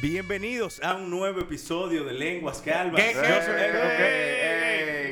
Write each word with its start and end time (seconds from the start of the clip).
Bienvenidos 0.00 0.80
a 0.82 0.94
un 0.94 1.10
nuevo 1.10 1.40
episodio 1.40 2.04
de 2.04 2.12
Lenguas 2.12 2.62
Calvas. 2.62 3.02
¿Qué? 3.02 3.10
Eh, 3.10 3.16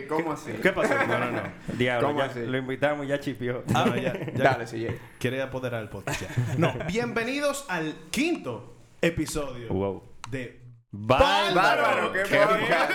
eh, 0.03 0.07
¿Cómo 0.09 0.33
así? 0.33 0.53
¿Qué 0.63 0.71
pasó? 0.73 0.95
No, 1.07 1.19
no, 1.19 1.31
no. 1.33 1.43
Diablo, 1.77 2.07
¿Cómo 2.09 2.21
ya 2.21 2.27
así? 2.27 2.41
lo 2.47 2.57
invitamos 2.57 3.05
y 3.07 3.09
ya 3.09 3.19
chipió. 3.19 3.65
Ah, 3.75 3.93
ya, 3.97 4.13
ya. 4.13 4.33
Dale, 4.33 4.65
CJ. 4.65 4.97
Quiere 5.19 5.43
apoderar 5.43 5.83
el 5.83 5.89
podcast 5.89 6.23
ya. 6.23 6.29
No, 6.57 6.73
bienvenidos 6.87 7.67
al 7.69 7.95
quinto 8.13 8.77
episodio 9.03 9.69
Wow. 9.71 10.03
de 10.31 10.61
Bárbaro, 10.93 12.13
qué 12.13 12.23
qué 12.23 12.37
podcast. 12.39 12.93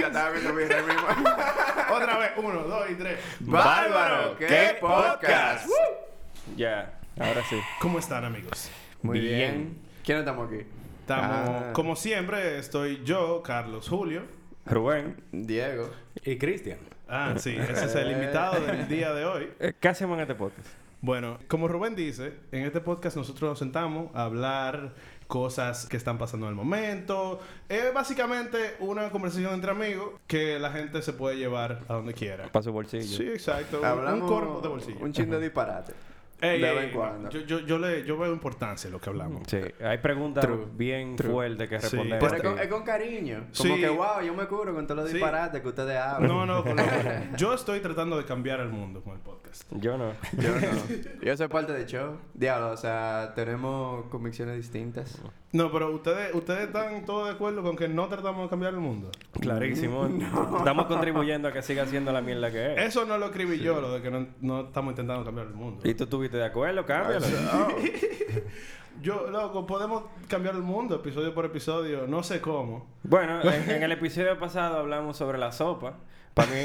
Estaba 0.00 0.30
viendo 0.30 0.54
bien. 0.54 0.70
Otra 1.92 2.18
vez, 2.18 2.30
uno, 2.38 2.62
dos 2.62 2.90
y 2.90 2.94
tres. 2.94 3.18
Bárbaro, 3.40 4.36
qué 4.38 4.78
podcast. 4.80 5.68
Ya, 6.56 6.98
ahora 7.20 7.42
sí. 7.48 7.60
¿Cómo 7.80 7.98
están, 7.98 8.24
amigos? 8.24 8.70
Muy 9.02 9.20
Bien. 9.20 9.36
bien. 9.36 9.78
¿Quiénes 10.02 10.22
estamos 10.22 10.48
aquí? 10.50 10.64
Estamos, 11.08 11.50
Ah. 11.50 11.72
como 11.74 11.96
siempre, 11.96 12.58
estoy 12.58 13.02
yo, 13.04 13.42
Carlos 13.42 13.90
Julio. 13.90 14.22
Rubén, 14.64 15.16
Diego. 15.32 15.90
Y 16.24 16.38
Cristian. 16.38 16.78
Ah, 17.06 17.34
sí, 17.36 17.50
ese 17.54 17.84
es 17.84 17.94
el 17.94 18.10
invitado 18.12 18.58
del 18.64 18.88
día 18.88 19.12
de 19.12 19.26
hoy. 19.26 19.50
eh, 19.60 19.74
¿qué 19.78 19.88
hacemos 19.88 20.16
en 20.16 20.22
este 20.22 20.34
podcast? 20.34 20.66
Bueno, 21.02 21.38
como 21.46 21.68
Rubén 21.68 21.94
dice, 21.94 22.32
en 22.52 22.64
este 22.64 22.80
podcast 22.80 23.18
nosotros 23.18 23.50
nos 23.50 23.58
sentamos 23.58 24.08
a 24.14 24.24
hablar 24.24 24.94
cosas 25.26 25.84
que 25.86 25.98
están 25.98 26.16
pasando 26.16 26.46
en 26.46 26.50
el 26.52 26.56
momento. 26.56 27.38
Es 27.68 27.92
básicamente 27.92 28.76
una 28.78 29.10
conversación 29.10 29.52
entre 29.52 29.72
amigos 29.72 30.12
que 30.26 30.58
la 30.58 30.70
gente 30.72 31.02
se 31.02 31.12
puede 31.12 31.36
llevar 31.36 31.80
a 31.86 31.92
donde 31.94 32.14
quiera. 32.14 32.48
Para 32.50 32.62
su 32.62 32.72
bolsillo. 32.72 33.04
Sí, 33.18 33.28
exacto. 33.28 33.80
Un- 33.80 33.84
Hablamos 33.84 34.22
un 34.22 34.26
corpo 34.28 34.60
de 34.62 34.68
bolsillo. 34.68 34.98
Un 35.04 35.12
chin 35.12 35.28
de 35.28 35.38
disparate. 35.38 35.92
Ey, 36.40 36.60
de 36.60 36.74
vez 36.74 36.84
en 36.84 36.90
cuando. 36.90 37.30
Yo, 37.30 37.40
yo, 37.40 37.60
yo, 37.60 37.78
le, 37.78 38.04
yo 38.04 38.18
veo 38.18 38.32
importancia 38.32 38.88
en 38.88 38.92
lo 38.92 39.00
que 39.00 39.08
hablamos. 39.08 39.42
Sí, 39.46 39.58
hay 39.82 39.98
preguntas 39.98 40.44
True, 40.44 40.66
bien 40.74 41.16
true. 41.16 41.30
fuertes 41.30 41.68
que 41.68 41.78
Sí. 41.80 41.82
responder. 41.96 42.18
Pero 42.18 42.36
es 42.36 42.42
con, 42.42 42.58
es 42.58 42.68
con 42.68 42.82
cariño. 42.82 43.46
Como 43.56 43.74
Sí. 43.74 43.80
que, 43.80 43.88
wow, 43.88 44.20
yo 44.24 44.34
me 44.34 44.46
cubro 44.46 44.74
con 44.74 44.86
todos 44.86 45.00
los 45.02 45.08
Sí. 45.10 45.14
disparates 45.16 45.60
que 45.62 45.68
ustedes 45.68 45.96
hablan. 45.96 46.28
No, 46.28 46.44
no, 46.44 46.62
con 46.62 46.76
lo- 46.76 46.82
yo 47.36 47.54
estoy 47.54 47.80
tratando 47.80 48.18
de 48.18 48.24
cambiar 48.24 48.60
el 48.60 48.68
mundo 48.68 49.00
con 49.02 49.14
el 49.14 49.20
podcast. 49.20 49.64
Yo 49.72 49.96
no. 49.96 50.12
Yo 50.38 50.50
no. 50.50 51.20
Yo 51.22 51.36
soy 51.36 51.48
parte 51.48 51.72
del 51.72 51.86
show. 51.86 52.18
Diablo, 52.34 52.72
o 52.72 52.76
sea, 52.76 53.32
tenemos 53.34 54.06
convicciones 54.06 54.56
distintas. 54.56 55.20
No, 55.54 55.70
pero 55.70 55.94
ustedes, 55.94 56.34
ustedes 56.34 56.66
están 56.66 57.04
todos 57.06 57.28
de 57.28 57.34
acuerdo 57.34 57.62
con 57.62 57.76
que 57.76 57.86
no 57.86 58.08
tratamos 58.08 58.42
de 58.42 58.48
cambiar 58.50 58.74
el 58.74 58.80
mundo. 58.80 59.12
Clarísimo. 59.38 60.04
Estamos 60.58 60.86
contribuyendo 60.86 61.46
a 61.46 61.52
que 61.52 61.62
siga 61.62 61.86
siendo 61.86 62.10
la 62.10 62.20
mierda 62.20 62.50
que 62.50 62.72
es. 62.72 62.88
Eso 62.88 63.04
no 63.06 63.16
lo 63.18 63.26
escribí 63.26 63.60
yo, 63.60 63.80
lo 63.80 63.92
de 63.92 64.02
que 64.02 64.10
no, 64.10 64.26
no 64.40 64.62
estamos 64.62 64.90
intentando 64.90 65.24
cambiar 65.24 65.46
el 65.46 65.54
mundo. 65.54 65.88
¿Y 65.88 65.94
tú 65.94 66.04
estuviste 66.04 66.38
de 66.38 66.44
acuerdo? 66.44 66.84
Cámbialo. 66.84 67.24
Yo, 69.00 69.28
loco, 69.28 69.66
podemos 69.66 70.04
cambiar 70.28 70.54
el 70.54 70.62
mundo 70.62 70.96
episodio 70.96 71.34
por 71.34 71.44
episodio, 71.44 72.06
no 72.06 72.22
sé 72.22 72.40
cómo. 72.40 72.86
Bueno, 73.02 73.40
en, 73.42 73.70
en 73.70 73.82
el 73.82 73.92
episodio 73.92 74.38
pasado 74.38 74.78
hablamos 74.78 75.16
sobre 75.16 75.38
la 75.38 75.52
sopa. 75.52 75.98
Para 76.34 76.50
mí... 76.52 76.60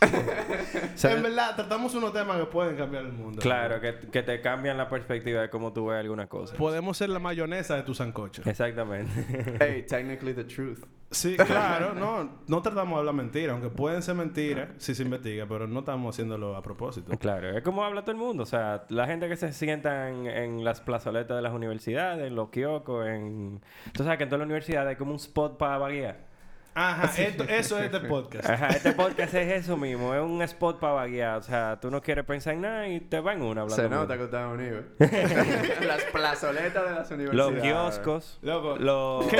En 1.02 1.22
verdad, 1.22 1.56
tratamos 1.56 1.94
unos 1.94 2.12
temas 2.12 2.38
que 2.38 2.46
pueden 2.46 2.76
cambiar 2.76 3.04
el 3.04 3.12
mundo. 3.12 3.40
claro, 3.40 3.80
que, 3.80 3.98
que 4.10 4.22
te 4.22 4.40
cambian 4.40 4.76
la 4.76 4.88
perspectiva 4.88 5.40
de 5.42 5.50
cómo 5.50 5.72
tú 5.72 5.86
ves 5.86 6.00
algunas 6.00 6.28
cosas. 6.28 6.56
Podemos 6.56 6.96
ser 6.96 7.10
la 7.10 7.18
mayonesa 7.18 7.76
de 7.76 7.82
tu 7.82 7.94
sancocho. 7.94 8.42
Exactamente. 8.44 9.10
Hey, 9.58 9.84
technically 9.88 10.34
the 10.34 10.44
truth. 10.44 10.84
Sí, 11.10 11.36
claro, 11.36 11.94
no, 11.94 12.40
no 12.46 12.62
tratamos 12.62 12.94
de 12.94 12.98
hablar 12.98 13.14
mentiras, 13.14 13.52
aunque 13.54 13.68
pueden 13.70 14.02
ser 14.02 14.16
mentiras 14.16 14.70
si 14.76 14.94
se 14.94 15.02
investiga, 15.02 15.46
pero 15.46 15.66
no 15.66 15.80
estamos 15.80 16.14
haciéndolo 16.14 16.56
a 16.56 16.62
propósito. 16.62 17.16
Claro, 17.18 17.56
es 17.56 17.62
como 17.62 17.84
habla 17.84 18.02
todo 18.02 18.12
el 18.12 18.18
mundo. 18.18 18.42
O 18.42 18.46
sea, 18.46 18.84
la 18.88 19.06
gente 19.06 19.28
que 19.28 19.36
se 19.36 19.52
sienta 19.52 20.10
en, 20.10 20.26
en 20.26 20.64
las 20.64 20.80
plazoletas 20.80 21.36
de 21.36 21.42
las 21.42 21.52
universidades, 21.52 22.26
en 22.26 22.34
los 22.34 22.50
kioscos, 22.50 23.06
en... 23.06 23.60
Tú 23.92 24.02
sabes 24.02 24.18
que 24.18 24.24
en 24.24 24.30
toda 24.30 24.38
la 24.38 24.44
universidad 24.44 24.86
hay 24.86 24.96
como 24.96 25.12
un 25.12 25.16
spot 25.16 25.56
para 25.56 25.78
vaguear. 25.78 26.25
Ajá, 26.76 27.10
esto- 27.22 27.44
eso 27.44 27.78
es 27.78 27.86
este 27.86 28.00
podcast. 28.00 28.50
Ajá, 28.50 28.68
este 28.68 28.92
podcast 28.92 29.32
es 29.32 29.64
eso 29.64 29.78
mismo. 29.78 30.14
Es 30.14 30.20
un 30.20 30.42
spot 30.42 30.78
para 30.78 30.92
vaguear. 30.92 31.38
O 31.38 31.42
sea, 31.42 31.78
tú 31.80 31.90
no 31.90 32.02
quieres 32.02 32.26
pensar 32.26 32.52
en 32.52 32.60
nada 32.60 32.86
y 32.86 33.00
te 33.00 33.18
va 33.18 33.32
en 33.32 33.40
una 33.40 33.62
hablando 33.62 33.82
Se 33.82 33.88
nota 33.88 34.18
que 34.18 34.24
ustedes 34.24 34.46
unidos. 34.46 34.84
Las 35.86 36.04
plazoletas 36.04 36.84
de 36.86 36.94
las 36.94 37.10
universidades. 37.10 37.54
Los 37.54 37.62
kioscos. 37.62 38.38
Loco, 38.42 38.76
Los... 38.76 39.26
¿qué, 39.26 39.38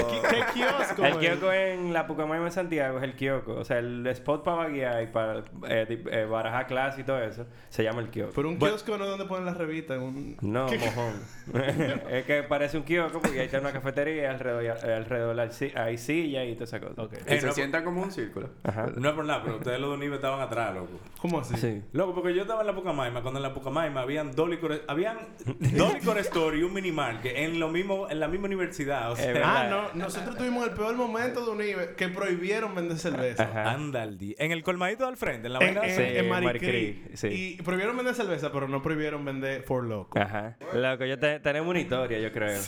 kiosco? 0.54 1.04
El 1.04 1.18
kiosco 1.18 1.52
en 1.52 1.92
la 1.92 2.06
Pucamaima 2.06 2.46
de 2.46 2.50
Santiago 2.52 2.96
es 2.98 3.04
el 3.04 3.14
kiosco. 3.14 3.52
O 3.54 3.64
sea, 3.64 3.80
el 3.80 4.06
spot 4.06 4.42
para 4.42 4.56
vaguear 4.56 5.02
y 5.02 5.06
para 5.08 5.40
eh, 5.68 6.04
eh, 6.10 6.24
barajar 6.24 6.66
clase 6.66 7.02
y 7.02 7.04
todo 7.04 7.20
eso 7.22 7.44
se 7.68 7.82
llama 7.82 8.00
el 8.00 8.08
kiosco. 8.08 8.32
Pero 8.34 8.48
un 8.48 8.56
kiosco 8.56 8.96
no 8.96 9.04
es 9.04 9.10
donde 9.10 9.26
ponen 9.26 9.44
las 9.44 9.58
revistas. 9.58 9.98
Un... 9.98 10.38
No, 10.40 10.68
mojón. 10.68 11.20
es 12.10 12.24
que 12.24 12.42
parece 12.44 12.78
un 12.78 12.84
kiosco 12.84 13.20
porque 13.20 13.40
ahí 13.40 13.46
está 13.46 13.60
una 13.60 13.72
cafetería 13.72 14.22
y 14.22 14.24
alrededor, 14.24 14.90
alrededor 14.90 15.50
hay 15.74 15.98
sillas 15.98 16.46
y 16.46 16.54
toda 16.54 16.64
esa 16.64 16.80
cosa. 16.80 17.02
Ok. 17.02 17.25
Y 17.28 17.34
Eh, 17.34 17.40
se 17.40 17.46
no, 17.46 17.52
sientan 17.52 17.84
como 17.84 18.02
un 18.02 18.10
círculo. 18.12 18.50
Ajá. 18.62 18.86
No 18.96 19.08
es 19.08 19.14
por 19.14 19.24
nada, 19.24 19.42
pero 19.42 19.56
ustedes 19.56 19.80
los 19.80 19.90
de 19.90 19.96
Unive 19.96 20.16
estaban 20.16 20.40
atrás, 20.40 20.74
loco. 20.74 21.00
¿Cómo 21.20 21.40
así? 21.40 21.56
Sí. 21.56 21.82
Loco, 21.92 22.14
porque 22.14 22.34
yo 22.34 22.42
estaba 22.42 22.60
en 22.60 22.66
la 22.68 22.74
Pucamaima, 22.74 23.22
cuando 23.22 23.38
en 23.38 23.42
la 23.42 23.52
Pucamaima 23.54 24.00
habían 24.02 24.32
dos 24.34 24.48
licores, 24.48 24.80
habían 24.88 25.16
dos 25.76 25.94
licor 25.94 26.18
store 26.18 26.58
y 26.58 26.62
un 26.62 26.72
minimal, 26.72 27.20
que 27.20 27.44
en 27.44 27.58
lo 27.58 27.68
mismo, 27.68 28.08
en 28.10 28.20
la 28.20 28.28
misma 28.28 28.46
universidad, 28.46 29.10
o 29.12 29.16
sea. 29.16 29.34
Ah, 29.44 29.66
no, 29.68 29.94
nosotros 29.94 30.36
tuvimos 30.38 30.66
el 30.68 30.74
peor 30.74 30.94
momento 30.94 31.44
de 31.44 31.50
Unive 31.50 31.94
que 31.96 32.08
prohibieron 32.08 32.74
vender 32.74 32.98
cerveza. 32.98 33.44
Ajá. 33.44 33.72
anda 33.72 34.02
al 34.02 34.18
día. 34.18 34.34
En 34.38 34.52
el 34.52 34.62
colmadito 34.62 35.06
del 35.06 35.16
frente, 35.16 35.46
en 35.48 35.52
la 35.54 35.58
En, 35.60 35.74
vaina. 35.74 35.88
en, 35.90 35.96
Sí, 35.96 36.02
en 36.02 36.16
en 36.16 36.28
Marie 36.28 36.50
Curie. 36.58 36.94
Curie, 37.02 37.16
sí. 37.16 37.28
Y 37.58 37.62
prohibieron 37.62 37.96
vender 37.96 38.14
cerveza, 38.14 38.52
pero 38.52 38.68
no 38.68 38.82
prohibieron 38.82 39.24
vender 39.24 39.62
For 39.62 39.82
Loco. 39.84 40.18
Ajá. 40.18 40.56
Loco, 40.74 41.04
yo 41.04 41.18
te- 41.18 41.40
tenemos 41.40 41.68
una 41.70 41.80
historia, 41.80 42.18
yo 42.18 42.32
creo. 42.32 42.60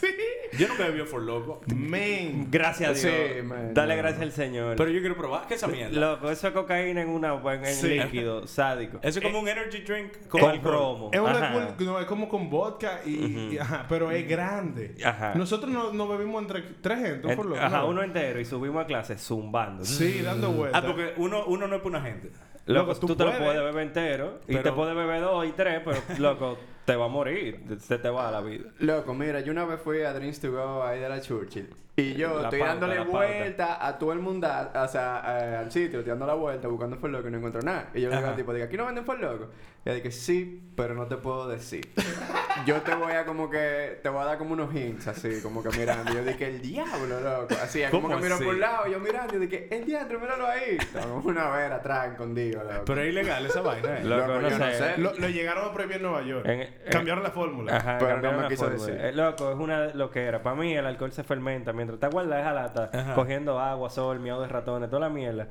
Yo 0.59 0.67
nunca 0.67 0.85
he 0.85 0.89
bebido 0.89 1.05
for 1.07 1.21
loco. 1.23 1.61
Man. 1.75 2.47
Gracias 2.51 2.89
a 2.91 2.93
Dios. 2.95 3.15
Sí, 3.37 3.43
man, 3.43 3.75
Dale 3.75 3.95
no. 3.97 4.03
gracias 4.03 4.23
al 4.23 4.33
Señor. 4.33 4.48
Pero 4.77 4.91
yo 4.91 5.01
quiero 5.01 5.17
probar. 5.17 5.47
¿Qué 5.47 5.55
es 5.55 5.63
esa 5.63 5.71
mierda? 5.71 5.99
Loco, 5.99 6.31
eso 6.31 6.49
es 6.49 6.53
cocaína 6.55 7.03
en 7.03 7.09
una 7.09 7.35
en 7.69 7.75
Sí. 7.75 7.89
líquido, 7.99 8.47
sádico. 8.47 8.99
Eso 9.03 9.19
es 9.19 9.25
como 9.25 9.41
un 9.41 9.49
energy 9.49 9.79
drink 9.81 10.29
con, 10.29 10.43
alcohol. 10.45 10.61
cromo. 10.61 11.11
Es, 11.13 11.21
una 11.21 11.31
Ajá. 11.33 11.75
cool- 11.77 11.87
no, 11.87 12.01
es 12.01 12.07
como 12.07 12.29
con 12.29 12.49
vodka 12.51 13.01
y, 13.05 13.55
y- 13.55 13.59
ajá, 13.59 13.87
pero 13.89 14.11
es 14.11 14.27
grande. 14.29 14.97
Ajá. 15.05 15.35
Nosotros 15.35 15.71
nos 15.73 15.93
no 15.95 16.09
bebimos 16.09 16.43
entre 16.43 16.63
tres 16.81 16.99
gente, 16.99 17.31
En- 17.31 17.37
For 17.37 17.47
Loco. 17.47 17.61
Ajá, 17.61 17.79
¿no? 17.79 17.89
uno 17.89 18.03
entero 18.03 18.41
y 18.41 18.45
subimos 18.45 18.83
a 18.83 18.87
clase 18.87 19.17
zumbando. 19.19 19.85
Sí, 19.85 20.21
dando 20.23 20.51
vueltas. 20.53 20.83
Ah, 20.83 20.87
porque 20.87 21.13
uno, 21.17 21.45
uno 21.47 21.67
no 21.67 21.77
es 21.77 21.83
para 21.83 21.99
una 21.99 22.01
gente. 22.03 22.31
Loco, 22.67 22.89
Loco, 22.91 23.01
tú 23.01 23.07
tú, 23.09 23.17
te 23.17 23.25
lo 23.25 23.31
puedes. 23.39 23.55
beber 23.63 23.83
entero 23.83 24.41
y 24.47 24.57
te 24.57 24.73
puedes 24.73 24.95
beber 24.95 25.23
dos 25.23 25.47
y 25.47 25.53
tres, 25.53 25.81
pero 25.85 25.99
loco, 26.19 26.59
te 26.89 26.97
va 26.97 27.05
a 27.05 27.09
morir. 27.09 27.61
Se 27.81 27.99
te 27.99 28.09
va 28.09 28.31
la 28.31 28.41
vida. 28.41 28.65
Loco, 28.79 29.13
mira, 29.13 29.41
yo 29.41 29.53
una 29.53 29.65
vez 29.67 29.79
fui 29.81 30.01
a 30.03 30.13
Drinks 30.15 30.41
to 30.41 30.51
Go 30.51 30.83
ahí 30.83 31.01
de 31.01 31.09
la 31.09 31.21
Churchill. 31.21 31.69
Y 31.97 32.15
yo 32.15 32.37
La 32.39 32.45
estoy 32.45 32.61
pauta, 32.61 32.73
dándole 32.75 32.97
pauta. 32.97 33.11
vuelta 33.11 33.87
a 33.87 33.99
todo 33.99 34.13
el 34.13 34.21
mundo, 34.21 34.47
o 34.49 34.89
sea, 34.89 35.17
a- 35.19 35.59
al 35.61 35.71
sitio, 35.73 35.99
estoy 35.99 36.11
dando 36.11 36.27
la 36.27 36.35
vuelta 36.35 36.69
buscando 36.69 36.97
For 36.97 37.11
Loco 37.11 37.27
y 37.27 37.31
no 37.33 37.39
encuentro 37.39 37.61
nada. 37.61 37.91
Y 37.93 38.01
yo 38.01 38.09
le 38.09 38.17
digo 38.17 38.29
al 38.29 38.37
tipo, 38.37 38.55
digo, 38.55 38.65
¿aquí 38.67 38.77
no 38.77 38.87
venden 38.87 39.05
For 39.05 39.19
Loco? 39.19 39.51
Y 39.85 39.91
él 39.91 39.97
dice, 40.03 40.13
sí, 40.13 40.71
pero 40.77 40.95
no 40.95 41.07
te 41.07 41.17
puedo 41.17 41.49
decir. 41.49 41.89
yo 42.67 42.83
te 42.83 42.95
voy 42.95 43.13
a 43.15 43.25
como 43.25 43.51
que, 43.51 43.99
te 44.01 44.09
voy 44.11 44.23
a 44.23 44.27
dar 44.27 44.39
como 44.39 44.53
unos 44.53 44.73
hints, 44.73 45.09
así, 45.09 45.41
como 45.43 45.61
que 45.63 45.77
mirando. 45.77 46.13
Y 46.13 46.15
yo 46.15 46.25
dije, 46.25 46.47
el 46.47 46.61
diablo, 46.63 47.21
loco. 47.21 47.55
Así, 47.61 47.83
es 47.83 47.91
como 47.91 48.05
¿Cómo 48.09 48.17
que 48.19 48.23
miro 48.23 48.39
por 48.39 48.47
un 48.47 48.61
lado, 48.61 48.87
y 48.87 48.93
yo 48.93 49.01
mirando, 49.01 49.35
y 49.37 49.39
dije, 49.41 49.67
el 49.77 49.85
diablo, 49.85 50.21
míralo 50.21 50.47
ahí. 50.47 50.77
Estaba 50.79 51.07
como 51.07 51.29
una 51.29 51.51
vera 51.51 51.77
atrás, 51.77 52.13
escondido, 52.13 52.63
loco. 52.63 52.85
Pero 52.87 53.03
es 53.03 53.09
ilegal 53.09 53.45
esa 53.45 53.61
vaina, 53.61 53.99
¿eh? 53.99 54.05
Loco, 54.05 54.27
Loco, 54.29 54.41
no 54.43 54.49
yo 54.51 54.59
no 54.59 54.65
sé. 54.67 54.75
sé. 54.79 54.99
Lo, 54.99 55.15
lo 55.15 55.29
llegaron 55.29 55.65
a 55.69 55.73
prohibir 55.73 55.97
en 55.97 56.03
Nueva 56.03 56.23
York. 56.23 56.47
En- 56.47 56.69
Cambiaron 56.91 57.23
la 57.23 57.31
fórmula. 57.31 57.77
Ajá, 57.77 57.97
Pero 57.99 58.11
cambiaron 58.13 58.33
no 58.33 58.37
me 58.39 58.43
la 58.45 58.49
quiso 58.49 58.65
fórmula. 58.65 58.87
decir. 58.87 59.05
Eh, 59.05 59.13
loco, 59.13 59.51
es 59.51 59.57
una 59.57 59.87
lo 59.95 60.11
que 60.11 60.25
era. 60.25 60.43
Para 60.43 60.57
mí 60.57 60.75
el 60.75 60.87
alcohol 60.87 61.13
se 61.13 61.23
fermenta. 61.25 61.73
Mientras 61.73 61.95
está 61.97 62.09
guardada 62.09 62.41
esa 62.41 62.53
lata, 62.53 62.91
Ajá. 62.93 63.15
cogiendo 63.15 63.59
agua, 63.61 63.91
sol, 63.91 64.21
miado 64.21 64.41
de 64.43 64.49
ratones, 64.49 64.89
toda 64.89 65.01
la 65.01 65.09
mierda, 65.09 65.49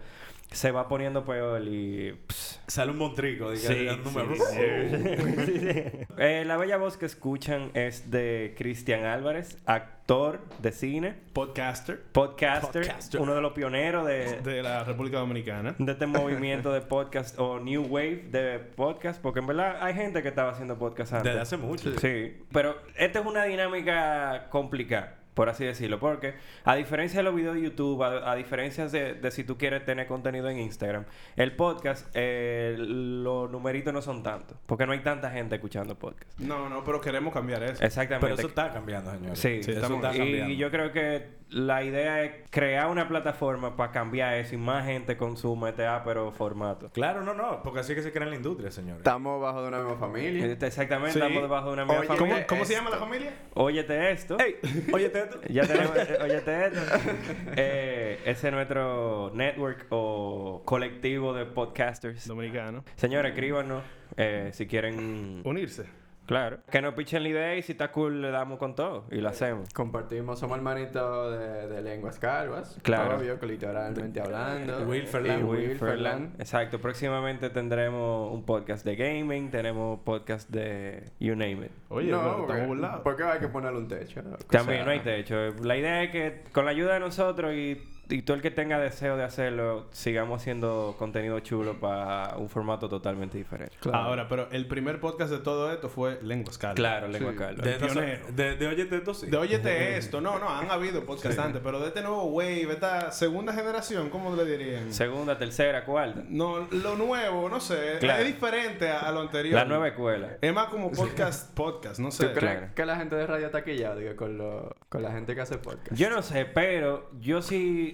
se 0.52 0.72
va 0.72 0.88
poniendo 0.88 1.24
peor 1.26 1.62
y... 1.64 2.14
pss, 2.28 2.47
Sale 2.68 2.92
un 2.92 2.98
montrico, 2.98 3.50
diga, 3.52 3.70
Sí, 3.70 3.88
el 3.88 4.04
número. 4.04 4.36
Eh, 6.20 6.44
la 6.46 6.58
bella 6.58 6.78
voz 6.78 6.98
que 6.98 7.06
escuchan 7.06 7.72
es 7.74 8.10
de 8.12 8.54
Cristian 8.58 9.06
Álvarez, 9.06 9.58
actor 9.66 10.42
de 10.62 10.72
cine, 10.72 11.16
Podcaster 11.34 12.02
podcaster, 12.12 12.82
Podcaster. 12.88 13.22
uno 13.22 13.36
de 13.36 13.42
los 13.42 13.54
pioneros 13.54 14.06
de, 14.08 14.42
de 14.42 14.64
la 14.64 14.84
República 14.84 15.20
Dominicana. 15.20 15.76
de 15.78 15.92
este 15.92 16.08
movimiento 16.08 16.74
de 16.74 16.82
podcast 16.82 17.38
o 17.40 17.60
New 17.60 17.84
Wave 17.88 18.26
de 18.32 18.60
podcast, 18.60 19.22
porque 19.22 19.40
en 19.40 19.48
verdad 19.48 19.78
hay 19.82 19.94
gente 19.94 20.22
que 20.24 20.30
estaba 20.30 20.52
haciendo 20.52 20.78
podcast 20.78 21.14
antes. 21.14 21.26
Desde 21.32 21.42
hace 21.42 21.58
mucho. 21.58 21.98
Sí, 22.00 22.36
pero 22.52 22.78
esta 22.98 23.20
es 23.20 23.26
una 23.26 23.44
dinámica 23.46 24.48
complicada, 24.50 25.18
por 25.38 25.50
así 25.50 25.64
decirlo, 25.64 26.00
porque 26.00 26.34
a 26.66 26.76
diferencia 26.76 27.20
de 27.20 27.24
los 27.24 27.36
videos 27.36 27.54
de 27.56 27.62
YouTube, 27.62 28.02
a, 28.04 28.32
a 28.32 28.36
diferencia 28.36 28.88
de, 28.88 29.14
de 29.14 29.30
si 29.32 29.44
tú 29.44 29.56
quieres 29.56 29.86
tener 29.86 30.08
contenido 30.08 30.50
en 30.50 30.58
Instagram, 30.60 31.06
el 31.36 31.56
podcast, 31.56 32.08
eh, 32.16 32.76
los 32.78 33.50
numeritos 33.52 33.94
no 33.94 34.02
son 34.02 34.24
tantos, 34.24 34.58
porque 34.66 34.88
no 34.88 34.94
hay 34.94 35.00
tanta 35.02 35.30
gente 35.30 35.54
escuchando 35.56 35.94
podcast. 35.94 36.40
No, 36.40 36.68
no, 36.70 36.84
pero 36.84 37.00
queremos 37.00 37.32
cambiar 37.34 37.62
eso. 37.62 37.84
Exactamente. 37.84 38.26
Pero 38.26 38.36
eso 38.40 38.48
está 38.48 38.74
cambiando, 38.74 39.12
señores. 39.12 39.38
Sí, 39.40 39.62
Sí, 39.62 39.72
eso 39.72 39.80
estamos- 39.80 40.04
está 40.04 40.18
cambiando. 40.18 40.52
y 40.54 40.58
yo 40.58 40.72
creo 40.72 40.92
que 40.92 41.38
la 41.50 41.84
idea 41.84 42.24
es 42.24 42.32
crear 42.50 42.88
una 42.90 43.08
plataforma 43.08 43.76
para 43.78 43.92
cambiar 43.92 44.34
eso 44.36 44.56
y 44.56 44.58
más 44.58 44.86
gente 44.86 45.16
consuma 45.18 45.70
este 45.70 45.86
pero 46.04 46.32
formato. 46.32 46.90
Claro, 46.92 47.22
no, 47.24 47.34
no, 47.34 47.64
porque 47.64 47.80
así 47.80 47.94
es 47.94 47.98
que 47.98 48.04
se 48.04 48.12
crea 48.12 48.28
la 48.28 48.36
industria, 48.36 48.70
señores. 48.72 48.98
Estamos 49.00 49.42
bajo 49.42 49.62
de 49.62 49.68
una 49.70 49.80
misma 49.80 49.98
familia. 49.98 50.46
Este, 50.46 50.68
Exactamente, 50.68 51.14
Sí. 51.14 51.20
estamos 51.20 51.42
debajo 51.42 51.68
de 51.68 51.74
una 51.74 51.86
misma 51.86 52.00
Oye, 52.00 52.08
¿Cómo, 52.08 52.20
familia. 52.20 52.48
cómo 52.48 52.66
se 52.66 52.74
llama 52.74 52.90
la 52.90 52.98
familia? 52.98 53.34
Óyete 53.54 54.12
esto. 54.12 54.38
¡Ey! 54.40 54.58
Óyete 54.92 55.20
esto. 55.20 55.40
Ya 55.48 55.66
tenemos, 55.66 55.96
eh, 55.98 56.18
óyete 56.22 56.66
esto. 56.66 56.80
Eh, 57.56 58.20
ese 58.26 58.48
es 58.48 58.54
nuestro 58.54 59.32
network 59.34 59.86
o 59.90 60.62
colectivo 60.66 61.34
de 61.34 61.46
podcasters. 61.46 62.28
Dominicano. 62.28 62.84
Señores, 62.96 63.32
escríbanos 63.32 63.84
eh, 64.18 64.50
si 64.54 64.68
quieren. 64.68 65.42
Unirse. 65.46 65.86
Claro. 66.28 66.60
Que 66.70 66.82
nos 66.82 66.94
pichen 66.94 67.24
la 67.24 67.30
idea 67.30 67.56
y 67.56 67.62
si 67.64 67.72
está 67.72 67.92
cool 67.92 68.22
le 68.22 68.30
damos 68.32 68.60
con 68.60 68.76
todo 68.76 69.06
y 69.10 69.16
lo 69.22 69.30
hacemos. 69.30 69.70
Compartimos, 69.74 70.40
somos 70.40 70.58
hermanitos 70.58 71.32
de, 71.40 71.68
de 71.68 71.82
lenguas 71.82 72.20
calvas. 72.20 72.78
Claro. 72.84 73.18
Obvio, 73.18 73.40
literalmente 73.42 74.22
hablando. 74.22 74.80
Wilferland. 74.86 75.50
Wilferland. 75.50 76.40
Exacto. 76.40 76.80
Próximamente 76.80 77.50
tendremos 77.50 78.32
un 78.34 78.44
podcast 78.46 78.86
de 78.86 78.96
gaming, 78.96 79.50
tenemos 79.50 80.00
podcast 80.02 80.50
de 80.50 81.12
you 81.20 81.36
name 81.36 81.66
it. 81.68 81.72
Oye, 81.90 82.12
no, 82.12 82.22
porque- 82.22 82.42
estamos 82.54 82.68
burlados. 82.68 83.02
¿Por 83.02 83.16
qué 83.16 83.24
hay 83.24 83.40
que 83.40 83.48
ponerle 83.48 83.80
un 83.80 83.88
techo? 83.88 84.22
También 84.50 84.80
sea, 84.80 84.86
no 84.86 84.92
hay 84.92 85.00
techo. 85.00 85.36
La 85.64 85.78
idea 85.78 86.04
es 86.04 86.12
que 86.12 86.44
con 86.52 86.66
la 86.66 86.72
ayuda 86.72 86.96
de 86.96 87.00
nosotros 87.00 87.54
y, 87.54 87.82
y 88.10 88.22
todo 88.22 88.36
el 88.36 88.42
que 88.42 88.52
tenga 88.52 88.80
deseo 88.80 89.18
de 89.18 89.24
hacerlo, 89.24 89.88
sigamos 89.92 90.42
haciendo 90.42 90.96
contenido 90.98 91.40
chulo 91.42 91.80
para 91.80 92.36
un 92.38 92.50
formato 92.50 92.88
totalmente 92.90 93.38
diferente. 93.38 93.76
Claro. 93.80 93.98
Ahora, 93.98 94.28
pero 94.28 94.48
el 94.52 94.68
primer 94.68 95.00
podcast 95.00 95.32
de 95.32 95.40
todo 95.40 95.72
esto 95.72 95.90
fue 95.90 96.20
Lenguas 96.22 96.58
Calvas. 96.58 96.76
Claro, 96.76 97.08
lengua 97.08 97.34
Sí. 97.38 97.62
De, 97.62 97.74
El 97.74 97.78
pionero. 97.80 98.26
de, 98.34 98.56
de 98.56 98.68
Óyete 98.68 98.96
esto 98.98 99.14
sí. 99.14 99.28
De 99.28 99.38
óyete 99.38 99.98
esto. 99.98 100.22
No, 100.22 100.40
no, 100.40 100.50
han 100.50 100.70
habido 100.72 101.06
podcasts 101.06 101.40
antes, 101.40 101.62
pero 101.64 101.80
de 101.80 101.88
este 101.88 102.02
nuevo 102.02 102.24
wave, 102.26 102.68
esta 102.72 103.12
segunda 103.12 103.54
generación, 103.54 104.10
¿cómo 104.10 104.36
le 104.36 104.46
dirían? 104.46 104.94
Segunda, 104.94 105.38
tercera, 105.38 105.84
cuarta. 105.86 106.24
No, 106.28 106.68
lo 106.72 106.96
nuevo, 106.96 107.50
no 107.50 107.60
sé. 107.60 107.98
Claro. 108.00 108.24
Es 108.24 108.28
diferente 108.34 108.90
a, 108.90 109.00
a 109.02 109.12
lo 109.12 109.22
anterior. 109.22 109.56
La 109.56 109.66
nueva 109.66 109.88
escuela. 109.90 110.38
Es 110.42 110.54
más 110.54 110.68
como 110.70 110.92
podcast, 110.92 111.54
podcast, 111.54 112.00
no 112.00 112.10
¿Tú 112.10 112.16
sé. 112.16 112.32
crees 112.32 112.54
claro. 112.58 112.68
que 112.76 112.86
la 112.86 112.96
gente 112.96 113.16
de 113.16 113.28
radio 113.28 113.46
está 113.48 113.64
quillada 113.64 113.96
digo, 113.96 114.16
con, 114.16 114.38
lo, 114.38 114.76
con 114.90 115.02
la 115.04 115.12
gente 115.12 115.36
que 115.36 115.42
hace 115.42 115.58
podcast? 115.58 115.94
Yo 116.00 116.10
no 116.10 116.22
sé, 116.22 116.46
pero 116.46 117.10
yo 117.20 117.42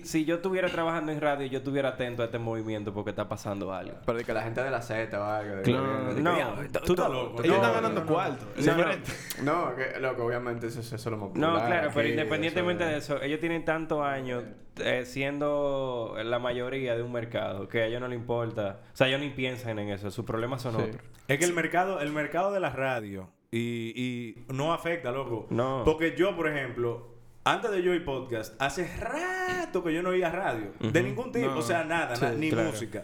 si, 0.04 0.08
si 0.08 0.26
yo 0.26 0.36
estuviera 0.36 0.70
trabajando 0.70 1.12
en 1.12 1.22
radio, 1.22 1.48
yo 1.48 1.60
estuviera 1.60 1.90
atento 1.90 2.22
a 2.22 2.26
este 2.26 2.40
movimiento 2.40 2.94
porque 2.94 3.12
está 3.12 3.28
pasando 3.28 3.74
algo. 3.74 3.98
Pero 4.06 4.18
de 4.18 4.24
que 4.24 4.34
la 4.34 4.44
gente 4.44 4.62
de 4.62 4.72
la 4.72 4.82
Z 4.82 5.20
o 5.20 5.24
algo. 5.24 5.62
Claro. 5.62 6.14
No, 6.14 6.38
Tú 6.86 6.94
estás 6.94 7.10
loco. 7.10 7.44
Ellos 7.44 7.56
están 7.56 7.70
no, 7.70 7.82
ganando 7.82 8.06
cuarto. 8.06 8.46
No, 9.44 9.76
que, 9.76 10.00
loco, 10.00 10.26
obviamente 10.26 10.68
eso, 10.68 10.80
eso 10.80 10.96
es 10.96 11.06
lo 11.06 11.18
más 11.18 11.36
No, 11.36 11.56
claro, 11.56 11.92
pero 11.94 12.08
independientemente 12.08 12.86
de 12.86 12.98
eso, 12.98 13.22
ellos 13.22 13.40
tienen 13.40 13.66
tantos 13.66 14.02
años 14.02 14.44
eh, 14.78 15.04
siendo 15.06 16.16
la 16.24 16.40
mayoría 16.40 16.96
de 16.96 17.04
un 17.04 17.12
mercado 17.12 17.68
que 17.68 17.82
a 17.82 17.86
ellos 17.86 18.02
no 18.02 18.08
les 18.08 18.20
importa. 18.20 18.80
O 18.94 18.96
sea, 18.96 19.08
ellos 19.08 19.20
ni 19.20 19.30
piensan 19.30 19.80
en 19.80 19.90
eso. 19.90 20.12
Sus 20.12 20.26
problemas 20.26 20.62
son 20.62 20.76
otros. 20.76 21.02
Es 21.28 21.40
que 21.40 21.46
el 21.46 21.54
mercado, 21.54 22.00
el 22.00 22.12
mercado 22.12 22.52
de 22.52 22.60
la 22.60 22.70
radio 22.70 23.30
y, 23.52 23.94
y 23.96 24.46
no 24.54 24.74
afecta, 24.74 25.12
loco. 25.12 25.48
No. 25.50 25.84
Porque 25.86 26.16
yo, 26.18 26.36
por 26.36 26.48
ejemplo, 26.48 27.13
antes 27.46 27.72
de 27.72 27.82
yo 27.84 27.94
ir 27.94 28.04
podcast, 28.06 28.60
hace 28.62 28.88
rato 28.98 29.84
que 29.84 29.94
yo 29.94 30.02
no 30.04 30.10
oía 30.10 30.30
radio. 30.32 30.72
De 30.80 31.04
ningún 31.04 31.32
tipo. 31.32 31.48
No. 31.50 31.58
O 31.60 31.62
sea, 31.62 31.84
nada, 31.84 32.16
Sí, 32.16 32.24
na- 32.26 32.32
ni 32.32 32.50
claro. 32.50 32.70
música. 32.70 33.04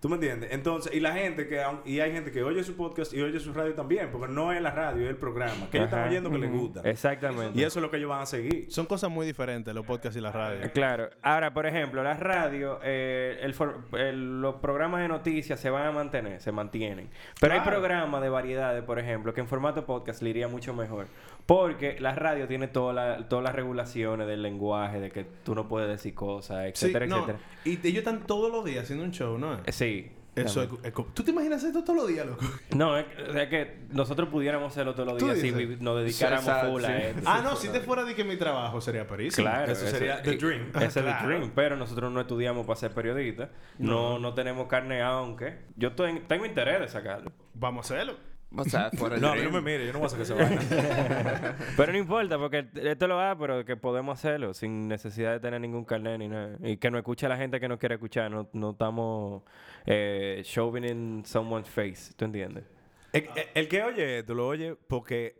¿Tú 0.00 0.08
me 0.08 0.14
entiendes? 0.14 0.52
Entonces, 0.52 0.94
y 0.94 1.00
la 1.00 1.10
gente 1.12 1.48
que... 1.48 1.60
aun- 1.60 1.80
Y 1.84 1.98
hay 1.98 2.12
gente 2.12 2.30
que 2.30 2.44
oye 2.44 2.62
su 2.62 2.76
podcast 2.76 3.12
y 3.12 3.20
oye 3.20 3.40
su 3.40 3.52
radio 3.52 3.74
también. 3.74 4.10
Porque 4.12 4.32
no 4.32 4.52
es 4.52 4.62
la 4.62 4.70
radio, 4.70 5.02
es 5.02 5.10
el 5.10 5.16
programa. 5.16 5.68
Que 5.72 5.78
ellos 5.78 5.88
están 5.88 6.06
oyendo 6.08 6.30
que 6.30 6.38
les 6.38 6.52
gusta. 6.52 6.82
Exactamente. 6.88 7.58
Y 7.58 7.64
eso 7.64 7.80
es 7.80 7.82
lo 7.82 7.90
que 7.90 7.96
ellos 7.96 8.08
van 8.08 8.20
a 8.22 8.26
seguir. 8.26 8.66
Son 8.70 8.86
cosas 8.86 9.10
muy 9.10 9.26
diferentes, 9.26 9.74
los 9.74 9.84
podcasts 9.84 10.16
y 10.16 10.20
la 10.20 10.30
radio. 10.30 10.62
Eh, 10.66 10.70
Claro. 10.70 11.10
Ahora, 11.20 11.52
por 11.52 11.66
ejemplo, 11.66 12.04
las 12.04 12.20
radios, 12.20 12.78
eh, 12.84 13.40
el 13.42 13.54
for- 13.54 13.80
el- 13.94 14.40
los 14.40 14.54
programas 14.56 15.00
de 15.00 15.08
noticias 15.08 15.58
se 15.58 15.68
van 15.68 15.86
a 15.86 15.90
mantener, 15.90 16.40
se 16.40 16.52
mantienen. 16.52 17.10
Pero 17.40 17.54
hay 17.54 17.60
programas 17.62 18.22
de 18.22 18.28
variedades, 18.28 18.84
por 18.84 19.00
ejemplo, 19.00 19.34
que 19.34 19.40
en 19.40 19.48
formato 19.48 19.84
podcast 19.84 20.22
le 20.22 20.30
iría 20.30 20.46
mucho 20.46 20.72
mejor. 20.74 21.06
Porque 21.48 21.96
la 21.98 22.14
radio 22.14 22.46
tiene 22.46 22.68
toda 22.68 22.92
la- 22.92 23.26
todas 23.26 23.42
las 23.42 23.54
regulaciones 23.54 24.26
del 24.26 24.42
lenguaje, 24.42 25.00
de 25.00 25.10
que 25.10 25.24
tú 25.44 25.54
no 25.54 25.66
puedes 25.66 25.88
decir 25.88 26.14
cosas, 26.14 26.64
Sí, 26.64 26.68
etcétera, 26.86 27.06
no, 27.06 27.16
etcétera. 27.16 27.38
Y 27.64 27.70
ellos 27.88 27.98
están 28.00 28.26
todos 28.26 28.52
los 28.52 28.66
días 28.66 28.84
haciendo 28.84 29.02
un 29.04 29.12
show, 29.12 29.38
¿no? 29.38 29.54
Eh, 29.54 29.72
Sí. 29.72 30.12
Eso 30.36 30.62
es, 30.62 30.68
es 30.84 30.92
¿Tú 31.14 31.24
te 31.24 31.32
imaginas 31.32 31.64
esto 31.64 31.82
todos 31.82 31.96
los 31.96 32.06
días, 32.06 32.24
loco? 32.24 32.44
No, 32.76 32.96
es, 32.96 33.06
que- 33.06 33.22
o 33.24 33.32
sea, 33.32 33.48
que 33.48 33.78
nosotros 33.90 34.28
pudiéramos 34.28 34.70
hacerlo 34.70 34.94
todos 34.94 35.08
los 35.14 35.18
días 35.24 35.38
si 35.38 35.50
nos 35.80 35.96
dedicáramos 35.98 36.44
Sí, 36.44 36.66
full 36.70 36.80
sí. 36.82 36.86
a 36.86 36.98
esto. 37.08 37.22
ah, 37.24 37.40
no, 37.42 37.56
si 37.56 37.68
te 37.70 37.80
fuera 37.80 38.04
de 38.04 38.14
que 38.14 38.22
mi 38.22 38.36
trabajo 38.36 38.80
sería 38.80 39.04
perísimo. 39.08 39.48
Claro, 39.48 39.72
Eso 39.72 39.86
sería 39.88 40.22
the 40.22 40.36
dream. 40.36 40.68
Ese 40.76 40.84
es 40.84 40.96
el 40.98 41.02
Claro. 41.04 41.26
dream. 41.28 41.50
Pero 41.56 41.76
nosotros 41.76 42.12
no 42.12 42.20
estudiamos 42.20 42.66
para 42.66 42.78
ser 42.78 42.92
periodistas. 42.92 43.48
No, 43.78 44.18
no 44.20 44.34
tenemos 44.34 44.68
carne, 44.68 45.02
aunque 45.02 45.58
yo 45.76 45.92
ten- 45.92 46.28
tengo 46.28 46.44
interés 46.46 46.78
de 46.82 46.88
sacarlo. 46.88 47.32
Vamos 47.54 47.90
a 47.90 47.94
hacerlo. 47.94 48.14
O 48.56 48.64
sea, 48.64 48.90
fuera 48.96 49.16
el 49.16 49.20
No, 49.22 49.34
me 49.34 49.60
mire, 49.60 49.86
yo 49.86 49.92
no 49.92 49.98
voy 49.98 50.04
a 50.04 50.06
hacer 50.06 50.18
que 50.20 50.24
se 50.24 50.34
vaina. 50.34 51.56
Pero 51.76 51.92
no 51.92 51.98
importa, 51.98 52.38
porque 52.38 52.66
esto 52.74 53.06
lo 53.06 53.16
va, 53.16 53.36
pero 53.38 53.64
que 53.64 53.76
podemos 53.76 54.18
hacerlo 54.18 54.54
sin 54.54 54.88
necesidad 54.88 55.32
de 55.32 55.40
tener 55.40 55.60
ningún 55.60 55.84
carnet 55.84 56.18
ni 56.18 56.28
nada. 56.28 56.56
Y 56.62 56.76
que 56.78 56.90
nos 56.90 56.98
escuche 57.00 57.28
la 57.28 57.36
gente 57.36 57.60
que 57.60 57.68
nos 57.68 57.78
quiere 57.78 57.96
escuchar. 57.96 58.30
No, 58.30 58.48
no 58.54 58.70
estamos 58.70 59.42
eh, 59.86 60.40
shoving 60.44 60.84
in 60.84 61.22
someone's 61.26 61.68
face. 61.68 62.12
¿Tú 62.16 62.24
entiendes? 62.24 62.64
el, 63.12 63.24
el- 63.24 63.46
el 63.54 63.68
que 63.68 63.82
oye 63.82 64.18
esto 64.20 64.34
lo 64.34 64.46
oye 64.46 64.76
porque, 64.86 65.36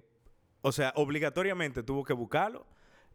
o 0.63 0.73
sea, 0.73 0.93
obligatoriamente 0.97 1.83
tuvo 1.83 2.05
que 2.05 2.13
buscarlo 2.15 2.67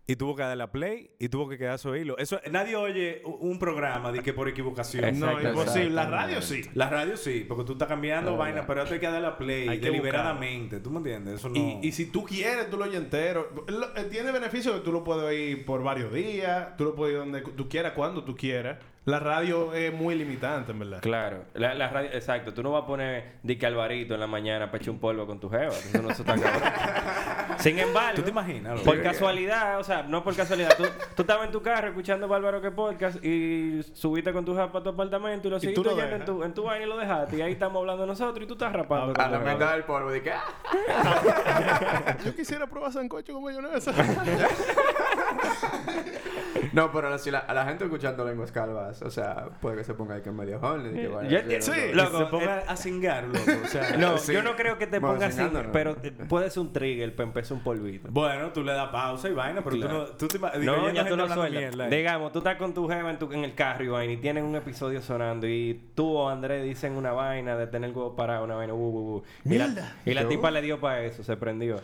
y 0.05 0.15
tuvo 0.17 0.36
que 0.36 0.43
darle 0.43 0.63
a 0.63 0.72
play 0.72 1.12
y 1.17 1.29
tuvo 1.29 1.48
que 1.48 1.57
quedarse 1.57 1.88
a 1.88 1.91
oírlo. 1.91 2.17
Eso, 2.17 2.39
nadie 2.51 2.75
oye 2.75 3.22
un 3.25 3.57
programa 3.57 4.12
de 4.12 4.22
que 4.22 4.33
por 4.33 4.50
equivocación. 4.50 5.05
Exacto, 5.05 5.41
no, 5.41 5.50
imposible. 5.50 5.89
La 5.91 6.05
radio 6.05 6.41
sí. 6.41 6.62
La 6.74 6.89
radio 6.89 7.15
sí, 7.15 7.45
porque 7.48 7.63
tú 7.63 7.74
estás 7.74 7.88
cambiando 7.88 8.36
vaina, 8.36 8.65
pero 8.67 8.83
hay 8.83 9.00
que 9.00 9.07
darle 9.07 9.27
a 9.27 9.38
play 9.38 9.67
Hay 9.67 9.79
que 9.79 9.86
deliberadamente. 9.86 10.79
¿Tú 10.79 10.91
me 10.91 10.98
entiendes? 10.98 11.36
Eso 11.36 11.50
no. 11.50 11.55
Y, 11.55 11.79
y 11.81 11.91
si 11.93 12.07
tú 12.07 12.24
quieres, 12.25 12.69
tú 12.69 12.77
lo 12.77 12.83
oyes 12.83 12.98
entero. 12.98 13.50
Eh, 13.95 14.03
tiene 14.12 14.31
beneficio 14.31 14.74
que 14.74 14.79
tú 14.81 14.91
lo 14.91 15.03
puedes 15.03 15.24
oír 15.24 15.65
por 15.65 15.83
varios 15.83 16.13
días, 16.13 16.75
tú 16.77 16.83
lo 16.83 16.95
puedes 16.95 17.13
ir 17.13 17.19
donde 17.19 17.41
tú 17.41 17.69
quieras, 17.69 17.93
cuando 17.93 18.24
tú 18.24 18.36
quieras. 18.36 18.79
La 19.05 19.19
radio 19.19 19.74
es 19.74 19.93
muy 19.93 20.15
limitante, 20.15 20.72
en 20.72 20.79
verdad. 20.79 21.01
Claro. 21.01 21.43
La, 21.55 21.74
la 21.74 21.89
radio, 21.89 22.10
exacto. 22.13 22.53
Tú 22.53 22.63
no 22.63 22.72
vas 22.72 22.83
a 22.83 22.88
poner 22.88 23.33
Dique 23.43 23.65
Alvarito 23.65 24.13
en 24.13 24.22
la 24.22 24.27
mañana 24.27 24.67
para 24.67 24.77
echar 24.77 24.91
un 24.91 25.00
polvo 25.00 25.27
con 25.27 25.41
tu 25.41 25.50
jeva. 25.50 25.67
Eso 25.67 26.01
no 26.01 26.10
está 26.10 26.24
cabrón. 26.24 26.51
Sin 27.57 27.77
embargo... 27.79 28.15
¿Tú 28.15 28.22
te 28.22 28.29
imaginas? 28.29 28.79
Por 28.81 29.01
casualidad, 29.01 29.77
o 29.79 29.83
sea, 29.83 30.03
no 30.03 30.24
por 30.24 30.33
casualidad. 30.36 30.75
Tú, 30.77 30.86
tú 31.15 31.24
estabas 31.24 31.48
en 31.48 31.51
tu 31.51 31.62
carro 31.62 31.89
escuchando 31.89 32.29
Bárbaro 32.29 32.62
que 32.62 32.72
podcast 32.72 33.24
y 33.24 33.83
subiste 33.93 34.31
con 34.31 34.45
tu 34.45 34.55
japa 34.55 34.79
a 34.79 34.83
tu 34.83 34.89
apartamento 34.89 35.50
y 35.50 35.51
lo 35.51 35.57
tú 35.57 35.62
seguiste 35.62 35.83
lo 35.83 35.95
oyendo 35.95 36.15
en 36.15 36.25
tu, 36.25 36.43
en 36.43 36.53
tu 36.53 36.63
vaina 36.63 36.86
y 36.86 36.89
lo 36.89 36.98
dejaste. 36.98 37.38
Y 37.38 37.41
ahí 37.41 37.51
estamos 37.51 37.81
hablando 37.81 38.05
nosotros 38.05 38.41
y 38.41 38.48
tú 38.48 38.53
estás 38.53 38.72
rapando. 38.72 39.19
A 39.22 39.29
la 39.29 39.39
jeva. 39.39 39.53
mitad 39.53 39.74
del 39.74 39.83
polvo, 39.83 40.12
que 40.12 40.31
ah, 40.31 42.15
Yo 42.25 42.33
quisiera 42.33 42.67
probar 42.67 42.93
sancocho 42.93 43.33
con 43.33 43.43
mayonesa. 43.43 43.91
No, 46.72 46.92
pero 46.92 47.16
si 47.20 47.30
la, 47.30 47.40
a 47.40 47.54
la 47.54 47.66
gente 47.66 47.84
escuchando 47.84 48.26
lenguas 48.26 48.52
calvas, 48.52 49.02
o 49.04 49.10
sea, 49.12 49.46
puede 49.62 49.78
que 49.78 49.84
se 49.84 49.94
ponga 49.94 50.16
ahí 50.16 50.22
que 50.22 50.32
medio 50.32 50.60
horny. 50.60 50.92
que 50.94 51.04
Yo 51.04 51.42
decir, 51.44 51.74
Que 51.74 51.94
Loco, 51.94 52.18
se 52.18 52.26
ponga 52.26 52.60
eh, 52.60 52.64
a 52.68 52.76
cingar, 52.76 53.26
loco. 53.26 53.52
O 53.64 53.68
sea, 53.68 53.96
No, 53.98 54.18
Sí. 54.24 54.34
yo 54.34 54.42
no 54.42 54.56
creo 54.56 54.78
que 54.80 54.88
te 54.88 54.98
Bueno, 55.00 55.16
pongas 55.16 55.30
así, 55.30 55.38
chingando, 55.38 55.64
no. 55.64 55.72
pero 55.72 55.96
eh, 56.02 56.12
puede 56.28 56.50
ser 56.50 56.62
un 56.62 56.74
trigger 56.74 57.16
para 57.16 57.28
empezar 57.28 57.58
un 57.58 57.64
polvito. 57.64 58.08
Bueno, 58.12 58.52
tú 58.54 58.64
le 58.64 58.74
das 58.74 58.90
pausa 58.90 59.30
y 59.30 59.34
vaina, 59.34 59.62
pero 59.64 59.76
Claro. 59.76 60.06
tú 60.06 60.12
no... 60.12 60.18
Tú 60.18 60.28
te, 60.28 60.38
digo, 60.60 60.76
No, 60.78 60.90
ya 60.92 61.06
tú 61.08 61.16
sueltas. 61.16 61.80
ahí. 61.80 61.90
Digamos, 61.96 62.32
tú 62.32 62.40
estás 62.40 62.56
con 62.58 62.74
tu 62.74 62.88
jefa 62.88 63.10
en, 63.10 63.20
tu- 63.20 63.32
en 63.32 63.44
el 63.44 63.54
carro 63.54 63.84
y 63.84 63.88
vaina 63.90 64.14
y 64.14 64.18
tienen 64.18 64.44
un 64.44 64.56
episodio 64.56 65.02
sonando 65.02 65.48
y 65.48 65.90
tú 65.94 66.16
o 66.16 66.30
Andrés 66.30 66.64
dicen 66.64 66.94
una 66.96 67.12
vaina 67.12 67.56
de 67.56 67.68
tener 67.68 67.92
el 67.92 67.96
huevo 67.96 68.16
parado, 68.16 68.46
una 68.46 68.56
vaina, 68.56 68.74
uh, 68.74 68.78
uh, 68.78 69.16
uh. 69.18 69.24
Y 69.46 69.58
la, 69.60 69.68
y 70.06 70.14
la 70.14 70.24
Yo- 70.24 70.28
tipa 70.30 70.50
le 70.50 70.62
dio 70.64 70.80
para 70.80 71.02
eso, 71.04 71.24
se 71.24 71.38
prendió. 71.38 71.80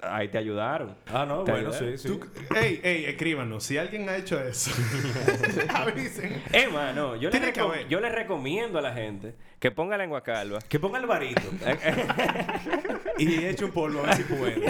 Ahí 0.00 0.28
te 0.28 0.38
ayudaron. 0.38 0.94
Ah, 1.12 1.24
no, 1.26 1.42
bueno, 1.44 1.70
ayudaron. 1.70 1.98
sí, 1.98 2.08
sí. 2.08 2.08
Tú- 2.08 2.20
ey, 2.54 2.80
ey, 2.84 3.04
escríbanos. 3.06 3.64
Si 3.64 3.76
alguien 3.78 4.08
ha 4.08 4.16
hecho 4.16 4.40
eso, 4.40 4.70
avisen. 5.74 6.40
Emma, 6.52 6.92
no, 6.92 7.16
yo 7.16 7.30
le, 7.30 7.30
Tiene 7.30 7.52
que 7.52 7.60
recom- 7.60 7.66
haber. 7.72 7.88
yo 7.88 7.98
le 8.00 8.08
recomiendo 8.08 8.78
a 8.78 8.82
la 8.82 8.92
gente 8.92 9.34
que 9.58 9.70
ponga 9.72 9.96
lengua 9.98 10.22
calva. 10.22 10.60
Que 10.68 10.78
ponga 10.78 10.98
el 11.00 11.06
varito. 11.06 11.42
y 13.18 13.44
eche 13.44 13.64
un 13.64 13.72
polvo 13.72 14.00
a 14.00 14.06
ver 14.06 14.14
si 14.16 14.22
puede. 14.24 14.66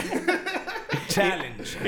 Challenge. 1.08 1.78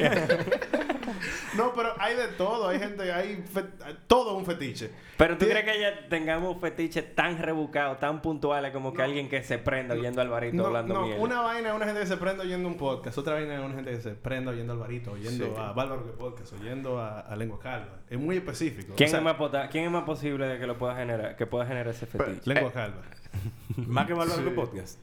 No, 1.56 1.72
pero 1.74 1.92
hay 1.98 2.14
de 2.16 2.28
todo. 2.28 2.68
Hay 2.68 2.78
gente, 2.78 3.12
hay 3.12 3.36
fe- 3.52 3.64
todo 4.06 4.36
un 4.36 4.44
fetiche. 4.46 4.90
Pero 5.16 5.36
tú 5.36 5.46
crees 5.46 5.64
que 5.64 5.80
ya 5.80 6.08
tengamos 6.08 6.60
fetiches 6.60 7.14
tan 7.14 7.36
rebuscados, 7.38 7.98
tan 7.98 8.22
puntuales 8.22 8.72
como 8.72 8.94
que 8.94 9.02
alguien 9.02 9.28
que 9.28 9.42
se 9.42 9.58
prenda 9.58 9.94
oyendo 9.94 10.20
al 10.22 10.28
varito 10.28 10.56
No, 10.56 10.66
hablando 10.66 10.94
no, 10.94 11.02
mierda? 11.06 11.20
una 11.22 11.40
vaina 11.42 11.68
es 11.70 11.74
una 11.74 11.84
gente 11.86 12.00
que 12.00 12.06
se 12.06 12.16
prende 12.16 12.42
oyendo 12.44 12.68
un 12.68 12.76
podcast, 12.76 13.18
otra 13.18 13.34
vaina 13.34 13.54
es 13.56 13.60
una 13.60 13.74
gente 13.74 13.90
que 13.90 14.00
se 14.00 14.10
prende 14.12 14.50
oyendo 14.50 14.72
al 14.72 14.78
varito, 14.78 15.12
oyendo 15.12 15.44
Sí. 15.46 15.52
a 15.58 15.72
Bárbaro 15.72 16.04
que 16.06 16.12
podcast, 16.12 16.52
oyendo 16.54 16.98
a, 17.00 17.20
a 17.20 17.36
Lengua 17.36 17.58
Calva. 17.60 17.98
Es 18.08 18.18
muy 18.18 18.36
específico. 18.36 18.94
¿Quién, 18.96 19.08
O 19.08 19.10
sea, 19.10 19.18
es 19.18 19.24
más 19.24 19.34
pota- 19.34 19.68
¿Quién 19.68 19.84
es 19.84 19.90
más 19.90 20.04
posible 20.04 20.46
de 20.46 20.58
que 20.58 20.66
lo 20.66 20.78
pueda 20.78 20.94
generar, 20.96 21.36
que 21.36 21.46
pueda 21.46 21.66
generar 21.66 21.88
ese 21.88 22.06
fetiche? 22.06 22.40
Lengua 22.44 22.72
Calva. 22.72 23.02
Más 23.76 24.06
que 24.06 24.14
Bárbaro 24.14 24.42
que 24.44 24.50
podcast. 24.50 24.98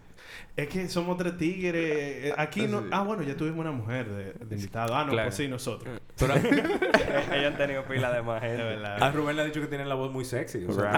Es 0.55 0.67
que 0.69 0.87
somos 0.89 1.17
tres 1.17 1.37
tigres. 1.37 1.75
eh, 2.25 2.33
Aquí 2.37 2.67
no. 2.67 2.83
Ah, 2.91 3.03
bueno, 3.03 3.23
ya 3.23 3.35
tuvimos 3.35 3.59
una 3.59 3.71
mujer 3.71 4.07
de, 4.09 4.33
de 4.45 4.55
invitado. 4.55 4.95
Ah, 4.95 5.03
no, 5.05 5.11
Claro. 5.11 5.27
pues 5.27 5.35
sí, 5.35 5.47
nosotros. 5.47 5.99
Pero 6.17 6.33
Ellos 7.33 7.51
han 7.51 7.57
tenido 7.57 7.83
pila 7.85 8.11
de 8.11 8.21
más 8.21 8.41
gente. 8.41 8.63
verdad. 8.63 9.01
a 9.01 9.11
Rubén 9.11 9.35
le 9.35 9.41
ha 9.43 9.45
dicho 9.45 9.61
que 9.61 9.67
tiene 9.67 9.85
la 9.85 9.95
voz 9.95 10.11
muy 10.11 10.25
sexy. 10.25 10.65
o 10.67 10.71
sea, 10.73 10.89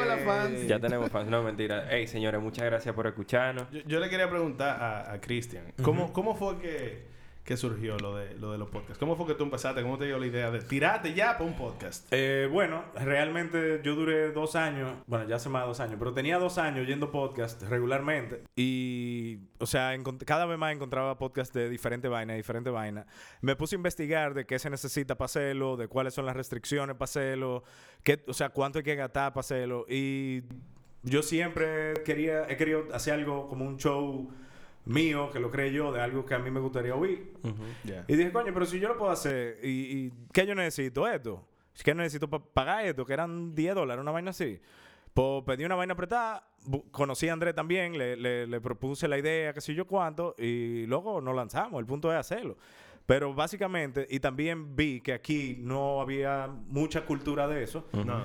hola, 0.00 0.16
fans. 0.24 0.66
Ya 0.66 0.78
tenemos 0.78 1.10
fans. 1.10 1.28
No, 1.28 1.42
mentira. 1.42 1.90
Ey, 1.94 2.06
señores, 2.06 2.40
muchas 2.40 2.64
gracias 2.64 2.94
por 2.94 3.06
escucharnos. 3.06 3.70
Yo, 3.70 3.80
yo 3.86 4.00
le 4.00 4.08
quería 4.08 4.28
preguntar 4.30 4.80
a, 4.82 5.12
a 5.12 5.20
Cristian, 5.20 5.64
¿cómo, 5.82 6.12
¿cómo 6.12 6.34
fue 6.34 6.58
que, 6.58 7.06
que 7.48 7.56
surgió 7.56 7.96
lo 7.98 8.14
de, 8.14 8.34
lo 8.34 8.52
de 8.52 8.58
los 8.58 8.68
podcasts? 8.68 8.98
¿Cómo 8.98 9.16
fue 9.16 9.26
que 9.26 9.32
tú 9.32 9.44
empezaste? 9.44 9.80
¿Cómo 9.80 9.96
te 9.96 10.04
dio 10.04 10.18
la 10.18 10.26
idea 10.26 10.50
de 10.50 10.60
tirarte 10.60 11.14
ya 11.14 11.38
para 11.38 11.46
un 11.46 11.56
podcast? 11.56 12.06
Eh, 12.10 12.46
bueno, 12.52 12.84
realmente 12.94 13.80
yo 13.82 13.94
duré 13.94 14.32
dos 14.32 14.54
años, 14.54 14.98
bueno, 15.06 15.26
ya 15.26 15.36
hace 15.36 15.48
más 15.48 15.62
de 15.62 15.68
dos 15.68 15.80
años, 15.80 15.96
pero 15.98 16.12
tenía 16.12 16.38
dos 16.38 16.58
años 16.58 16.86
yendo 16.86 17.10
podcast 17.10 17.62
regularmente 17.62 18.42
y, 18.54 19.38
o 19.60 19.64
sea, 19.64 19.96
cada 20.26 20.44
vez 20.44 20.58
más 20.58 20.74
encontraba 20.74 21.16
podcast 21.16 21.54
de 21.54 21.70
diferente 21.70 22.06
vaina, 22.08 22.34
diferente 22.34 22.68
vaina. 22.68 23.06
Me 23.40 23.56
puse 23.56 23.76
a 23.76 23.78
investigar 23.78 24.34
de 24.34 24.44
qué 24.44 24.58
se 24.58 24.68
necesita 24.68 25.16
para 25.16 25.24
hacerlo, 25.24 25.78
de 25.78 25.88
cuáles 25.88 26.12
son 26.12 26.26
las 26.26 26.36
restricciones 26.36 26.96
para 26.96 27.04
hacerlo, 27.04 27.64
o 28.26 28.34
sea, 28.34 28.50
cuánto 28.50 28.80
hay 28.80 28.84
que 28.84 28.94
gastar 28.94 29.32
para 29.32 29.40
hacerlo 29.40 29.86
y 29.88 30.42
yo 31.02 31.22
siempre 31.22 31.94
quería, 32.04 32.46
he 32.46 32.58
querido 32.58 32.88
hacer 32.92 33.14
algo 33.14 33.48
como 33.48 33.64
un 33.64 33.78
show 33.78 34.28
mío, 34.88 35.30
que 35.30 35.38
lo 35.40 35.50
creé 35.50 35.72
yo, 35.72 35.92
de 35.92 36.00
algo 36.00 36.24
que 36.26 36.34
a 36.34 36.38
mí 36.38 36.50
me 36.50 36.60
gustaría 36.60 36.94
oír. 36.94 37.32
Y 38.08 38.16
dije, 38.16 38.32
coño, 38.32 38.52
pero 38.52 38.66
si 38.66 38.80
yo 38.80 38.88
lo 38.88 38.96
puedo 38.98 39.10
hacer, 39.12 39.58
¿y, 39.62 39.68
y 40.06 40.12
qué 40.32 40.46
yo 40.46 40.54
necesito? 40.54 41.06
Esto. 41.06 41.46
¿Qué 41.84 41.94
necesito 41.94 42.28
para 42.28 42.42
pagar 42.44 42.84
esto? 42.86 43.06
Que 43.06 43.12
eran 43.12 43.54
10 43.54 43.74
dólares, 43.74 44.00
una 44.02 44.10
vaina 44.10 44.30
así. 44.30 44.60
Pues 45.14 45.44
pedí 45.44 45.64
una 45.64 45.74
vaina 45.76 45.94
apretada, 45.94 46.44
conocí 46.90 47.28
a 47.28 47.32
Andrés 47.32 47.54
también, 47.54 47.96
le, 47.96 48.16
le- 48.16 48.46
le 48.46 48.60
propuse 48.60 49.06
la 49.08 49.18
idea, 49.18 49.52
qué 49.52 49.60
sé 49.60 49.74
yo 49.74 49.86
cuánto, 49.86 50.34
y 50.38 50.86
luego 50.86 51.20
nos 51.20 51.34
lanzamos. 51.36 51.78
El 51.80 51.86
punto 51.86 52.12
es 52.12 52.18
hacerlo. 52.18 52.56
Pero 53.06 53.32
básicamente, 53.32 54.06
y 54.10 54.20
también 54.20 54.76
vi 54.76 55.00
que 55.00 55.12
aquí 55.14 55.56
no 55.60 56.00
había 56.00 56.48
mucha 56.68 57.04
cultura 57.06 57.46
de 57.48 57.62
eso. 57.62 57.88
No. 57.92 58.24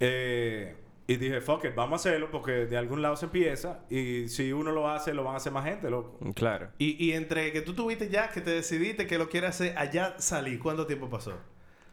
Eh, 0.00 0.74
y 1.08 1.16
dije, 1.16 1.40
fuck 1.40 1.64
it, 1.64 1.74
vamos 1.74 2.04
a 2.04 2.08
hacerlo 2.08 2.30
porque 2.30 2.66
de 2.66 2.76
algún 2.76 3.00
lado 3.00 3.16
se 3.16 3.26
empieza. 3.26 3.80
Y 3.88 4.28
si 4.28 4.52
uno 4.52 4.72
lo 4.72 4.88
hace, 4.90 5.14
lo 5.14 5.22
van 5.22 5.34
a 5.34 5.36
hacer 5.36 5.52
más 5.52 5.64
gente, 5.64 5.88
loco. 5.88 6.18
Claro. 6.34 6.68
Y, 6.78 7.04
y 7.04 7.12
entre 7.12 7.52
que 7.52 7.62
tú 7.62 7.74
tuviste 7.74 8.08
ya, 8.08 8.30
que 8.30 8.40
te 8.40 8.50
decidiste 8.50 9.06
que 9.06 9.18
lo 9.18 9.28
quieres 9.28 9.50
hacer, 9.50 9.78
allá 9.78 10.16
salí, 10.18 10.58
¿cuánto 10.58 10.86
tiempo 10.86 11.08
pasó? 11.08 11.34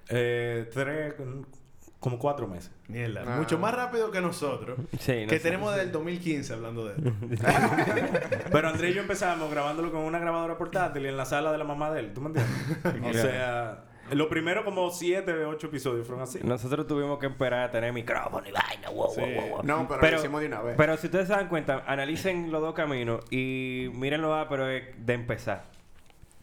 Eh, 0.09 0.67
tres, 0.73 1.13
como 1.99 2.19
cuatro 2.19 2.47
meses. 2.47 2.71
Mierda. 2.87 3.23
Ah. 3.25 3.37
Mucho 3.37 3.57
más 3.57 3.73
rápido 3.73 4.11
que 4.11 4.19
nosotros. 4.19 4.77
Sí, 4.99 5.21
no 5.21 5.29
que 5.29 5.37
sé. 5.37 5.43
tenemos 5.43 5.75
del 5.75 5.91
2015 5.91 6.53
hablando 6.53 6.85
de 6.85 6.95
esto. 6.95 7.13
Pero 8.51 8.67
Andrés 8.67 8.91
y 8.91 8.95
yo 8.95 9.01
empezamos 9.01 9.49
grabándolo 9.49 9.91
con 9.91 10.01
una 10.01 10.19
grabadora 10.19 10.57
portátil 10.57 11.05
en 11.05 11.15
la 11.15 11.25
sala 11.25 11.51
de 11.51 11.57
la 11.59 11.63
mamá 11.63 11.91
de 11.91 12.01
él. 12.01 12.13
¿Tú 12.13 12.21
me 12.21 12.27
entiendes? 12.27 13.03
o 13.09 13.13
sea, 13.13 13.85
lo 14.11 14.29
primero 14.29 14.63
como 14.65 14.89
siete, 14.91 15.33
ocho 15.45 15.67
episodios 15.67 16.05
fueron 16.05 16.23
así. 16.23 16.39
Nosotros 16.43 16.85
tuvimos 16.87 17.19
que 17.19 17.27
esperar 17.27 17.63
a 17.69 17.71
tener 17.71 17.93
micrófono 17.93 18.47
y 18.47 18.51
vaina. 18.51 18.89
Wow, 18.89 19.09
Sí. 19.13 19.21
wow, 19.21 19.47
wow. 19.49 19.63
No, 19.63 19.87
pero, 19.87 20.11
lo 20.11 20.17
hicimos 20.19 20.41
de 20.41 20.47
una 20.47 20.61
vez. 20.61 20.75
Pero 20.77 20.97
si 20.97 21.07
ustedes 21.07 21.27
se 21.27 21.33
dan 21.33 21.47
cuenta, 21.47 21.83
analicen 21.87 22.51
los 22.51 22.61
dos 22.61 22.73
caminos 22.73 23.23
y 23.31 23.89
mírenlo 23.93 24.35
a, 24.35 24.49
pero 24.49 24.69
es 24.69 24.83
de 24.97 25.13
empezar. 25.13 25.63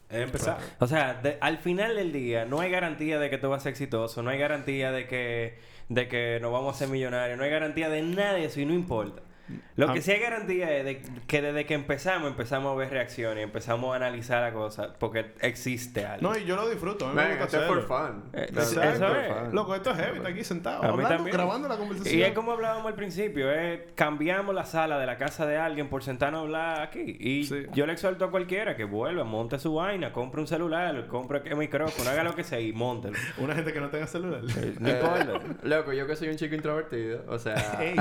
Es 0.09 0.17
empezar. 0.21 0.57
O 0.79 0.87
sea, 0.87 1.13
de- 1.13 1.37
al 1.39 1.57
final 1.59 1.95
del 1.95 2.11
día 2.11 2.43
no 2.45 2.59
hay 2.59 2.69
garantía 2.69 3.17
de 3.19 3.29
que 3.29 3.37
tú 3.37 3.49
vas 3.49 3.61
a 3.61 3.63
ser 3.63 3.69
exitoso, 3.71 4.21
no 4.21 4.29
hay 4.29 4.37
garantía 4.39 4.91
de 4.91 5.07
que, 5.07 5.57
de 5.87 6.07
que 6.09 6.39
nos 6.41 6.51
vamos 6.51 6.75
a 6.75 6.79
ser 6.79 6.89
millonarios, 6.89 7.37
no 7.37 7.45
hay 7.45 7.49
garantía 7.49 7.87
de 7.89 8.01
nada 8.01 8.33
de 8.33 8.43
eso 8.45 8.59
y 8.59 8.65
no 8.65 8.73
importa. 8.73 9.21
Lo 9.75 9.89
Ah. 9.89 9.93
que 9.93 10.01
sí 10.01 10.11
hay 10.11 10.19
garantía 10.19 10.71
es 10.77 10.85
de 10.85 11.01
que 11.27 11.41
desde 11.41 11.65
que 11.65 11.73
empezamos 11.73 12.29
empezamos 12.29 12.73
a 12.73 12.75
ver 12.75 12.89
reacciones, 12.91 13.43
empezamos 13.43 13.93
a 13.93 13.95
analizar 13.97 14.41
la 14.41 14.53
cosa 14.53 14.93
porque 14.99 15.33
existe 15.41 16.05
algo. 16.05 16.29
No, 16.31 16.37
y 16.37 16.45
yo 16.45 16.55
lo 16.55 16.69
disfruto. 16.69 17.05
A 17.05 17.09
mí 17.09 17.15
me 17.15 17.21
Man, 17.21 17.37
gusta 17.39 17.45
esto 17.45 17.57
es 17.61 17.67
for 17.67 17.77
hacerlo. 17.97 18.21
fun. 18.21 18.29
Eh, 18.33 18.47
Eso 18.51 18.81
es 18.81 18.99
fun. 18.99 19.55
Loco, 19.55 19.75
esto 19.75 19.91
es 19.91 19.97
heavy, 19.97 20.17
está 20.17 20.29
aquí 20.29 20.43
sentado, 20.43 20.77
A 20.79 20.81
mí 20.87 20.87
hablando, 20.93 21.15
también. 21.15 21.35
grabando 21.37 21.67
la 21.67 21.77
conversación. 21.77 22.17
Y 22.19 22.23
es 22.23 22.33
como 22.33 22.51
hablábamos 22.51 22.85
al 22.87 22.95
principio, 22.95 23.51
es 23.51 23.79
cambiamos 23.95 24.53
la 24.53 24.65
sala 24.65 24.99
de 24.99 25.05
la 25.05 25.17
casa 25.17 25.45
de 25.45 25.57
alguien 25.57 25.89
por 25.89 26.03
sentarnos 26.03 26.39
a 26.39 26.43
hablar 26.43 26.81
aquí. 26.81 27.17
Y 27.19 27.43
Sí. 27.45 27.65
yo 27.73 27.85
le 27.85 27.93
exhorto 27.93 28.25
a 28.25 28.31
cualquiera 28.31 28.75
que 28.75 28.83
vuelva, 28.83 29.23
monte 29.23 29.57
su 29.59 29.73
vaina, 29.75 30.11
compre 30.13 30.41
un 30.41 30.47
celular, 30.47 31.07
compre 31.07 31.41
el 31.45 31.55
micrófono, 31.57 32.09
haga 32.09 32.23
lo 32.23 32.35
que 32.35 32.43
sea 32.43 32.59
y 32.59 32.71
montelo. 32.73 33.17
Una 33.37 33.55
gente 33.55 33.73
que 33.73 33.79
no 33.79 33.89
tenga 33.89 34.07
celular. 34.07 34.41
No 34.79 34.87
Eh, 34.89 34.91
importa. 34.91 35.39
Loco, 35.63 35.93
yo 35.93 36.07
que 36.07 36.15
soy 36.15 36.29
un 36.29 36.35
chico 36.35 36.55
introvertido, 36.55 37.23
o 37.27 37.37
sea... 37.39 37.55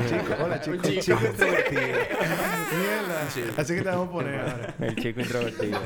Chico, 0.09 0.35
hola, 0.45 0.61
chico. 0.61 0.76
Un 0.76 0.83
chico 1.00 1.19
introvertido. 1.40 1.82
Mierda. 2.78 3.23
Así 3.56 3.75
que 3.75 3.82
te 3.82 3.88
vamos 3.88 4.09
a 4.09 4.12
poner 4.12 4.40
ahora. 4.40 4.75
El 4.80 4.97
chico 4.97 5.20
introvertido. 5.20 5.80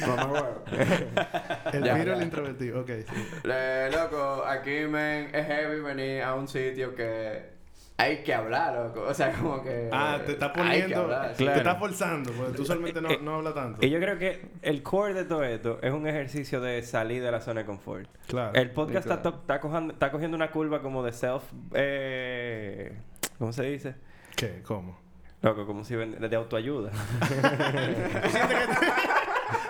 Mamá, 0.00 0.26
huevo. 0.26 0.64
El 1.72 1.84
Ya, 1.84 2.02
el 2.02 2.22
introvertido. 2.22 2.80
Ok, 2.80 2.88
sí. 3.08 3.14
Eh, 3.44 3.90
loco, 3.92 4.44
aquí, 4.44 4.80
men, 4.88 5.34
es 5.34 5.46
heavy 5.46 5.80
venir 5.80 6.22
a 6.22 6.34
un 6.34 6.48
sitio 6.48 6.94
que 6.94 7.54
hay 7.96 8.22
que 8.24 8.34
hablar, 8.34 8.74
loco. 8.74 9.02
O 9.08 9.14
sea, 9.14 9.32
como 9.32 9.62
que. 9.62 9.88
Ah, 9.92 10.18
te 10.26 10.32
está 10.32 10.52
poniendo. 10.52 11.02
hablar, 11.02 11.34
sí. 11.36 11.44
Te 11.44 11.56
está 11.56 11.76
forzando, 11.76 12.32
porque 12.32 12.52
tú 12.56 12.64
solamente 12.64 13.00
no, 13.00 13.10
Eh, 13.10 13.18
no 13.22 13.36
hablas 13.36 13.54
tanto. 13.54 13.84
Y 13.86 13.88
yo 13.90 13.98
creo 14.00 14.18
que 14.18 14.46
el 14.62 14.82
core 14.82 15.14
de 15.14 15.24
todo 15.24 15.44
esto 15.44 15.78
es 15.82 15.92
un 15.92 16.06
ejercicio 16.06 16.60
de 16.60 16.82
salir 16.82 17.22
de 17.22 17.30
la 17.30 17.40
zona 17.40 17.60
de 17.60 17.66
confort. 17.66 18.08
Claro. 18.26 18.52
El 18.54 18.70
podcast 18.72 19.06
está, 19.06 19.22
Claro. 19.22 19.36
to- 19.36 19.40
está, 19.42 19.60
cojando- 19.60 19.92
está 19.92 20.10
cogiendo 20.10 20.36
una 20.36 20.50
curva 20.50 20.82
como 20.82 21.02
de 21.04 21.12
self... 21.12 21.42
Eh, 21.74 22.92
¿Cómo 23.38 23.52
se 23.52 23.62
dice? 23.64 23.94
¿Qué? 24.36 24.62
¿Cómo? 24.64 24.98
Loco, 25.42 25.66
como 25.66 25.84
si 25.84 25.94
ven- 25.96 26.18
de 26.18 26.36
autoayuda. 26.36 26.90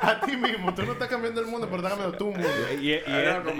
A 0.01 0.21
ti 0.21 0.37
mismo. 0.37 0.75
Tú 0.75 0.85
no 0.85 0.93
estás 0.93 1.09
cambiando 1.09 1.41
el 1.41 1.47
mundo, 1.49 1.67
pero 1.67 1.79
estás 1.79 1.93
cambiando 1.93 2.17
tu 2.17 2.27
mundo. 2.31 2.49
y, 2.81 2.85
y- 2.87 2.93
y 2.93 2.95
Ah, 2.95 3.01
es- 3.01 3.07
es 3.07 3.17
verdad, 3.45 3.49
eso 3.49 3.57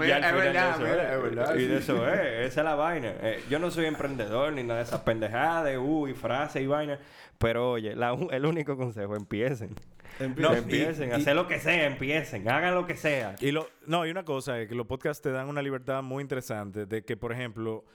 mira, 0.83 1.13
es. 1.15 1.21
verdad, 1.21 1.55
Y 1.55 1.65
de 1.65 1.77
eso 1.77 2.07
es, 2.07 2.19
esa 2.47 2.61
es 2.61 2.65
la 2.65 2.75
vaina. 2.75 3.13
Eh, 3.21 3.43
yo 3.49 3.59
no 3.59 3.69
soy 3.69 3.85
emprendedor 3.85 4.53
ni 4.53 4.63
nada 4.63 4.79
de 4.79 4.85
esas 4.85 5.01
pendejadas 5.01 5.65
de 5.65 5.77
uy, 5.77 6.13
frases 6.13 6.61
y 6.61 6.67
vaina. 6.67 6.99
Pero 7.37 7.71
oye, 7.71 7.95
la 7.95 8.17
el 8.31 8.45
único 8.45 8.77
consejo, 8.77 9.15
empiecen. 9.15 9.75
Empieza. 10.19 10.49
No, 10.51 10.57
empiecen, 10.57 11.09
y- 11.09 11.13
hacer 11.13 11.35
lo 11.35 11.47
que 11.47 11.59
sea, 11.59 11.85
empiecen, 11.85 12.49
hagan 12.49 12.73
lo 12.73 12.87
que 12.87 12.95
sea. 12.95 13.35
Y 13.39 13.51
lo, 13.51 13.67
no, 13.85 14.05
y 14.07 14.09
una 14.09 14.23
cosa 14.23 14.59
es 14.59 14.67
que 14.67 14.73
los 14.75 14.87
podcasts 14.87 15.21
te 15.21 15.31
dan 15.31 15.47
una 15.47 15.61
libertad 15.61 16.01
muy 16.01 16.21
interesante 16.23 16.85
de 16.87 17.03
que, 17.05 17.15
por 17.17 17.31
ejemplo, 17.31 17.85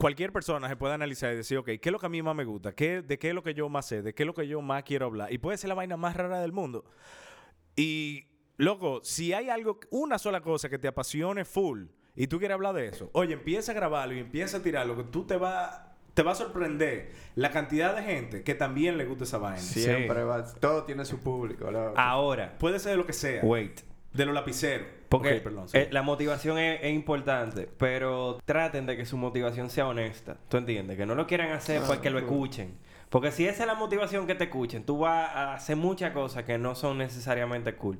cualquier 0.00 0.32
persona 0.32 0.66
se 0.66 0.76
puede 0.76 0.94
analizar 0.94 1.32
y 1.32 1.36
decir, 1.36 1.58
ok, 1.58 1.66
¿qué 1.66 1.80
es 1.84 1.92
lo 1.92 1.98
que 1.98 2.06
a 2.06 2.08
mí 2.08 2.22
más 2.22 2.34
me 2.34 2.44
gusta? 2.44 2.72
¿Qué, 2.72 3.02
¿De 3.02 3.18
qué 3.18 3.28
es 3.28 3.34
lo 3.34 3.42
que 3.42 3.52
yo 3.52 3.68
más 3.68 3.86
sé? 3.86 4.00
¿De 4.02 4.14
qué 4.14 4.22
es 4.22 4.26
lo 4.26 4.32
que 4.32 4.48
yo 4.48 4.60
más 4.62 4.82
quiero 4.82 5.06
hablar? 5.06 5.30
Y 5.32 5.38
puede 5.38 5.58
ser 5.58 5.68
la 5.68 5.74
vaina 5.74 5.96
más 5.98 6.16
rara 6.16 6.40
del 6.40 6.52
mundo. 6.52 6.84
Y, 7.76 8.24
loco, 8.56 9.00
si 9.02 9.32
hay 9.32 9.50
algo, 9.50 9.78
una 9.90 10.18
sola 10.18 10.40
cosa 10.40 10.68
que 10.70 10.78
te 10.78 10.88
apasione 10.88 11.44
full 11.44 11.84
y 12.16 12.26
tú 12.26 12.38
quieres 12.38 12.54
hablar 12.54 12.74
de 12.74 12.88
eso, 12.88 13.10
oye, 13.12 13.34
empieza 13.34 13.72
a 13.72 13.74
grabarlo 13.74 14.14
y 14.14 14.18
empieza 14.18 14.56
a 14.56 14.62
tirarlo, 14.62 14.96
que 14.96 15.04
tú 15.04 15.24
te 15.26 15.36
vas... 15.36 15.82
Te 16.14 16.24
va 16.24 16.32
a 16.32 16.34
sorprender 16.34 17.12
la 17.36 17.52
cantidad 17.52 17.94
de 17.94 18.02
gente 18.02 18.42
que 18.42 18.56
también 18.56 18.98
le 18.98 19.04
gusta 19.04 19.22
esa 19.22 19.38
vaina. 19.38 19.60
Siempre 19.60 20.24
va. 20.24 20.44
Todo 20.54 20.82
tiene 20.82 21.04
su 21.04 21.20
público, 21.20 21.70
loco. 21.70 21.94
Ahora, 21.96 22.58
Puede 22.58 22.80
ser 22.80 22.92
de 22.92 22.96
lo 22.96 23.06
que 23.06 23.12
sea. 23.12 23.42
wait. 23.44 23.80
De 24.12 24.26
los 24.26 24.34
lapiceros. 24.34 24.88
Porque 25.10 25.40
perdón, 25.40 25.68
sí. 25.68 25.76
eh, 25.76 25.88
la 25.90 26.02
motivación 26.02 26.56
es, 26.56 26.80
es 26.82 26.92
importante, 26.94 27.68
pero 27.78 28.38
traten 28.44 28.86
de 28.86 28.96
que 28.96 29.04
su 29.04 29.16
motivación 29.16 29.68
sea 29.68 29.88
honesta. 29.88 30.36
¿Tú 30.48 30.56
entiendes? 30.56 30.96
Que 30.96 31.04
no 31.04 31.16
lo 31.16 31.26
quieran 31.26 31.50
hacer 31.50 31.82
porque 31.84 32.10
lo 32.10 32.20
escuchen. 32.20 32.78
Porque 33.08 33.32
si 33.32 33.44
esa 33.44 33.64
es 33.64 33.66
la 33.66 33.74
motivación 33.74 34.28
que 34.28 34.36
te 34.36 34.44
escuchen, 34.44 34.84
tú 34.84 35.00
vas 35.00 35.28
a 35.34 35.54
hacer 35.54 35.74
muchas 35.74 36.12
cosas 36.12 36.44
que 36.44 36.58
no 36.58 36.76
son 36.76 36.98
necesariamente 36.98 37.74
cool. 37.74 37.98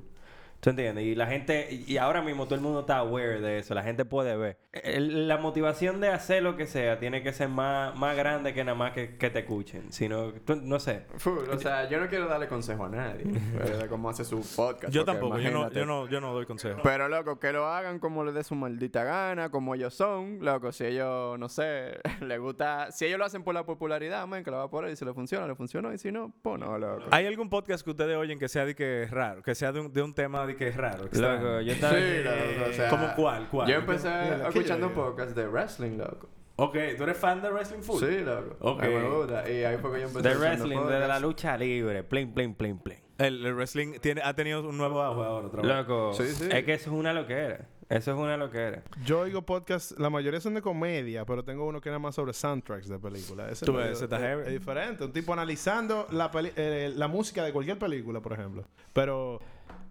¿Tú 0.61 0.69
entiendes? 0.69 1.03
Y 1.05 1.15
la 1.15 1.25
gente, 1.25 1.69
y 1.87 1.97
ahora 1.97 2.21
mismo 2.21 2.45
todo 2.45 2.53
el 2.55 2.61
mundo 2.61 2.81
está 2.81 2.97
aware 2.99 3.41
de 3.41 3.57
eso, 3.59 3.73
la 3.73 3.81
gente 3.83 4.05
puede 4.05 4.37
ver. 4.37 4.57
El- 4.73 5.27
la 5.27 5.37
motivación 5.37 5.99
de 5.99 6.09
hacer 6.09 6.43
lo 6.43 6.55
que 6.55 6.67
sea 6.67 6.99
tiene 6.99 7.23
que 7.23 7.33
ser 7.33 7.49
más, 7.49 7.95
más 7.97 8.15
grande 8.15 8.53
que 8.53 8.63
nada 8.63 8.77
más 8.77 8.91
que, 8.93 9.17
que 9.17 9.31
te 9.31 9.39
escuchen. 9.39 9.91
Sino, 9.91 10.31
tú- 10.33 10.55
no 10.61 10.79
sé. 10.79 11.07
Full, 11.17 11.49
o 11.51 11.57
sea, 11.57 11.89
yo 11.89 11.99
no 11.99 12.07
quiero 12.07 12.27
darle 12.27 12.47
consejo 12.47 12.85
a 12.85 12.89
nadie 12.89 13.23
de 13.25 13.87
cómo 13.89 14.09
hace 14.11 14.23
su 14.23 14.39
podcast. 14.55 14.93
Yo 14.93 15.03
tampoco, 15.03 15.39
yo 15.39 15.49
no, 15.49 15.71
yo, 15.71 15.85
no, 15.85 16.07
yo 16.07 16.21
no 16.21 16.31
doy 16.33 16.45
consejos. 16.45 16.79
Pero, 16.83 17.09
loco, 17.09 17.39
que 17.39 17.51
lo 17.51 17.65
hagan 17.65 17.97
como 17.97 18.23
les 18.23 18.35
dé 18.35 18.43
su 18.43 18.53
maldita 18.53 19.03
gana, 19.03 19.49
como 19.49 19.73
ellos 19.73 19.95
son. 19.95 20.37
Loco, 20.45 20.71
si 20.71 20.85
ellos, 20.85 21.39
no 21.39 21.49
sé, 21.49 21.99
les 22.21 22.39
gusta... 22.39 22.91
Si 22.91 23.05
ellos 23.05 23.17
lo 23.17 23.25
hacen 23.25 23.43
por 23.43 23.55
la 23.55 23.65
popularidad, 23.65 24.27
man, 24.27 24.43
que 24.43 24.51
lo 24.51 24.57
va 24.57 24.63
a 24.65 24.69
poner. 24.69 24.91
Y 24.91 24.95
si 24.95 25.05
le 25.05 25.13
funciona, 25.15 25.47
le 25.47 25.55
funcionó. 25.55 25.91
Y 25.91 25.97
si 25.97 26.11
no, 26.11 26.31
pues 26.43 26.59
no, 26.59 26.77
loco. 26.77 27.05
¿Hay 27.09 27.25
algún 27.25 27.49
podcast 27.49 27.83
que 27.83 27.89
ustedes 27.89 28.15
oyen 28.15 28.37
que 28.37 28.47
sea 28.47 28.63
de 28.65 28.75
que 28.75 29.03
es 29.03 29.09
raro? 29.11 29.41
Que 29.41 29.55
sea 29.55 29.71
de 29.71 29.79
un, 29.79 29.91
de 29.91 30.01
un 30.03 30.13
tema 30.13 30.45
de 30.51 30.55
que 30.57 30.67
es 30.67 30.75
raro. 30.75 31.05
extraño? 31.05 31.43
Loco, 31.43 31.61
yo 31.61 31.71
estaba... 31.73 31.93
Sí, 31.95 32.23
loco, 32.23 32.69
o 32.69 32.73
sea... 32.73 32.89
¿Cómo 32.89 33.07
cuál? 33.15 33.47
¿Cuál? 33.49 33.69
Yo 33.69 33.75
empecé 33.75 34.09
¿qué 34.09 34.47
escuchando 34.47 34.87
yo 34.87 34.93
digo? 34.93 35.05
podcasts 35.05 35.35
de 35.35 35.47
wrestling, 35.47 35.97
loco. 35.97 36.29
Ok, 36.57 36.77
¿tú 36.95 37.03
eres 37.03 37.17
fan 37.17 37.41
de 37.41 37.49
Wrestling 37.49 37.81
Full? 37.81 37.99
Sí, 38.03 38.19
loco. 38.19 38.55
Ok. 38.59 38.81
Me 38.83 39.09
gusta. 39.09 39.49
Y 39.49 39.63
ahí 39.63 39.77
fue 39.77 39.93
que 39.93 40.01
yo 40.01 40.07
empecé 40.07 40.29
De 40.29 40.35
wrestling, 40.35 40.85
de 40.85 40.99
la 41.07 41.19
lucha 41.19 41.57
libre. 41.57 42.03
Plin, 42.03 42.33
plin, 42.33 42.53
plin, 42.53 42.77
plin. 42.77 42.97
El, 43.17 43.43
el 43.45 43.55
wrestling 43.55 43.93
tiene, 43.99 44.21
ha 44.23 44.33
tenido 44.35 44.67
un 44.67 44.77
nuevo 44.77 45.01
auge 45.01 45.23
ahora 45.23 45.47
otra 45.47 45.61
vez. 45.63 45.71
Loco, 45.75 46.13
Sí, 46.13 46.27
sí. 46.27 46.49
es 46.51 46.63
que 46.63 46.73
eso 46.73 46.91
es 46.91 46.95
una 46.95 47.13
loquera. 47.13 47.67
Eso 47.89 48.11
es 48.11 48.17
una 48.17 48.37
loquera. 48.37 48.83
Yo 49.03 49.19
oigo 49.21 49.41
podcasts, 49.41 49.95
la 49.97 50.09
mayoría 50.09 50.39
son 50.39 50.53
de 50.53 50.61
comedia, 50.61 51.25
pero 51.25 51.43
tengo 51.43 51.65
uno 51.65 51.81
que 51.81 51.89
era 51.89 51.99
más 51.99 52.15
sobre 52.15 52.31
soundtracks 52.33 52.87
de 52.87 52.99
películas. 52.99 53.51
Ese 53.51 53.65
Tú 53.65 53.73
ves, 53.73 53.91
ese 53.93 54.03
está 54.05 54.17
es, 54.17 54.21
heavy. 54.21 54.41
es 54.45 54.51
diferente. 54.59 55.03
Un 55.03 55.11
tipo 55.13 55.33
analizando 55.33 56.07
la, 56.11 56.29
peli- 56.31 56.53
eh, 56.55 56.93
la 56.95 57.07
música 57.07 57.43
de 57.43 57.51
cualquier 57.51 57.77
película, 57.79 58.21
por 58.21 58.33
ejemplo. 58.33 58.63
Pero, 58.93 59.39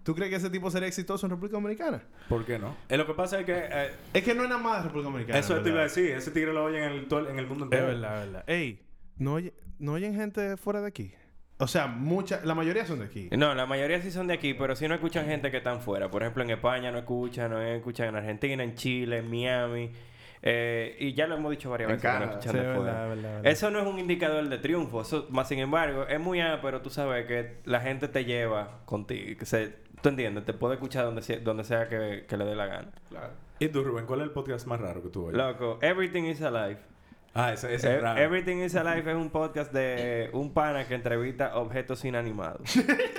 ¿tú 0.03 0.15
crees 0.15 0.29
que 0.29 0.35
ese 0.37 0.49
tipo 0.49 0.69
sería 0.71 0.87
exitoso 0.87 1.25
en 1.25 1.31
República 1.31 1.57
Dominicana? 1.57 2.01
¿Por 2.29 2.45
qué 2.45 2.57
no? 2.59 2.75
Eh, 2.89 2.97
lo 2.97 3.05
que 3.07 3.13
pasa 3.13 3.39
es 3.39 3.45
que... 3.45 3.53
eh, 3.57 3.91
Es 4.13 4.23
que 4.23 4.33
no 4.35 4.43
es 4.43 4.49
nada 4.49 4.61
más 4.61 4.77
de 4.77 4.83
República 4.89 5.09
Dominicana. 5.09 5.39
eso 5.39 5.55
te 5.61 5.69
iba 5.69 5.79
a 5.79 5.81
¿verdad? 5.83 5.95
decir. 5.95 6.11
Ese 6.11 6.31
tigre 6.31 6.53
lo 6.53 6.63
oyen 6.63 6.83
en 6.83 6.91
el, 6.93 7.07
todo- 7.07 7.29
en 7.29 7.37
el 7.39 7.47
mundo 7.47 7.65
Es 7.65 7.71
entero. 7.71 7.87
verdad, 7.87 8.19
es 8.23 8.31
verdad. 8.31 8.43
Ey, 8.49 8.81
¿no, 9.17 9.33
oye- 9.33 9.53
¿no 9.79 9.93
oyen 9.93 10.15
gente 10.15 10.57
fuera 10.57 10.81
de 10.81 10.87
aquí? 10.87 11.13
O 11.57 11.67
sea, 11.67 11.85
mucha, 11.85 12.41
la 12.43 12.55
mayoría 12.55 12.85
son 12.87 12.99
de 12.99 13.05
aquí. 13.05 13.29
No, 13.37 13.53
la 13.53 13.67
mayoría 13.67 14.01
sí 14.01 14.09
son 14.09 14.25
de 14.25 14.33
aquí, 14.33 14.55
pero 14.55 14.75
sí 14.75 14.87
no 14.87 14.95
escuchan 14.95 15.27
gente 15.27 15.51
que 15.51 15.57
están 15.57 15.79
fuera. 15.81 16.09
Por 16.09 16.23
ejemplo, 16.23 16.41
en 16.43 16.49
España 16.49 16.91
no 16.91 16.97
escuchan, 16.97 17.51
no 17.51 17.61
escuchan 17.61 18.07
en 18.09 18.15
Argentina, 18.15 18.63
en 18.63 18.73
Chile, 18.73 19.19
en 19.19 19.29
Miami. 19.29 19.91
Eh, 20.43 20.95
y 20.99 21.13
ya 21.13 21.27
lo 21.27 21.35
hemos 21.35 21.51
dicho 21.51 21.69
varias 21.69 21.89
En 21.89 21.95
veces 21.97 22.11
escuchan 22.11 22.51
Sí, 22.51 22.57
verdad, 22.57 22.73
verdad, 22.79 23.13
es 23.13 23.23
verdad. 23.23 23.45
Eso 23.45 23.69
no 23.69 23.79
es 23.79 23.87
un 23.87 23.99
indicador 23.99 24.47
de 24.49 24.57
triunfo. 24.57 25.01
Eso, 25.01 25.27
más 25.29 25.47
sin 25.47 25.59
embargo, 25.59 26.07
es 26.07 26.19
muy 26.19 26.41
A, 26.41 26.61
pero 26.61 26.81
tú 26.81 26.89
sabes 26.89 27.25
que 27.27 27.57
la 27.65 27.79
gente 27.81 28.07
te 28.07 28.25
lleva 28.25 28.79
contigo. 28.85 29.37
Que 29.37 29.45
se, 29.45 29.75
tú 30.01 30.09
entiendes, 30.09 30.45
te 30.45 30.53
puede 30.53 30.75
escuchar 30.75 31.05
donde 31.05 31.21
sea, 31.21 31.39
donde 31.39 31.63
sea 31.63 31.87
que, 31.87 32.25
que 32.27 32.37
le 32.37 32.45
dé 32.45 32.55
la 32.55 32.65
gana. 32.65 32.91
¿Y 33.59 33.67
tú, 33.69 33.83
Rubén? 33.83 34.07
¿Cuál 34.07 34.21
es 34.21 34.25
el 34.25 34.31
podcast 34.31 34.65
más 34.65 34.81
raro 34.81 35.03
que 35.03 35.09
tú 35.09 35.25
oyes? 35.25 35.37
Loco, 35.37 35.77
Everything 35.81 36.23
is 36.23 36.41
Alive. 36.41 36.79
Ah, 37.33 37.53
ese, 37.53 37.73
ese 37.73 37.87
es 37.93 37.97
E- 37.97 37.99
raro. 38.01 38.19
Everything 38.21 38.57
is 38.57 38.75
Alive 38.75 39.09
es 39.11 39.15
un 39.17 39.29
podcast 39.29 39.71
de 39.71 40.29
un 40.33 40.53
pana 40.53 40.85
que 40.85 40.95
entrevista 40.95 41.55
objetos 41.55 42.03
inanimados. 42.03 42.61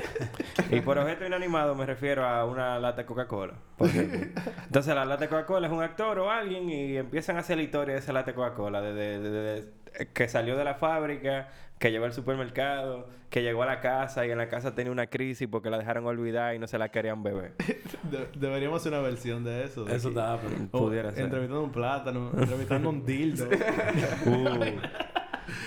y 0.70 0.80
por 0.82 0.98
objeto 0.98 1.24
inanimado 1.24 1.74
me 1.74 1.86
refiero 1.86 2.26
a 2.26 2.44
una 2.44 2.78
lata 2.78 3.02
de 3.02 3.06
Coca-Cola. 3.06 3.54
Entonces 3.78 4.94
la 4.94 5.06
lata 5.06 5.22
de 5.22 5.28
Coca-Cola 5.28 5.66
es 5.66 5.72
un 5.72 5.82
actor 5.82 6.18
o 6.18 6.30
alguien 6.30 6.68
y 6.68 6.96
empiezan 6.98 7.36
a 7.36 7.40
hacer 7.40 7.56
la 7.56 7.62
historia 7.62 7.94
de 7.94 8.00
esa 8.00 8.12
lata 8.12 8.32
de 8.32 8.34
Coca-Cola. 8.34 8.82
Desde 8.82 9.18
desde- 9.18 9.30
desde 9.42 9.72
que 10.14 10.28
salió 10.28 10.56
de 10.56 10.64
la 10.64 10.74
fábrica, 10.74 11.48
que 11.78 11.90
llegó 11.90 12.04
al 12.04 12.12
supermercado, 12.12 13.08
que 13.30 13.42
llegó 13.42 13.62
a 13.62 13.66
la 13.66 13.80
casa 13.80 14.24
y 14.26 14.30
en 14.30 14.38
la 14.38 14.48
casa 14.48 14.74
tenía 14.74 14.92
una 14.92 15.06
crisis 15.08 15.48
porque 15.50 15.68
la 15.70 15.78
dejaron 15.78 16.06
olvidar 16.06 16.54
y 16.54 16.58
no 16.58 16.66
se 16.66 16.78
la 16.78 16.90
querían 16.90 17.22
beber. 17.22 17.54
De- 18.10 18.28
deberíamos 18.36 18.80
hacer 18.80 18.92
una 18.92 19.02
versión 19.02 19.42
de 19.44 19.64
eso. 19.64 19.84
de 19.84 19.96
Eso 19.96 20.10
está... 20.10 20.38
pero- 20.40 20.66
Pudiera 20.68 21.10
ser. 21.12 21.24
Entrevistando 21.24 21.64
un 21.64 21.72
plátano, 21.72 22.30
entrevistando 22.36 22.88
un 22.90 23.04
dildo. 23.04 23.48
Uh, 24.26 24.62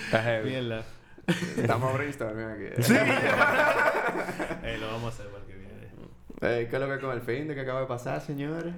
está 0.06 0.22
heavy. 0.22 0.50
Mierda. 0.50 0.82
Estamos 1.28 1.92
brainstorming 1.94 2.44
aquí. 2.46 2.82
Ey, 4.64 4.78
lo 4.78 4.86
vamos 4.88 5.04
a 5.04 5.08
hacer 5.08 5.26
para 5.26 5.42
el 5.44 5.48
que 5.50 5.56
viene. 5.56 6.56
Ey, 6.60 6.66
¿Qué 6.68 6.76
es 6.76 6.82
lo 6.82 6.88
que 6.88 6.98
con 7.00 7.12
el 7.12 7.20
fin 7.20 7.48
de 7.48 7.54
que 7.54 7.60
acaba 7.62 7.80
de 7.80 7.86
pasar, 7.86 8.20
señores? 8.20 8.72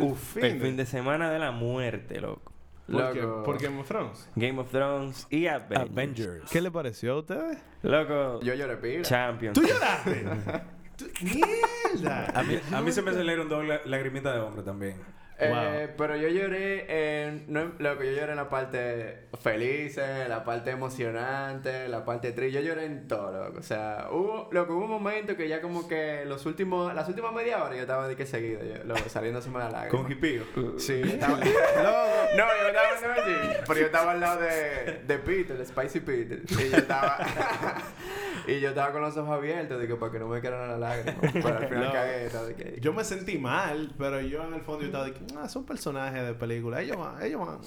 Uf, 0.00 0.36
el 0.38 0.60
fin 0.60 0.76
de 0.76 0.86
semana 0.86 1.30
de 1.30 1.38
la 1.38 1.50
muerte, 1.52 2.20
loco. 2.20 2.51
¿Por 2.92 3.12
qué? 3.12 3.22
Loco. 3.22 3.42
¿Por 3.44 3.58
Game 3.62 3.80
of 3.80 3.88
Thrones? 3.88 4.28
Game 4.36 4.60
of 4.60 4.70
Thrones 4.70 5.26
y 5.30 5.46
Avengers. 5.46 5.90
Avengers. 5.90 6.50
¿Qué 6.50 6.60
le 6.60 6.70
pareció 6.70 7.14
a 7.14 7.18
ustedes? 7.18 7.58
Loco, 7.82 8.40
Yo 8.42 8.54
lloré 8.54 8.76
pila. 8.76 9.02
Champions. 9.02 9.54
¿Tú 9.58 9.66
lloraste? 9.66 10.24
Tú- 10.96 11.06
¡Mierda! 11.22 12.26
A 12.38 12.42
mí, 12.42 12.58
a 12.72 12.80
mí 12.82 12.92
se 12.92 13.02
me 13.02 13.12
salieron 13.12 13.48
dos 13.48 13.64
la- 13.66 13.80
lagrimitas 13.86 14.34
de 14.34 14.40
hombre 14.40 14.62
también. 14.62 14.96
Eh, 15.42 15.88
Pero 15.96 16.16
yo 16.16 16.28
lloré 16.28 17.24
en... 17.24 17.44
No, 17.48 17.72
loco, 17.78 18.02
yo 18.02 18.12
lloré 18.12 18.32
en 18.32 18.36
la 18.36 18.48
parte 18.48 19.26
feliz, 19.40 19.98
en 19.98 20.28
la 20.28 20.44
parte 20.44 20.70
emocionante, 20.70 21.88
la 21.88 22.04
parte 22.04 22.32
triste. 22.32 22.52
Yo 22.52 22.60
lloré 22.60 22.86
en 22.86 23.08
todo, 23.08 23.32
loco. 23.32 23.58
O 23.58 23.62
sea, 23.62 24.08
hubo, 24.10 24.48
loco, 24.52 24.74
hubo 24.74 24.84
un 24.84 24.90
momento 24.90 25.36
que 25.36 25.48
ya 25.48 25.60
como 25.60 25.88
que 25.88 26.24
los 26.26 26.46
últimos... 26.46 26.94
Las 26.94 27.08
últimas 27.08 27.32
media 27.32 27.62
hora 27.62 27.74
yo 27.74 27.82
estaba 27.82 28.08
de 28.08 28.16
que 28.16 28.26
seguido, 28.26 28.62
yo, 28.62 28.84
loco, 28.84 29.08
saliéndose 29.08 29.50
la 29.50 29.70
lágrima. 29.70 29.88
Con 29.88 30.10
hipío. 30.10 30.44
Sí, 30.78 31.00
yo 31.00 31.06
estaba... 31.06 31.36
no, 31.38 31.44
yo 31.44 32.68
estaba 32.68 32.92
no, 33.02 33.24
sí, 33.24 33.56
pero 33.66 33.80
yo 33.80 33.86
estaba 33.86 34.12
al 34.12 34.20
lado 34.20 34.40
de, 34.40 35.02
de 35.06 35.18
Peter, 35.18 35.56
de 35.56 35.66
Spicy 35.66 36.00
Peter. 36.00 36.40
Y 36.48 36.70
yo 36.70 36.76
estaba... 36.76 37.18
y 38.46 38.60
yo 38.60 38.70
estaba 38.70 38.92
con 38.92 39.02
los 39.02 39.16
ojos 39.16 39.30
abiertos, 39.30 39.84
que 39.86 39.94
para 39.96 40.12
que 40.12 40.18
no 40.18 40.28
me 40.28 40.40
quedaran 40.40 40.70
las 40.70 40.80
lágrimas. 40.80 41.32
Pero 41.32 41.48
al 41.58 41.68
final 41.68 41.84
No. 41.84 41.92
cagué, 41.92 42.26
estaba 42.26 42.44
de 42.46 42.54
que... 42.54 42.80
Yo 42.80 42.92
me 42.92 43.04
sentí 43.04 43.38
mal, 43.38 43.92
pero 43.98 44.20
yo 44.20 44.42
en 44.44 44.54
el 44.54 44.60
fondo 44.62 44.80
yo 44.80 44.86
estaba 44.86 45.04
de 45.04 45.12
que, 45.12 45.20
ah, 45.38 45.48
son 45.48 45.64
personajes 45.64 46.24
de 46.24 46.34
película. 46.34 46.80
Ellos 46.80 46.96
van, 46.96 47.22
ellos 47.22 47.40
van. 47.46 47.58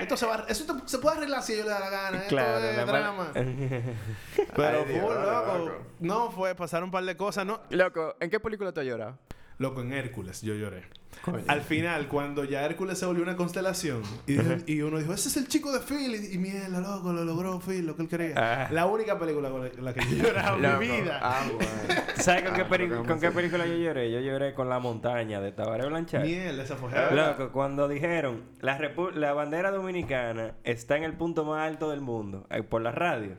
Esto 0.00 0.16
se 0.16 0.26
va, 0.26 0.44
eso 0.48 0.64
te- 0.64 0.88
se 0.88 0.98
puede 0.98 1.16
arreglar 1.16 1.42
si 1.42 1.52
a 1.52 1.54
ellos 1.56 1.66
les 1.68 1.74
da 1.74 1.80
la 1.80 1.90
gana. 1.90 2.16
Esto 2.18 2.28
Claro, 2.28 2.58
es 2.64 2.76
la 2.76 2.84
drama. 2.84 3.32
Pero 4.56 4.78
Ay, 4.78 4.84
Dios, 4.92 5.02
loco. 5.02 5.58
loco. 5.58 5.78
No 6.00 6.30
fue, 6.30 6.54
pasaron 6.54 6.84
un 6.86 6.90
par 6.90 7.04
de 7.04 7.16
cosas, 7.16 7.44
no. 7.46 7.60
Loco, 7.70 8.16
¿en 8.20 8.30
qué 8.30 8.40
película 8.40 8.72
tú 8.72 8.80
has 8.80 8.86
llorado? 8.86 9.18
Loco, 9.58 9.80
en 9.82 9.92
Hércules 9.92 10.42
yo 10.42 10.54
lloré. 10.54 10.82
Coño. 11.22 11.44
Al 11.46 11.60
final, 11.60 12.08
cuando 12.08 12.42
ya 12.42 12.64
Hércules 12.64 12.98
se 12.98 13.06
volvió 13.06 13.22
una 13.22 13.36
constelación 13.36 14.02
y, 14.26 14.32
dijo- 14.32 14.56
y 14.66 14.80
uno 14.80 14.98
dijo, 14.98 15.12
ese 15.12 15.28
es 15.28 15.36
el 15.36 15.46
chico 15.46 15.70
de 15.70 15.78
Phil. 15.80 16.14
Y, 16.14 16.34
y 16.34 16.38
mierda, 16.38 16.80
loco, 16.80 17.12
lo 17.12 17.22
logró 17.24 17.60
Phil, 17.60 17.86
lo 17.86 17.94
que 17.94 18.02
él 18.02 18.08
quería. 18.08 18.34
Ah. 18.36 18.68
La 18.72 18.86
única 18.86 19.18
película 19.18 19.50
con 19.50 19.62
la, 19.62 19.70
la 19.78 19.94
que 19.94 20.00
yo 20.00 20.16
he 20.16 20.26
llorado 20.26 20.56
en 20.56 20.78
mi 20.80 20.86
vida. 20.86 21.20
Ah, 21.22 21.44
bueno. 21.54 21.70
¿Sabes 22.16 22.42
con, 22.44 22.54
qué, 22.54 22.62
Ah, 22.62 22.68
peli- 22.68 22.86
pero 22.88 23.04
con 23.04 23.20
qué 23.20 23.26
¿cómo 23.26 23.36
película 23.36 23.66
yo 23.66 23.74
lloré? 23.76 24.10
Yo 24.10 24.20
lloré 24.20 24.54
con 24.54 24.68
La 24.68 24.78
Montaña 24.80 25.40
de 25.40 25.52
Tabaré 25.52 25.86
Blanchard. 25.86 26.24
Mierda, 26.24 26.62
esa 26.62 26.76
fue 26.76 26.90
Loco, 27.14 27.52
cuando 27.52 27.86
dijeron 27.88 28.42
la, 28.60 28.78
repu- 28.78 29.12
la 29.12 29.32
bandera 29.34 29.70
dominicana 29.70 30.54
está 30.64 30.96
en 30.96 31.04
el 31.04 31.12
punto 31.12 31.44
más 31.44 31.68
alto 31.68 31.90
del 31.90 32.00
mundo 32.00 32.46
eh, 32.50 32.62
por 32.62 32.80
la 32.80 32.90
radio. 32.90 33.36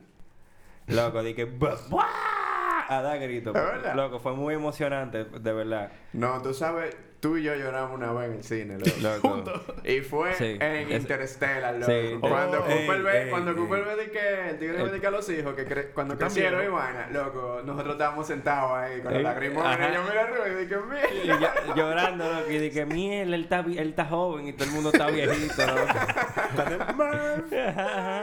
Loco, 0.86 1.22
dije 1.22 1.44
"Buah, 1.44 1.76
buah", 1.88 2.04
a 2.88 3.02
dar 3.02 3.18
grito. 3.18 3.50
¿Es 3.50 3.54
verdad? 3.54 3.94
Loco, 3.94 4.18
fue 4.18 4.34
muy 4.34 4.54
emocionante, 4.54 5.24
de 5.24 5.52
verdad. 5.52 5.90
No, 6.12 6.40
tú 6.42 6.54
sabes, 6.54 6.96
tú 7.24 7.38
y 7.38 7.42
yo 7.42 7.54
lloramos 7.54 7.96
una 7.96 8.12
vez 8.12 8.26
en 8.28 8.36
el 8.36 8.44
cine, 8.44 8.78
loco. 9.00 9.36
Loco. 9.44 9.60
Y 9.82 10.00
fue 10.02 10.34
Sí, 10.34 10.58
en 10.60 10.92
Interstellar, 10.92 11.74
loco. 11.76 11.90
Sí, 11.90 12.16
cuando 12.20 12.58
oh, 12.60 12.64
Cooper 12.64 12.96
ey, 12.96 13.02
ve, 13.02 13.22
ey, 13.24 13.30
cuando 13.30 13.50
ey. 13.52 13.56
Cooper 13.56 13.84
ve 13.86 13.96
de 13.96 14.10
que 14.10 14.50
el 14.50 14.58
tigre 14.58 14.82
ve 14.82 14.90
de 14.90 15.00
que 15.00 15.06
a 15.06 15.10
los 15.10 15.26
hijos, 15.30 15.54
que 15.54 15.66
cre- 15.66 15.88
cuando 15.94 16.18
crecieron 16.18 16.62
y 16.62 16.68
vaina, 16.68 17.08
loco, 17.12 17.62
nosotros 17.64 17.94
estábamos 17.94 18.26
sentados 18.26 18.72
ahí 18.72 19.00
con 19.00 19.14
Ey, 19.14 19.22
la 19.22 19.30
lagrimones. 19.30 19.78
yo 19.94 20.02
mira 20.06 20.22
arriba 20.22 20.48
y 20.48 20.54
dije, 20.66 20.76
Y 21.24 21.28
mira. 21.30 21.54
yo- 21.66 21.74
llorando, 21.74 22.30
loco, 22.30 22.50
y 22.50 22.58
dije, 22.58 22.84
mierda, 22.84 23.34
él 23.36 23.42
está, 23.44 23.60
él 23.60 23.88
está 23.88 24.04
joven 24.04 24.46
y 24.48 24.52
todo 24.52 24.64
el 24.68 24.74
mundo 24.74 24.90
está 24.92 25.06
viejito, 25.06 25.62
loco. 25.66 25.86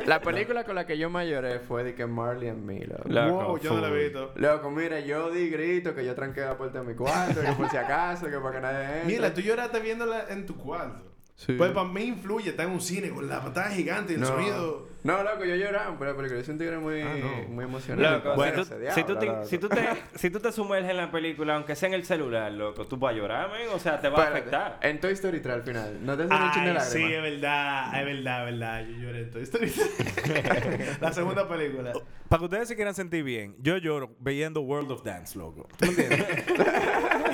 La 0.05 0.21
película 0.21 0.63
con 0.63 0.75
la 0.75 0.85
que 0.85 0.97
yo 0.97 1.09
más 1.09 1.25
lloré 1.25 1.59
fue 1.59 1.83
de 1.83 1.95
que 1.95 2.05
Marley 2.05 2.49
and 2.49 2.63
Me, 2.63 2.85
loco. 2.85 3.03
Loco, 3.07 3.43
wow, 3.45 3.57
yo 3.59 3.73
no 3.73 3.81
la 3.81 3.87
he 3.89 4.03
visto. 4.03 4.31
Loco, 4.35 4.69
mira, 4.71 4.99
yo 4.99 5.31
di 5.31 5.49
grito 5.49 5.95
que 5.95 6.05
yo 6.05 6.13
tranqué 6.15 6.41
la 6.41 6.57
puerta 6.57 6.81
de 6.81 6.85
mi 6.87 6.95
cuarto, 6.95 7.41
que 7.41 7.51
por 7.53 7.69
si 7.69 7.77
acaso, 7.77 8.27
que 8.29 8.37
para 8.37 8.55
que 8.55 8.61
nadie 8.61 8.90
Mira, 9.05 9.33
tú 9.33 9.41
lloraste 9.41 9.79
viéndola 9.79 10.25
en 10.29 10.45
tu 10.45 10.55
cuarto. 10.55 11.11
Sí. 11.35 11.53
Pues 11.53 11.71
para 11.71 11.87
mí 11.87 12.03
influye, 12.03 12.51
está 12.51 12.63
en 12.63 12.69
un 12.71 12.81
cine 12.81 13.09
con 13.09 13.27
la 13.27 13.41
pantalla 13.41 13.71
gigante 13.75 14.13
y 14.13 14.15
el 14.15 14.21
No. 14.21 14.27
sonido. 14.27 14.87
No, 15.03 15.23
loco, 15.23 15.43
yo 15.45 15.55
lloraba 15.55 15.97
por 15.97 16.07
la 16.07 16.15
película. 16.15 16.39
Yo 16.39 16.45
soy 16.45 16.53
un 16.53 16.59
tigre 16.59 16.77
muy, 16.77 17.01
Ah, 17.01 17.15
no. 17.19 17.47
muy. 17.49 17.65
Loco, 17.97 18.35
Bueno, 18.35 18.63
si, 18.63 18.69
tú, 18.69 18.75
ese 18.75 18.93
si, 18.93 19.03
tú 19.03 19.15
te, 19.17 19.45
si, 19.45 19.57
tú 19.57 19.69
te, 19.69 19.81
si 20.15 20.29
tú 20.29 20.39
te 20.39 20.51
sumerges 20.51 20.91
en 20.91 20.97
la 20.97 21.09
película, 21.11 21.55
aunque 21.55 21.75
sea 21.75 21.87
en 21.89 21.95
el 21.95 22.05
celular, 22.05 22.51
loco, 22.51 22.85
tú 22.85 22.97
vas 22.97 23.13
a 23.13 23.17
llorar, 23.17 23.49
men. 23.51 23.67
O 23.73 23.79
sea, 23.79 23.99
te 23.99 24.09
va 24.09 24.25
a 24.25 24.27
afectar. 24.29 24.77
En 24.81 24.99
Toy 24.99 25.13
Story 25.13 25.39
3 25.39 25.55
al 25.55 25.63
final. 25.63 25.97
¿No 26.05 26.15
te 26.15 26.23
hacen 26.23 26.37
un 26.37 26.51
chingo 26.51 26.65
de 26.67 26.71
Ay, 26.71 26.77
sí, 26.81 26.99
lágrimas? 26.99 27.13
es 27.25 27.31
verdad, 27.31 27.99
es 27.99 28.05
verdad, 28.05 28.39
es 28.39 28.51
verdad. 28.51 28.85
Yo 28.85 28.97
lloré 29.01 29.19
en 29.21 29.31
Toy 29.31 29.43
Story. 29.43 29.71
la 31.01 31.13
segunda 31.13 31.47
película. 31.47 31.93
Para 32.29 32.39
que 32.39 32.45
ustedes 32.45 32.67
se 32.69 32.75
quieran 32.77 32.93
sentir 32.95 33.23
bien, 33.25 33.55
yo 33.59 33.75
lloro 33.77 34.15
viendo 34.19 34.61
World 34.61 34.91
of 34.91 35.03
Dance, 35.03 35.37
loco. 35.37 35.67
¿Tú 35.77 35.85
me 35.85 35.91
entiendes? 35.91 36.25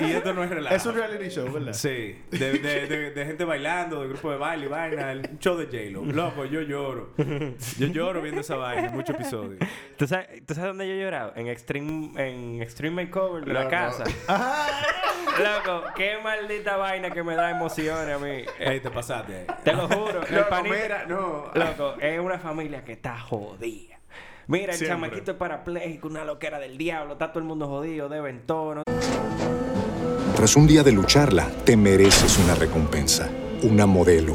y 0.00 0.04
esto 0.12 0.34
no 0.34 0.42
es 0.42 0.50
relajo. 0.50 0.74
Es 0.74 0.86
un 0.86 0.94
reality 0.96 1.28
show, 1.28 1.52
¿verdad? 1.52 1.72
Sí, 1.72 2.18
de, 2.32 2.52
de, 2.58 2.86
de, 2.88 3.10
de 3.12 3.24
gente 3.26 3.44
bailando, 3.44 4.02
de 4.02 4.08
grupo 4.08 4.32
de 4.32 4.38
baile 4.38 4.66
y 4.66 4.68
vaina, 4.68 5.12
el 5.12 5.38
show 5.38 5.56
de 5.56 5.66
J-Lo. 5.66 6.04
Loco, 6.04 6.44
yo 6.46 6.62
lloro. 6.62 7.10
Yo 7.78 7.86
lloro 7.88 8.22
viendo 8.22 8.40
esa 8.40 8.56
vaina 8.56 8.88
en 8.88 8.94
muchos 8.94 9.14
episodios. 9.16 9.58
¿Tú 9.96 10.06
sabes, 10.06 10.28
¿Tú 10.46 10.54
sabes 10.54 10.68
dónde 10.70 10.86
yo 10.86 10.94
he 10.94 11.00
llorado? 11.00 11.32
En 11.36 11.48
Extreme, 11.48 12.10
en 12.16 12.62
extreme 12.62 13.04
Makeover 13.04 13.44
de 13.44 13.52
la 13.52 13.68
casa. 13.68 14.04
Loco, 15.38 15.84
qué 15.96 16.18
maldita 16.22 16.76
vaina 16.76 17.10
que 17.10 17.22
me 17.22 17.34
da 17.36 17.50
emociones 17.50 18.14
a 18.14 18.18
mí. 18.18 18.42
Ey, 18.58 18.80
te 18.80 18.90
pasaste. 18.90 19.46
Te 19.64 19.72
lo 19.72 19.86
juro. 19.88 20.22
el 20.26 20.34
Loco, 20.34 20.48
panita- 20.50 20.74
mira, 20.82 21.06
no. 21.06 21.50
Loco, 21.54 21.94
es 22.00 22.18
una 22.20 22.38
familia 22.38 22.84
que 22.84 22.92
está 22.92 23.18
jodida. 23.18 23.98
Mira, 24.46 24.72
el 24.72 24.78
Siempre. 24.78 24.88
chamaquito 25.08 25.32
es 25.32 25.36
parapléjico, 25.36 26.08
una 26.08 26.24
loquera 26.24 26.58
del 26.58 26.78
diablo, 26.78 27.12
está 27.12 27.28
todo 27.30 27.40
el 27.40 27.44
mundo 27.44 27.66
jodido, 27.68 28.08
deben 28.08 28.46
todo. 28.46 28.76
¿no? 28.76 28.82
Tras 30.34 30.56
un 30.56 30.66
día 30.66 30.82
de 30.82 30.92
lucharla, 30.92 31.48
te 31.64 31.76
mereces 31.76 32.38
una 32.38 32.54
recompensa, 32.54 33.28
una 33.62 33.84
modelo, 33.86 34.34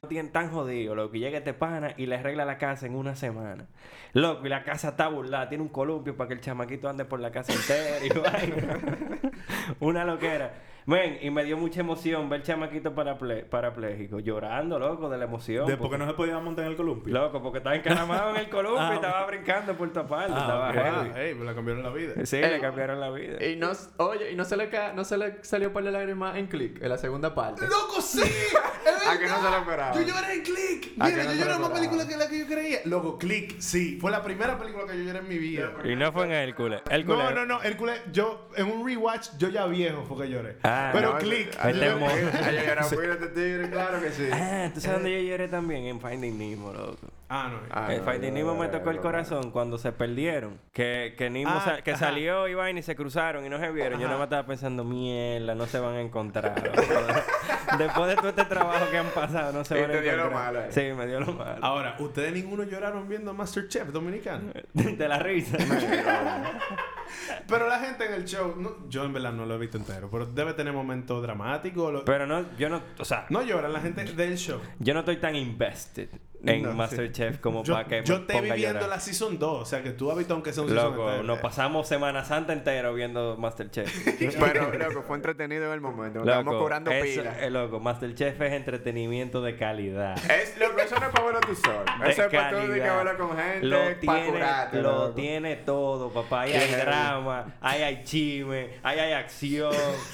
No 0.00 0.08
tienen 0.08 0.30
tan 0.30 0.50
jodido, 0.50 0.94
loco, 0.94 1.16
y 1.16 1.20
llega 1.20 1.38
este 1.38 1.54
pana 1.54 1.92
y 1.96 2.06
le 2.06 2.16
arregla 2.16 2.44
la 2.44 2.56
casa 2.56 2.86
en 2.86 2.94
una 2.94 3.16
semana. 3.16 3.66
Loco, 4.12 4.46
y 4.46 4.48
la 4.48 4.62
casa 4.62 4.90
está 4.90 5.08
burlada, 5.08 5.48
tiene 5.48 5.62
un 5.62 5.70
columpio 5.70 6.16
para 6.16 6.28
que 6.28 6.34
el 6.34 6.40
chamaquito 6.40 6.88
ande 6.88 7.04
por 7.04 7.18
la 7.18 7.32
casa 7.32 7.52
entera 7.52 8.06
y 8.06 8.08
una 9.80 10.04
loquera. 10.04 10.52
Ven, 10.90 11.18
y 11.20 11.30
me 11.30 11.44
dio 11.44 11.58
mucha 11.58 11.80
emoción 11.80 12.30
ver 12.30 12.40
el 12.40 12.46
chamaquito 12.46 12.94
paraple- 12.94 13.44
parapléjico, 13.44 14.20
llorando, 14.20 14.78
loco, 14.78 15.10
de 15.10 15.18
la 15.18 15.24
emoción. 15.26 15.66
De 15.66 15.76
porque 15.76 15.98
no 15.98 16.06
se 16.06 16.14
podía 16.14 16.38
montar 16.38 16.64
en 16.64 16.70
el 16.70 16.76
columpio. 16.78 17.12
Loco, 17.12 17.42
porque 17.42 17.58
estaba 17.58 17.76
encaramado 17.76 18.30
en 18.30 18.36
el 18.36 18.48
columpio 18.50 18.80
Ah, 18.80 18.90
y 18.92 18.94
estaba 18.94 19.26
brincando 19.26 19.76
por 19.76 19.92
tu 19.92 20.06
parte. 20.06 20.32
Ah, 20.34 20.38
estaba 20.40 20.68
ok. 20.70 20.74
heavy. 20.74 21.10
Ah, 21.10 21.14
hey, 21.14 21.34
me 21.38 21.44
la 21.44 21.54
cambiaron 21.54 21.82
la 21.82 21.90
vida. 21.90 22.14
Sí, 22.24 22.36
Eh, 22.36 22.50
le 22.52 22.58
cambiaron 22.60 23.00
la 23.00 23.10
vida. 23.10 23.44
Y 23.44 23.56
no, 23.56 23.70
oye, 23.98 24.32
y 24.32 24.34
no 24.34 24.46
se 24.46 24.56
le, 24.56 24.70
ca- 24.70 24.94
no 24.94 25.04
se 25.04 25.18
le 25.18 25.44
salió 25.44 25.74
por 25.74 25.82
la 25.82 25.90
lágrima 25.90 26.38
en 26.38 26.46
Click, 26.46 26.80
en 26.82 26.88
la 26.88 26.96
segunda 26.96 27.34
parte. 27.34 27.66
¡Loco, 27.66 28.00
sí! 28.00 28.22
¡Es 28.22 29.06
¿A 29.08 29.18
que 29.18 29.26
no 29.26 29.36
se 29.42 29.50
lo 29.50 29.56
esperaba? 29.58 29.94
Yo 29.94 30.00
lloré 30.00 30.32
en 30.36 30.42
Click. 30.42 30.92
¿A 31.00 31.04
que 31.06 31.12
Mira, 31.12 31.24
no 31.24 31.32
yo 31.32 31.36
lloré 31.38 31.52
en 31.54 31.60
más 31.60 31.70
esperaba? 31.70 31.74
película 31.74 32.08
que 32.08 32.16
la 32.16 32.28
que 32.30 32.38
yo 32.38 32.46
creía. 32.46 32.78
Loco, 32.86 33.18
Click, 33.18 33.60
sí. 33.60 33.98
Fue 34.00 34.10
la 34.10 34.22
primera 34.22 34.58
película 34.58 34.86
que 34.90 34.96
yo 34.96 35.04
lloré 35.04 35.18
en 35.18 35.28
mi 35.28 35.36
vida. 35.36 35.70
Y 35.84 35.94
no 35.96 36.10
fue 36.12 36.24
en 36.24 36.32
Hércules. 36.32 36.80
Hércules. 36.88 37.24
No, 37.24 37.30
no, 37.32 37.44
no. 37.44 37.62
Hércules, 37.62 38.00
yo 38.10 38.48
en 38.56 38.70
un 38.72 38.86
rewatch, 38.88 39.36
yo 39.36 39.50
ya 39.50 39.66
viejo 39.66 40.02
fue 40.04 40.24
que 40.24 40.30
lloré. 40.32 40.56
Ah, 40.62 40.77
Pero 40.92 41.12
no, 41.12 41.18
Click. 41.18 41.56
Ahí 41.60 41.74
yo 41.74 41.80
te 41.80 41.86
lloré- 41.86 41.98
mo- 42.00 42.06
Ay, 42.44 42.54
yo 42.54 42.60
era 42.72 42.88
de 42.88 43.12
este 43.12 43.26
tigre, 43.28 43.70
claro 43.70 44.00
que 44.00 44.10
sí. 44.10 44.28
Ah, 44.32 44.70
¿tú 44.74 44.80
sabes 44.80 44.96
dónde 45.02 45.22
yo 45.24 45.30
lloré 45.30 45.48
también? 45.48 45.84
En 45.84 46.00
Finding 46.00 46.38
Nemo, 46.38 46.72
loco. 46.72 46.96
Ah, 47.30 47.50
no. 47.52 47.58
Ah, 47.70 47.88
no, 48.32 48.54
me 48.54 48.68
tocó 48.68 48.88
el 48.90 49.00
corazón 49.00 49.50
cuando 49.50 49.76
se 49.76 49.92
perdieron. 49.92 50.58
Que, 50.72 51.14
que 51.18 51.28
Nemo 51.28 51.50
Ah, 51.54 51.60
sa- 51.62 51.82
que 51.82 51.90
ajá. 51.90 52.06
salió 52.06 52.48
y 52.48 52.54
vaina 52.54 52.80
y 52.80 52.82
se 52.82 52.96
cruzaron 52.96 53.44
y 53.44 53.50
no 53.50 53.58
se 53.58 53.70
vieron. 53.70 54.00
Yo 54.00 54.06
nada 54.06 54.18
más 54.18 54.26
estaba 54.26 54.46
pensando, 54.46 54.82
mierda, 54.82 55.54
no 55.54 55.66
se 55.66 55.78
van 55.78 55.94
a 55.96 56.00
encontrar. 56.00 56.54
Después 57.78 58.08
de 58.08 58.16
todo 58.16 58.28
este 58.30 58.44
trabajo 58.46 58.90
que 58.90 58.96
han 58.96 59.08
pasado, 59.10 59.52
no 59.52 59.62
se 59.62 59.76
Y 59.78 59.82
van 59.82 59.90
a 59.90 59.92
te 59.94 60.00
dio 60.00 60.12
lo 60.12 60.18
encontrar. 60.24 60.44
malo 60.54 60.60
ahí. 60.60 60.72
Sí, 60.72 60.80
me 60.96 61.06
dio 61.06 61.20
lo 61.20 61.32
malo. 61.34 61.58
Ahora, 61.62 61.96
¿ustedes 61.98 62.32
ninguno 62.32 62.62
lloraron 62.64 63.06
viendo 63.08 63.34
Masterchef 63.34 63.88
dominicano? 63.88 64.50
de 64.72 65.08
la 65.08 65.18
risa. 65.18 65.58
Pero 67.46 67.68
la 67.68 67.78
gente 67.80 68.04
en 68.06 68.12
el 68.14 68.24
show, 68.24 68.54
no- 68.58 68.88
yo 68.88 69.04
en 69.04 69.12
verdad 69.12 69.32
no 69.32 69.46
lo 69.46 69.54
he 69.54 69.58
visto 69.58 69.78
entero, 69.78 70.08
pero 70.10 70.26
debe 70.26 70.52
tener 70.52 70.72
momentos 70.74 71.22
dramáticos. 71.22 71.92
lo- 71.92 72.04
Pero 72.04 72.26
no, 72.26 72.44
yo 72.58 72.68
no, 72.68 72.82
o 72.98 73.04
sea, 73.04 73.24
no 73.30 73.42
lloran 73.42 73.72
la 73.72 73.80
gente 73.80 74.04
del 74.04 74.36
show. 74.36 74.60
yo 74.78 74.92
no 74.94 75.00
estoy 75.00 75.16
tan 75.16 75.34
invested 75.34 76.08
en 76.56 76.62
No, 76.62 76.72
Masterchef 76.74 77.38
como 77.38 77.62
Yo, 77.64 77.74
para 77.74 77.86
que 77.88 78.02
yo 78.04 78.22
te 78.22 78.32
ponga 78.34 78.42
vi 78.44 78.50
a 78.50 78.54
viendo 78.54 78.74
llorar. 78.80 78.88
la 78.90 79.00
season 79.00 79.38
2, 79.38 79.62
o 79.62 79.64
sea 79.64 79.82
que 79.82 79.90
tú 79.92 80.10
has 80.10 80.16
visto 80.18 80.34
aunque 80.34 80.52
sea 80.52 80.62
un 80.64 80.68
season 80.70 80.90
Loco, 80.92 81.06
entero. 81.08 81.22
nos 81.24 81.38
pasamos 81.40 81.88
Semana 81.88 82.24
Santa 82.24 82.52
entero 82.52 82.94
viendo 82.94 83.36
Masterchef. 83.36 83.88
Pero, 84.40 84.72
loco, 84.78 85.02
fue 85.02 85.16
entretenido 85.16 85.66
en 85.66 85.72
el 85.72 85.80
momento. 85.80 86.18
Nos 86.20 86.28
Estamos 86.28 86.54
cobrando 86.56 86.90
pilas. 86.90 87.36
eh, 87.40 87.50
loco, 87.50 87.80
Masterchef 87.80 88.40
es 88.40 88.52
entretenimiento 88.52 89.42
de 89.42 89.56
calidad. 89.56 90.16
Es, 90.30 90.58
loco, 90.58 90.78
eso 90.80 90.98
no 90.98 91.06
es 91.06 91.12
para 91.12 91.24
verlo 91.24 91.40
tú 91.40 91.54
solo. 91.54 91.84
De 92.04 92.10
Eso 92.10 92.22
es 92.24 92.28
para 92.28 92.50
tú 92.50 92.56
de 92.72 92.74
que 92.80 92.90
verlo 92.90 93.16
con 93.18 93.36
gente, 93.36 93.66
Lo 93.66 93.78
para 93.78 93.98
tiene, 94.00 94.26
curarte. 94.28 94.82
lo 94.82 94.92
loco. 94.92 95.10
tiene 95.14 95.56
todo, 95.56 96.10
papá. 96.12 96.42
Ahí 96.42 96.52
hay 96.52 96.72
drama, 96.74 97.56
ahí 97.60 97.82
hay 97.82 98.04
chisme, 98.04 98.70
ahí 98.82 98.98
hay 98.98 99.12
acción, 99.12 99.72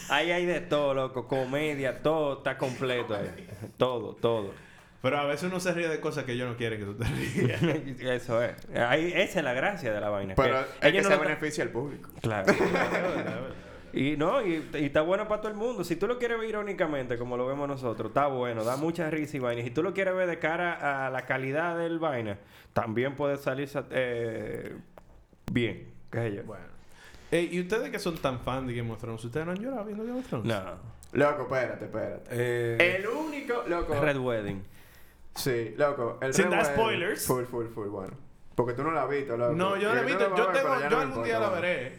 ahí 0.09 0.31
hay 0.31 0.47
de 0.47 0.61
todo, 0.61 0.95
loco. 0.95 1.27
Comedia, 1.29 2.03
todo 2.03 2.39
está 2.39 2.57
completo 2.59 3.15
ahí. 3.15 3.47
Todo, 3.77 4.15
todo. 4.15 4.53
Pero 5.05 5.19
a 5.19 5.25
veces 5.27 5.45
uno 5.51 5.61
se 5.61 5.73
ríe 5.73 5.87
de 5.87 6.01
cosas 6.01 6.25
que 6.25 6.33
ellos 6.33 6.49
no 6.49 6.57
quieren 6.57 6.81
que 6.81 6.85
tú 6.87 6.95
te 6.95 7.05
rías. 7.05 7.63
Eso 8.23 8.43
es. 8.43 8.55
Ahí, 8.75 9.13
esa 9.15 9.39
es 9.39 9.45
la 9.45 9.53
gracia 9.53 9.93
de 9.93 10.01
la 10.01 10.09
vaina. 10.09 10.35
Pero 10.35 10.59
es 10.61 10.67
que 10.81 10.89
ellos 10.89 11.05
se 11.05 11.11
no 11.11 11.17
lo- 11.17 11.23
beneficia 11.23 11.63
al 11.63 11.71
público. 11.71 12.11
Claro. 12.21 12.53
Y 13.97 14.17
no, 14.17 14.45
y, 14.45 14.55
y 14.75 14.87
está 14.87 15.03
bueno 15.03 15.29
para 15.29 15.41
todo 15.41 15.53
el 15.53 15.57
mundo. 15.57 15.85
Si 15.85 15.95
tú 15.95 16.09
lo 16.09 16.19
quieres 16.19 16.37
ver 16.41 16.49
irónicamente, 16.49 17.17
como 17.17 17.37
lo 17.37 17.47
vemos 17.47 17.69
nosotros, 17.69 18.09
está 18.11 18.27
bueno, 18.27 18.65
da 18.65 18.77
mucha 18.77 19.09
risa 19.09 19.37
y 19.37 19.41
vaina. 19.41 19.63
Si 19.63 19.71
tú 19.71 19.85
lo 19.85 19.95
quieres 19.95 20.17
ver 20.17 20.27
de 20.29 20.41
cara 20.41 21.07
a 21.07 21.11
la 21.11 21.23
calidad 21.27 21.79
del 21.79 22.01
vaina, 22.01 22.37
también 22.73 23.15
puede 23.15 23.37
salir 23.37 23.69
sa- 23.69 23.85
eh, 23.93 24.75
bien. 25.53 25.93
¿Qué 26.11 26.19
sé 26.19 26.35
yo? 26.35 26.43
bueno. 26.43 26.65
¿Y 27.31 27.61
ustedes 27.61 27.91
que 27.91 28.01
son 28.01 28.17
tan 28.19 28.41
fan 28.41 28.67
de 28.67 28.75
Game 28.75 28.91
of 28.91 28.99
Thrones? 29.01 29.25
¿Ustedes 29.25 29.47
no 29.47 29.53
han 29.53 29.59
llorado 29.59 29.85
viendo 29.85 30.05
Game 30.05 30.19
of 30.19 30.27
Thrones? 30.27 30.47
No. 30.47 30.63
Loco, 31.13 31.43
espérate, 31.43 31.85
espérate. 31.85 32.25
Eh, 32.33 32.97
El 32.99 33.07
único, 33.07 33.63
loco. 33.69 33.95
Red 34.01 34.17
Wedding. 34.19 34.65
Sí, 35.35 35.75
loco. 35.77 36.19
El 36.21 36.33
Sin 36.35 36.51
dar 36.51 36.65
spoilers. 36.65 37.27
Full, 37.27 37.45
full, 37.45 37.67
full, 37.69 37.89
bueno. 37.89 38.13
Porque 38.55 38.73
tú 38.75 38.83
no 38.85 38.93
la 38.93 39.03
has 39.03 39.09
visto, 39.11 39.37
loco. 39.37 39.53
No, 39.55 39.77
yo 39.77 39.91
Y 39.91 39.95
la 39.97 40.01
he 40.01 40.05
visto. 40.05 40.35
Yo, 40.37 40.47
vas 40.47 40.49
a 40.49 40.53
ver, 40.53 40.63
tengo, 40.63 40.75
yo 40.75 40.81
no 40.81 40.85
algún 40.97 41.03
importa, 41.09 41.25
día 41.27 41.39
la 41.41 41.49
veré. 41.51 41.99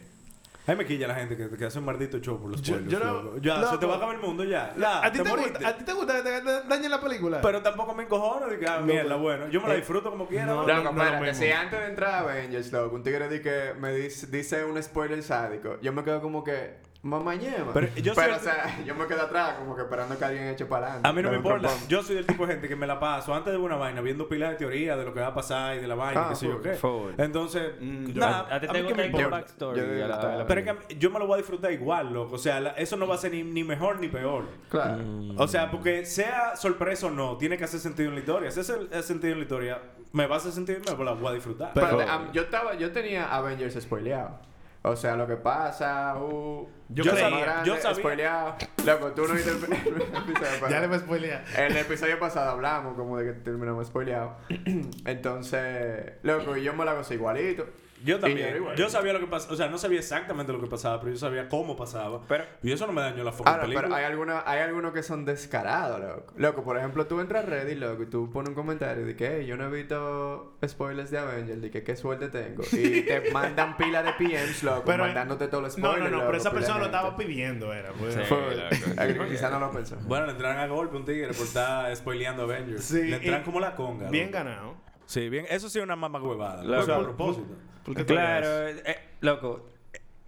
a 0.68 0.72
mí 0.72 0.78
me 0.78 0.86
quilla 0.86 1.08
la 1.10 1.16
gente 1.16 1.36
que, 1.36 1.50
que 1.50 1.66
hace 1.66 1.80
un 1.80 1.86
maldito 1.86 2.18
show 2.20 2.40
por 2.40 2.50
los 2.50 2.62
Yo- 2.62 2.76
spoilers, 2.76 2.92
yo 2.92 3.00
no-. 3.24 3.38
Ya, 3.40 3.58
loco. 3.58 3.72
se 3.74 3.78
te 3.78 3.86
va 3.86 3.94
a 3.94 3.98
acabar 3.98 4.16
el 4.16 4.22
mundo 4.22 4.44
ya. 4.46 4.74
¿A 5.04 5.12
ti, 5.12 5.20
te 5.22 5.30
gusta, 5.30 5.68
¿A 5.68 5.76
ti 5.78 5.84
te 5.84 5.94
gusta 5.94 6.16
que 6.16 6.22
te 6.24 6.42
da- 6.42 6.62
dañen 6.62 6.90
la 6.92 7.02
película? 7.02 7.42
Pero 7.42 7.62
tampoco 7.62 7.94
me 7.94 8.04
encojono 8.04 8.48
de 8.48 8.58
que, 8.58 8.68
ah, 8.70 8.80
mierda, 8.80 9.18
bueno. 9.18 9.50
Yo 9.50 9.60
me 9.62 9.68
la 9.68 9.74
Eh, 9.74 9.78
disfruto 9.78 10.10
como 10.12 10.28
quiera. 10.28 10.46
no. 10.46 10.66
Loco, 10.66 10.94
no, 10.94 10.94
no, 10.94 11.20
mismo. 11.22 11.34
si 11.34 11.52
antes 11.52 11.78
de 11.78 11.88
entrar 11.88 12.14
a 12.14 12.20
Avengers, 12.22 12.72
loco, 12.72 12.96
un 12.96 13.04
tigre 13.04 13.28
di 13.28 13.42
que 13.42 13.74
me 13.78 13.94
dice, 13.94 14.28
dice 14.28 14.64
un 14.64 14.82
spoiler 14.82 15.22
sádico, 15.22 15.78
yo 15.82 15.92
me 15.92 16.06
quedo 16.06 16.22
como 16.22 16.42
que, 16.44 16.78
mamá 17.06 17.36
ñema. 17.36 17.72
Pero 17.74 17.88
yo 17.96 18.14
Pero, 18.16 18.34
el- 18.34 18.40
o 18.40 18.44
sea, 18.44 18.84
yo 18.84 18.96
me 18.96 19.06
quedo 19.06 19.22
atrás, 19.22 19.54
como 19.60 19.76
que 19.76 19.84
esperando 19.84 20.18
que 20.18 20.26
alguien 20.26 20.48
eche 20.48 20.66
para 20.66 20.88
adelante. 20.88 21.08
A 21.08 21.14
mí 21.14 21.22
no 21.22 21.30
me 21.32 21.38
Pero 21.40 21.56
importa. 21.58 21.76
Yo 21.88 22.02
soy 22.02 22.16
del 22.16 22.26
tipo 22.26 22.46
de 22.48 22.54
gente 22.54 22.68
que 22.68 22.76
me 22.76 22.88
la 22.88 23.00
paso 23.00 23.34
antes 23.34 23.54
de 23.54 23.60
una 23.60 23.76
vaina 23.76 24.02
viendo 24.02 24.28
pilas 24.28 24.50
de 24.52 24.56
teoría 24.58 24.98
de 24.98 25.06
lo 25.06 25.14
que 25.14 25.20
va 25.20 25.28
a 25.28 25.34
pasar 25.36 25.76
y 25.78 25.80
de 25.80 25.88
la 25.88 25.96
vaina, 25.96 26.22
Ah, 26.26 26.30
qué 26.30 26.36
sé 26.36 26.48
yo 26.48 26.62
qué. 26.62 26.74
Entonces, 27.18 27.74
Mm, 27.80 28.06
yo- 28.08 28.20
nada, 28.20 28.48
a, 28.50 28.56
a 28.56 28.60
ti 28.60 28.68
a 28.68 28.72
te 28.72 28.82
mí 28.82 28.88
qué 28.88 28.94
gusta 28.94 28.96
me 28.98 29.04
el 29.04 29.10
importa. 29.12 29.30
backstory. 29.30 29.80
Yo- 29.80 30.06
a 30.06 30.08
la- 30.08 30.16
a 30.16 30.36
la 30.38 30.48
Pero 30.48 30.62
es 30.62 30.68
que 30.88 30.98
yo 30.98 31.10
me 31.12 31.20
lo 31.20 31.28
voy 31.28 31.36
a 31.36 31.38
disfrutar 31.38 31.72
igual, 31.72 32.12
loco. 32.12 32.36
O 32.36 32.40
sea, 32.40 32.60
la- 32.60 32.72
eso 32.72 32.98
no 32.98 33.08
va 33.08 33.16
a 33.16 33.18
ser 33.20 33.32
ni, 33.32 33.44
ni 33.44 33.64
mejor 33.64 34.00
ni 34.00 34.08
peor. 34.08 34.46
Claro. 34.70 34.98
Mm. 34.98 35.40
O 35.40 35.48
sea, 35.48 35.70
porque 35.70 36.06
sea 36.06 36.56
sorpresa 36.56 37.08
o 37.08 37.12
no, 37.12 37.38
tiene 37.38 37.58
que 37.58 37.66
hacer 37.66 37.80
sentido 37.80 38.10
en 38.10 38.16
la 38.16 38.20
historia. 38.22 38.50
Si 38.52 38.60
hace 38.60 38.74
el- 38.92 39.04
sentido 39.04 39.34
en 39.34 39.40
la 39.40 39.44
historia, 39.44 39.80
me 40.12 40.26
va 40.28 40.36
a 40.36 40.38
hacer 40.40 40.52
sentido 40.52 40.80
y 40.80 40.98
me 40.98 41.04
la 41.06 41.12
voy 41.12 41.28
a 41.28 41.34
disfrutar. 41.34 41.72
Am- 42.10 42.32
yo 42.32 42.42
estaba, 42.42 42.74
yo 42.74 42.92
tenía 42.92 43.32
Avengers 43.36 43.76
spoileado. 43.82 44.40
O 44.88 44.96
sea, 44.96 45.16
lo 45.16 45.26
que 45.26 45.36
pasa, 45.36 46.16
uh, 46.20 46.68
Yo 46.90 47.04
creía, 47.04 47.30
grandes, 47.40 47.66
yo 47.66 47.76
sabía. 47.82 47.98
spoileado. 47.98 48.56
Loco, 48.86 49.12
tú 49.14 49.28
no 49.28 49.34
viste 49.34 49.50
el, 49.50 49.64
el 49.64 50.02
episodio 50.02 50.60
pasado. 50.60 50.70
Ya 50.70 50.80
le 50.80 50.88
voy 50.88 50.96
a 50.96 51.00
spoilear. 51.00 51.46
En 51.58 51.64
el 51.72 51.78
episodio 51.78 52.20
pasado 52.20 52.52
hablamos 52.52 52.96
como 52.96 53.18
de 53.18 53.26
que 53.26 53.40
terminamos 53.40 53.88
spoileado. 53.88 54.38
Entonces, 55.06 56.14
loco, 56.22 56.56
y 56.56 56.64
yo 56.64 56.74
me 56.76 56.86
la 56.86 56.94
gocé 56.94 57.16
igualito. 57.16 57.66
Yo 58.06 58.18
Y 58.18 58.20
también. 58.20 58.56
igual. 58.58 58.76
Yo 58.78 58.90
sabía 58.90 59.12
lo 59.14 59.20
que 59.20 59.26
pasaba. 59.28 59.54
O 59.54 59.58
sea, 59.58 59.68
no 59.68 59.78
sabía 59.78 60.00
exactamente 60.00 60.54
lo 60.54 60.62
que 60.62 60.68
pasaba, 60.68 61.00
pero 61.00 61.12
yo 61.12 61.18
sabía 61.18 61.50
cómo 61.50 61.76
pasaba. 61.76 62.22
Pero- 62.28 62.44
y 62.64 62.72
eso 62.72 62.86
no 62.88 62.94
me 62.94 63.02
dañó 63.02 63.24
la 63.24 63.32
fucking 63.32 63.48
Ahora, 63.52 63.64
película. 63.64 63.88
pero 63.88 63.96
hay 63.96 64.06
algunos 64.06 64.44
hay 64.46 64.60
algunos 64.60 64.94
que 64.94 65.02
son 65.04 65.26
descarados, 65.26 66.00
loco. 66.00 66.34
Loco, 66.38 66.64
por 66.64 66.78
ejemplo, 66.78 67.08
tú 67.08 67.20
entras 67.20 67.44
a 67.44 67.48
Reddit, 67.48 67.78
loco, 67.80 68.04
y 68.04 68.06
tú 68.06 68.30
pones 68.32 68.50
un 68.50 68.56
comentario 68.56 69.06
de 69.06 69.16
que 69.16 69.38
"Hey, 69.40 69.46
yo 69.48 69.58
no 69.58 69.66
he 69.68 69.72
visto 69.72 70.58
spoilers 70.66 71.10
de 71.12 71.18
Avengers, 71.18 71.62
de 71.62 71.72
que 71.72 71.84
qué 71.84 71.96
suerte 71.96 72.30
tengo. 72.30 72.64
Y 72.72 73.02
te 73.02 73.32
mandan 73.34 73.76
pila 73.76 74.04
de 74.04 74.14
PMs, 74.14 74.64
loco, 74.64 74.84
Pero- 74.86 75.04
mandándote 75.06 75.48
todos 75.48 75.64
los 75.64 75.78
No, 75.78 75.88
spoilers. 75.90 76.04
no, 76.12 76.18
no, 76.18 76.18
loco, 76.18 76.26
pero 76.28 76.38
esa 76.38 76.52
persona 76.52 76.80
lo 76.80 76.86
estaba 76.86 77.18
pidiendo, 77.18 77.74
era. 77.74 77.92
pues. 77.94 78.14
Sí. 78.14 78.22
Fue- 78.28 78.38
eh, 79.00 79.28
Quizá 79.30 79.50
no 79.50 79.60
lo 79.60 79.72
pensó. 79.72 79.96
Bueno, 80.06 80.28
le 80.28 80.34
entraron 80.34 80.60
a 80.60 80.68
golpe 80.68 80.96
un 80.98 81.06
tigre 81.06 81.34
por 81.34 81.46
estar 81.48 81.96
spoileando 81.96 82.44
Avengers. 82.44 82.84
Sí, 82.84 83.04
le 83.04 83.16
entran 83.18 83.44
como 83.44 83.60
la 83.60 83.76
conga. 83.76 84.10
Bien 84.10 84.28
loco. 84.28 84.38
ganado. 84.38 84.76
Sí, 85.08 85.30
bien. 85.30 85.46
Eso 85.50 85.70
sí 85.70 85.78
es 85.80 85.84
una 85.84 85.96
mamá 85.96 86.20
huevada. 86.22 86.64
O 86.80 86.84
sea, 86.84 86.96
a 86.96 87.00
propósito. 87.04 87.46
¿Por 87.86 87.96
qué 87.96 88.04
tú 88.04 88.14
Claro, 88.14 88.68
eh, 88.68 88.82
eh, 88.86 88.98
loco. 89.22 89.70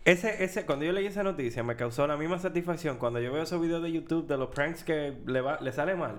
Ese, 0.05 0.41
ese, 0.45 0.65
cuando 0.65 0.85
yo 0.85 0.93
leí 0.93 1.05
esa 1.05 1.21
noticia 1.21 1.63
me 1.63 1.75
causó 1.75 2.07
la 2.07 2.15
misma 2.15 2.39
satisfacción 2.39 2.97
cuando 2.97 3.19
yo 3.19 3.33
veo 3.33 3.43
esos 3.43 3.59
videos 3.59 3.83
de 3.83 3.91
YouTube 3.91 4.25
de 4.25 4.37
los 4.37 4.47
pranks 4.55 4.85
que 4.85 5.17
le, 5.25 5.41
va, 5.41 5.57
le 5.59 5.73
sale 5.73 5.95
mal. 5.95 6.17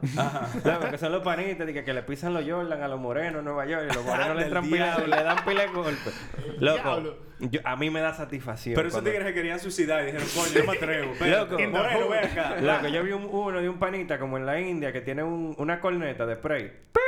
Loco, 0.62 0.86
que 0.90 0.98
son 0.98 1.10
los 1.10 1.22
panitas 1.22 1.66
de 1.66 1.72
que, 1.72 1.84
que 1.84 1.94
le 1.94 2.02
pisan 2.02 2.34
los 2.34 2.44
Jordan 2.46 2.82
a 2.82 2.88
los 2.88 3.00
morenos 3.00 3.38
en 3.38 3.46
Nueva 3.46 3.64
York 3.64 3.84
y 3.90 3.94
los 3.94 4.04
morenos 4.04 4.36
le, 4.36 4.42
entran 4.42 4.64
pila- 4.68 4.98
le 4.98 5.22
dan 5.22 5.42
pila 5.42 5.62
de 5.62 5.68
golpes. 5.68 6.20
Loco, 6.58 7.16
yo- 7.38 7.60
a 7.64 7.76
mí 7.76 7.88
me 7.88 8.00
da 8.02 8.12
satisfacción. 8.12 8.74
Pero 8.74 8.88
esos 8.88 9.02
tigres 9.02 9.24
se 9.24 9.32
querían 9.32 9.58
suicidar 9.58 10.02
y 10.02 10.12
dijeron, 10.12 10.28
coño, 10.34 10.58
no 10.66 10.70
me 10.70 10.76
atrevo. 10.76 11.14
Loco. 11.24 11.58
Moreno, 11.70 12.08
ven 12.10 12.24
acá. 12.26 12.56
Loco, 12.60 12.88
yo 12.88 13.02
vi 13.04 13.12
un- 13.12 13.24
uno 13.32 13.58
de 13.62 13.70
un 13.70 13.78
panita 13.78 14.18
como 14.18 14.36
en 14.36 14.44
la 14.44 14.60
India 14.60 14.92
que 14.92 15.00
tiene 15.00 15.22
un- 15.22 15.54
una 15.56 15.80
corneta 15.80 16.26
de 16.26 16.34
spray. 16.34 16.64
¡Pip! 16.92 17.02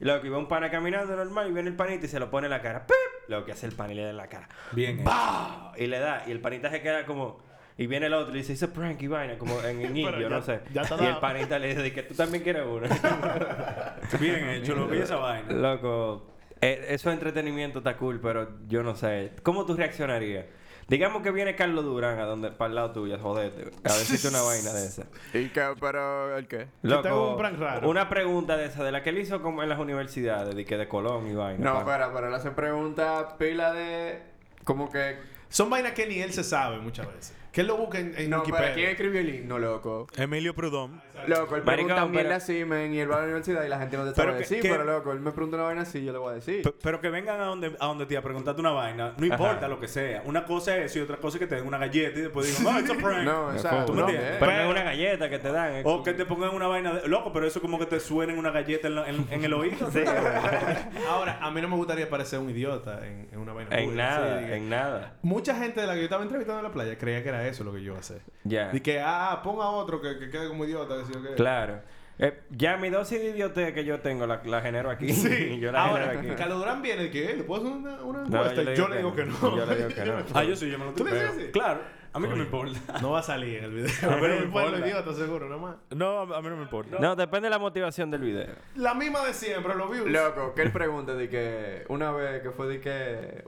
Y 0.00 0.04
loco, 0.04 0.26
y 0.26 0.28
va 0.28 0.38
un 0.38 0.48
pana 0.48 0.72
caminando 0.72 1.14
normal 1.14 1.48
y 1.50 1.52
viene 1.52 1.68
el 1.68 1.76
panita 1.76 2.04
y 2.06 2.08
se 2.08 2.18
lo 2.18 2.30
pone 2.32 2.48
en 2.48 2.50
la 2.50 2.60
cara. 2.62 2.84
¡Pip! 2.84 2.96
Lo 3.28 3.44
que 3.44 3.52
hace 3.52 3.66
el 3.66 3.72
pan 3.72 3.90
y 3.90 3.94
le 3.94 4.02
da 4.04 4.10
en 4.10 4.16
la 4.16 4.28
cara. 4.28 4.48
Bien. 4.72 5.02
¡Pah! 5.04 5.72
Y 5.76 5.86
le 5.86 5.98
da. 5.98 6.24
Y 6.26 6.30
el 6.32 6.40
panita 6.40 6.70
se 6.70 6.80
queda 6.80 7.04
como. 7.06 7.38
Y 7.78 7.86
viene 7.88 8.06
el 8.06 8.14
otro 8.14 8.34
y 8.34 8.38
dice, 8.38 8.54
hizo 8.54 8.72
prank 8.72 9.02
y 9.02 9.06
vaina, 9.06 9.36
como 9.36 9.60
en, 9.62 9.82
indio, 9.84 10.18
ya- 10.18 10.28
no 10.30 10.40
sé. 10.40 10.60
ya 10.72 10.82
y 11.00 11.04
el 11.04 11.18
panita 11.18 11.58
le 11.58 11.68
dice 11.74 11.92
que 11.92 12.02
tú 12.04 12.14
también 12.14 12.42
quieres 12.42 12.62
uno. 12.66 12.86
Bien 14.20 14.48
hecho, 14.50 14.74
lo 14.74 14.86
vi 14.88 14.98
esa 14.98 15.16
vaina. 15.16 15.52
Loco, 15.52 16.26
eh, 16.60 16.86
eso 16.88 17.10
de 17.10 17.14
entretenimiento 17.16 17.78
está 17.80 17.96
cool, 17.96 18.20
pero 18.20 18.48
yo 18.66 18.82
no 18.82 18.94
sé. 18.94 19.32
¿Cómo 19.42 19.66
tú 19.66 19.74
reaccionarías? 19.76 20.46
Digamos 20.88 21.22
que 21.22 21.32
viene 21.32 21.56
Carlos 21.56 21.84
Durán 21.84 22.18
a 22.20 22.24
donde, 22.24 22.52
para 22.52 22.68
el 22.68 22.74
lado 22.76 22.92
tuyo, 22.92 23.18
jodete. 23.18 23.72
A 23.82 23.92
decirte 23.92 24.28
una 24.28 24.42
vaina 24.42 24.72
de 24.72 24.86
esa. 24.86 25.06
¿Y 25.34 25.48
qué? 25.48 25.74
¿Pero 25.80 26.36
el 26.36 26.46
qué? 26.46 26.68
Yo 26.82 27.00
tengo 27.00 27.32
un 27.32 27.38
prank 27.38 27.58
raro. 27.58 27.88
Una 27.88 28.08
pregunta 28.08 28.56
de 28.56 28.66
esa, 28.66 28.84
de 28.84 28.92
la 28.92 29.02
que 29.02 29.10
él 29.10 29.18
hizo 29.18 29.42
como 29.42 29.64
en 29.64 29.68
las 29.68 29.80
universidades, 29.80 30.54
de 30.54 30.64
que 30.64 30.76
de 30.76 30.86
Colón 30.86 31.26
y 31.26 31.34
vaina. 31.34 31.64
No, 31.64 31.84
pa. 31.84 31.84
pero, 31.84 32.12
pero 32.14 32.28
él 32.28 32.34
hace 32.34 32.52
preguntas 32.52 33.34
pila 33.38 33.72
de... 33.72 34.22
Como 34.62 34.90
que... 34.90 35.18
Son 35.48 35.70
vainas 35.70 35.92
que 35.92 36.06
ni 36.06 36.20
él 36.20 36.32
se 36.32 36.44
sabe 36.44 36.78
muchas 36.78 37.06
veces. 37.08 37.34
Que 37.56 37.62
él 37.62 37.68
lo 37.68 37.78
busca 37.78 37.98
en, 37.98 38.12
en 38.18 38.28
No, 38.28 38.40
Wikipedia. 38.40 38.74
¿quién 38.74 38.90
escribió 38.90 39.18
el 39.18 39.34
himno, 39.34 39.58
loco? 39.58 40.06
Emilio 40.14 40.54
Prudón. 40.54 41.00
Loco, 41.26 41.56
él 41.56 41.62
Maricón, 41.64 41.86
pregunta 41.86 42.04
mierda 42.06 42.22
pero- 42.28 42.34
así, 42.36 42.64
men, 42.66 42.92
y 42.92 42.98
él 42.98 43.10
va 43.10 43.14
a 43.16 43.18
la 43.20 43.24
universidad 43.24 43.64
y 43.64 43.68
la 43.70 43.78
gente 43.78 43.96
no 43.96 44.04
te 44.04 44.10
Pero 44.10 44.16
sabe 44.28 44.32
que- 44.32 44.38
decir, 44.40 44.60
que- 44.60 44.68
pero 44.68 44.84
loco, 44.84 45.10
él 45.12 45.20
me 45.20 45.32
pregunta 45.32 45.56
una 45.56 45.64
vaina 45.64 45.80
así, 45.80 46.04
yo 46.04 46.12
le 46.12 46.18
voy 46.18 46.32
a 46.32 46.34
decir. 46.34 46.60
P- 46.62 46.74
Pero 46.82 47.00
que 47.00 47.08
vengan 47.08 47.40
a 47.40 47.44
donde, 47.44 47.74
a 47.80 47.86
donde 47.86 48.04
te 48.04 48.14
a 48.18 48.20
preguntarte 48.20 48.60
una 48.60 48.72
vaina, 48.72 49.14
no 49.16 49.24
importa 49.24 49.68
lo 49.68 49.80
que 49.80 49.88
sea. 49.88 50.20
Una 50.26 50.44
cosa 50.44 50.76
es 50.76 50.90
eso 50.90 50.98
y 50.98 51.02
otra 51.02 51.16
cosa 51.16 51.38
es 51.38 51.40
que 51.40 51.46
te 51.46 51.54
den 51.54 51.66
una 51.66 51.78
galleta 51.78 52.18
y 52.18 52.22
después 52.24 52.46
digan, 52.58 52.74
no, 52.74 52.78
it's 52.80 52.90
a 52.90 52.94
prank. 52.94 53.24
No, 53.24 53.50
exacto. 53.54 53.86
¿Tú 53.86 53.94
me 53.94 54.02
no, 54.02 54.08
entiendes? 54.10 54.32
eh. 54.34 54.36
Pero 54.38 54.52
no 54.52 54.58
es 54.60 54.70
una 54.70 54.82
galleta 54.82 55.30
que 55.30 55.38
te 55.38 55.50
dan. 55.50 55.72
es 55.76 55.80
O 55.86 55.88
como- 55.92 56.04
que 56.04 56.12
te 56.12 56.26
pongan 56.26 56.54
una 56.54 56.66
vaina 56.66 56.92
de... 56.92 57.08
Loco, 57.08 57.32
pero 57.32 57.46
eso 57.46 57.62
como 57.62 57.78
que 57.78 57.86
te 57.86 57.98
suenen 58.00 58.36
una 58.36 58.50
galleta 58.50 58.86
en, 58.88 58.94
la- 58.96 59.08
en- 59.08 59.26
en 59.30 59.42
el 59.44 59.54
oído. 59.54 59.88
Ahora, 61.08 61.38
a 61.40 61.50
mí 61.50 61.62
no 61.62 61.68
me 61.68 61.76
gustaría 61.76 62.08
parecer 62.10 62.38
un 62.38 62.50
idiota 62.50 63.00
en, 63.06 63.28
en 63.32 63.38
una 63.38 63.54
vaina 63.54 63.74
En 63.78 63.84
pública, 63.86 64.04
nada, 64.04 64.36
así, 64.36 64.46
que- 64.46 64.54
en 64.56 64.68
nada. 64.68 65.16
Mucha 65.22 65.54
gente 65.54 65.80
de 65.80 65.86
la 65.86 65.94
que 65.94 66.00
yo 66.00 66.04
estaba 66.04 66.22
entrevistando 66.22 66.60
en 66.60 66.64
la 66.66 66.72
playa 66.72 66.98
creía 66.98 67.22
que 67.22 67.30
era 67.30 67.45
eso 67.48 67.64
lo 67.64 67.72
que 67.72 67.78
yo 67.80 67.86
iba 67.88 67.96
a 67.96 68.00
hacer. 68.00 68.20
Ya. 68.44 68.70
Y 68.72 68.80
que, 68.80 69.00
ah, 69.00 69.40
ponga 69.42 69.68
otro 69.70 70.00
que, 70.00 70.18
que 70.18 70.30
quede 70.30 70.48
como 70.48 70.64
idiota. 70.64 70.96
Que 70.98 71.04
sí 71.04 71.12
o 71.18 71.22
qué. 71.22 71.34
Claro. 71.34 71.80
Eh, 72.18 72.40
ya 72.50 72.78
mi 72.78 72.88
dosis 72.88 73.18
de 73.20 73.28
idiotez 73.28 73.74
que 73.74 73.84
yo 73.84 74.00
tengo 74.00 74.26
la, 74.26 74.40
la 74.46 74.62
genero 74.62 74.88
aquí. 74.90 75.12
Sí. 75.12 75.58
yo 75.60 75.70
la 75.70 75.84
Ahora, 75.84 76.06
genero 76.08 76.20
aquí. 76.32 76.36
Carlos 76.38 76.58
Durán 76.60 76.80
viene 76.80 77.04
y 77.04 77.10
que, 77.10 77.30
"Eh, 77.32 77.36
¿le 77.36 77.44
puedo 77.44 77.60
hacer 77.62 77.76
una, 77.76 78.02
una 78.02 78.18
No, 78.20 78.26
encuesta? 78.46 78.74
yo, 78.74 78.88
le 78.88 78.96
digo 78.96 79.14
que 79.14 79.24
no. 79.26 79.56
Yo 79.56 79.66
le 79.66 79.76
digo 79.76 79.88
que 79.90 80.04
no. 80.06 80.14
ah, 80.32 80.44
yo 80.44 80.56
sí, 80.56 80.70
yo 80.70 80.78
me 80.78 80.86
lo 80.86 80.92
¿Tú 80.94 81.04
le 81.04 81.10
tripeo. 81.10 81.28
dices 81.32 81.42
así? 81.44 81.52
Claro. 81.52 81.80
A 82.16 82.18
mí 82.18 82.28
que 82.28 82.34
me 82.34 82.44
importa. 82.44 82.98
No 83.02 83.10
va 83.10 83.18
a 83.18 83.22
salir 83.22 83.58
en 83.58 83.64
el 83.64 83.70
video. 83.72 84.10
A 84.10 84.16
mí 84.16 84.22
no 84.22 84.28
me 84.28 84.44
importa. 84.44 84.78
idiota, 84.78 85.12
seguro, 85.12 85.48
nada 85.48 85.60
más. 85.60 85.76
No, 85.94 86.20
a 86.22 86.40
mí 86.42 86.48
no 86.48 86.56
me 86.56 86.62
importa. 86.62 86.98
No, 86.98 87.14
depende 87.14 87.46
de 87.46 87.50
la 87.50 87.58
motivación 87.58 88.10
del 88.10 88.22
video. 88.22 88.54
La 88.74 88.94
misma 88.94 89.22
de 89.24 89.34
siempre, 89.34 89.74
los 89.74 89.90
views. 89.90 90.10
Loco, 90.10 90.54
que 90.54 90.62
él 90.62 90.72
pregunta 90.72 91.14
de 91.14 91.28
que 91.28 91.84
una 91.88 92.12
vez 92.12 92.40
que 92.42 92.50
fue 92.52 92.68
de 92.68 92.80
que 92.80 93.44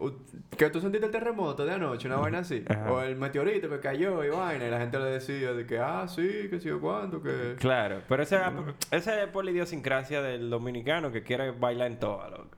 que 0.57 0.71
tú 0.71 0.81
sentiste 0.81 1.07
el 1.07 1.13
terremoto 1.13 1.65
de 1.65 1.73
anoche, 1.73 2.09
una 2.09 2.17
vaina 2.17 2.41
así, 2.41 2.65
Ajá. 2.69 2.93
o 2.93 3.01
el 3.01 3.17
meteorito 3.17 3.69
que 3.71 3.81
cayó 3.81 4.23
y 4.25 4.29
vaina, 4.29 4.67
y 4.67 4.71
la 4.71 4.79
gente 4.79 4.99
le 4.99 5.05
decía 5.07 5.53
de 5.53 5.65
que 5.65 5.79
ah, 5.79 6.07
sí, 6.09 6.49
que 6.51 6.61
sí 6.61 6.69
o 6.71 6.81
cuánto, 6.81 7.23
que 7.23 7.55
Claro, 7.59 8.03
pero 8.09 8.23
esa 8.23 8.53
esa 8.91 9.23
es 9.23 9.29
por 9.31 9.45
la 9.45 9.53
idiosincrasia 9.53 10.21
del 10.21 10.51
dominicano 10.51 11.11
que 11.11 11.23
quiere 11.23 11.53
bailar 11.53 11.87
en 11.87 11.99
todo, 11.99 12.29
loco. 12.29 12.49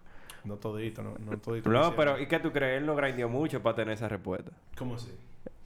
No 0.44 0.56
todito, 0.56 1.02
no, 1.02 1.14
no 1.18 1.38
todito. 1.38 1.68
No, 1.68 1.94
pero 1.94 2.18
¿y 2.18 2.26
qué 2.26 2.38
tú 2.40 2.50
crees? 2.50 2.78
Él 2.78 2.86
no 2.86 2.96
grindió 2.96 3.28
mucho 3.28 3.62
para 3.62 3.76
tener 3.76 3.94
esa 3.94 4.08
respuesta. 4.08 4.50
¿Cómo 4.76 4.94
así? 4.94 5.12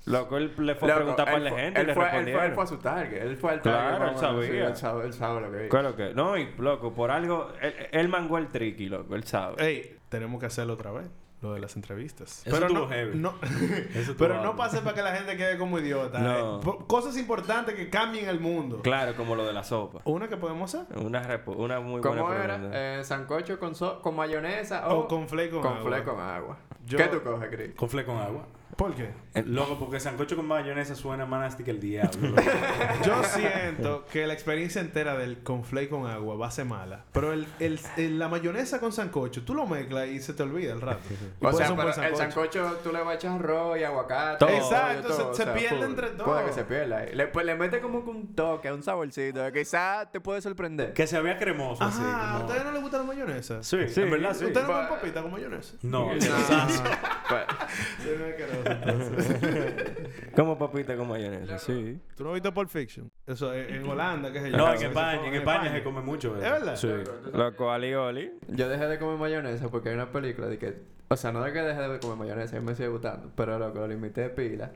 Loco, 0.07 0.37
él 0.37 0.53
le 0.59 0.75
fue 0.75 0.93
a 0.93 0.97
preguntar 0.97 1.25
para 1.25 1.39
él 1.39 1.45
la 1.45 1.51
gente 1.51 1.79
y 1.79 1.81
él 1.81 1.87
le 1.87 1.95
fue, 1.95 2.05
él, 2.19 2.33
fue, 2.33 2.47
él 2.47 2.53
fue 2.53 2.65
a 2.65 2.67
su 2.67 2.77
target, 2.77 3.23
él 3.23 3.37
fue 3.39 3.53
al 3.53 3.63
Claro, 3.63 3.79
target. 3.81 3.95
él 4.09 4.13
más 4.15 4.23
o 4.23 4.27
menos, 4.33 4.45
sí, 4.45 4.51
sabía. 4.51 4.67
él, 4.69 4.77
sabe, 4.77 5.05
él 5.07 5.13
sabe 5.15 5.41
lo 5.41 5.51
que 5.53 5.69
¿Qué 5.69 5.77
es 5.79 5.83
lo 5.83 5.97
que? 5.97 6.15
No, 6.15 6.37
y 6.37 6.49
loco, 6.59 6.93
por 6.93 7.11
algo, 7.11 7.49
él, 7.63 7.75
él 7.91 8.09
mangó 8.09 8.37
el 8.39 8.49
tricky, 8.49 8.89
loco, 8.91 9.15
él 9.15 9.25
sabe. 9.25 9.65
Ey, 9.67 9.97
tenemos 10.11 10.41
que 10.41 10.47
hacerlo 10.47 10.75
otra 10.75 10.91
vez. 10.93 11.07
Lo 11.41 11.53
de 11.53 11.61
las 11.61 11.77
entrevistas. 11.77 12.43
Eso 12.47 12.57
pero 12.57 12.71
no, 12.71 12.89
heavy. 12.89 13.19
no- 13.19 13.35
pero 14.19 14.43
no 14.43 14.57
pase 14.57 14.81
para 14.81 14.95
que 14.95 15.03
la 15.03 15.15
gente 15.15 15.37
quede 15.37 15.59
como 15.59 15.79
idiota. 15.79 16.19
No. 16.19 16.59
eh. 16.61 16.63
Cosas 16.87 17.19
importantes 17.19 17.75
que 17.75 17.91
cambien 17.91 18.29
el 18.31 18.41
mundo. 18.41 18.81
Claro, 18.81 19.15
como 19.15 19.37
lo 19.37 19.45
de 19.47 19.53
la 19.53 19.63
sopa. 19.63 20.01
Una 20.05 20.27
que 20.29 20.39
podemos 20.39 20.75
hacer. 20.75 20.97
Una, 20.99 21.43
una 21.47 21.81
muy 21.81 22.01
¿Cómo 22.01 22.23
buena 22.25 22.45
era? 22.45 22.55
pregunta. 22.55 22.99
Eh, 23.01 23.05
¿Sancocho 23.05 23.59
con, 23.59 23.75
so- 23.75 24.01
con 24.01 24.17
mayonesa 24.17 24.89
o, 24.89 25.01
O 25.01 25.09
con 25.09 25.29
flake 25.29 25.51
con 25.51 25.61
con 25.61 25.73
agua. 25.73 25.85
flake 25.91 26.05
con 26.07 26.21
agua? 26.21 26.57
Yo- 26.87 26.97
¿Qué 26.97 27.05
tú 27.09 27.23
coges, 27.23 27.51
Chris? 27.51 27.75
Con 27.75 27.91
fle 27.91 28.05
con 28.07 28.17
agua. 28.17 28.47
¿Por 28.77 28.95
qué? 28.95 29.11
Loco, 29.47 29.79
porque 29.79 30.01
sancocho 30.01 30.37
con 30.37 30.47
mayonesa 30.47 30.95
suena 30.95 31.27
más 31.27 31.41
nasty 31.41 31.63
que 31.65 31.71
el 31.71 31.81
diablo. 31.81 32.29
loco. 32.31 32.43
Yo 33.05 33.23
siento 33.25 34.05
que 34.13 34.27
la 34.27 34.33
experiencia 34.35 34.81
entera 34.81 35.17
del 35.17 35.43
conflay 35.43 35.89
con 35.89 36.07
agua 36.07 36.37
va 36.37 36.49
a 36.49 36.51
ser 36.51 36.65
mala. 36.65 37.05
Pero 37.13 37.33
el, 37.33 37.47
el- 37.61 37.81
el- 37.97 38.19
la 38.19 38.29
mayonesa 38.29 38.81
con 38.81 38.93
sancocho, 38.93 39.43
tú 39.43 39.55
lo 39.55 39.67
mezclas 39.67 40.09
y 40.09 40.21
se 40.21 40.35
te 40.35 40.43
olvida 40.43 40.73
el 40.73 40.81
rato. 40.81 41.01
O 41.41 41.53
sea, 41.53 41.69
pero 41.77 41.93
buen 41.93 42.05
el 42.05 42.17
sancocho 42.17 42.79
tú 42.83 42.91
le 42.93 42.99
vas 43.01 43.09
a 43.09 43.15
echar 43.15 43.33
arroz 43.33 43.79
y 43.79 43.85
aguacate. 43.85 44.39
Todo. 44.39 44.49
Exacto, 44.57 45.35
se- 45.35 45.45
se 45.45 45.51
pierde 45.53 45.85
entre 45.85 46.09
todo. 46.11 46.25
Puede 46.27 46.47
que 46.47 46.53
se 46.53 46.65
pierda. 46.65 47.05
Le, 47.05 47.27
pues 47.29 47.47
le 47.47 47.55
mete 47.55 47.81
como 47.81 47.99
un 48.01 48.35
toque, 48.35 48.73
un 48.73 48.83
saborcito, 48.83 49.41
quizás 49.53 50.11
te 50.11 50.21
puede 50.21 50.41
sorprender. 50.41 50.93
que 50.95 51.07
se 51.07 51.21
vea 51.21 51.37
cremoso 51.39 51.83
así. 51.85 52.01
Ajá, 52.03 52.35
¿a 52.37 52.39
ustedes 52.41 52.65
no 52.65 52.73
les 52.73 52.83
gusta 52.83 52.99
la 52.99 53.05
mayonesa? 53.05 53.63
Sí, 53.63 53.77
en 53.97 54.11
verdad 54.11 54.35
sí. 54.35 54.47
¿Ustedes 54.47 54.67
no 54.67 54.73
comen 54.73 54.89
papita 54.89 55.23
con 55.23 55.31
mayonesa? 55.33 55.75
No, 55.83 56.13
No. 56.15 56.15
Pues. 57.29 57.45
Como 60.37 60.59
papita 60.59 60.97
con 60.97 61.09
mayonesa, 61.09 61.59
sí. 61.59 61.99
¿Tú 62.17 62.25
no 62.25 62.33
viste 62.33 62.51
Pulp 62.53 62.69
Fiction? 62.69 63.11
Eso, 63.27 63.55
en, 63.55 63.75
en 63.75 63.89
Holanda, 63.89 64.33
qué 64.33 64.41
sé 64.41 64.51
yo. 64.51 64.57
No, 64.57 64.73
en 64.73 64.83
España, 64.83 65.27
en 65.27 65.35
España 65.35 65.73
se 65.73 65.83
come 65.83 66.03
mucho. 66.03 66.37
¿Es 66.37 66.43
verdad? 66.43 66.77
Sí. 66.77 66.89
Loco, 67.33 67.71
ali 67.71 67.95
oli. 67.95 68.33
yo 68.49 68.69
dejé 68.69 68.87
de 68.87 68.99
comer 68.99 69.19
mayonesa 69.19 69.69
porque 69.69 69.91
hay 69.91 69.95
una 69.95 70.11
película 70.11 70.49
de 70.49 70.59
que... 70.59 70.95
O 71.09 71.17
sea, 71.17 71.33
no 71.33 71.43
de 71.43 71.53
que 71.53 71.61
dejé 71.61 71.81
de 71.81 72.01
comer 72.01 72.17
mayonesa, 72.17 72.61
me 72.61 72.75
sigue 72.75 72.89
gustando. 72.89 73.31
Pero 73.37 73.59
loco, 73.59 73.79
lo 73.79 73.89
limité 73.89 74.23
de 74.23 74.31
pila. 74.31 74.73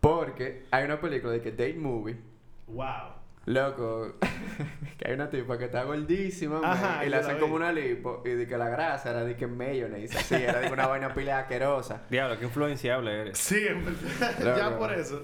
Porque 0.00 0.64
hay 0.70 0.84
una 0.84 1.00
película 1.00 1.32
de 1.32 1.40
que 1.40 1.50
Date 1.50 1.74
Movie. 1.74 2.16
Wow. 2.68 3.25
Loco, 3.46 4.14
que 4.98 5.08
hay 5.08 5.14
una 5.14 5.30
tipa 5.30 5.56
que 5.56 5.66
está 5.66 5.84
gordísima, 5.84 6.60
man, 6.60 6.98
y 7.02 7.04
le 7.04 7.10
la 7.10 7.18
hacen 7.18 7.38
como 7.38 7.54
una 7.54 7.72
lipo, 7.72 8.22
y 8.24 8.30
de 8.30 8.46
que 8.46 8.58
la 8.58 8.68
grasa 8.68 9.10
era 9.10 9.22
de 9.24 9.36
que 9.36 9.46
mayonnaise, 9.46 10.18
así, 10.18 10.34
era 10.34 10.58
de 10.58 10.66
que 10.66 10.72
una 10.72 10.86
vaina 10.88 11.14
pila 11.14 11.38
asquerosa. 11.38 12.02
Diablo, 12.10 12.38
qué 12.38 12.44
influenciable 12.46 13.20
eres. 13.20 13.38
Sí, 13.38 13.64
en 13.68 13.84
verdad. 13.84 14.38
Loco. 14.44 14.58
ya 14.58 14.78
por 14.78 14.92
eso. 14.92 15.22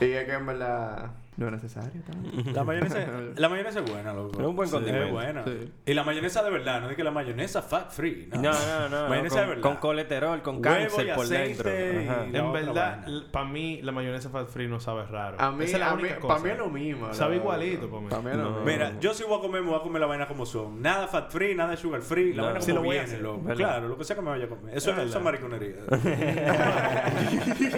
Y 0.00 0.10
es 0.10 0.24
que 0.24 0.32
en 0.32 0.46
verdad, 0.46 1.12
No 1.34 1.46
es 1.46 1.52
necesario 1.52 2.02
también. 2.02 2.54
La 2.54 2.62
mayonesa, 2.62 3.06
la 3.36 3.48
mayonesa 3.48 3.80
es 3.80 3.90
buena, 3.90 4.12
loco. 4.12 4.38
Es 4.38 4.46
un 4.46 4.54
buen 4.54 4.68
condimento. 4.68 5.06
Es 5.06 5.12
buena. 5.12 5.44
Sí. 5.44 5.72
Y 5.86 5.94
la 5.94 6.04
mayonesa 6.04 6.42
de 6.42 6.50
verdad, 6.50 6.82
no 6.82 6.90
es 6.90 6.96
que 6.96 7.02
la 7.02 7.10
mayonesa 7.10 7.62
fat 7.62 7.90
free. 7.90 8.28
No, 8.32 8.42
No, 8.42 8.52
no, 8.52 8.88
no. 8.90 9.08
Mayonesa 9.08 9.36
con, 9.36 9.42
de 9.44 9.48
verdad. 9.48 9.62
con 9.62 9.76
colesterol, 9.76 10.42
con 10.42 10.54
Huevo 10.56 10.62
cáncer 10.62 11.06
y 11.08 11.12
por 11.12 11.26
dentro. 11.28 11.70
y- 11.70 12.36
En 12.36 12.52
verdad, 12.52 13.06
para 13.30 13.46
mí, 13.46 13.80
la 13.82 13.92
mayonesa 13.92 14.28
fat 14.28 14.46
free 14.48 14.68
no 14.68 14.78
sabe 14.78 15.06
raro. 15.06 15.40
A 15.40 15.50
mí, 15.50 15.64
Esa 15.64 15.76
es 15.76 15.80
la 15.80 15.90
a 15.90 15.96
mí, 15.96 16.02
única 16.02 16.20
para 16.20 16.40
mí 16.40 16.50
es 16.50 16.58
lo 16.58 16.68
mismo. 16.68 17.14
Sabe 17.14 17.36
igualito 17.36 17.88
mí. 18.00 18.08
Para 18.10 18.22
mí 18.22 18.30
es 18.30 18.36
lo 18.36 18.42
No. 18.42 18.50
mismo. 18.50 18.64
Mira, 18.66 18.92
yo 19.00 19.14
si 19.14 19.24
voy 19.24 19.38
a 19.38 19.40
comer, 19.40 19.62
me 19.62 19.70
voy 19.70 19.80
a 19.80 19.82
comer 19.82 20.00
la 20.00 20.06
vaina 20.08 20.28
como 20.28 20.44
son. 20.44 20.82
Nada 20.82 21.08
fat 21.08 21.30
free, 21.30 21.54
nada 21.54 21.74
sugar 21.78 22.02
free. 22.02 22.34
La 22.34 22.42
No, 22.42 22.48
vaina 22.52 22.60
como 22.60 22.74
lo 22.74 22.82
viene, 22.82 23.00
hacer, 23.06 23.22
loco. 23.22 23.40
¿verdad? 23.42 23.56
Claro, 23.56 23.88
lo 23.88 23.96
que 23.96 24.04
sea 24.04 24.16
que 24.16 24.22
me 24.22 24.30
vaya 24.30 24.44
a 24.44 24.48
comer. 24.48 24.76
Eso, 24.76 24.90
Es 25.00 25.18
mariconería. 25.22 25.76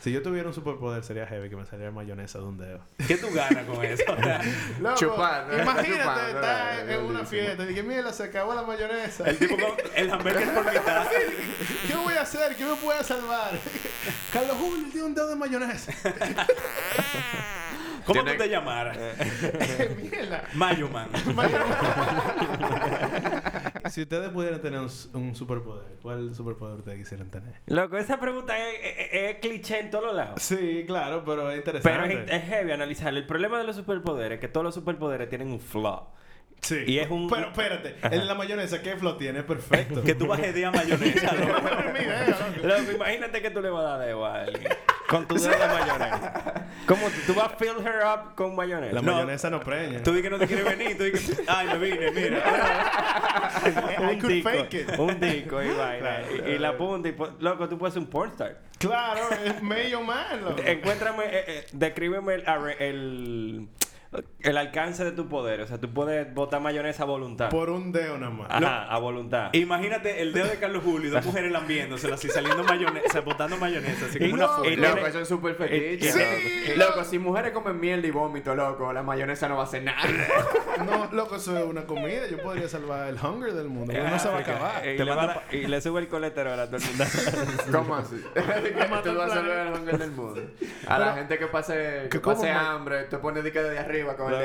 Si 0.00 0.12
yo 0.12 0.22
tuviera 0.22 0.48
un 0.48 0.54
superpoder, 0.54 1.02
sería 1.04 1.26
heavy 1.26 1.50
que 1.50 1.56
me 1.56 1.66
saliera 1.66 1.92
mayonesa 1.92 2.38
de 2.38 2.44
un 2.50 2.58
dedo. 2.58 2.80
¿Qué 3.06 3.16
tú 3.16 3.28
ganas 3.32 3.64
con 3.64 3.84
eso? 3.84 4.04
Loco, 4.80 4.96
Chupar, 4.96 5.46
¿no? 5.46 5.62
Imagínate 5.62 6.00
Chupar, 6.02 6.28
estar 6.30 6.84
¿no? 6.84 6.92
en 6.92 7.04
una 7.04 7.24
fiesta 7.24 7.64
y 7.64 7.66
dije, 7.68 7.82
mira, 7.82 8.12
se 8.12 8.24
acabó 8.24 8.54
la 8.54 8.62
mayonesa. 8.62 9.28
el 9.28 9.38
tipo 9.38 9.56
con 9.56 9.72
el 9.94 10.10
hamburger 10.10 10.54
por 10.54 10.64
mitad. 10.72 11.06
¿Qué 11.86 11.94
voy 11.94 12.14
a 12.14 12.22
hacer? 12.22 12.56
¿Qué 12.56 12.64
me 12.64 12.76
puede 12.76 13.02
salvar? 13.04 13.52
Carlos 14.32 14.56
Julio 14.58 14.88
tiene 14.90 15.06
un 15.06 15.14
dedo 15.14 15.28
de 15.28 15.36
mayonesa. 15.36 15.92
¿Cómo 18.04 18.24
tú 18.24 18.36
te 18.36 18.48
llamaras? 18.48 18.96
Mierda. 19.96 20.44
Mayoman. 20.54 21.08
Si 23.90 24.02
ustedes 24.02 24.30
pudieran 24.30 24.60
tener 24.60 24.80
un, 24.80 24.88
un 25.14 25.34
superpoder, 25.34 25.98
¿cuál 26.02 26.34
superpoder 26.34 26.78
ustedes 26.78 26.98
quisieran 26.98 27.30
tener? 27.30 27.54
Loco, 27.66 27.96
esa 27.96 28.18
pregunta 28.20 28.56
es, 28.58 28.74
es- 28.82 29.08
es 29.12 29.36
cliché 29.36 29.80
en 29.80 29.90
todos 29.90 30.04
los 30.06 30.14
lados. 30.14 30.42
Sí, 30.42 30.84
claro, 30.86 31.22
pero 31.24 31.50
es 31.50 31.62
Pero 31.62 32.04
interesante. 32.06 32.36
es, 32.36 32.42
es 32.42 32.48
heavy 32.48 32.72
analizarlo. 32.72 33.18
El 33.18 33.26
problema 33.26 33.58
de 33.58 33.64
los 33.64 33.76
superpoderes 33.76 34.36
es 34.36 34.40
que 34.40 34.48
todos 34.48 34.64
los 34.64 34.74
superpoderes 34.74 35.28
tienen 35.28 35.48
un 35.50 35.60
flaw. 35.60 36.08
Sí. 36.60 36.84
y 36.86 36.98
es 36.98 37.10
un- 37.10 37.28
Pero 37.28 37.48
espérate, 37.48 37.96
el 38.02 38.20
de 38.20 38.24
la 38.24 38.34
mayonesa, 38.34 38.80
¿qué 38.82 38.96
flow 38.96 39.16
tiene? 39.16 39.42
Perfecto. 39.42 40.02
que 40.02 40.14
tú 40.14 40.26
bajes 40.26 40.54
de 40.54 40.64
a 40.66 40.70
mayonesa, 40.70 41.32
loco. 41.34 41.60
Loco, 42.62 42.92
imagínate 42.92 43.42
que 43.42 43.50
tú 43.50 43.60
le 43.60 43.70
vas 43.70 43.84
a 43.84 43.88
dar 43.96 44.06
dedo 44.06 44.24
a 44.26 44.42
alguien 44.42 44.68
con 45.08 45.26
tu 45.26 45.34
dedo 45.34 45.50
de 45.50 45.66
mayonesa. 45.66 46.66
¿Cómo 46.86 47.08
tú, 47.08 47.16
tú 47.26 47.34
vas 47.34 47.52
a 47.52 47.56
fill 47.56 47.84
her 47.84 48.02
up 48.04 48.34
con 48.36 48.54
mayonesa? 48.54 48.94
La 48.94 49.02
mayonesa 49.02 49.50
no 49.50 49.60
preña. 49.60 50.02
Tú 50.04 50.12
di 50.12 50.22
que 50.22 50.30
no 50.30 50.38
te 50.38 50.46
quieres 50.46 50.64
venir. 50.64 50.96
Tú 50.96 51.02
di 51.04 51.10
que... 51.12 51.18
Ay, 51.48 51.66
me 51.66 51.78
vine, 51.78 52.10
mira. 52.12 52.38
I 54.12 54.18
could 54.18 54.42
fake 54.42 54.74
it. 54.74 54.98
un 54.98 55.18
disco 55.18 55.60
y 55.62 55.68
vaina. 55.68 55.98
Claro. 55.98 56.26
y, 56.48 56.50
y 56.52 56.58
la 56.58 56.76
punta. 56.76 57.08
Y, 57.08 57.16
loco, 57.40 57.68
tú 57.68 57.76
puedes 57.76 57.94
ser 57.94 58.02
un 58.04 58.08
pornstar. 58.08 58.60
Claro, 58.78 59.20
es 59.44 59.60
medio 59.62 60.00
man, 60.00 60.42
loco. 60.44 60.62
Encuéntrame, 60.64 61.24
eh, 61.24 61.44
eh, 61.48 61.66
descríbeme 61.72 62.34
el, 62.34 63.68
el 64.40 64.56
alcance 64.56 65.04
de 65.04 65.12
tu 65.12 65.28
poder. 65.28 65.60
O 65.60 65.66
sea, 65.66 65.78
tú 65.78 65.92
puedes 65.92 66.32
botar 66.34 66.60
mayonesa 66.60 67.04
a 67.04 67.06
voluntad. 67.06 67.48
Por 67.50 67.70
un 67.70 67.92
dedo 67.92 68.18
nada 68.18 68.32
más. 68.32 68.48
Ajá, 68.50 68.84
a 68.84 68.98
voluntad. 68.98 69.50
Imagínate 69.52 70.20
el 70.22 70.32
dedo 70.32 70.48
de 70.48 70.58
Carlos 70.58 70.82
Julio 70.84 71.08
y 71.08 71.10
dos 71.10 71.24
mujeres 71.24 71.52
lambiéndosela 71.52 72.14
así, 72.14 72.28
saliendo 72.28 72.64
mayonesa, 72.64 73.20
botando 73.20 73.56
mayonesa, 73.56 74.06
así 74.06 74.18
como 74.18 74.34
una 74.34 74.46
no, 74.46 74.52
foto. 74.54 74.70
y 74.70 74.76
Loco, 74.76 75.06
eso 75.06 75.20
es 75.20 75.28
súper 75.28 75.54
fetiche. 75.54 76.12
sí, 76.12 76.74
loco. 76.76 76.90
Loco, 76.90 77.04
si 77.04 77.18
mujeres 77.18 77.52
comen 77.52 77.78
mierda 77.78 78.06
y 78.06 78.10
vómito, 78.10 78.54
loco, 78.54 78.92
la 78.92 79.02
mayonesa 79.02 79.48
no 79.48 79.56
va 79.56 79.62
a 79.62 79.64
hacer 79.64 79.84
nada. 79.84 80.00
No, 80.84 81.08
loco, 81.12 81.36
eso 81.36 81.56
es 81.56 81.64
una 81.64 81.84
comida. 81.84 82.26
Yo 82.28 82.42
podría 82.42 82.68
salvar 82.68 83.08
el 83.08 83.16
hunger 83.16 83.52
del 83.52 83.68
mundo. 83.68 83.92
no 83.92 84.18
se 84.18 84.28
va 84.28 84.38
a 84.38 84.40
acabar. 84.40 84.86
Eh, 84.86 84.94
y, 84.94 84.96
Te 84.96 85.04
le 85.04 85.14
manda 85.14 85.42
y 85.52 85.66
le 85.66 85.80
sube 85.80 86.00
el 86.00 86.08
colesterol 86.08 86.58
a 86.58 86.66
todo 86.66 86.76
el 86.76 86.82
mundo. 86.82 87.04
¿Cómo 87.72 87.94
así? 87.94 88.16
tú 89.04 89.14
vas 89.14 89.30
a 89.30 89.34
salvar 89.34 89.66
el 89.66 89.72
hunger 89.72 89.98
del 89.98 90.10
mundo. 90.10 90.42
A 90.88 90.98
la 90.98 91.14
gente 91.14 91.38
que 91.38 91.46
pase, 91.46 92.08
que 92.10 92.18
pase 92.18 92.50
hambre, 92.50 93.04
tú 93.04 93.20
pones 93.20 93.44
de 93.44 93.50
desde 93.50 93.78
arriba 94.00 94.16
con 94.16 94.32
el 94.32 94.38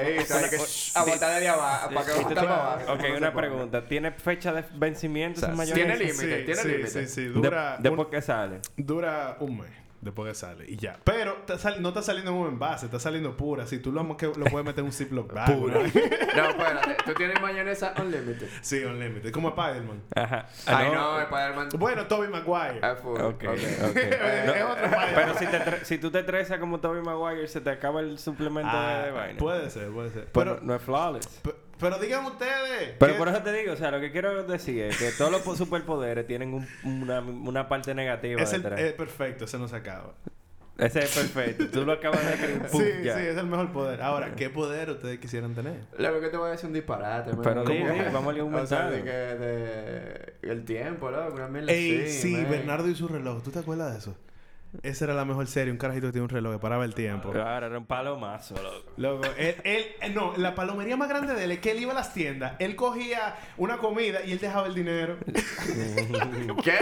abajo, 1.48 1.90
para 1.94 2.06
que 2.06 2.40
abajo. 2.40 2.94
ok, 2.94 3.04
una 3.18 3.34
pregunta. 3.34 3.86
¿Tiene 3.88 4.12
fecha 4.12 4.54
de 4.54 4.64
vencimiento 4.76 5.42
tiene 5.74 5.96
límite, 5.98 6.44
tiene 6.44 6.64
límite. 6.64 6.88
sí, 6.90 7.08
sí. 7.08 7.22
De- 7.26 7.30
Dura, 7.30 7.78
después 7.80 8.08
que 8.10 8.22
sale. 8.22 8.60
dura 8.78 9.38
un 9.40 9.60
mes 9.60 9.85
después 10.06 10.30
que 10.30 10.36
sale 10.36 10.66
y 10.68 10.78
ya. 10.78 10.98
Pero 11.04 11.34
está 11.40 11.58
sal- 11.58 11.82
no 11.82 11.90
está 11.90 12.02
saliendo 12.02 12.32
en 12.32 12.38
un 12.38 12.48
envase, 12.48 12.86
está 12.86 13.00
saliendo 13.00 13.36
pura. 13.36 13.68
Si 13.68 13.80
tú 13.80 13.92
lo, 13.92 14.16
que 14.16 14.28
lo 14.28 14.46
puedes 14.46 14.66
meter 14.66 14.80
en 14.80 14.86
un 14.86 14.92
Ziploc 14.94 15.34
bag. 15.34 15.54
Pura. 15.58 15.74
¿no? 15.76 15.80
No, 16.36 16.50
espérate, 16.50 16.98
tú 17.06 17.14
tienes 17.14 17.42
mayonesa 17.42 17.94
unlimited. 18.00 18.48
sí, 18.62 18.84
unlimited. 18.84 19.32
Como 19.32 19.50
Spider-Man. 19.50 20.02
Ajá. 20.16 20.48
Ay, 20.68 20.88
Ah, 20.90 20.92
no, 20.94 21.22
Spider-Man. 21.22 21.70
Bueno, 21.78 22.06
Toby 22.08 22.28
Maguire. 22.28 22.80
Ah, 22.82 22.96
full. 22.96 23.20
Ok, 23.20 23.44
Ok. 23.46 23.96
Es 23.98 24.60
No, 24.60 24.72
otro 24.72 24.86
Spider-Man. 24.86 25.10
pero 25.16 25.38
si, 25.38 25.46
te 25.48 25.86
si 25.86 25.98
tú 25.98 26.12
te 26.12 26.20
estresas 26.20 26.60
como 26.60 26.80
Toby 26.80 27.02
Maguire, 27.02 27.48
se 27.48 27.60
te 27.62 27.70
acaba 27.72 28.00
el 28.02 28.18
suplemento 28.20 28.72
Ah, 28.74 29.00
de, 29.00 29.06
de 29.06 29.12
vaina. 29.12 29.40
Puede 29.40 29.70
ser, 29.70 29.90
puede 29.90 30.12
ser. 30.12 30.28
Pero 30.32 30.56
Pero, 30.56 30.60
no 30.66 30.76
es 30.76 30.82
flawless. 30.82 31.42
Pe- 31.78 31.86
pero 31.88 31.98
digan 32.00 32.26
ustedes. 32.26 32.94
Pero 33.00 33.14
¿qué- 33.14 33.18
por 33.20 33.28
eso 33.30 33.42
te 33.44 33.54
digo, 33.54 33.74
o 33.74 33.76
sea, 33.78 33.92
lo 33.92 34.00
que 34.00 34.12
quiero 34.12 34.44
decir 34.44 34.84
es 34.84 34.98
que 34.98 35.12
todos 35.12 35.32
los 35.32 35.42
po- 35.42 35.56
superpoderes 35.56 36.26
tienen 36.28 36.54
un- 36.54 36.68
una, 36.84 37.20
una 37.22 37.68
parte 37.70 37.94
negativa 37.94 38.42
es 38.42 38.54
el, 38.54 38.64
detrás. 38.64 38.80
eh, 38.80 38.94
perfecto, 38.98 39.46
ese 39.46 39.58
no 39.58 39.68
se 39.68 39.76
acaba. 39.76 40.14
Ese 40.78 41.00
es 41.00 41.16
perfecto. 41.18 41.68
Tú 41.72 41.86
lo 41.86 41.94
acabas 41.94 42.20
de 42.26 42.48
pum, 42.72 42.82
sí, 42.82 42.88
ya. 43.04 43.16
sí, 43.18 43.26
es 43.28 43.38
el 43.38 43.48
mejor 43.48 43.72
poder. 43.72 44.02
Ahora, 44.02 44.36
¿qué 44.36 44.50
poder 44.50 44.90
ustedes 44.90 45.20
quisieran 45.20 45.56
tener? 45.56 45.80
Lo 45.98 46.20
que 46.20 46.28
te 46.28 46.36
voy 46.36 46.50
a 46.50 46.52
decir 46.52 46.68
un 46.68 46.74
disparate, 46.74 47.32
man. 47.32 47.40
Pero 47.44 47.64
¿Cómo? 47.64 47.86
vamos 48.12 48.28
a 48.30 48.34
leer 48.34 48.44
un 48.44 48.56
O 48.56 48.68
sea, 48.68 48.90
de 48.90 49.02
que 49.02 49.10
de... 49.10 50.34
El 50.42 50.66
tiempo, 50.66 51.10
loco, 51.12 51.36
una 51.36 51.48
mierda 51.48 51.72
Ey, 51.72 52.04
así, 52.04 52.22
sí, 52.24 52.32
man. 52.36 52.52
Bernardo 52.52 52.90
y 52.90 52.96
su 52.96 53.08
reloj. 53.08 53.42
¿Tú 53.42 53.52
te 53.52 53.60
acuerdas 53.60 53.94
de 53.94 54.00
eso? 54.00 54.18
Esa 54.84 55.06
era 55.06 55.14
la 55.14 55.26
mejor 55.26 55.48
serie, 55.48 55.72
un 55.72 55.78
carajito 55.78 56.08
que 56.08 56.12
tiene 56.14 56.24
un 56.24 56.30
reloj 56.30 56.54
que 56.54 56.60
paraba 56.60 56.86
el 56.86 56.94
tiempo. 56.96 57.32
Claro, 57.32 57.68
era 57.68 57.78
un 57.78 57.86
palomazo, 57.86 58.56
loco. 58.62 58.92
Loco, 58.98 59.26
él, 59.38 59.56
él, 59.64 59.86
eh, 60.02 60.10
no, 60.10 60.34
la 60.38 60.56
palomería 60.56 60.98
más 60.98 61.10
grande 61.10 61.34
de 61.34 61.44
él 61.46 61.52
es 61.52 61.60
que 61.60 61.72
él 61.72 61.80
iba 61.82 61.92
a 61.92 61.96
las 61.96 62.14
tiendas, 62.14 62.54
él 62.60 62.76
cogía 62.76 63.36
una 63.58 63.78
comida 63.78 64.24
y 64.24 64.32
él 64.32 64.40
dejaba 64.40 64.68
el 64.68 64.76
dinero. 64.76 65.18
¿Qué? 66.64 66.76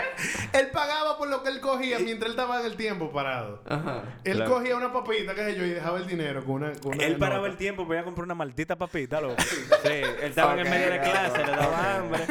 él 0.53 0.67
pagaba 0.71 1.17
por 1.17 1.29
lo 1.29 1.43
que 1.43 1.49
él 1.49 1.60
cogía 1.60 1.99
mientras 1.99 2.25
él 2.32 2.32
estaba 2.39 2.60
en 2.60 2.65
el 2.65 2.75
tiempo 2.75 3.12
parado. 3.12 3.62
Ajá. 3.67 4.03
Él 4.23 4.38
Claro. 4.38 4.51
cogía 4.56 4.75
una 4.77 4.91
papita, 4.91 5.36
qué 5.36 5.43
sé 5.45 5.56
yo, 5.56 5.65
y 5.65 5.69
dejaba 5.71 5.97
el 5.99 6.08
dinero 6.08 6.43
con 6.43 6.56
una. 6.56 6.71
Con 6.73 6.95
una 6.95 7.06
Él 7.06 7.17
paraba 7.17 7.41
nota. 7.41 7.51
el 7.51 7.58
tiempo, 7.58 7.86
voy 7.86 7.97
a 7.97 8.03
comprar 8.03 8.23
una 8.25 8.36
maldita 8.36 8.75
papita, 8.75 9.21
loco. 9.21 9.36
Sí, 9.84 9.89
él 9.89 10.06
estaba 10.21 10.53
en 10.53 10.60
el 10.60 10.69
medio 10.69 10.89
de 10.91 10.99
clase, 11.01 11.38
le 11.45 11.51
daba 11.51 11.95
hambre. 11.97 12.23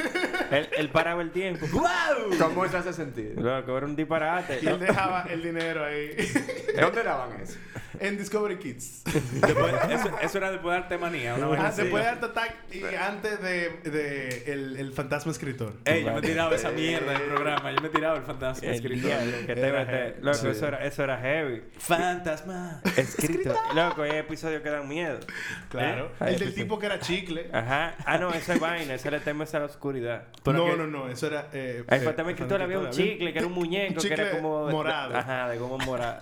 Él, 0.50 0.68
él 0.78 0.88
paraba 0.90 1.20
el 1.22 1.30
tiempo. 1.30 1.66
¿Cómo 1.70 2.64
eso 2.64 2.78
hace 2.78 2.92
sentido? 2.92 3.40
Loco, 3.42 3.76
era 3.76 3.86
un 3.86 3.94
disparate. 3.96 4.60
Y 4.62 4.66
él 4.66 4.78
dejaba 4.78 5.22
el 5.28 5.42
dinero 5.42 5.51
ahí. 5.60 6.10
¿Dónde 6.80 7.02
daban 7.02 7.40
eso? 7.40 7.58
en 8.00 8.16
Discovery 8.18 8.56
Kids. 8.58 9.02
Después- 9.34 9.74
eso, 9.90 10.10
eso 10.20 10.38
era 10.38 10.50
después 10.50 10.72
de 10.72 10.78
arte 10.82 10.98
manía. 10.98 11.34
Una 11.36 11.68
Ah, 11.68 11.70
después 11.70 12.02
de 12.02 12.08
Art 12.10 12.24
Attack 12.24 12.54
y 12.72 12.82
antes 12.96 13.40
de, 13.40 13.68
de 13.90 14.52
el, 14.52 14.76
el 14.76 14.92
fantasma 14.92 15.30
escritor. 15.30 15.74
Ey, 15.84 16.02
yo 16.02 16.12
me 16.12 16.20
tiraba 16.22 16.54
esa 16.54 16.70
mierda 16.70 17.12
del 17.12 17.22
programa. 17.28 17.70
Yo 17.70 17.80
me 17.80 17.88
tiraba 17.90 18.16
el 18.16 18.24
fantasma 18.24 18.66
El 18.66 18.74
escritor. 18.74 19.06
diablo, 19.08 19.36
que 19.46 19.54
te 19.54 19.60
Era 19.60 19.78
mete- 19.84 19.92
heavy. 19.92 20.14
Loco, 20.22 20.38
Sí. 20.38 20.48
eso, 20.48 20.66
era, 20.66 20.84
eso 20.84 21.04
era 21.04 21.18
heavy. 21.18 21.62
Fantasma. 21.78 22.80
Escrito. 22.96 23.54
Loco, 23.74 24.02
hay 24.02 24.12
episodios 24.12 24.62
que 24.62 24.70
dan 24.70 24.88
miedo. 24.88 25.20
Claro. 25.68 26.06
¿Eh? 26.20 26.24
El 26.28 26.38
del 26.40 26.54
tipo 26.54 26.78
que 26.80 26.86
era 26.86 26.98
chicle. 26.98 27.50
Ajá. 27.52 27.94
Ah, 28.04 28.18
no, 28.18 28.30
esa 28.32 28.54
es 28.54 28.60
vaina. 28.60 28.94
Ese 28.94 29.10
le 29.10 29.20
temes 29.20 29.54
a 29.54 29.60
la 29.60 29.66
oscuridad. 29.66 30.24
Pero 30.42 30.58
no, 30.58 30.64
que- 30.72 30.76
no, 30.76 30.86
no. 30.88 31.08
Eso 31.08 31.28
era. 31.28 31.48
Eh, 31.52 31.84
El 31.86 32.00
eh, 32.00 32.04
fantasma 32.04 32.32
escritor 32.32 32.62
había 32.62 32.78
un 32.80 32.90
chicle 32.90 33.32
que 33.32 33.38
era 33.38 33.46
un 33.46 33.52
muñeco 33.52 34.00
un 34.00 34.08
que 34.08 34.14
era 34.14 34.24
chicle 34.24 34.40
como. 34.40 34.68
morado. 34.70 35.16
Ajá, 35.16 35.31
de 35.48 35.58
como 35.58 35.78
morado. 35.78 36.20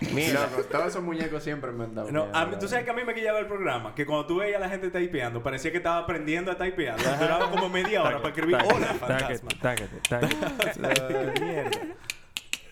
Mira. 0.12 0.46
Loco, 0.46 0.62
todos 0.64 0.86
esos 0.88 1.02
muñecos 1.02 1.42
siempre 1.42 1.70
me 1.70 1.84
han 1.84 1.94
dado 1.94 2.10
No, 2.10 2.24
miedo, 2.24 2.36
a 2.36 2.46
mí, 2.46 2.56
tú 2.58 2.66
sabes 2.66 2.84
que 2.84 2.90
a 2.90 2.94
mí 2.94 3.04
me 3.04 3.14
quillaba 3.14 3.38
el 3.38 3.46
programa, 3.46 3.94
que 3.94 4.06
cuando 4.06 4.26
tú 4.26 4.36
veías 4.36 4.56
a 4.56 4.60
la 4.60 4.68
gente 4.68 4.90
typeando, 4.90 5.42
parecía 5.42 5.70
que 5.70 5.76
estaba 5.76 5.98
aprendiendo 5.98 6.50
a 6.50 6.56
typear. 6.56 6.96
Duraba 7.18 7.50
como 7.50 7.68
media 7.68 8.02
hora 8.02 8.16
para 8.18 8.28
escribir 8.30 8.56
hola, 8.56 8.86
fantasma. 8.94 9.50
mierda. 11.40 11.70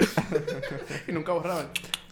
Y 1.06 1.12
nunca 1.12 1.32
borraban. 1.32 1.68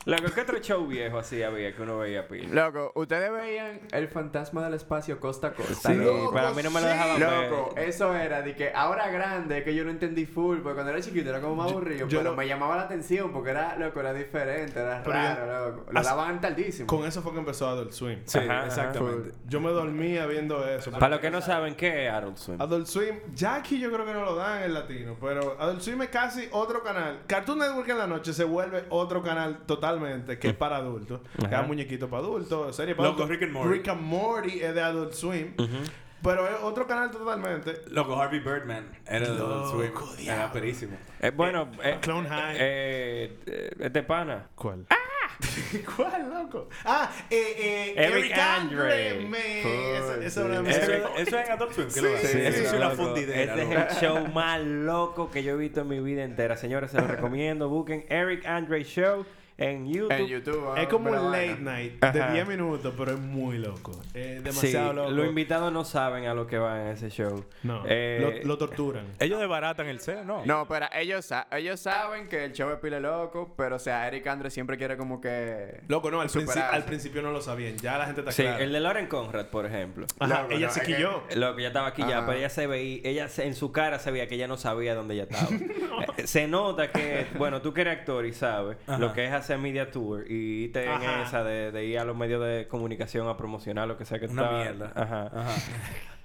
Loco, 0.09 0.23
¿qué 0.35 0.41
otro 0.41 0.59
show 0.61 0.87
viejo 0.87 1.19
así 1.19 1.43
había 1.43 1.75
que 1.77 1.83
uno 1.83 1.99
veía 1.99 2.27
pila? 2.27 2.49
Loco, 2.67 2.93
ustedes 2.95 3.31
veían 3.31 3.79
el 3.93 4.09
fantasma 4.09 4.65
del 4.65 4.73
espacio 4.73 5.21
costa 5.21 5.49
a 5.49 5.53
costa. 5.53 5.91
Sí, 5.93 5.97
loco? 5.99 6.31
pero 6.33 6.47
a 6.49 6.55
mí 6.55 6.63
no 6.63 6.71
me 6.71 6.81
lo 6.81 6.87
dejaban 6.87 7.21
Loco, 7.21 7.75
ver. 7.75 7.89
eso 7.91 8.17
era 8.17 8.41
de 8.41 8.57
que 8.57 8.73
ahora 8.75 9.11
grande, 9.11 9.63
que 9.65 9.75
yo 9.75 9.85
no 9.85 9.91
entendí 9.91 10.25
full, 10.25 10.61
porque 10.61 10.77
cuando 10.77 10.93
era 10.93 11.03
chiquito 11.03 11.29
era 11.29 11.43
como 11.43 11.57
más 11.57 11.71
aburrido, 11.73 12.09
yo 12.09 12.21
pero 12.21 12.31
lo- 12.31 12.37
me 12.39 12.49
llamaba 12.49 12.77
la 12.77 12.83
atención 12.85 13.31
porque 13.35 13.51
era, 13.51 13.77
loco, 13.77 14.01
era 14.01 14.15
diferente, 14.15 14.81
era 14.81 15.03
Pero 15.03 15.13
raro, 15.15 15.71
loco. 15.77 15.93
Lo 15.93 16.01
Así- 16.01 16.09
daban 16.09 16.41
tardísimo. 16.41 16.87
Con 16.87 17.05
eso 17.05 17.21
fue 17.21 17.33
que 17.33 17.41
empezó 17.41 17.69
Adult 17.69 17.93
Swim. 17.93 18.21
Sí, 18.25 18.39
Ajá, 18.39 18.59
ajá. 18.61 18.67
exactamente. 18.67 19.33
Yo 19.47 19.61
me 19.61 19.69
dormía 19.69 20.25
viendo 20.25 20.67
eso. 20.67 20.91
Para 20.91 21.09
los 21.11 21.21
que 21.21 21.31
no 21.31 21.43
saben, 21.43 21.75
¿qué 21.75 22.07
es 22.07 22.13
Adult 22.15 22.39
Swim? 22.39 22.59
Adult 22.63 22.87
Swim, 22.87 23.15
ya 23.35 23.57
aquí 23.57 23.79
yo 23.79 23.93
creo 23.93 24.07
que 24.07 24.15
no 24.15 24.25
lo 24.25 24.37
dan 24.37 24.63
en 24.63 24.73
latino, 24.73 25.19
pero 25.21 25.55
Adult 25.61 25.83
Swim 25.83 26.01
es 26.01 26.09
casi 26.09 26.49
otro 26.53 26.83
canal. 26.83 27.25
Cartoon 27.27 27.59
Network 27.59 27.91
en 27.91 27.99
la 27.99 28.07
noche 28.07 28.33
se 28.33 28.45
vuelve 28.45 28.85
otro 28.89 29.23
canal 29.23 29.67
totalmente 29.99 30.39
que 30.39 30.49
es 30.49 30.55
para 30.55 30.77
adultos. 30.77 31.21
Que 31.39 31.47
Ajá. 31.47 31.61
es 31.63 31.67
muñequito 31.67 32.09
para 32.09 32.23
adultos, 32.23 32.75
serie 32.77 32.95
para 32.95 33.09
Loco, 33.11 33.23
adultos. 33.25 33.31
Rick 33.39 33.43
and 33.45 33.53
Morty. 33.53 33.73
Rick 33.75 33.89
and 33.89 34.01
Morty 34.01 34.61
es 34.63 34.75
de 34.75 34.81
Adult 34.83 35.13
Swim. 35.13 35.55
Pero 36.23 36.49
es 36.49 36.55
otro 36.63 36.87
canal 36.89 37.11
totalmente. 37.13 37.83
Loco, 37.91 38.21
Harvey 38.21 38.41
Birdman 38.41 38.89
era 39.07 39.27
de 39.27 39.37
Adult 39.37 39.67
Swim. 39.71 40.29
Era 40.29 40.53
perísimo. 40.53 40.97
Eh, 41.21 41.31
bueno, 41.31 41.71
eh, 41.83 41.99
Clone 42.01 42.29
High. 42.29 42.57
eh, 42.59 43.39
eh, 43.47 43.71
este 43.79 44.03
pana. 44.03 44.49
¿Cuál? 44.57 44.85
¿Cuál, 45.97 46.29
loco? 46.29 46.69
Ah, 46.85 47.09
eh, 47.31 47.55
eh, 47.57 47.95
Eric 47.97 48.15
Eric, 48.33 48.39
Andre. 48.39 49.11
Andre. 49.21 49.97
esa- 49.97 50.25
es 50.25 50.37
una 50.37 50.69
Eso, 50.69 51.09
es 51.17 51.33
en 51.33 51.53
Adult 51.53 51.73
Swim. 51.73 51.91
Sí, 51.91 52.01
Eso 52.05 52.39
es 52.39 52.73
una 52.73 52.91
fundidera. 52.91 53.43
Este 53.55 53.63
es 53.63 53.71
el 53.71 54.01
show 54.01 54.27
más 54.29 54.61
loco 54.61 55.31
que 55.31 55.45
yo 55.45 55.53
he 55.53 55.57
visto 55.57 55.83
en 55.83 55.89
mi 55.89 56.01
vida 56.01 56.25
entera. 56.25 56.57
Señores, 56.57 56.91
se 56.91 56.99
los 57.01 57.09
recomiendo. 57.09 57.69
Busquen 57.69 58.05
Eric 58.09 58.45
Andre 58.47 58.83
Show 58.83 59.25
en 59.59 59.87
YouTube. 59.93 60.13
En 60.13 60.27
YouTube. 60.27 60.73
ah, 60.77 60.81
Es 60.83 60.89
como 60.89 61.11
un 61.11 61.17
vaina. 61.31 61.31
late 61.53 61.61
night 61.63 62.05
Ajá. 62.05 62.13
de 62.29 62.33
10 62.35 62.49
minutos, 62.49 62.95
pero 62.97 63.13
es 63.13 63.19
muy 63.19 63.59
loco. 63.59 63.91
Es 64.15 64.39
Sí, 64.39 64.43
demasiado 64.45 64.93
loco. 64.93 65.11
los 65.11 65.27
invitados 65.27 65.73
no 65.73 65.85
saben 65.85 66.27
a 66.27 66.35
lo 66.35 66.47
que 66.47 66.59
van 66.59 66.81
en 66.83 66.87
ese 66.89 67.11
show. 67.11 67.45
No, 67.65 67.83
Eh, 67.87 68.41
lo, 68.45 68.49
lo 68.51 68.59
torturan. 68.59 69.05
Ellos 69.19 69.41
desbaratan 69.41 69.89
el 69.89 70.01
C, 70.01 70.25
¿no? 70.25 70.45
No, 70.47 70.67
pero 70.69 70.87
ellos, 70.95 71.29
ellos 71.51 71.81
saben 71.81 72.29
que 72.29 72.45
el 72.45 72.53
show 72.53 72.71
es 72.71 72.79
pile 72.79 73.01
loco, 73.01 73.53
pero 73.57 73.77
o 73.77 73.79
sea, 73.81 74.07
Eric 74.07 74.27
Andre 74.29 74.51
siempre 74.51 74.79
quiere 74.79 74.97
como 74.97 75.21
que... 75.21 75.81
Loco, 75.89 76.11
no, 76.11 76.21
al, 76.21 76.29
princi- 76.29 76.47
superarse. 76.47 76.77
al 76.77 76.85
principio 76.85 77.21
no 77.23 77.33
lo 77.33 77.41
sabían. 77.41 77.77
Ya 77.79 77.99
la 77.99 78.07
gente 78.07 78.21
está 78.21 78.33
Sí, 78.33 78.43
clara. 78.43 78.63
el 78.63 78.73
de 78.73 78.81
Lauren 78.81 79.07
Conrad, 79.09 79.47
por 79.47 79.67
ejemplo. 79.67 80.07
Ajá, 80.21 80.43
Loco, 80.43 80.55
ella 80.55 80.67
no, 80.69 80.73
se 80.73 80.81
que- 80.83 80.87
quilló. 80.95 81.23
Lo 81.35 81.57
que 81.57 81.63
ya 81.63 81.69
estaba 81.69 81.89
aquí 81.89 82.03
ya, 82.03 82.19
Ajá. 82.19 82.27
pero 82.27 82.39
ella 82.39 82.49
se 82.49 82.67
veía, 82.69 83.01
ella 83.03 83.29
se- 83.29 83.45
en 83.47 83.55
su 83.57 83.73
cara 83.73 83.99
se 83.99 84.13
veía 84.13 84.29
que 84.29 84.37
ella 84.37 84.47
no 84.47 84.57
sabía 84.57 84.95
dónde 84.95 85.15
ella 85.15 85.25
estaba. 85.25 85.49
Eh, 86.17 86.27
Se 86.27 86.47
nota 86.49 86.91
que, 86.91 87.27
bueno, 87.39 87.61
tú 87.61 87.73
que 87.75 87.81
eres 87.83 87.99
actor 87.99 88.25
y 88.25 88.33
sabes 88.33 88.77
Ajá. 88.87 88.99
lo 88.99 89.13
que 89.13 89.25
es 89.27 89.33
hacer 89.55 89.59
media 89.59 89.91
tour 89.91 90.25
y 90.31 90.65
irte 90.65 90.85
en 90.85 91.03
esa 91.23 91.43
de, 91.45 91.73
de 91.73 91.85
ir 91.85 91.99
a 91.99 92.05
los 92.05 92.17
medios 92.17 92.45
de 92.45 92.67
comunicación 92.69 93.29
a 93.29 93.37
promocionar 93.37 93.89
lo 93.89 93.97
que 93.97 94.05
sea 94.05 94.19
que 94.19 94.27
tú 94.29 94.35
Una 94.35 94.43
estabas- 94.43 94.63
mierda. 94.65 94.93
Ajá. 94.95 95.31
Ajá. 95.35 95.55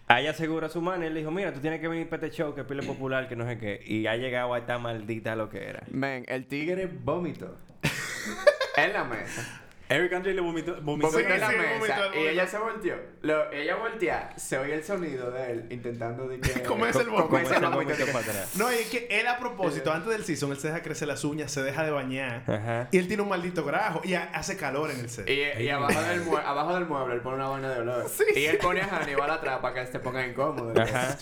A 0.06 0.20
ella 0.20 0.32
asegura 0.32 0.68
su 0.68 0.82
mano 0.82 1.06
y 1.06 1.10
le 1.10 1.20
dijo, 1.22 1.32
mira, 1.32 1.54
tú 1.54 1.62
tienes 1.62 1.80
que 1.80 1.88
venir 1.88 2.10
para 2.10 2.26
este 2.26 2.38
show 2.38 2.54
que 2.54 2.62
es 2.62 2.68
pile 2.68 2.84
popular, 2.84 3.30
que 3.30 3.38
no 3.38 3.48
sé 3.48 3.58
qué. 3.58 3.82
Y 3.86 4.06
ha 4.06 4.18
llegado 4.18 4.54
a 4.54 4.58
esta 4.60 4.78
maldita 4.78 5.34
lo 5.38 5.50
que 5.50 5.64
era. 5.64 5.84
Men, 5.92 6.26
el 6.28 6.46
tigre 6.46 6.88
vómito. 6.88 7.56
en 8.78 8.92
la 8.94 9.06
mesa. 9.06 9.63
Eric 9.90 10.14
Andre 10.14 10.34
le 10.34 10.42
vomitó. 10.42 10.82
vomitó 10.82 11.12
Vomitó 11.12 11.20
en 11.34 11.40
la 11.40 11.50
sí, 11.50 11.56
mesa 11.58 12.00
vomitó, 12.00 12.20
y 12.20 12.28
ella 12.28 12.48
se 12.48 12.58
volteó. 12.58 12.96
Lo, 13.22 13.52
ella 13.52 13.76
voltea, 13.76 14.34
se 14.38 14.58
oye 14.58 14.74
el 14.76 14.84
sonido 14.84 15.30
de 15.32 15.52
él 15.52 15.68
intentando 15.70 16.28
de 16.28 16.40
que... 16.40 16.64
Comerse 16.64 17.02
el 17.02 17.10
vómito. 17.10 17.54
No, 18.58 18.72
y 18.72 18.76
es 18.76 18.90
que 18.90 19.08
él 19.12 19.28
a 19.28 19.38
propósito, 19.38 19.92
antes 19.92 20.12
del 20.12 20.24
season, 20.24 20.52
él 20.52 20.58
se 20.58 20.68
deja 20.70 20.82
crecer 20.82 21.08
las 21.08 21.24
uñas, 21.24 21.52
se 21.52 21.62
deja 21.62 21.84
de 21.84 21.92
bañar. 21.92 22.44
Ajá. 22.48 22.88
Y 22.92 22.98
él 22.98 23.08
tiene 23.08 23.24
un 23.24 23.30
maldito 23.30 23.64
grajo 23.66 24.02
y 24.04 24.14
ha- 24.16 24.32
hace 24.34 24.58
calor 24.58 24.90
en 24.92 25.00
el 25.00 25.10
set. 25.10 25.30
Y, 25.30 25.64
y 25.64 25.70
abajo, 25.70 26.02
del 26.02 26.26
mue- 26.26 26.44
abajo 26.44 26.74
del 26.76 26.86
mueble 26.86 27.16
él 27.16 27.22
pone 27.22 27.36
una 27.36 27.50
vaina 27.50 27.70
de 27.70 27.80
olor. 27.82 28.06
y 28.36 28.46
él 28.46 28.58
pone 28.58 28.82
a 28.82 28.88
Hannibal 28.88 29.30
atrás 29.30 29.60
para 29.60 29.86
que 29.86 29.92
se 29.92 30.00
ponga 30.00 30.26
incómodo. 30.26 30.74
Ajá. 30.82 31.18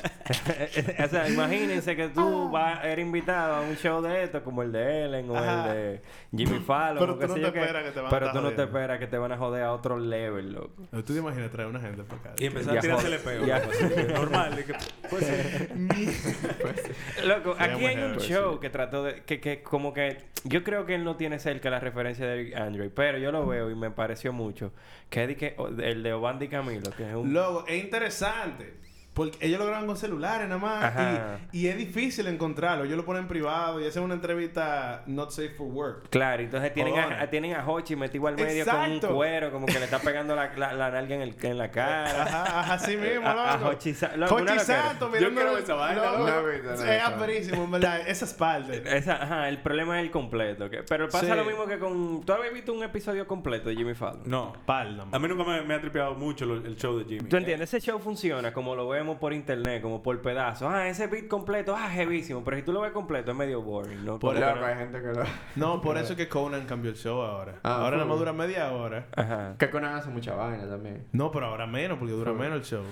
o 1.04 1.08
sea, 1.10 1.28
imagínense 1.30 1.96
que 1.96 2.10
tú 2.10 2.50
vas, 2.52 2.84
eres 2.86 3.06
invitado 3.06 3.56
a 3.56 3.62
un 3.62 3.76
show 3.76 4.02
de 4.02 4.24
esto, 4.24 4.44
como 4.44 4.64
el 4.64 4.72
de 4.72 5.06
Ellen 5.06 5.30
o 5.30 5.36
Ajá. 5.38 5.72
el 5.74 5.74
de 5.74 6.02
Jimmy 6.38 6.60
Fallon. 6.60 7.00
Pero 7.00 7.16
tú 7.20 7.28
no 7.28 7.52
te 7.52 7.60
esperas 7.60 7.84
que 7.84 7.92
te 7.92 8.00
van 8.02 8.14
a 8.14 8.51
no 8.52 8.56
te 8.56 8.64
esperas 8.64 9.00
que 9.00 9.08
te 9.08 9.18
van 9.18 9.32
a 9.32 9.38
joder 9.38 9.64
a 9.64 9.74
otro 9.74 10.00
level, 10.00 10.54
loco. 10.54 10.88
¿Tú 10.92 11.14
te 11.14 11.20
imaginas 11.20 11.52
traer 11.52 11.70
una 11.70 11.80
gente 11.80 12.04
para 12.04 12.22
acá? 12.22 12.34
Y 12.38 12.46
empezó 12.46 12.72
a 12.72 12.76
el 12.76 13.20
peo. 13.20 13.46
loco, 13.46 14.14
Normal. 14.14 14.66
que, 14.66 14.74
pues, 15.10 15.26
Loco, 17.26 17.56
aquí 17.58 17.86
hay 17.86 17.98
un 17.98 18.14
heavy, 18.14 18.20
show 18.20 18.60
que 18.60 18.70
trató 18.70 19.04
de... 19.04 19.24
Que, 19.24 19.40
que 19.40 19.64
como 19.64 19.94
que... 19.94 20.18
Yo 20.44 20.64
creo 20.64 20.86
que 20.86 20.96
él 20.96 21.04
no 21.04 21.18
tiene 21.18 21.40
cerca 21.40 21.70
la 21.70 21.80
referencia 21.80 22.26
de 22.26 22.56
Andre, 22.56 22.90
pero 22.90 23.18
yo 23.18 23.32
lo 23.32 23.46
veo 23.46 23.70
y 23.70 23.76
me 23.76 23.92
pareció 23.92 24.34
mucho. 24.34 24.74
Que 25.10 25.24
es 25.24 25.54
el 25.84 26.04
de 26.04 26.14
Obandi 26.14 26.48
Camilo, 26.48 26.92
que 26.92 27.10
es 27.10 27.16
un... 27.16 27.32
Luego, 27.32 27.66
es 27.68 27.84
interesante. 27.84 28.74
Porque 29.14 29.38
ellos 29.46 29.60
lo 29.60 29.66
graban 29.66 29.88
con 29.88 29.98
celulares 29.98 30.48
nada 30.48 30.60
más. 30.62 30.84
Ajá. 30.86 31.40
Y, 31.52 31.62
y 31.62 31.68
es 31.68 31.76
difícil 31.78 32.28
encontrarlo. 32.28 32.86
Ellos 32.86 32.96
lo 32.96 33.04
ponen 33.04 33.24
en 33.24 33.28
privado 33.28 33.82
y 33.82 33.86
hacen 33.86 34.04
una 34.04 34.14
entrevista 34.14 35.04
not 35.06 35.32
safe 35.32 35.50
for 35.50 35.68
work. 35.68 36.10
Claro, 36.10 36.42
entonces 36.42 36.74
tienen 36.74 36.98
a, 36.98 37.04
Joder. 37.04 37.30
tienen 37.30 37.54
a 37.56 37.68
Hochi 37.68 37.96
metido 37.98 38.28
al 38.28 38.36
medio 38.36 38.64
con 38.66 38.76
Exacto. 38.76 39.10
un 39.10 39.16
cuero, 39.16 39.52
como 39.52 39.66
que 39.66 39.74
le 39.80 39.84
está 39.86 40.00
pegando 40.00 40.34
la, 40.36 40.56
la, 40.56 40.72
la 40.74 40.92
nalga 40.92 41.16
en, 41.16 41.22
el, 41.24 41.36
en 41.42 41.58
la 41.58 41.70
cara. 41.72 42.22
Ajá, 42.24 42.60
ajá, 42.60 42.74
así 42.76 42.96
mismo, 42.96 43.28
A- 43.28 43.52
a 43.54 43.58
loco. 43.58 43.70
Hochi 43.72 43.92
loco, 43.92 44.08
una 44.16 44.26
Hochi 44.28 44.44
loquera. 44.46 44.60
Santos, 44.64 45.12
Yo 45.20 45.34
quiero 45.34 45.58
esa 45.58 45.74
vaina, 45.76 46.06
loco. 46.06 46.18
loco. 46.28 46.84
Es 46.86 47.04
aperísimo, 47.04 47.64
en 47.66 47.72
verdad. 47.72 48.08
Esas 48.08 48.34
partes. 48.34 48.82
Esa, 48.86 49.22
ajá, 49.24 49.50
el 49.50 49.58
problema 49.62 50.00
es 50.00 50.06
el 50.06 50.12
completo. 50.12 50.70
que- 50.70 50.84
pero 50.84 51.10
pasa 51.10 51.26
Sí. 51.26 51.34
lo 51.36 51.44
mismo 51.46 51.66
que 51.66 51.78
con... 51.80 52.22
¿Tú 52.26 52.32
habías 52.34 52.54
visto 52.54 52.74
un 52.74 52.82
episodio 52.84 53.28
completo 53.28 53.68
de 53.70 53.76
Jimmy 53.76 53.94
Fallon? 53.94 54.22
no. 54.26 54.54
Pal. 54.66 55.04
A 55.12 55.20
mí 55.20 55.28
nunca 55.28 55.44
me, 55.44 55.62
me 55.64 55.74
ha 55.74 55.82
tripeado 55.82 56.16
mucho 56.16 56.46
lo- 56.46 56.56
el 56.56 56.76
show 56.78 56.98
de 56.98 57.06
Jimmy. 57.06 57.30
¿Tú 57.30 57.36
entiendes? 57.38 57.74
Ese 57.74 57.86
show 57.86 58.00
funciona 58.00 58.54
como 58.54 58.76
lo 58.76 58.86
vemos 59.02 59.18
por 59.18 59.34
internet, 59.34 59.82
como 59.82 60.02
por 60.02 60.22
pedazos. 60.22 60.72
Ah, 60.72 60.88
ese 60.88 61.08
beat 61.08 61.28
completo, 61.28 61.76
ah, 61.76 61.90
jevísimo. 61.90 62.44
Pero 62.44 62.58
si 62.58 62.64
tú 62.64 62.72
lo 62.72 62.82
ves 62.82 62.92
completo 62.92 63.32
es 63.32 63.38
medio 63.38 63.62
boring, 63.62 64.06
¿no? 64.06 64.20
Por 64.20 64.36
Loco, 64.40 64.66
hay 64.66 64.76
gente 64.76 65.02
que 65.02 65.08
lo... 65.08 65.24
No, 65.56 65.82
por 65.84 65.98
eso 65.98 66.14
es 66.14 66.18
que 66.18 66.28
Conan 66.28 66.66
cambió 66.66 66.92
el 66.92 66.98
show 66.98 67.22
ahora. 67.22 67.60
Ah, 67.64 67.82
ahora 67.84 67.98
nada 67.98 68.08
más 68.08 68.20
dura 68.20 68.34
media 68.34 68.72
hora. 68.72 69.08
Ajá. 69.16 69.56
Que 69.58 69.70
Conan 69.70 69.96
hace 69.96 70.10
mucha 70.10 70.36
vaina 70.36 70.68
también. 70.68 71.08
No, 71.12 71.32
pero 71.32 71.48
ahora 71.48 71.68
menos, 71.68 71.98
porque 71.98 72.14
dura 72.14 72.34
menos 72.34 72.58
el 72.58 72.64
show. 72.64 72.84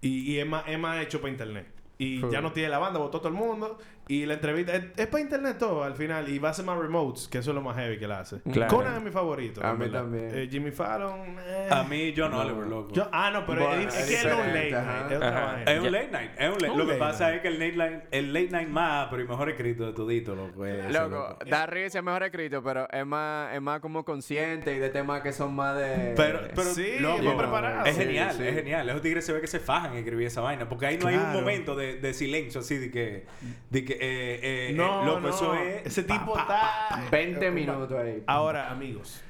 Y, 0.00 0.32
y 0.32 0.38
es, 0.38 0.46
más, 0.46 0.64
es 0.66 0.78
más 0.78 1.02
hecho 1.02 1.20
para 1.20 1.32
internet. 1.32 1.78
Y 2.00 2.20
ya 2.30 2.40
no 2.40 2.52
tiene 2.52 2.68
la 2.68 2.78
banda, 2.78 3.00
votó 3.00 3.18
todo 3.18 3.28
el 3.28 3.34
mundo. 3.34 3.78
Y 4.08 4.24
la 4.24 4.34
entrevista 4.34 4.74
es, 4.74 4.84
es 4.96 5.06
para 5.06 5.20
internet 5.22 5.56
todo 5.58 5.84
al 5.84 5.94
final. 5.94 6.28
Y 6.28 6.38
va 6.38 6.48
a 6.48 6.54
ser 6.54 6.64
más 6.64 6.78
remotes, 6.78 7.28
que 7.28 7.38
eso 7.38 7.50
es 7.50 7.54
lo 7.54 7.60
más 7.60 7.76
heavy 7.76 7.98
que 7.98 8.06
él 8.06 8.12
hace. 8.12 8.40
Claro. 8.50 8.74
Conan 8.74 8.96
es 8.96 9.02
mi 9.02 9.10
favorito. 9.10 9.64
A 9.64 9.74
mí 9.74 9.80
verdad. 9.80 10.00
también. 10.00 10.30
Eh, 10.32 10.48
Jimmy 10.50 10.70
Fallon. 10.70 11.36
eh. 11.46 11.68
A 11.70 11.82
mí, 11.84 12.14
John 12.16 12.32
Oliver, 12.32 12.66
loco. 12.66 12.92
Yo- 12.94 13.08
ah, 13.12 13.30
no, 13.30 13.44
pero 13.46 13.66
Bueno, 13.66 13.82
es, 13.82 13.94
es 13.94 14.10
es 14.10 14.22
que 14.22 14.28
no 14.28 14.34
es 14.34 14.40
un 14.40 14.46
late 14.54 14.70
night. 14.70 15.10
Es 15.10 15.16
otra 15.16 15.62
un 15.82 15.92
late 15.92 16.08
night, 16.10 16.30
es 16.38 16.46
un 16.48 16.52
late. 16.54 16.70
Un 16.70 16.78
Lo 16.78 16.84
que 16.86 16.92
late 16.92 16.98
pasa 16.98 17.24
night. 17.26 17.36
es 17.36 17.42
que 17.42 17.48
el 17.48 17.58
late 17.58 17.76
night, 17.76 18.02
el 18.10 18.32
late 18.32 18.48
night 18.50 18.68
más, 18.68 19.08
pero 19.10 19.22
y 19.22 19.28
mejor 19.28 19.50
escrito 19.50 19.86
de 19.86 19.92
todito, 19.92 20.34
loco. 20.34 20.64
eso, 20.64 20.88
Loco, 20.88 21.08
loco. 21.28 21.38
da 21.46 21.66
risa 21.66 21.98
es 21.98 22.04
mejor 22.04 22.22
escrito, 22.22 22.62
pero 22.62 22.88
es 22.90 23.04
más, 23.06 23.54
es 23.54 23.60
más 23.60 23.80
como 23.80 24.04
consciente 24.06 24.74
y 24.74 24.78
de 24.78 24.88
temas 24.88 25.20
que 25.20 25.32
son 25.32 25.54
más 25.54 25.76
de... 25.76 26.14
Pero, 26.16 26.40
pero 26.54 26.72
Sí, 26.72 26.98
loco, 26.98 27.20
bien 27.20 27.36
preparado. 27.36 27.84
Es 27.84 27.96
genial, 27.96 28.34
sí. 28.36 28.42
es 28.46 28.54
genial. 28.54 28.88
Esos 28.88 29.02
tigres 29.02 29.26
se 29.26 29.32
ve 29.34 29.40
que 29.42 29.46
se 29.46 29.60
fajan 29.60 29.92
en 29.92 29.98
escribir 29.98 30.26
esa 30.28 30.40
vaina. 30.40 30.66
Porque 30.68 30.86
ahí 30.86 30.96
no 30.98 31.08
hay 31.08 31.16
un 31.16 31.32
momento 31.32 31.76
de, 31.76 31.96
de 31.96 32.14
silencio 32.14 32.60
así 32.60 32.78
de 32.78 32.90
que, 32.90 33.26
de 33.70 33.84
que 33.84 33.97
eh, 34.00 34.68
eh, 34.70 34.72
No, 34.74 35.02
eh, 35.02 35.06
loco, 35.06 35.20
no. 35.20 35.28
eso 35.28 35.54
es. 35.54 35.86
Ese 35.86 36.02
pa, 36.02 36.18
tipo 36.18 36.32
pa, 36.34 36.40
está... 36.42 37.08
20 37.10 37.50
minutos 37.50 37.92
ahí. 37.92 38.22
Ahora, 38.26 38.70
amigos, 38.70 39.22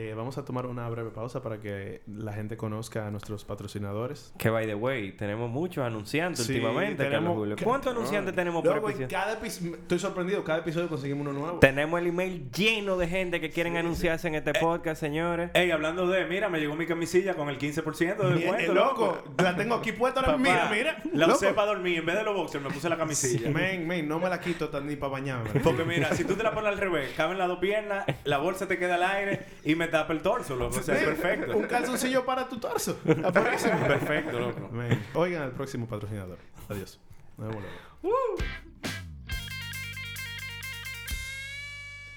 eh, 0.00 0.14
vamos 0.16 0.38
a 0.38 0.44
tomar 0.44 0.64
una 0.66 0.88
breve 0.88 1.10
pausa 1.10 1.42
para 1.42 1.60
que 1.60 2.02
la 2.06 2.32
gente 2.32 2.56
conozca 2.56 3.08
a 3.08 3.10
nuestros 3.10 3.44
patrocinadores. 3.44 4.32
Que 4.38 4.48
by 4.48 4.64
the 4.64 4.76
way, 4.76 5.10
tenemos 5.10 5.50
muchos 5.50 5.84
anunciantes 5.84 6.46
Sí, 6.46 6.52
últimamente, 6.54 7.02
tenemos- 7.02 7.18
Carlos 7.30 7.36
Julio. 7.36 7.56
¿Cuántos 7.64 7.92
anunciantes 7.92 8.32
tenemos 8.32 8.62
por 8.62 8.70
Luego, 8.70 8.90
en 8.90 8.94
episodio? 8.94 9.18
cada 9.18 9.32
episodio, 9.34 9.74
estoy 9.74 9.98
sorprendido, 9.98 10.44
cada 10.44 10.60
episodio 10.60 10.88
conseguimos 10.88 11.26
uno 11.26 11.32
nuevo. 11.38 11.58
Tenemos 11.58 12.00
el 12.00 12.06
email 12.06 12.48
lleno 12.52 12.96
de 12.96 13.08
gente 13.08 13.40
que 13.40 13.50
quieren 13.50 13.76
anunciarse 13.76 14.28
en 14.28 14.36
este 14.36 14.52
podcast, 14.54 15.00
señores. 15.00 15.50
Ey, 15.54 15.72
hablando 15.72 16.06
de, 16.06 16.24
mira, 16.26 16.48
me 16.48 16.60
llegó 16.60 16.76
mi 16.76 16.86
camisilla 16.86 17.34
con 17.34 17.48
el 17.48 17.58
15% 17.58 18.16
de 18.22 18.34
descuento, 18.36 18.70
eh, 18.72 18.74
loco, 18.74 19.18
la 19.42 19.56
tengo 19.56 19.74
aquí 19.74 19.90
puesta 19.90 20.20
ahora. 20.20 20.36
Mira, 20.38 20.68
mira. 20.72 21.02
La 21.12 21.26
loco. 21.26 21.38
usé 21.38 21.52
para 21.54 21.72
dormir. 21.72 21.98
En 21.98 22.06
vez 22.06 22.14
de 22.16 22.22
los 22.22 22.36
boxers, 22.36 22.62
me 22.62 22.70
puse 22.70 22.88
la 22.88 22.96
camisilla. 22.96 23.50
Men, 23.50 23.84
men, 23.84 24.06
no 24.06 24.20
me 24.20 24.28
la 24.28 24.38
quito 24.40 24.68
tan 24.68 24.86
ni 24.86 24.94
para 24.94 25.10
bañarme. 25.10 25.58
Porque 25.60 25.82
mira, 25.84 26.14
si 26.14 26.22
tú 26.22 26.34
te 26.34 26.44
la 26.44 26.52
pones 26.52 26.70
al 26.70 26.78
revés, 26.78 27.10
caben 27.16 27.36
las 27.36 27.48
dos 27.48 27.58
piernas, 27.58 28.04
la 28.22 28.38
bolsa 28.38 28.68
te 28.68 28.78
queda 28.78 28.94
al 28.94 29.02
aire 29.02 29.40
y 29.64 29.74
me 29.74 29.87
tapa 29.88 30.12
el 30.12 30.22
torso, 30.22 30.56
loco. 30.56 30.78
O 30.78 30.82
sea, 30.82 30.94
perfecto. 30.94 31.56
Un 31.56 31.66
calzoncillo 31.66 32.24
para 32.24 32.48
tu 32.48 32.58
torso. 32.58 32.96
Perfecto, 33.04 34.38
loco. 34.38 34.70
Oigan 35.14 35.42
al 35.42 35.52
próximo 35.52 35.86
patrocinador. 35.86 36.38
Adiós. 36.68 37.00
Nos 37.36 37.48
vemos 37.48 37.64
luego. 38.02 38.36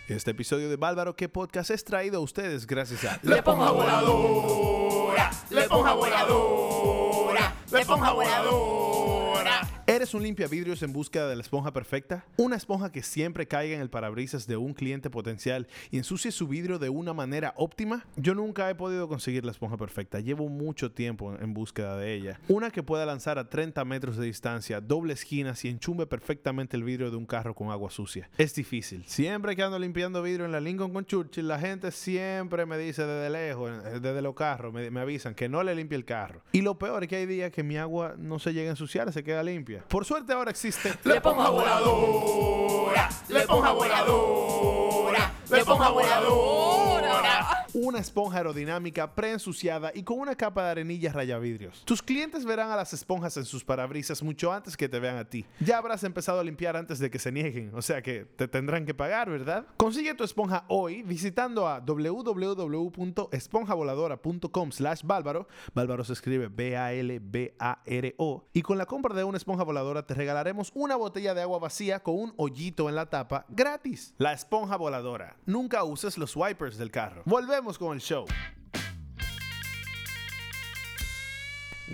Este 0.08 0.32
episodio 0.32 0.70
de 0.70 0.76
Bálvaro 0.76 1.16
que 1.16 1.30
podcast 1.30 1.72
es 1.72 1.86
traído 1.86 2.18
a 2.18 2.20
ustedes 2.20 2.68
gracias 2.68 3.06
a 3.06 3.18
La 3.24 3.38
Esponja 3.38 3.72
Voladora. 3.72 5.32
La 5.50 5.62
Esponja 5.62 5.94
Voladora. 5.94 7.54
La 7.72 7.80
Esponja 7.80 8.12
Voladora. 8.12 9.81
¿Eres 9.92 10.14
un 10.14 10.24
limpia 10.24 10.48
vidrios 10.48 10.82
en 10.84 10.94
búsqueda 10.94 11.28
de 11.28 11.36
la 11.36 11.42
esponja 11.42 11.74
perfecta? 11.74 12.24
Una 12.38 12.56
esponja 12.56 12.94
que 12.94 13.04
siempre 13.04 13.46
caiga 13.46 13.76
en 13.76 13.82
el 13.82 13.90
parabrisas 13.90 14.48
de 14.48 14.56
un 14.56 14.74
cliente 14.74 15.10
potencial 15.10 15.68
y 15.90 15.98
ensucie 15.98 16.32
su 16.32 16.48
vidrio 16.48 16.80
de 16.80 16.88
una 16.88 17.12
manera 17.12 17.54
óptima? 17.58 18.06
Yo 18.16 18.34
nunca 18.34 18.70
he 18.70 18.76
podido 18.76 19.10
conseguir 19.10 19.44
la 19.44 19.52
esponja 19.52 19.76
perfecta. 19.76 20.22
Llevo 20.22 20.48
mucho 20.48 20.94
tiempo 20.94 21.36
en 21.38 21.54
búsqueda 21.54 21.98
de 21.98 22.14
ella. 22.14 22.40
Una 22.48 22.72
que 22.72 22.84
pueda 22.84 23.06
lanzar 23.06 23.38
a 23.38 23.50
30 23.50 23.84
metros 23.84 24.16
de 24.16 24.28
distancia, 24.28 24.80
doble 24.80 25.12
esquinas 25.12 25.66
y 25.66 25.68
enchumbe 25.68 26.08
perfectamente 26.08 26.78
el 26.78 26.86
vidrio 26.86 27.12
de 27.12 27.18
un 27.18 27.26
carro 27.26 27.54
con 27.54 27.70
agua 27.70 27.92
sucia. 27.92 28.30
Es 28.38 28.56
difícil. 28.56 29.04
Siempre 29.08 29.58
que 29.58 29.64
ando 29.64 29.78
limpiando 29.78 30.24
vidrio 30.24 30.46
en 30.46 30.54
la 30.54 30.62
Lincoln 30.62 30.94
con 30.94 31.06
Churchill, 31.06 31.50
la 31.50 31.60
gente 31.60 31.92
siempre 31.92 32.66
me 32.66 32.78
dice 32.78 33.06
desde 33.06 33.30
lejos, 33.30 33.70
eh, 33.70 34.00
desde 34.00 34.22
los 34.22 34.36
carros, 34.36 34.74
me, 34.74 34.90
me 34.90 35.02
avisan 35.02 35.36
que 35.36 35.50
no 35.50 35.62
le 35.64 35.76
limpie 35.76 35.98
el 35.98 36.06
carro. 36.06 36.44
Y 36.54 36.62
lo 36.62 36.80
peor 36.80 37.04
es 37.04 37.10
que 37.10 37.18
hay 37.18 37.26
días 37.26 37.52
que 37.52 37.62
mi 37.62 37.76
agua 37.76 38.16
no 38.18 38.40
se 38.40 38.54
llega 38.54 38.70
a 38.70 38.72
ensuciar, 38.72 39.12
se 39.12 39.26
queda 39.26 39.44
limpia. 39.44 39.81
Por 39.88 40.06
suerte 40.06 40.34
ahora 40.34 40.52
existe 40.52 40.94
La 41.04 41.16
Esponja 41.16 41.50
Voladora. 41.50 43.10
La 43.30 43.40
Esponja 43.40 43.72
Voladora. 43.72 45.32
Esponja 45.50 45.90
Voladora. 45.90 47.66
una 47.74 48.00
esponja 48.00 48.38
aerodinámica 48.38 49.16
preensuciada 49.16 49.92
y 49.94 50.04
con 50.04 50.20
una 50.20 50.36
capa 50.36 50.64
de 50.66 50.72
arenilla 50.72 51.12
rayavidrios. 51.12 51.84
Tus 51.86 52.02
clientes 52.02 52.46
verán 52.46 52.72
a 52.72 52.76
las 52.76 52.94
esponjas 52.94 53.38
en 53.38 53.46
sus 53.46 53.64
parabrisas 53.64 54.24
mucho 54.24 54.52
antes 54.52 54.76
que 54.78 54.90
te 54.90 55.00
vean 55.00 55.18
a 55.18 55.26
ti. 55.26 55.46
Ya 55.60 55.78
habrás 55.78 56.04
empezado 56.04 56.40
a 56.40 56.44
limpiar 56.44 56.78
antes 56.78 57.00
de 57.00 57.10
que 57.10 57.18
se 57.20 57.32
nieguen, 57.32 57.72
o 57.74 57.82
sea 57.82 58.02
que 58.02 58.26
te 58.26 58.48
tendrán 58.48 58.86
que 58.86 58.94
pagar, 58.94 59.30
¿verdad? 59.30 59.66
Consigue 59.78 60.14
tu 60.14 60.24
esponja 60.24 60.66
hoy 60.68 61.04
visitando 61.04 61.68
a 61.68 61.80
www.esponjavoladora.com 61.80 64.72
slash 64.72 65.02
bálvaro. 65.04 65.48
Bálvaro 65.74 66.04
se 66.04 66.14
escribe 66.14 66.50
B-A-L-B-A-R-O. 66.50 68.46
Y 68.54 68.62
con 68.62 68.78
la 68.78 68.86
compra 68.86 69.16
de 69.16 69.24
una 69.24 69.38
esponja 69.38 69.64
voladora 69.64 70.06
te 70.06 70.14
regalaremos 70.14 70.72
una 70.76 70.96
botella 70.96 71.34
de 71.34 71.42
agua 71.42 71.58
vacía 71.60 72.02
con 72.02 72.16
un 72.16 72.34
hoyito 72.38 72.90
en 72.90 72.96
la 72.96 73.10
tapa 73.10 73.46
gratis. 73.50 74.14
La 74.18 74.34
esponja 74.34 74.78
voladora. 74.78 75.38
Nunca 75.46 75.84
uses 75.84 76.18
los 76.18 76.36
wipers 76.36 76.78
del 76.78 76.92
carro. 76.92 77.24
Volvemos 77.26 77.78
con 77.78 77.94
el 77.94 78.02
show. 78.02 78.26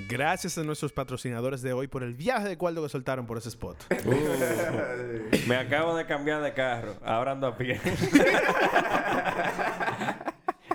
Gracias 0.10 0.58
a 0.58 0.64
nuestros 0.64 0.92
patrocinadores 0.92 1.62
de 1.62 1.74
hoy 1.74 1.88
por 1.88 2.04
el 2.04 2.14
viaje 2.14 2.50
de 2.50 2.58
cualdo 2.58 2.84
que 2.84 2.90
soltaron 2.90 3.26
por 3.26 3.38
ese 3.38 3.50
spot. 3.50 3.78
Me 5.48 5.56
acabo 5.56 5.96
de 5.96 6.06
cambiar 6.06 6.42
de 6.44 6.54
carro. 6.54 6.98
Ahora 7.04 7.32
ando 7.32 7.48
a 7.48 7.58
pie. 7.58 7.80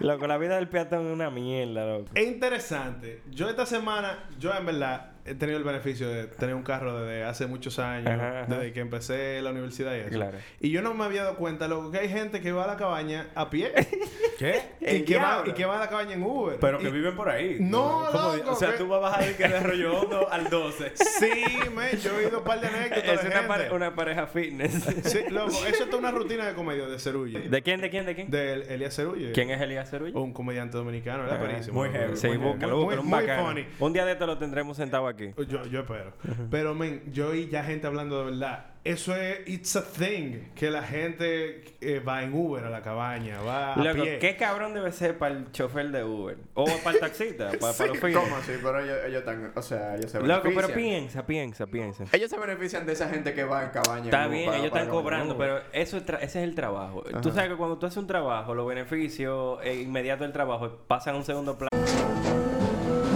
loco, 0.00 0.26
la 0.26 0.38
vida 0.38 0.56
del 0.56 0.68
peatón 0.68 1.06
es 1.06 1.12
una 1.12 1.30
mierda, 1.30 1.86
loco. 1.86 2.10
Es 2.14 2.26
interesante. 2.26 3.22
Yo 3.30 3.48
esta 3.48 3.64
semana, 3.64 4.28
yo 4.38 4.52
en 4.54 4.66
verdad 4.66 5.11
he 5.24 5.34
tenido 5.34 5.58
el 5.58 5.64
beneficio 5.64 6.08
de 6.08 6.26
tener 6.26 6.54
un 6.54 6.62
carro 6.62 6.98
desde 7.00 7.24
hace 7.24 7.46
muchos 7.46 7.78
años, 7.78 8.08
Ajá, 8.10 8.42
ajá. 8.42 8.54
desde 8.54 8.72
que 8.72 8.80
empecé 8.80 9.40
la 9.42 9.50
universidad 9.50 9.94
y 9.94 10.00
eso. 10.00 10.08
Claro. 10.10 10.38
Y 10.60 10.70
yo 10.70 10.82
no 10.82 10.94
me 10.94 11.04
había 11.04 11.22
dado 11.24 11.36
cuenta, 11.36 11.68
loco, 11.68 11.90
que 11.90 11.98
hay 11.98 12.08
gente 12.08 12.40
que 12.40 12.50
va 12.52 12.64
a 12.64 12.66
la 12.66 12.76
cabaña 12.76 13.28
a 13.34 13.48
pie 13.50 13.72
¿Qué? 14.38 14.60
y, 14.80 15.02
que 15.02 15.16
va, 15.18 15.44
y 15.46 15.52
que 15.52 15.64
va 15.64 15.76
a 15.76 15.80
la 15.80 15.88
cabaña 15.88 16.14
en 16.14 16.22
Uber. 16.22 16.58
Pero 16.60 16.78
que 16.78 16.90
viven 16.90 17.14
por 17.14 17.28
ahí. 17.28 17.58
No, 17.60 18.06
¿Cómo? 18.10 18.36
loco, 18.36 18.50
O 18.52 18.54
sea, 18.56 18.72
que- 18.72 18.78
tú 18.78 18.88
vas 18.88 18.98
a 18.98 19.02
bajar 19.02 19.24
de 19.24 19.36
que 19.36 19.48
de 19.48 19.56
Arroyo 19.56 20.00
Hondo 20.00 20.28
al 20.32 20.48
12. 20.50 20.92
Sí, 20.96 21.30
me, 21.74 21.96
yo 21.98 22.18
he 22.18 22.24
oído 22.26 22.38
un 22.38 22.44
par 22.44 22.60
de 22.60 22.66
anécdotas 22.66 23.04
Es 23.04 23.20
de 23.22 23.26
una, 23.28 23.36
gente. 23.36 23.48
pare- 23.48 23.70
una 23.72 23.94
pareja 23.94 24.26
fitness. 24.26 24.72
Sí, 25.04 25.20
loco, 25.30 25.52
eso 25.66 25.84
es 25.84 25.94
una 25.94 26.10
rutina 26.10 26.46
de 26.46 26.54
comedia 26.54 26.86
de 26.86 26.98
Cerulle. 26.98 27.48
¿De 27.48 27.62
quién, 27.62 27.80
de 27.80 27.90
quién, 27.90 28.06
de 28.06 28.14
quién? 28.14 28.30
De 28.30 28.74
Elías 28.74 28.94
Cerulle. 28.96 29.32
¿Quién 29.32 29.50
es 29.50 29.60
Elías 29.60 29.88
Cerullo? 29.88 30.20
Un 30.20 30.32
comediante 30.32 30.76
dominicano, 30.76 31.24
era 31.24 31.34
Ajá. 31.36 31.44
buenísimo. 31.44 31.78
Muy 31.80 31.90
heavy. 31.90 32.16
Sí, 32.16 32.26
Muy 32.28 32.38
muy- 32.38 32.96
muy 32.96 33.10
bacano. 33.10 33.46
funny. 33.48 33.66
Un 33.78 33.92
día 33.92 34.04
de 34.04 34.12
esto 34.12 34.26
lo 34.26 34.38
tendremos 34.38 34.76
sentado 34.76 35.06
aquí. 35.06 35.11
Yo, 35.48 35.64
yo 35.66 35.80
espero. 35.80 36.12
Pero, 36.50 36.74
men, 36.74 37.02
yo 37.12 37.28
oí 37.30 37.48
ya 37.48 37.64
gente 37.64 37.86
hablando 37.86 38.18
de 38.24 38.30
verdad. 38.32 38.66
Eso 38.84 39.14
es, 39.14 39.46
it's 39.48 39.76
a 39.76 39.84
thing. 39.84 40.40
Que 40.56 40.68
la 40.68 40.82
gente 40.82 41.76
eh, 41.80 42.00
va 42.00 42.24
en 42.24 42.34
Uber 42.34 42.64
a 42.64 42.68
la 42.70 42.82
cabaña, 42.82 43.40
va 43.40 43.74
a 43.74 43.76
Loco, 43.76 44.02
pie. 44.02 44.18
qué 44.18 44.34
cabrón 44.36 44.74
debe 44.74 44.90
ser 44.90 45.18
para 45.18 45.36
el 45.36 45.52
chofer 45.52 45.92
de 45.92 46.02
Uber. 46.02 46.36
O 46.54 46.64
para 46.82 46.96
el 46.96 46.98
taxista, 47.00 47.50
para, 47.60 47.72
para 47.74 47.86
los 47.90 47.98
fines. 47.98 48.16
¿Cómo 48.16 48.34
así? 48.36 48.50
Pero 48.60 48.80
ellos, 48.80 48.96
ellos 49.06 49.18
están, 49.20 49.52
o 49.54 49.62
sea, 49.62 49.94
ellos 49.94 50.10
se 50.10 50.18
Loco, 50.18 50.26
benefician. 50.48 50.54
pero 50.66 50.74
piensa, 50.74 51.24
piensa, 51.26 51.66
piensa. 51.68 52.04
Ellos 52.10 52.28
se 52.28 52.36
benefician 52.40 52.84
de 52.84 52.92
esa 52.94 53.08
gente 53.08 53.34
que 53.34 53.44
va 53.44 53.62
en 53.62 53.70
cabaña. 53.70 54.06
Está 54.06 54.24
en 54.24 54.30
bien, 54.32 54.42
ellos 54.52 54.54
para- 54.54 54.66
están 54.66 54.80
para 54.80 54.90
cobrando, 54.90 55.38
pero 55.38 55.60
eso 55.72 55.96
es 55.98 56.04
tra- 56.04 56.16
ese 56.20 56.42
es 56.42 56.48
el 56.48 56.56
trabajo. 56.56 57.04
Tú 57.22 57.30
sabes 57.30 57.50
que 57.50 57.56
cuando 57.56 57.78
tú 57.78 57.86
haces 57.86 57.98
un 57.98 58.08
trabajo, 58.08 58.52
los 58.52 58.66
beneficios 58.66 59.60
eh, 59.62 59.80
inmediatos 59.80 60.22
del 60.22 60.32
trabajo 60.32 60.80
pasan 60.88 61.14
a 61.14 61.18
un 61.18 61.24
segundo 61.24 61.56
plano. 61.56 61.68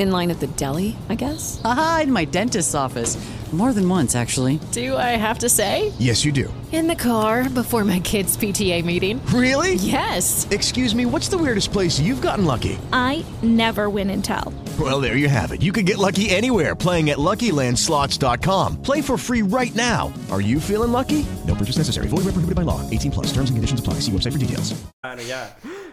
In 0.00 0.10
line 0.10 0.30
at 0.30 0.40
the 0.40 0.46
deli, 0.46 0.96
I 1.10 1.14
guess? 1.14 1.60
Aha, 1.62 2.00
in 2.04 2.12
my 2.12 2.24
dentist's 2.24 2.74
office. 2.74 3.18
More 3.52 3.72
than 3.74 3.86
once, 3.86 4.14
actually. 4.14 4.60
Do 4.72 4.96
I 4.96 5.16
have 5.18 5.40
to 5.40 5.48
say? 5.50 5.92
Yes, 5.98 6.24
you 6.24 6.30
do. 6.32 6.50
In 6.72 6.86
the 6.86 6.94
car 6.94 7.48
before 7.50 7.84
my 7.84 7.98
kids' 7.98 8.36
PTA 8.36 8.84
meeting. 8.84 9.20
Really? 9.34 9.74
Yes. 9.74 10.46
Excuse 10.52 10.94
me, 10.94 11.04
what's 11.04 11.28
the 11.28 11.36
weirdest 11.36 11.72
place 11.72 11.98
you've 12.00 12.22
gotten 12.22 12.44
lucky? 12.46 12.78
I 12.92 13.24
never 13.42 13.90
win 13.90 14.08
and 14.10 14.24
tell. 14.24 14.54
Well, 14.78 15.00
there 15.00 15.16
you 15.16 15.28
have 15.28 15.50
it. 15.52 15.62
You 15.62 15.72
can 15.72 15.84
get 15.84 15.98
lucky 15.98 16.30
anywhere 16.30 16.76
playing 16.76 17.10
at 17.10 17.18
LuckyLandSlots.com. 17.18 18.80
Play 18.82 19.02
for 19.02 19.18
free 19.18 19.42
right 19.42 19.74
now. 19.74 20.12
Are 20.30 20.40
you 20.40 20.60
feeling 20.60 20.92
lucky? 20.92 21.26
No 21.44 21.56
purchase 21.56 21.76
necessary. 21.76 22.06
Void 22.06 22.18
where 22.24 22.32
prohibited 22.32 22.54
by 22.54 22.62
law. 22.62 22.88
18 22.88 23.10
plus. 23.10 23.26
Terms 23.32 23.50
and 23.50 23.56
conditions 23.58 23.80
apply. 23.80 23.94
See 23.94 24.12
website 24.12 24.32
for 24.32 24.38
details. 24.38 24.72
Claro, 25.02 25.22
ya. 25.24 25.48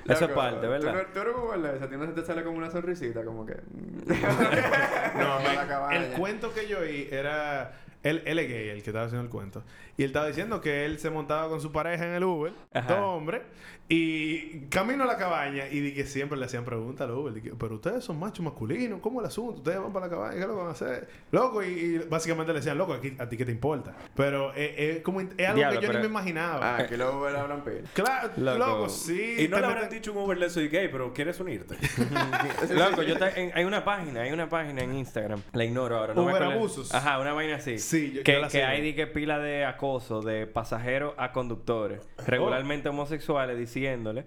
Eso 0.08 0.14
es 0.14 0.22
Loco, 0.22 0.36
parte, 0.36 0.62
Tú, 0.62 0.86
no- 0.86 1.04
tú 1.14 1.20
eres 1.20 1.34
como 1.36 1.54
el- 1.54 1.84
a 1.84 1.88
ti 1.90 1.96
no 1.98 2.06
se 2.06 2.14
te 2.14 2.24
sale 2.26 2.44
como 2.44 2.58
una 2.60 2.70
sonrisita, 2.72 3.26
como 3.26 3.46
que. 3.46 3.56
Mm. 3.56 3.97
No, 5.18 5.40
men, 5.44 5.68
cabaña. 5.68 5.98
el 6.06 6.12
cuento 6.14 6.54
que 6.54 6.68
yo 6.68 6.80
oí 6.80 7.08
era... 7.12 7.74
Él, 8.04 8.22
él 8.26 8.40
es 8.40 8.48
gay, 8.48 8.70
el 8.70 8.84
que 8.84 8.90
estaba 8.92 9.06
haciendo 9.06 9.24
el 9.26 9.30
cuento. 9.30 9.64
Y 9.98 10.04
él 10.04 10.10
estaba 10.12 10.28
diciendo 10.28 10.62
que 10.62 10.86
él 10.86 11.00
se 11.00 11.10
montaba 11.10 11.50
con 11.50 11.60
su 11.60 11.72
pareja 11.72 12.06
en 12.06 12.14
el 12.14 12.24
Uber, 12.24 12.54
Ajá. 12.74 12.88
dos 12.94 13.00
hombres, 13.00 13.42
y 13.90 14.66
camino 14.70 15.04
a 15.04 15.08
la 15.08 15.16
cabaña 15.18 15.68
y 15.70 15.80
di 15.80 15.94
que 15.94 16.06
siempre 16.06 16.38
le 16.38 16.44
hacían 16.46 16.66
preguntas 16.66 17.08
al 17.08 17.14
Uber. 17.16 17.34
di 17.34 17.42
que, 17.42 17.52
pero 17.52 17.76
ustedes 17.76 18.04
son 18.04 18.20
machos 18.20 18.44
masculinos, 18.44 19.00
¿cómo 19.02 19.22
es 19.22 19.26
el 19.26 19.28
asunto? 19.30 19.58
Ustedes 19.60 19.80
van 19.80 19.94
para 19.94 20.08
la 20.08 20.12
cabaña, 20.12 20.34
¿qué 20.34 20.42
lo 20.42 20.48
que 20.50 20.58
van 20.60 20.68
a 20.68 20.72
hacer? 20.72 21.08
Loco, 21.32 21.64
y, 21.64 21.68
y 21.68 21.98
básicamente 22.00 22.52
le 22.52 22.60
decían, 22.60 22.78
loco, 22.78 22.94
aquí, 22.94 23.16
¿a 23.18 23.30
ti 23.30 23.38
qué 23.38 23.46
te 23.46 23.52
importa? 23.52 23.96
Pero 24.16 24.52
eh, 24.56 24.76
eh, 24.78 25.02
como, 25.04 25.22
es 25.22 25.28
algo 25.40 25.56
Diablo, 25.56 25.80
que 25.80 25.86
yo 25.86 25.92
pero- 25.92 26.00
ni 26.00 26.08
me 26.08 26.12
imaginaba. 26.12 26.76
Ah, 26.76 26.82
aquí 26.82 26.98
los 26.98 27.16
Uber 27.16 27.36
hablan 27.36 27.64
pila. 27.64 27.78
Claro, 27.94 28.30
Loco. 28.36 28.58
loco, 28.58 28.90
sí. 28.90 29.36
Y 29.40 29.48
no 29.48 29.60
le 29.60 29.66
habrán 29.66 29.90
dicho 29.90 30.12
un 30.12 30.18
Uber 30.18 30.38
de 30.38 30.50
soy 30.50 30.68
gay, 30.68 30.90
pero 30.92 31.14
¿quieres 31.14 31.40
unirte? 31.40 31.76
Loco, 32.72 33.04
yo 33.04 33.18
te- 33.18 33.40
en- 33.42 33.52
hay 33.56 33.64
una 33.66 33.84
página, 33.86 34.22
hay 34.22 34.32
una 34.32 34.50
página 34.50 34.82
en 34.84 34.96
Instagram. 34.96 35.42
La 35.54 35.64
ignoro 35.66 35.98
ahora. 35.98 36.14
No 36.14 36.24
Uber 36.24 36.44
abusos. 36.44 36.94
Ajá, 36.94 37.20
una 37.20 37.34
vaina 37.34 37.56
así. 37.56 37.78
Sí, 37.80 38.12
yo- 38.14 38.24
que, 38.24 38.34
yo 38.34 38.40
la 38.42 38.48
que 38.48 38.58
sigo. 38.60 38.66
hay 38.68 38.82
di 38.82 38.94
que 38.96 39.08
pila 39.08 39.40
de 39.40 39.66
acoso 39.66 40.22
de 40.22 40.46
pasajeros 40.48 41.14
a 41.18 41.32
conductores, 41.32 42.02
regularmente 42.26 42.90
homosexuales, 42.90 43.58
diciéndole 43.80 44.26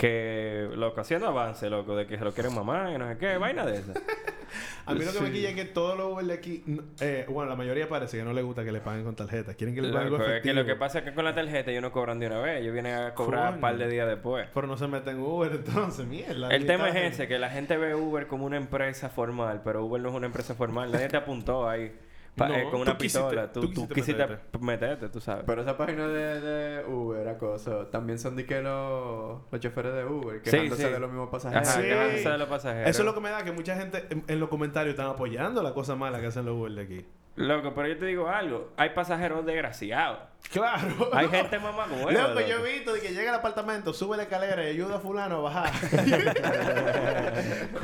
que, 0.00 0.70
loco, 0.76 1.02
haciendo 1.02 1.26
avance, 1.26 1.68
loco, 1.68 1.94
de 1.94 2.06
que 2.06 2.16
se 2.16 2.24
lo 2.24 2.32
quieren 2.32 2.54
mamá 2.54 2.90
y 2.94 2.96
no 2.98 3.06
sé 3.06 3.18
qué, 3.18 3.36
vaina 3.38 3.66
de 3.66 3.80
esa. 3.80 3.92
A 4.86 4.94
mí 4.94 5.04
lo 5.04 5.12
que 5.12 5.20
me 5.20 5.30
quilla 5.30 5.50
es 5.50 5.54
que 5.54 5.66
todos 5.66 5.96
los 5.96 6.12
Uber 6.12 6.24
de 6.24 6.32
aquí, 6.32 6.64
eh, 7.00 7.26
bueno, 7.28 7.50
la 7.50 7.54
mayoría 7.54 7.86
parece 7.86 8.16
que 8.16 8.24
no 8.24 8.32
les 8.32 8.42
gusta 8.42 8.64
que 8.64 8.72
le 8.72 8.80
paguen 8.80 9.04
con 9.04 9.14
tarjeta. 9.14 9.52
Quieren 9.54 9.74
que 9.74 9.82
le 9.82 9.92
paguen 9.92 10.08
con 10.08 10.22
es 10.22 10.28
efectivo. 10.28 10.54
que 10.54 10.60
lo 10.60 10.66
que 10.66 10.74
pasa 10.74 11.00
es 11.00 11.04
que 11.04 11.12
con 11.12 11.24
la 11.24 11.34
tarjeta 11.34 11.70
ellos 11.70 11.82
no 11.82 11.92
cobran 11.92 12.18
de 12.18 12.28
una 12.28 12.40
vez, 12.40 12.62
ellos 12.62 12.72
vienen 12.72 12.94
a 12.94 13.14
cobrar 13.14 13.54
un 13.54 13.60
par 13.60 13.76
de 13.76 13.88
días 13.88 14.08
después. 14.08 14.48
Pero 14.52 14.66
no 14.66 14.76
se 14.78 14.88
meten 14.88 15.16
en 15.16 15.22
Uber, 15.22 15.52
entonces, 15.66 16.06
mierda. 16.06 16.48
El 16.48 16.66
tema 16.66 16.88
es 16.88 17.12
ese, 17.12 17.28
que 17.28 17.38
la 17.38 17.50
gente 17.50 17.76
ve 17.76 17.94
Uber 17.94 18.26
como 18.26 18.46
una 18.46 18.56
empresa 18.56 19.10
formal, 19.10 19.60
pero 19.62 19.84
Uber 19.84 20.00
no 20.00 20.08
es 20.08 20.14
una 20.14 20.26
empresa 20.26 20.54
formal. 20.54 20.90
Nadie 20.90 21.08
te 21.08 21.18
apuntó 21.18 21.68
ahí 21.68 21.92
No, 22.48 22.54
eh, 22.56 22.68
con 22.70 22.80
una 22.80 22.96
pistola. 22.98 23.52
Tú, 23.52 23.60
tú 23.60 23.68
tú 23.86 23.88
quisiste 23.94 24.24
quisiste 24.26 24.58
meterte, 24.60 25.08
tú 25.08 25.20
sabes. 25.20 25.44
Pero 25.46 25.62
esa 25.62 25.76
página 25.76 26.06
de, 26.08 26.40
de 26.40 26.84
Uber, 26.86 27.28
acoso, 27.28 27.86
también 27.86 28.18
son 28.18 28.36
de 28.36 28.46
que 28.46 28.60
los, 28.62 29.40
los 29.50 29.60
choferes 29.60 29.94
de 29.94 30.04
Uber, 30.04 30.40
Sí, 30.44 30.50
quejándose 30.50 30.86
sí. 30.86 30.92
de 30.92 31.00
los 31.00 31.10
mismos 31.10 31.28
pasajeros. 31.30 31.68
Ajá, 31.68 31.80
Sí. 31.80 31.86
quejándose 31.88 32.28
de 32.28 32.38
los 32.38 32.48
pasajeros. 32.48 32.88
Eso 32.90 33.02
es 33.02 33.06
lo 33.06 33.14
que 33.14 33.20
me 33.20 33.30
da 33.30 33.44
que 33.44 33.52
mucha 33.52 33.76
gente 33.76 34.06
en, 34.10 34.24
en 34.26 34.40
los 34.40 34.48
comentarios 34.48 34.92
están 34.94 35.06
apoyando 35.06 35.62
la 35.62 35.74
cosa 35.74 35.96
mala 35.96 36.20
que 36.20 36.26
hacen 36.26 36.44
los 36.46 36.56
Uber 36.56 36.72
de 36.72 36.82
aquí. 36.82 37.06
Loco, 37.36 37.72
pero 37.74 37.88
yo 37.88 37.96
te 37.98 38.06
digo 38.06 38.28
algo. 38.28 38.72
Hay 38.76 38.90
pasajeros 38.90 39.46
desgraciados. 39.46 40.18
Claro. 40.52 41.10
Hay 41.12 41.28
gente 41.30 41.58
mamá 41.58 41.86
como 41.88 42.10
Loco, 42.10 42.40
yo 42.40 42.64
he 42.66 42.72
visto 42.72 42.92
de 42.92 43.00
que 43.00 43.10
llega 43.14 43.30
al 43.30 43.36
apartamento, 43.38 43.92
sube 43.94 44.16
la 44.16 44.24
escalera 44.24 44.64
y 44.64 44.70
ayuda 44.70 44.96
a 44.96 45.00
fulano 45.00 45.36
a 45.36 45.40
bajar. 45.40 45.70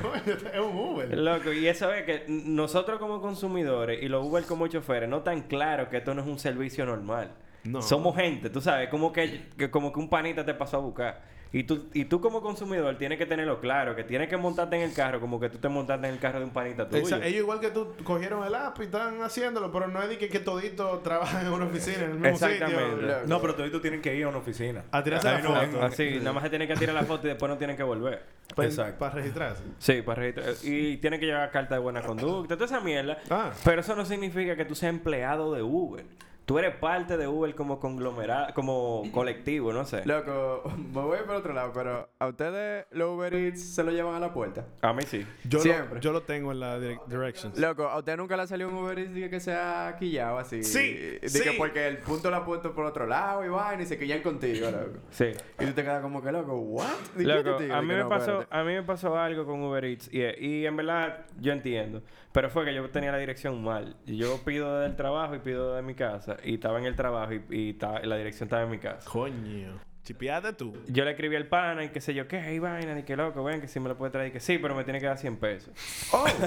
Coño, 0.03 0.36
es 0.53 0.61
un 0.61 0.76
Uber. 0.76 1.16
Loco, 1.18 1.53
y 1.53 1.66
eso 1.68 1.92
es 1.92 2.05
que 2.05 2.24
nosotros 2.28 2.99
como 2.99 3.20
consumidores 3.20 4.03
y 4.03 4.09
los 4.09 4.24
Uber 4.26 4.44
como 4.44 4.66
choferes 4.68 5.09
no 5.09 5.22
tan 5.22 5.42
claro 5.42 5.88
que 5.88 5.99
esto 5.99 6.14
no 6.14 6.22
es 6.22 6.28
un 6.28 6.38
servicio 6.38 6.84
normal. 6.86 7.30
No. 7.64 7.82
Somos 7.82 8.14
gente, 8.16 8.49
tú 8.51 8.61
sabes, 8.61 8.88
como 8.88 9.12
que, 9.12 9.49
que- 9.57 9.70
como 9.70 9.92
que 9.92 9.99
un 9.99 10.09
panita 10.09 10.44
te 10.44 10.55
pasó 10.55 10.76
a 10.76 10.80
buscar. 10.80 11.20
Y 11.59 11.64
tú, 11.64 11.86
y 11.94 12.04
tú 12.04 12.20
como 12.20 12.42
consumidor 12.42 12.96
tienes 12.98 13.16
que 13.18 13.24
tenerlo 13.24 13.61
claro, 13.61 13.96
que 13.96 14.04
tienes 14.04 14.28
que 14.28 14.36
montarte 14.36 14.76
en 14.76 14.82
el 14.82 14.92
carro 14.92 15.20
como 15.20 15.40
que 15.40 15.48
tú 15.48 15.57
te 15.57 15.68
montaste 15.70 16.07
en 16.07 16.12
el 16.14 16.20
carro 16.20 16.38
de 16.40 16.44
un 16.44 16.50
panita 16.50 16.86
tuyo. 16.86 17.02
Esa- 17.02 17.24
ellos 17.24 17.40
igual 17.40 17.61
que 17.61 17.70
tú 17.70 17.94
cogieron 18.04 18.44
el 18.46 18.54
app 18.54 18.78
y 18.80 18.84
están 18.84 19.22
haciéndolo, 19.22 19.72
pero 19.72 19.88
no 19.88 20.02
es 20.02 20.09
de 20.11 20.18
que, 20.18 20.28
que 20.28 20.38
todito 20.40 20.98
trabajan 20.98 21.46
en 21.46 21.52
una 21.52 21.64
oficina 21.64 21.96
en 21.96 22.02
el 22.11 22.11
mismo 22.18 22.26
Exactamente. 22.28 23.00
sitio. 23.00 23.16
no, 23.26 23.40
pero 23.40 23.54
todos 23.54 23.80
tienen 23.80 24.02
que 24.02 24.14
ir 24.14 24.24
a 24.24 24.28
una 24.28 24.38
oficina. 24.38 24.84
A 24.90 25.02
tirarse 25.02 25.28
Ahí 25.28 25.42
la 25.42 25.48
no- 25.48 25.72
foto. 25.72 25.82
Así, 25.84 26.18
nada 26.18 26.32
más 26.34 26.42
se 26.42 26.50
tienen 26.50 26.68
que 26.68 26.74
tirar 26.76 26.94
la 26.94 27.04
foto 27.04 27.26
y 27.26 27.30
después 27.30 27.48
no 27.50 27.57
tienen 27.57 27.76
que 27.76 27.82
volver. 27.82 28.22
Para, 28.54 28.68
Exacto. 28.68 28.98
para 28.98 29.14
registrarse. 29.14 29.62
Sí, 29.78 30.02
para 30.02 30.22
registrar. 30.22 30.54
Y 30.62 30.98
tienen 30.98 31.18
que 31.20 31.26
llevar 31.26 31.50
carta 31.50 31.74
de 31.76 31.80
buena 31.80 32.02
conducta, 32.02 32.54
toda 32.54 32.66
esa 32.66 32.80
mierda. 32.80 33.18
Ah. 33.30 33.50
Pero 33.64 33.80
eso 33.80 33.96
no 33.96 34.04
significa 34.04 34.57
que 34.57 34.64
tú 34.66 34.74
seas 34.74 34.90
empleado 34.92 35.54
de 35.54 35.62
Uber. 35.62 36.04
Tú 36.47 36.59
eres 36.59 36.76
parte 36.76 37.16
de 37.16 37.26
Uber 37.28 37.55
como 37.55 37.78
conglomerado, 37.80 38.55
como 38.55 39.03
colectivo, 39.12 39.72
no 39.72 39.84
sé. 39.84 40.03
Loco, 40.07 40.62
me 40.78 41.03
voy 41.03 41.18
por 41.26 41.34
otro 41.36 41.53
lado, 41.53 41.72
pero 41.74 42.09
¿a 42.18 42.26
ustedes 42.28 42.86
los 42.92 43.11
Uber 43.16 43.34
Eats 43.34 43.61
se 43.74 43.82
lo 43.82 43.90
llevan 43.90 44.14
a 44.14 44.20
la 44.20 44.32
puerta? 44.32 44.64
A 44.80 44.92
mí 44.92 45.03
sí. 45.03 45.26
Yo, 45.44 45.59
Siempre. 45.59 45.97
Lo, 45.97 46.01
yo 46.01 46.12
lo 46.12 46.22
tengo 46.22 46.53
en 46.53 46.61
la 46.61 46.78
direc- 46.78 47.05
directions. 47.07 47.59
Loco, 47.59 47.84
¿a 47.88 47.99
usted 47.99 48.16
nunca 48.16 48.36
le 48.36 48.44
ha 48.44 48.47
salido 48.47 48.68
un 48.70 48.76
Uber 48.76 48.99
Eats 48.99 49.12
de 49.14 49.28
que 49.28 49.40
sea 49.40 49.97
quillado 49.99 50.38
así? 50.38 50.62
Sí, 50.62 50.94
De 51.20 51.28
sí. 51.28 51.42
que 51.42 51.53
porque 51.59 51.88
el 51.88 51.99
punto 51.99 52.30
lo 52.30 52.36
ha 52.36 52.44
puesto 52.44 52.72
por 52.74 52.86
otro 52.86 53.07
lado 53.07 53.44
y 53.44 53.49
vaina 53.49 53.82
y 53.82 53.86
se 53.86 53.99
quillan 53.99 54.22
contigo, 54.22 54.70
loco. 54.70 55.01
Sí. 55.11 55.26
Y 55.61 55.66
tú 55.66 55.72
te 55.72 55.82
quedas 55.82 56.01
como 56.01 56.22
que 56.22 56.30
loco, 56.30 56.55
¿what? 56.57 56.86
¿De 57.16 57.24
qué 57.24 57.42
Loco, 57.42 57.57
a 57.74 57.82
mí, 57.82 57.88
me 57.88 57.97
no, 57.99 58.09
pasó, 58.09 58.40
espérate. 58.42 58.57
a 58.57 58.62
mí 58.64 58.72
me 58.72 58.82
pasó 58.84 59.18
algo 59.18 59.44
con 59.44 59.61
Uber 59.62 59.84
Eats 59.84 60.09
y, 60.12 60.20
y 60.22 60.64
en 60.64 60.76
verdad 60.76 61.26
yo 61.40 61.53
entiendo. 61.53 62.03
Pero 62.37 62.51
fue 62.51 62.66
que 62.66 62.74
yo 62.74 62.87
tenía 62.91 63.12
la 63.12 63.16
dirección 63.16 63.64
mal. 63.64 63.97
Y 64.05 64.18
Yo 64.18 64.37
pido 64.45 64.80
del 64.80 64.95
trabajo 64.95 65.34
y 65.34 65.39
pido 65.39 65.74
de 65.74 65.80
mi 65.80 65.95
casa. 65.95 66.37
Y 66.45 66.57
estaba 66.57 66.78
en 66.78 66.84
el 66.84 66.95
trabajo 66.95 67.32
y, 67.32 67.43
y 67.49 67.78
la 67.80 68.16
dirección 68.18 68.49
estaba 68.49 68.64
en 68.64 68.70
mi 68.72 68.78
casa. 68.78 69.09
Coño. 69.11 69.80
Chipiate 70.07 70.52
tú. 70.52 70.72
Yo 70.86 71.04
le 71.04 71.11
escribí 71.11 71.34
al 71.34 71.48
pana 71.48 71.82
y 71.82 71.88
qué 71.88 72.00
sé 72.00 72.14
yo, 72.14 72.28
¿qué? 72.28 72.38
Hay 72.38 72.61
vaina, 72.61 72.96
y 72.96 73.02
que 73.02 73.16
loco, 73.16 73.42
ven, 73.42 73.61
que 73.61 73.66
si 73.66 73.80
me 73.80 73.88
lo 73.88 73.96
puede 73.98 74.12
traer. 74.12 74.28
Y 74.28 74.30
que 74.30 74.38
sí, 74.40 74.57
pero 74.59 74.76
me 74.76 74.84
tiene 74.84 75.00
que 75.00 75.07
dar 75.07 75.18
100 75.18 75.36
pesos. 75.36 75.72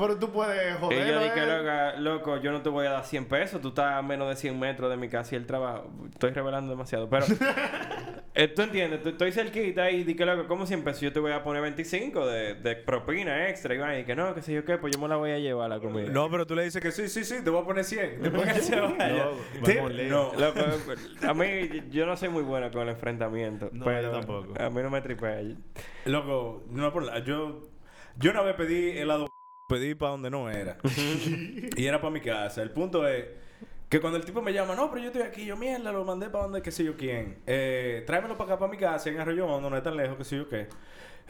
Pero 0.00 0.16
tú 0.16 0.30
puedes 0.30 0.76
y 0.76 0.80
joder. 0.80 1.06
yo 1.08 1.20
dije, 1.20 1.46
loca, 1.46 1.96
loco, 1.96 2.36
yo 2.40 2.52
no 2.52 2.62
te 2.62 2.68
voy 2.68 2.86
a 2.86 2.90
dar 2.90 3.04
100 3.04 3.24
pesos. 3.26 3.60
Tú 3.60 3.68
estás 3.68 3.94
a 3.94 4.02
menos 4.02 4.28
de 4.28 4.36
100 4.36 4.58
metros 4.58 4.90
de 4.90 4.96
mi 4.96 5.08
casa 5.08 5.34
y 5.34 5.38
el 5.38 5.46
trabajo. 5.46 5.90
Estoy 6.12 6.30
revelando 6.30 6.70
demasiado. 6.70 7.08
Pero, 7.10 7.26
eh, 8.34 8.48
tú 8.48 8.62
entiendes, 8.62 9.02
tú- 9.02 9.08
estoy 9.08 9.32
cerquita 9.32 9.90
y 9.90 10.04
dije, 10.04 10.24
loco, 10.24 10.46
¿cómo 10.46 10.66
100 10.66 10.84
pesos? 10.84 11.00
Yo 11.00 11.12
te 11.12 11.18
voy 11.18 11.32
a 11.32 11.42
poner 11.42 11.62
25 11.62 12.26
de, 12.26 12.54
de 12.54 12.76
propina 12.76 13.48
extra. 13.48 13.74
Y 13.74 13.78
vaina, 13.78 13.98
y 14.00 14.04
que 14.04 14.14
no, 14.14 14.34
que 14.34 14.42
sé 14.42 14.52
yo 14.52 14.64
qué, 14.64 14.78
pues 14.78 14.94
yo 14.94 15.00
me 15.02 15.08
la 15.08 15.16
voy 15.16 15.32
a 15.32 15.38
llevar 15.38 15.68
la 15.70 15.80
comida. 15.80 16.08
No, 16.10 16.30
pero 16.30 16.46
tú 16.46 16.54
le 16.54 16.62
dices 16.64 16.80
que 16.80 16.92
sí, 16.92 17.08
sí, 17.08 17.24
sí, 17.24 17.42
te 17.42 17.50
voy 17.50 17.62
a 17.62 17.66
poner 17.66 17.84
100. 17.84 18.22
Después 18.22 18.52
que 18.52 18.60
se 18.60 18.76
vaya. 18.80 19.24
No, 19.60 19.64
Te- 19.64 19.76
vamos 19.76 19.92
lejos. 19.94 20.32
no. 20.34 20.40
Loco, 20.40 20.60
a 21.26 21.34
mí, 21.34 21.67
yo 21.90 22.06
no 22.06 22.16
soy 22.16 22.28
muy 22.28 22.42
bueno 22.42 22.70
con 22.70 22.82
el 22.82 22.88
enfrentamiento. 22.90 23.70
No, 23.72 23.84
pero 23.84 24.02
yo 24.02 24.10
tampoco. 24.10 24.54
A 24.60 24.70
mí 24.70 24.82
no 24.82 24.90
me 24.90 25.00
tripea. 25.00 25.40
Loco, 26.06 26.64
no 26.70 26.92
por 26.92 27.04
la- 27.04 27.18
yo 27.20 27.62
yo 28.16 28.30
una 28.30 28.42
vez 28.42 28.54
pedí 28.56 28.90
helado 28.98 29.26
pedí 29.68 29.94
para 29.94 30.12
donde 30.12 30.30
no 30.30 30.50
era. 30.50 30.78
y 31.76 31.84
era 31.86 32.00
para 32.00 32.10
mi 32.10 32.20
casa. 32.20 32.62
El 32.62 32.70
punto 32.70 33.06
es 33.06 33.26
que 33.88 34.00
cuando 34.00 34.18
el 34.18 34.24
tipo 34.24 34.42
me 34.42 34.52
llama, 34.52 34.74
no, 34.74 34.90
pero 34.90 35.00
yo 35.02 35.06
estoy 35.08 35.22
aquí, 35.22 35.46
yo 35.46 35.56
mierda, 35.56 35.92
lo 35.92 36.04
mandé 36.04 36.28
para 36.28 36.44
donde 36.44 36.60
qué 36.62 36.70
sé 36.70 36.84
yo 36.84 36.96
quién. 36.96 37.38
Eh, 37.46 38.02
tráemelo 38.06 38.36
para 38.36 38.52
acá 38.52 38.58
para 38.58 38.70
mi 38.70 38.76
casa 38.76 39.08
en 39.08 39.18
Arroyo 39.18 39.46
Hondo, 39.46 39.70
no 39.70 39.76
es 39.76 39.82
tan 39.82 39.96
lejos, 39.96 40.16
qué 40.18 40.24
sé 40.24 40.36
yo 40.36 40.48
qué. 40.48 40.66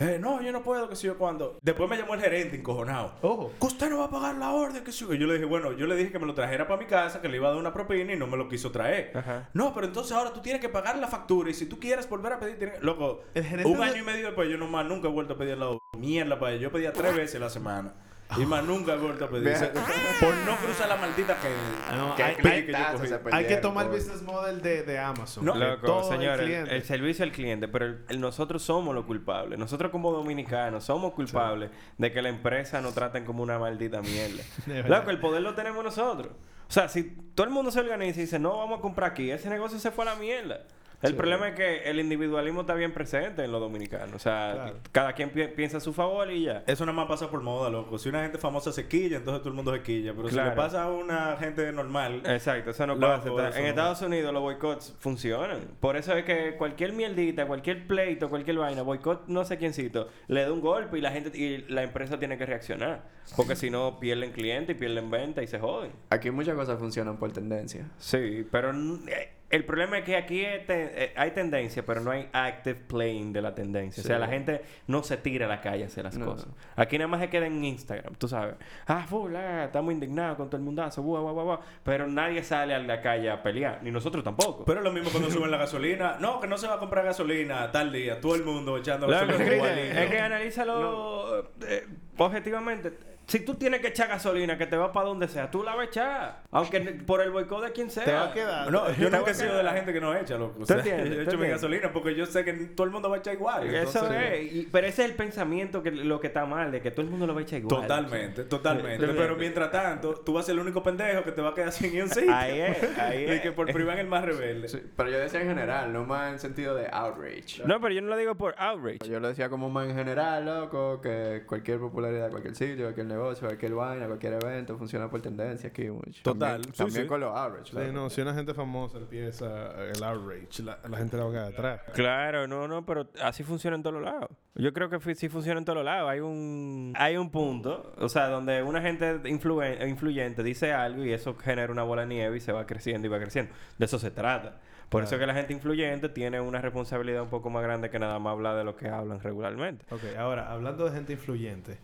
Eh, 0.00 0.18
no, 0.20 0.40
yo 0.42 0.52
no 0.52 0.62
puedo, 0.62 0.88
qué 0.88 0.96
sé 0.96 1.06
yo 1.08 1.18
cuándo. 1.18 1.58
Después 1.62 1.90
me 1.90 1.96
llamó 1.96 2.14
el 2.14 2.20
gerente 2.20 2.56
encojonado. 2.56 3.14
Ojo. 3.22 3.52
Que 3.60 3.66
usted 3.66 3.90
no 3.90 3.98
va 3.98 4.04
a 4.04 4.10
pagar 4.10 4.36
la 4.36 4.52
orden, 4.52 4.84
qué 4.84 4.92
sé 4.92 5.04
yo. 5.06 5.12
Y 5.14 5.18
yo 5.18 5.26
le 5.26 5.34
dije, 5.34 5.44
bueno, 5.44 5.72
yo 5.72 5.86
le 5.86 5.96
dije 5.96 6.12
que 6.12 6.18
me 6.18 6.26
lo 6.26 6.34
trajera 6.34 6.66
para 6.68 6.78
mi 6.80 6.86
casa, 6.86 7.20
que 7.20 7.28
le 7.28 7.36
iba 7.36 7.48
a 7.48 7.50
dar 7.50 7.58
una 7.60 7.72
propina 7.72 8.12
y 8.12 8.16
no 8.16 8.26
me 8.26 8.36
lo 8.36 8.48
quiso 8.48 8.70
traer. 8.70 9.10
Ajá. 9.16 9.48
No, 9.54 9.74
pero 9.74 9.86
entonces 9.86 10.12
ahora 10.12 10.32
tú 10.32 10.40
tienes 10.40 10.60
que 10.60 10.68
pagar 10.68 10.98
la 10.98 11.08
factura 11.08 11.50
y 11.50 11.54
si 11.54 11.66
tú 11.66 11.78
quieres 11.80 12.08
volver 12.08 12.32
a 12.34 12.38
pedir, 12.40 12.58
tienes- 12.58 12.80
loco, 12.82 13.22
un 13.64 13.78
de- 13.78 13.84
año 13.84 13.96
y 13.96 14.04
medio 14.04 14.26
después 14.26 14.48
yo 14.48 14.56
nomás 14.56 14.86
nunca 14.86 15.08
he 15.08 15.10
vuelto 15.10 15.34
a 15.34 15.36
pedir 15.38 15.54
helado. 15.54 15.78
Mierda 15.98 16.38
para 16.38 16.52
él. 16.52 16.60
Yo 16.60 16.70
pedía 16.70 16.92
tres 16.92 17.16
veces 17.16 17.40
la 17.40 17.50
semana. 17.50 17.92
Y 18.36 18.44
más 18.44 18.62
nunca 18.64 18.94
he 18.94 18.96
vuelto 18.98 19.24
a 19.24 19.28
por 19.30 19.40
no 19.40 20.56
cruzar 20.56 20.88
la 20.88 20.96
maldita 20.96 21.36
que... 21.40 21.96
No, 21.96 22.14
¿Qué 22.14 22.22
hay- 22.22 22.34
que 22.36 22.42
yo 22.42 22.50
clientazo 22.50 22.96
cogí. 22.98 23.08
se 23.08 23.14
Hay 23.14 23.20
que 23.20 23.30
perdieron, 23.30 23.60
tomar 23.62 23.86
el 23.86 23.92
business 23.92 24.22
model 24.22 24.60
de, 24.60 24.82
de 24.82 24.98
Amazon. 24.98 25.44
No, 25.44 25.54
Loco, 25.54 25.86
todo 25.86 26.12
el 26.12 26.82
servicio 26.84 27.24
al 27.24 27.32
cliente, 27.32 27.68
pero 27.68 27.86
el- 27.86 28.04
el- 28.08 28.20
nosotros 28.20 28.62
somos 28.62 28.94
los 28.94 29.06
culpables. 29.06 29.58
Nosotros 29.58 29.90
como 29.90 30.12
dominicanos 30.12 30.84
somos 30.84 31.12
culpables 31.14 31.70
de 31.96 32.12
que 32.12 32.20
la 32.20 32.28
empresa 32.28 32.80
nos 32.80 32.94
traten 32.94 33.24
como 33.24 33.42
una 33.42 33.58
maldita 33.58 34.02
mierda. 34.02 34.42
Loco, 34.88 35.10
el 35.10 35.18
poder 35.20 35.42
lo 35.42 35.54
tenemos 35.54 35.82
nosotros. 35.82 36.32
O 36.68 36.70
sea, 36.70 36.88
si 36.88 37.04
todo 37.34 37.46
el 37.46 37.52
mundo 37.52 37.70
se 37.70 37.80
organiza 37.80 38.18
y 38.18 38.24
dice, 38.24 38.38
no, 38.38 38.58
vamos 38.58 38.80
a 38.80 38.82
comprar 38.82 39.10
aquí, 39.12 39.30
ese 39.30 39.48
negocio 39.48 39.78
se 39.78 39.90
fue 39.90 40.04
a 40.04 40.12
la 40.12 40.16
mierda. 40.16 40.64
El 41.00 41.14
problema 41.14 41.48
es 41.48 41.54
que 41.54 41.82
el 41.88 42.00
individualismo 42.00 42.62
está 42.62 42.74
bien 42.74 42.92
presente 42.92 43.44
en 43.44 43.52
los 43.52 43.60
dominicanos. 43.60 44.14
O 44.16 44.18
sea, 44.18 44.52
Claro. 44.54 44.76
cada 44.90 45.12
quien 45.12 45.30
pi- 45.30 45.46
piensa 45.48 45.76
a 45.76 45.80
su 45.80 45.92
favor 45.92 46.30
y 46.32 46.44
ya. 46.44 46.64
Eso 46.66 46.84
nada 46.84 46.96
más 46.96 47.06
pasa 47.06 47.30
por 47.30 47.40
moda, 47.40 47.70
loco. 47.70 47.98
Si 47.98 48.08
una 48.08 48.22
gente 48.22 48.36
famosa 48.38 48.72
se 48.72 48.88
quilla, 48.88 49.18
entonces 49.18 49.40
todo 49.42 49.50
el 49.50 49.54
mundo 49.54 49.72
se 49.72 49.82
quilla. 49.82 50.12
Pero 50.16 50.28
si 50.28 50.34
le 50.34 50.50
pasa 50.52 50.82
a 50.82 50.90
una 50.90 51.36
gente 51.36 51.70
normal... 51.72 52.22
Exacto, 52.26 52.70
eso 52.70 52.86
no 52.86 52.96
Loco, 52.96 53.36
pasa. 53.36 53.48
Eso 53.50 53.58
en 53.58 53.62
no. 53.64 53.68
Estados 53.68 54.02
Unidos 54.02 54.32
los 54.32 54.42
boicots 54.42 54.96
funcionan. 54.98 55.60
Por 55.78 55.96
eso 55.96 56.14
es 56.16 56.24
que 56.24 56.56
cualquier 56.56 56.92
mierdita, 56.92 57.46
cualquier 57.46 57.86
pleito, 57.86 58.28
cualquier 58.28 58.56
vaina, 58.58 58.82
boicot 58.82 59.28
no 59.28 59.44
sé 59.44 59.56
quiéncito, 59.56 60.08
le 60.26 60.42
da 60.42 60.52
un 60.52 60.60
golpe 60.60 60.98
y 60.98 61.00
la 61.00 61.12
gente 61.12 61.38
y 61.38 61.58
la 61.68 61.84
empresa 61.84 62.18
tiene 62.18 62.36
que 62.38 62.44
reaccionar. 62.46 63.02
Porque 63.36 63.54
si 63.56 63.70
no 63.70 64.00
pierden 64.00 64.32
clientes 64.32 64.74
y 64.74 64.78
pierden 64.78 65.10
venta 65.10 65.42
y 65.42 65.46
se 65.46 65.60
joden. 65.60 65.92
Aquí 66.10 66.30
muchas 66.30 66.56
cosas 66.56 66.78
funcionan 66.78 67.18
por 67.18 67.30
tendencia. 67.30 67.86
Sí, 67.98 68.46
pero 68.50 68.70
eh, 68.72 69.28
el 69.50 69.64
problema 69.64 69.98
es 69.98 70.04
que 70.04 70.14
aquí 70.16 70.44
es 70.44 70.66
te- 70.66 71.04
eh, 71.04 71.12
hay 71.16 71.30
tendencia, 71.30 71.82
pero 71.86 72.00
no 72.02 72.10
hay 72.10 72.28
active 72.32 72.80
playing 72.86 73.32
de 73.32 73.40
la 73.40 73.54
tendencia. 73.54 74.02
O 74.02 74.06
sea, 74.06 74.18
la 74.18 74.28
gente 74.28 74.60
no 74.86 75.02
se 75.02 75.16
tira 75.16 75.46
a 75.46 75.48
la 75.48 75.60
calle 75.62 75.84
a 75.84 75.86
hacer 75.86 76.04
las 76.04 76.18
No. 76.18 76.26
cosas. 76.26 76.48
Aquí 76.76 76.98
nada 76.98 77.08
más 77.08 77.20
se 77.20 77.30
queda 77.30 77.46
en 77.46 77.64
Instagram, 77.64 78.14
tú 78.16 78.28
sabes. 78.28 78.56
Ah, 78.86 79.06
full, 79.08 79.34
ah, 79.36 79.64
estamos 79.64 79.92
indignados 79.94 80.36
con 80.36 80.48
todo 80.50 80.58
el 80.58 80.64
mundazo, 80.64 81.02
guau, 81.02 81.22
guau, 81.32 81.44
guau. 81.44 81.60
Pero 81.82 82.06
nadie 82.06 82.42
sale 82.42 82.74
a 82.74 82.78
la 82.78 83.00
calle 83.00 83.30
a 83.30 83.42
pelear, 83.42 83.82
ni 83.82 83.90
nosotros 83.90 84.22
tampoco. 84.22 84.64
Pero 84.66 84.80
es 84.80 84.84
lo 84.84 84.92
mismo 84.92 85.08
cuando 85.10 85.30
suben 85.30 85.50
la 85.50 85.56
gasolina. 85.56 86.16
No, 86.20 86.40
que 86.40 86.46
no 86.46 86.58
se 86.58 86.66
va 86.66 86.74
a 86.74 86.78
comprar 86.78 87.04
gasolina 87.06 87.70
tal 87.72 87.90
día. 87.90 88.20
Todo 88.20 88.34
el 88.34 88.44
mundo 88.44 88.76
echando 88.76 89.06
gasolina 89.06 89.44
es 89.44 89.52
igualito. 89.54 89.94
que- 89.94 90.04
es 90.04 90.10
que 90.10 90.18
analízalo 90.20 91.50
eh, 91.66 91.86
objetivamente. 92.18 92.92
Si 93.28 93.40
tú 93.40 93.56
tienes 93.56 93.80
que 93.82 93.88
echar 93.88 94.08
gasolina 94.08 94.56
que 94.56 94.66
te 94.66 94.74
va 94.76 94.90
para 94.90 95.06
donde 95.08 95.28
sea, 95.28 95.50
tú 95.50 95.62
la 95.62 95.72
vas 95.74 95.80
a 95.80 95.84
echar. 95.90 96.42
Aunque 96.50 96.80
por 96.80 97.20
el 97.20 97.30
boicot 97.30 97.62
de 97.62 97.72
quien 97.72 97.90
sea. 97.90 98.04
Te 98.06 98.12
va 98.12 98.24
a 98.28 98.32
quedar. 98.32 98.72
No, 98.72 98.90
yo 98.94 99.10
nunca 99.10 99.32
he 99.32 99.34
sido 99.34 99.54
de 99.54 99.62
la 99.62 99.72
gente 99.74 99.92
que 99.92 100.00
no 100.00 100.14
echa, 100.16 100.38
loco. 100.38 100.54
O 100.56 100.58
¿Tú 100.60 100.64
sea, 100.66 100.76
entiendes? 100.78 101.10
yo 101.10 101.14
¿Tú 101.24 101.30
echo 101.30 101.38
mi 101.38 101.48
gasolina 101.48 101.92
porque 101.92 102.14
yo 102.14 102.24
sé 102.24 102.42
que 102.42 102.54
todo 102.54 102.86
el 102.86 102.90
mundo 102.90 103.10
va 103.10 103.16
a 103.16 103.18
echar 103.18 103.34
igual. 103.34 103.66
Eso 103.68 103.98
entonces- 104.00 104.32
es. 104.32 104.52
Y- 104.54 104.68
pero 104.72 104.86
ese 104.86 105.04
es 105.04 105.10
el 105.10 105.14
pensamiento 105.14 105.82
que 105.82 105.90
lo 105.90 106.18
que 106.20 106.28
está 106.28 106.46
mal, 106.46 106.72
de 106.72 106.80
que 106.80 106.90
todo 106.90 107.02
el 107.02 107.10
mundo 107.10 107.26
lo 107.26 107.34
va 107.34 107.40
a 107.40 107.42
echar 107.42 107.58
igual. 107.58 107.82
Totalmente, 107.82 108.44
totalmente. 108.44 109.06
Sí. 109.06 109.12
Pero 109.14 109.36
mientras 109.36 109.70
tanto, 109.70 110.14
tú 110.14 110.32
vas 110.32 110.44
a 110.44 110.46
ser 110.46 110.54
el 110.54 110.60
único 110.60 110.82
pendejo 110.82 111.22
que 111.22 111.32
te 111.32 111.42
va 111.42 111.50
a 111.50 111.54
quedar 111.54 111.70
sin 111.72 112.00
un 112.00 112.08
sitio. 112.08 112.34
Ahí 112.34 112.58
es, 112.60 112.98
ahí 112.98 113.24
Y 113.28 113.30
es. 113.30 113.40
que 113.42 113.52
por 113.52 113.70
privado 113.70 113.98
es 113.98 114.04
el 114.04 114.08
más 114.08 114.24
rebelde. 114.24 114.68
Sí, 114.70 114.80
pero 114.96 115.10
yo 115.10 115.18
decía 115.18 115.42
en 115.42 115.48
general, 115.48 115.92
no 115.92 116.04
más 116.06 116.32
en 116.32 116.38
sentido 116.38 116.74
de 116.74 116.86
outrage. 116.90 117.62
No, 117.66 117.78
pero 117.78 117.92
yo 117.94 118.00
no 118.00 118.08
lo 118.08 118.16
digo 118.16 118.34
por 118.36 118.54
outrage. 118.56 119.00
Yo 119.06 119.20
lo 119.20 119.28
decía 119.28 119.50
como 119.50 119.68
más 119.68 119.86
en 119.86 119.96
general, 119.96 120.46
loco, 120.46 121.02
que 121.02 121.42
cualquier 121.46 121.78
popularidad, 121.78 122.30
cualquier 122.30 122.54
sitio, 122.56 122.84
cualquier 122.86 123.04
negocio, 123.06 123.17
cualquier 123.40 123.74
vaina, 123.74 124.06
cualquier 124.06 124.34
evento 124.34 124.76
funciona 124.78 125.08
por 125.10 125.20
tendencia 125.20 125.70
aquí 125.70 125.88
mucho. 125.90 126.22
Total, 126.22 126.52
También, 126.62 126.72
sí, 126.74 126.78
también 126.78 127.02
sí. 127.02 127.08
con 127.08 127.20
los 127.20 127.36
outrage. 127.36 127.70
Sí, 127.86 127.92
no, 127.92 128.10
si 128.10 128.20
una 128.20 128.34
gente 128.34 128.54
famosa 128.54 128.98
empieza 128.98 129.72
el 129.90 130.02
outrage, 130.02 130.62
la, 130.62 130.78
la 130.88 130.96
gente 130.98 131.16
la 131.16 131.24
va 131.24 131.28
a 131.30 131.32
quedar 131.32 131.52
atrás. 131.52 131.80
Claro, 131.94 132.46
no, 132.46 132.66
no, 132.68 132.84
pero 132.86 133.08
así 133.22 133.42
funciona 133.42 133.76
en 133.76 133.82
todos 133.82 133.94
los 133.94 134.04
lados. 134.04 134.30
Yo 134.54 134.72
creo 134.72 134.88
que 134.90 135.14
sí 135.14 135.28
funciona 135.28 135.58
en 135.58 135.64
todos 135.64 135.76
los 135.76 135.84
lados. 135.84 136.10
Hay 136.10 136.20
un 136.20 136.92
hay 136.96 137.16
un 137.16 137.30
punto, 137.30 137.92
o 137.98 138.08
sea, 138.08 138.28
donde 138.28 138.62
una 138.62 138.80
gente 138.80 139.20
influen- 139.24 139.88
influyente 139.88 140.42
dice 140.42 140.72
algo 140.72 141.04
y 141.04 141.12
eso 141.12 141.34
genera 141.36 141.72
una 141.72 141.84
bola 141.84 142.02
de 142.02 142.08
nieve 142.08 142.36
y 142.36 142.40
se 142.40 142.52
va 142.52 142.66
creciendo 142.66 143.06
y 143.06 143.10
va 143.10 143.18
creciendo. 143.20 143.52
De 143.78 143.84
eso 143.84 143.98
se 143.98 144.10
trata. 144.10 144.58
Por 144.88 145.02
eso 145.04 145.16
es 145.16 145.20
que 145.20 145.26
la 145.26 145.34
gente 145.34 145.52
influyente 145.52 146.08
tiene 146.08 146.40
una 146.40 146.62
responsabilidad 146.62 147.22
un 147.22 147.28
poco 147.28 147.50
más 147.50 147.62
grande 147.62 147.90
que 147.90 147.98
nada 147.98 148.18
más 148.18 148.32
hablar 148.32 148.56
de 148.56 148.64
lo 148.64 148.74
que 148.74 148.88
hablan 148.88 149.20
regularmente. 149.20 149.84
Ok, 149.90 150.00
ahora, 150.18 150.50
hablando 150.50 150.86
de 150.86 150.92
gente 150.92 151.12
influyente, 151.12 151.76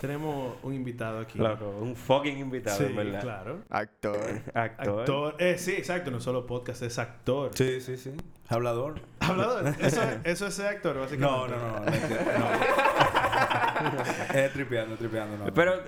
tenemos 0.00 0.56
un 0.62 0.74
invitado 0.74 1.20
aquí. 1.20 1.38
Loco, 1.38 1.78
un 1.80 1.96
fucking 1.96 2.38
invitado, 2.38 2.76
Sí, 2.76 2.84
en 2.84 2.96
verdad. 2.96 3.20
claro. 3.22 3.60
Actor. 3.70 4.16
Actor. 4.54 5.00
Actor. 5.00 5.36
Eh, 5.38 5.56
sí, 5.58 5.72
exacto, 5.72 6.10
no 6.10 6.20
solo 6.20 6.46
podcast, 6.46 6.82
es 6.82 6.98
actor. 6.98 7.50
Sí, 7.54 7.80
sí, 7.80 7.96
sí. 7.96 8.12
Hablador. 8.48 9.00
Hablador, 9.20 9.68
eso, 9.80 10.02
es- 10.02 10.18
eso 10.24 10.46
es 10.46 10.54
ser 10.54 10.66
actor, 10.66 10.98
básicamente. 10.98 11.26
No, 11.26 11.48
no, 11.48 11.56
no. 11.56 11.80
no, 11.80 11.90
no. 11.90 11.94
es 14.34 14.52
tripeando, 14.52 14.96
tripeando. 14.96 15.44
No. 15.46 15.52
Pero 15.54 15.80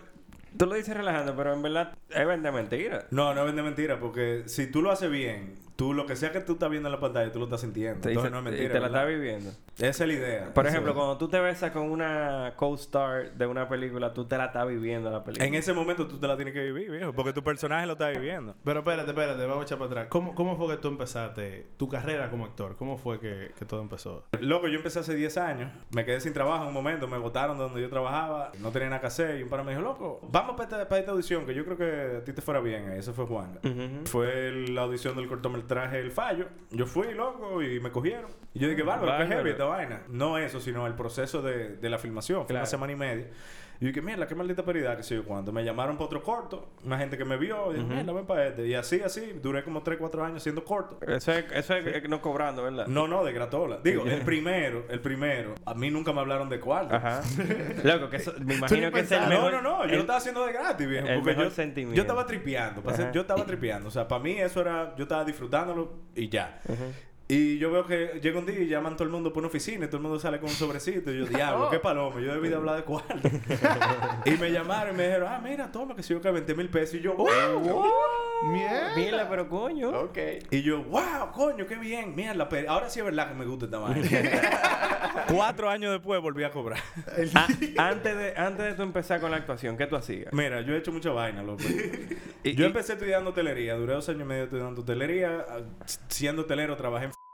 tú 0.57 0.67
lo 0.67 0.75
dices 0.75 0.97
relajando, 0.97 1.35
pero 1.37 1.53
en 1.53 1.63
verdad 1.63 1.93
es 2.11 2.27
vende 2.27 2.51
mentira. 2.53 3.07
No, 3.11 3.35
no 3.35 3.47
es 3.49 3.55
de 3.55 3.63
mentira, 3.63 3.99
porque 4.01 4.45
si 4.47 4.67
tú 4.71 4.83
lo 4.83 4.91
haces 4.91 5.11
bien, 5.11 5.55
tú 5.77 5.93
lo 5.95 6.07
que 6.07 6.17
sea 6.17 6.33
que 6.33 6.41
tú 6.41 6.55
estás 6.55 6.71
viendo 6.71 6.89
en 6.89 6.93
la 6.95 7.01
pantalla, 7.01 7.31
tú 7.31 7.39
lo 7.39 7.45
estás 7.45 7.61
sintiendo. 7.61 8.09
Y 8.09 8.13
Entonces 8.13 8.23
se- 8.23 8.31
no 8.31 8.39
es 8.39 8.43
y 8.47 8.51
mentira. 8.51 8.73
te 8.73 8.81
la 8.81 8.87
estás 8.87 9.07
viviendo. 9.07 9.51
Esa 9.79 9.87
es 10.05 10.09
la 10.09 10.13
idea. 10.15 10.55
Por 10.55 10.65
Eso 10.67 10.73
ejemplo, 10.73 10.93
es. 10.93 10.97
cuando 10.97 11.19
tú 11.19 11.29
te 11.29 11.39
besas 11.39 11.71
con 11.71 11.91
una 11.91 12.55
co-star 12.57 13.33
de 13.35 13.47
una 13.47 13.69
película, 13.69 14.15
tú 14.15 14.25
te 14.25 14.39
la 14.39 14.47
estás 14.47 14.67
viviendo 14.67 15.11
la 15.11 15.23
película. 15.23 15.47
En 15.47 15.55
ese 15.55 15.73
momento 15.75 16.07
tú 16.09 16.19
te 16.19 16.27
la 16.27 16.37
tienes 16.37 16.55
que 16.55 16.63
vivir, 16.63 16.91
viejo, 16.91 17.13
porque 17.13 17.33
tu 17.35 17.43
personaje 17.45 17.87
lo 17.87 17.93
está 17.93 18.09
viviendo. 18.09 18.55
Pero 18.65 18.79
espérate, 18.81 19.11
espérate, 19.11 19.43
vamos 19.45 19.61
a 19.61 19.63
echar 19.65 19.77
para 19.79 19.91
atrás. 19.91 20.07
¿Cómo, 20.09 20.35
cómo 20.35 20.57
fue 20.57 20.69
que 20.75 20.81
tú 20.81 20.89
empezaste 20.89 21.67
tu 21.77 21.89
carrera 21.89 22.31
como 22.31 22.47
actor? 22.47 22.77
¿Cómo 22.77 22.97
fue 22.97 23.21
que, 23.21 23.53
que 23.59 23.65
todo 23.67 23.83
empezó? 23.83 24.25
Loco, 24.41 24.69
yo 24.69 24.77
empecé 24.77 25.01
hace 25.01 25.15
10 25.15 25.37
años. 25.37 25.71
Me 25.91 26.07
quedé 26.07 26.21
sin 26.21 26.33
trabajo 26.33 26.63
en 26.63 26.69
un 26.69 26.75
momento. 26.75 27.07
Me 27.07 27.19
botaron 27.19 27.59
de 27.59 27.65
donde 27.65 27.83
yo 27.83 27.91
trabajaba. 27.91 28.53
No 28.61 28.71
tenía 28.71 28.89
nada 28.89 29.01
que 29.03 29.09
hacer. 29.09 29.39
Y 29.39 29.43
un 29.43 29.51
par 29.51 29.63
me 29.63 29.73
dijo, 29.73 29.83
loco, 29.83 30.21
vamos 30.33 30.53
para 30.57 30.65
esta, 30.65 30.89
para 30.89 31.01
esta 31.01 31.13
audición 31.13 31.45
que 31.45 31.55
yo 31.55 31.67
creo 31.67 31.77
que 31.77 32.17
a 32.19 32.25
ti 32.25 32.33
te 32.33 32.41
fuera 32.41 32.61
bien. 32.61 32.93
Ese 32.93 33.13
fue 33.13 33.27
Juan. 33.27 33.59
Fue 34.07 34.53
la 34.69 34.81
audición 34.83 35.17
del 35.17 35.29
cortometraje 35.29 35.66
traje 35.67 35.99
el 36.01 36.11
fallo. 36.11 36.47
Yo 36.71 36.87
fui, 36.87 37.13
loco, 37.15 37.63
y 37.63 37.81
me 37.81 37.91
cogieron. 37.91 38.31
Y 38.55 38.59
yo 38.61 38.69
dije, 38.69 38.83
bárbaro, 38.83 39.19
qué 39.29 39.35
heavy 39.35 39.51
esta 39.51 39.65
vaina. 39.65 40.03
No 40.09 40.39
eso, 40.39 40.61
sino 40.61 40.87
el 40.87 40.95
proceso 40.95 41.43
de, 41.43 41.77
de 41.77 41.91
la 41.91 41.99
filmación. 41.99 42.41
Fue 42.41 42.47
Claro. 42.49 42.61
una 42.63 42.67
semana 42.67 42.93
y 42.93 42.97
media. 42.97 43.27
Y 43.81 43.85
yo 43.85 43.89
dije, 43.89 44.01
mierda, 44.03 44.27
qué 44.27 44.35
maldita 44.35 44.65
peridad, 44.65 44.97
que 44.97 45.03
sé 45.03 45.15
yo 45.17 45.25
cuando. 45.25 45.53
Me 45.53 45.63
llamaron 45.65 45.97
para 45.97 46.07
otro 46.07 46.23
corto. 46.23 46.69
Una 46.85 46.97
gente 46.99 47.19
que 47.19 47.25
me 47.25 47.37
vio. 47.37 47.73
Y 47.73 47.75
dije, 47.79 47.87
mierda, 47.87 48.13
ven 48.13 48.25
para 48.27 48.47
este. 48.47 48.67
Y 48.67 48.75
así, 48.75 49.01
así. 49.03 49.39
Duré 49.43 49.63
como 49.65 49.83
3, 49.83 49.99
4 49.99 50.25
años 50.25 50.43
siendo 50.43 50.65
corto. 50.65 50.99
Eso 51.07 51.33
es, 51.33 51.45
eso 51.53 51.75
es 51.75 52.09
no 52.09 52.21
cobrando, 52.23 52.63
¿verdad? 52.63 52.87
No, 52.87 53.07
no, 53.07 53.23
de 53.25 53.33
gratola. 53.33 53.79
Digo, 53.85 54.05
el 54.07 54.21
primero, 54.25 54.85
el 54.89 55.01
primero. 55.01 55.55
A 55.67 55.75
mí 55.75 55.91
nunca 55.91 56.13
me 56.13 56.21
hablaron 56.21 56.49
de 56.49 56.59
cuarto. 56.61 56.95
Ajá. 56.95 57.23
Loco, 57.85 58.09
que 58.09 58.17
eso, 58.17 58.33
me 58.41 58.55
imagino 58.55 58.91
que 58.91 59.01
es 59.01 59.13
el 59.13 59.21
No, 59.23 59.29
mejor... 59.29 59.53
no, 59.55 59.63
no, 59.63 59.79
yo 59.79 59.85
el- 59.85 59.91
lo 59.97 60.01
estaba 60.01 60.19
haciendo 60.19 60.47
de 60.47 60.53
gratis, 60.53 60.89
viejo. 60.89 61.07
el 61.07 61.15
porque 61.17 61.31
mejor 61.31 61.45
yo, 61.45 61.51
sentimiento. 61.51 61.97
yo 61.97 62.03
estaba 62.03 62.27
tripeando, 62.27 62.83
para 62.83 62.97
ser- 62.97 63.05
Ajá. 63.07 63.13
yo 63.15 63.21
estaba 63.21 63.45
tripeando. 63.45 63.89
O 63.89 63.91
sea, 63.91 64.09
para 64.09 64.23
mí 64.23 64.33
eso 64.39 64.61
era, 64.63 64.95
yo 64.97 65.03
estaba 65.03 65.25
disfrutándolo 65.25 65.93
y 66.15 66.29
ya. 66.29 66.61
Y 67.29 67.59
yo 67.59 67.73
veo 67.73 67.85
que 67.87 68.21
llega 68.23 68.39
un 68.39 68.47
día 68.47 68.61
y 68.61 68.69
llaman 68.69 68.95
todo 68.95 69.03
el 69.05 69.11
mundo 69.11 69.33
por 69.33 69.41
una 69.41 69.49
oficina 69.49 69.87
y 69.87 69.89
todo 69.89 69.97
el 69.97 70.05
mundo 70.05 70.21
sale 70.21 70.39
con 70.39 70.49
un 70.49 70.55
sobrecito. 70.55 71.11
Y 71.11 71.19
yo, 71.19 71.27
diablo, 71.27 71.69
qué 71.71 71.81
palomo. 71.81 72.21
Yo 72.21 72.33
debí 72.33 72.49
de 72.49 72.55
hablar 72.55 72.77
de 72.77 72.85
cuarto. 72.85 73.17
y 74.25 74.31
me 74.33 74.53
llamaron 74.53 74.95
y 74.95 74.99
me 74.99 75.05
dijeron, 75.07 75.29
ah, 75.33 75.41
mira, 75.43 75.73
toma, 75.73 75.97
que 75.97 76.05
si 76.05 76.15
yo 76.15 76.21
que 76.21 76.31
20 76.31 76.55
mil 76.55 76.69
pesos. 76.69 76.95
Y 76.97 77.01
yo, 77.01 77.15
wow. 77.17 77.85
Mierda. 78.45 78.95
Mierda, 78.95 79.29
pero 79.29 79.49
coño. 79.49 79.91
Ok. 80.03 80.19
Y 80.53 80.63
yo, 80.63 80.85
wow, 80.85 81.33
coño, 81.33 81.67
qué 81.67 81.75
bien. 81.75 82.15
Mierda, 82.15 82.49
pero 82.49 82.71
ahora 82.71 82.89
sí 82.89 83.01
es 83.01 83.05
verdad 83.05 83.29
que 83.29 83.35
me 83.35 83.45
gusta 83.45 83.65
esta 83.65 83.79
vaina. 83.79 84.07
Cuatro 85.29 85.69
años 85.69 85.91
después 85.93 86.21
volví 86.21 86.45
a 86.45 86.53
cobrar. 86.53 86.79
Ah, 87.35 87.49
antes, 87.79 88.17
de, 88.17 88.35
antes 88.37 88.67
de 88.67 88.75
tú 88.75 88.83
empezar 88.83 89.21
con 89.21 89.33
la 89.33 89.39
actuación, 89.39 89.77
¿qué 89.77 89.87
tú 89.89 89.97
hacías? 89.97 90.33
Mira, 90.33 90.61
yo 90.61 90.75
he 90.75 90.79
hecho 90.79 90.93
mucha 90.93 91.11
vaina, 91.11 91.43
loco. 91.43 91.65
Yo 92.45 92.65
empecé 92.65 92.93
estudiando 92.93 93.31
hotelería, 93.31 93.75
duré 93.75 93.95
dos 93.95 94.09
años 94.09 94.21
y 94.21 94.25
medio 94.25 94.45
estudiando 94.45 94.81
hotelería. 94.81 95.45
ah, 95.49 95.59
Siendo 96.09 96.43
hotelero, 96.43 96.77
trabajé 96.77 97.07
en. 97.07 97.26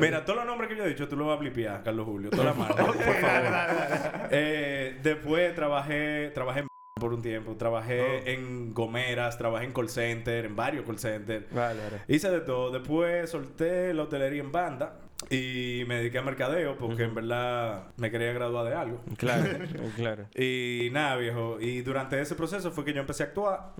Mira, 0.00 0.24
todos 0.24 0.38
los 0.38 0.46
nombres 0.46 0.70
que 0.70 0.76
yo 0.76 0.84
he 0.84 0.88
dicho, 0.88 1.08
tú 1.08 1.16
lo 1.16 1.26
vas 1.26 1.36
a 1.36 1.40
blipear, 1.40 1.82
Carlos 1.82 2.06
Julio. 2.06 2.30
Todas 2.30 2.46
las 2.46 2.56
marcas, 2.56 2.86
por 2.86 2.96
favor. 2.96 4.28
Eh, 4.30 4.98
después 5.02 5.54
trabajé, 5.54 6.30
trabajé 6.34 6.60
en 6.60 6.66
por 7.00 7.12
un 7.12 7.22
tiempo. 7.22 7.56
Trabajé 7.56 8.32
en 8.32 8.72
gomeras, 8.74 9.36
trabajé 9.38 9.66
en 9.66 9.72
call 9.72 9.88
center, 9.88 10.44
en 10.46 10.56
varios 10.56 10.84
call 10.86 10.98
centers. 10.98 11.46
Vale, 11.52 11.80
vale. 11.82 12.02
Hice 12.08 12.30
de 12.30 12.40
todo. 12.40 12.70
Después 12.70 13.28
solté 13.30 13.92
la 13.92 14.04
hotelería 14.04 14.40
en 14.40 14.52
banda 14.52 14.98
y 15.28 15.84
me 15.86 15.96
dediqué 15.96 16.18
a 16.18 16.22
mercadeo 16.22 16.76
porque 16.78 17.02
en 17.04 17.14
verdad 17.14 17.88
me 17.96 18.10
quería 18.10 18.32
graduar 18.32 18.66
de 18.66 18.74
algo. 18.74 19.02
Claro, 19.18 19.44
claro. 19.96 20.26
Y 20.34 20.88
nada, 20.92 21.16
viejo. 21.16 21.58
Y 21.60 21.82
durante 21.82 22.20
ese 22.20 22.34
proceso 22.34 22.70
fue 22.70 22.84
que 22.84 22.92
yo 22.92 23.00
empecé 23.00 23.24
a 23.24 23.26
actuar. 23.26 23.72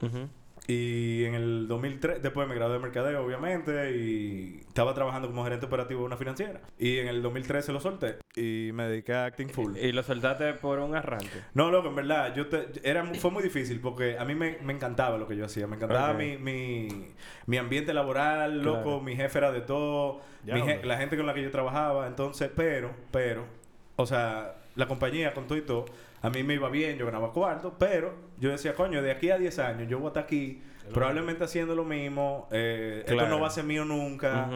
Y 0.70 1.24
en 1.24 1.34
el 1.34 1.66
2003, 1.66 2.22
después 2.22 2.46
me 2.46 2.54
gradué 2.54 2.74
de 2.74 2.78
mercadeo, 2.78 3.24
obviamente, 3.24 3.90
y 3.96 4.60
estaba 4.68 4.94
trabajando 4.94 5.26
como 5.26 5.42
gerente 5.42 5.66
operativo 5.66 6.00
de 6.00 6.06
una 6.06 6.16
financiera. 6.16 6.60
Y 6.78 6.98
en 6.98 7.08
el 7.08 7.22
2013 7.22 7.72
lo 7.72 7.80
solté 7.80 8.18
y 8.36 8.70
me 8.72 8.84
dediqué 8.84 9.14
a 9.14 9.24
acting 9.24 9.48
full. 9.48 9.76
Y 9.76 9.90
lo 9.90 10.04
soltaste 10.04 10.52
por 10.54 10.78
un 10.78 10.94
arranque. 10.94 11.40
No, 11.54 11.72
loco, 11.72 11.88
en 11.88 11.96
verdad, 11.96 12.34
yo 12.36 12.46
te- 12.46 12.68
era, 12.84 13.04
fue 13.14 13.32
muy 13.32 13.42
difícil 13.42 13.80
porque 13.80 14.16
a 14.16 14.24
mí 14.24 14.36
me, 14.36 14.58
me 14.62 14.72
encantaba 14.72 15.18
lo 15.18 15.26
que 15.26 15.36
yo 15.36 15.44
hacía. 15.44 15.66
Me 15.66 15.74
encantaba 15.74 16.12
mi, 16.12 16.36
mi, 16.38 16.86
mi 17.46 17.56
ambiente 17.56 17.92
laboral, 17.92 18.62
loco, 18.62 18.82
Claro. 18.82 19.00
mi 19.00 19.16
jefe 19.16 19.38
era 19.38 19.50
de 19.50 19.62
todo, 19.62 20.20
Ya, 20.44 20.54
mi 20.54 20.60
je- 20.62 20.84
la 20.84 20.98
gente 20.98 21.16
con 21.16 21.26
la 21.26 21.34
que 21.34 21.42
yo 21.42 21.50
trabajaba. 21.50 22.06
Entonces, 22.06 22.48
pero, 22.54 22.92
pero, 23.10 23.44
o 23.96 24.06
sea, 24.06 24.54
la 24.76 24.86
compañía 24.86 25.34
con 25.34 25.48
todo 25.48 25.58
y 25.58 25.62
todo, 25.62 25.86
a 26.22 26.30
mí 26.30 26.42
me 26.42 26.54
iba 26.54 26.68
bien, 26.68 26.98
yo 26.98 27.06
ganaba 27.06 27.32
cuarto, 27.32 27.76
pero 27.78 28.14
yo 28.38 28.50
decía, 28.50 28.74
coño, 28.74 29.02
de 29.02 29.10
aquí 29.10 29.30
a 29.30 29.38
10 29.38 29.58
años 29.58 29.88
yo 29.88 29.98
voy 29.98 30.06
a 30.06 30.08
estar 30.08 30.24
aquí, 30.24 30.62
probablemente 30.92 31.44
haciendo 31.44 31.74
lo 31.74 31.84
mismo, 31.84 32.48
eh, 32.50 33.02
esto 33.06 33.26
no 33.28 33.40
va 33.40 33.46
a 33.48 33.50
ser 33.50 33.64
mío 33.64 33.84
nunca, 33.84 34.48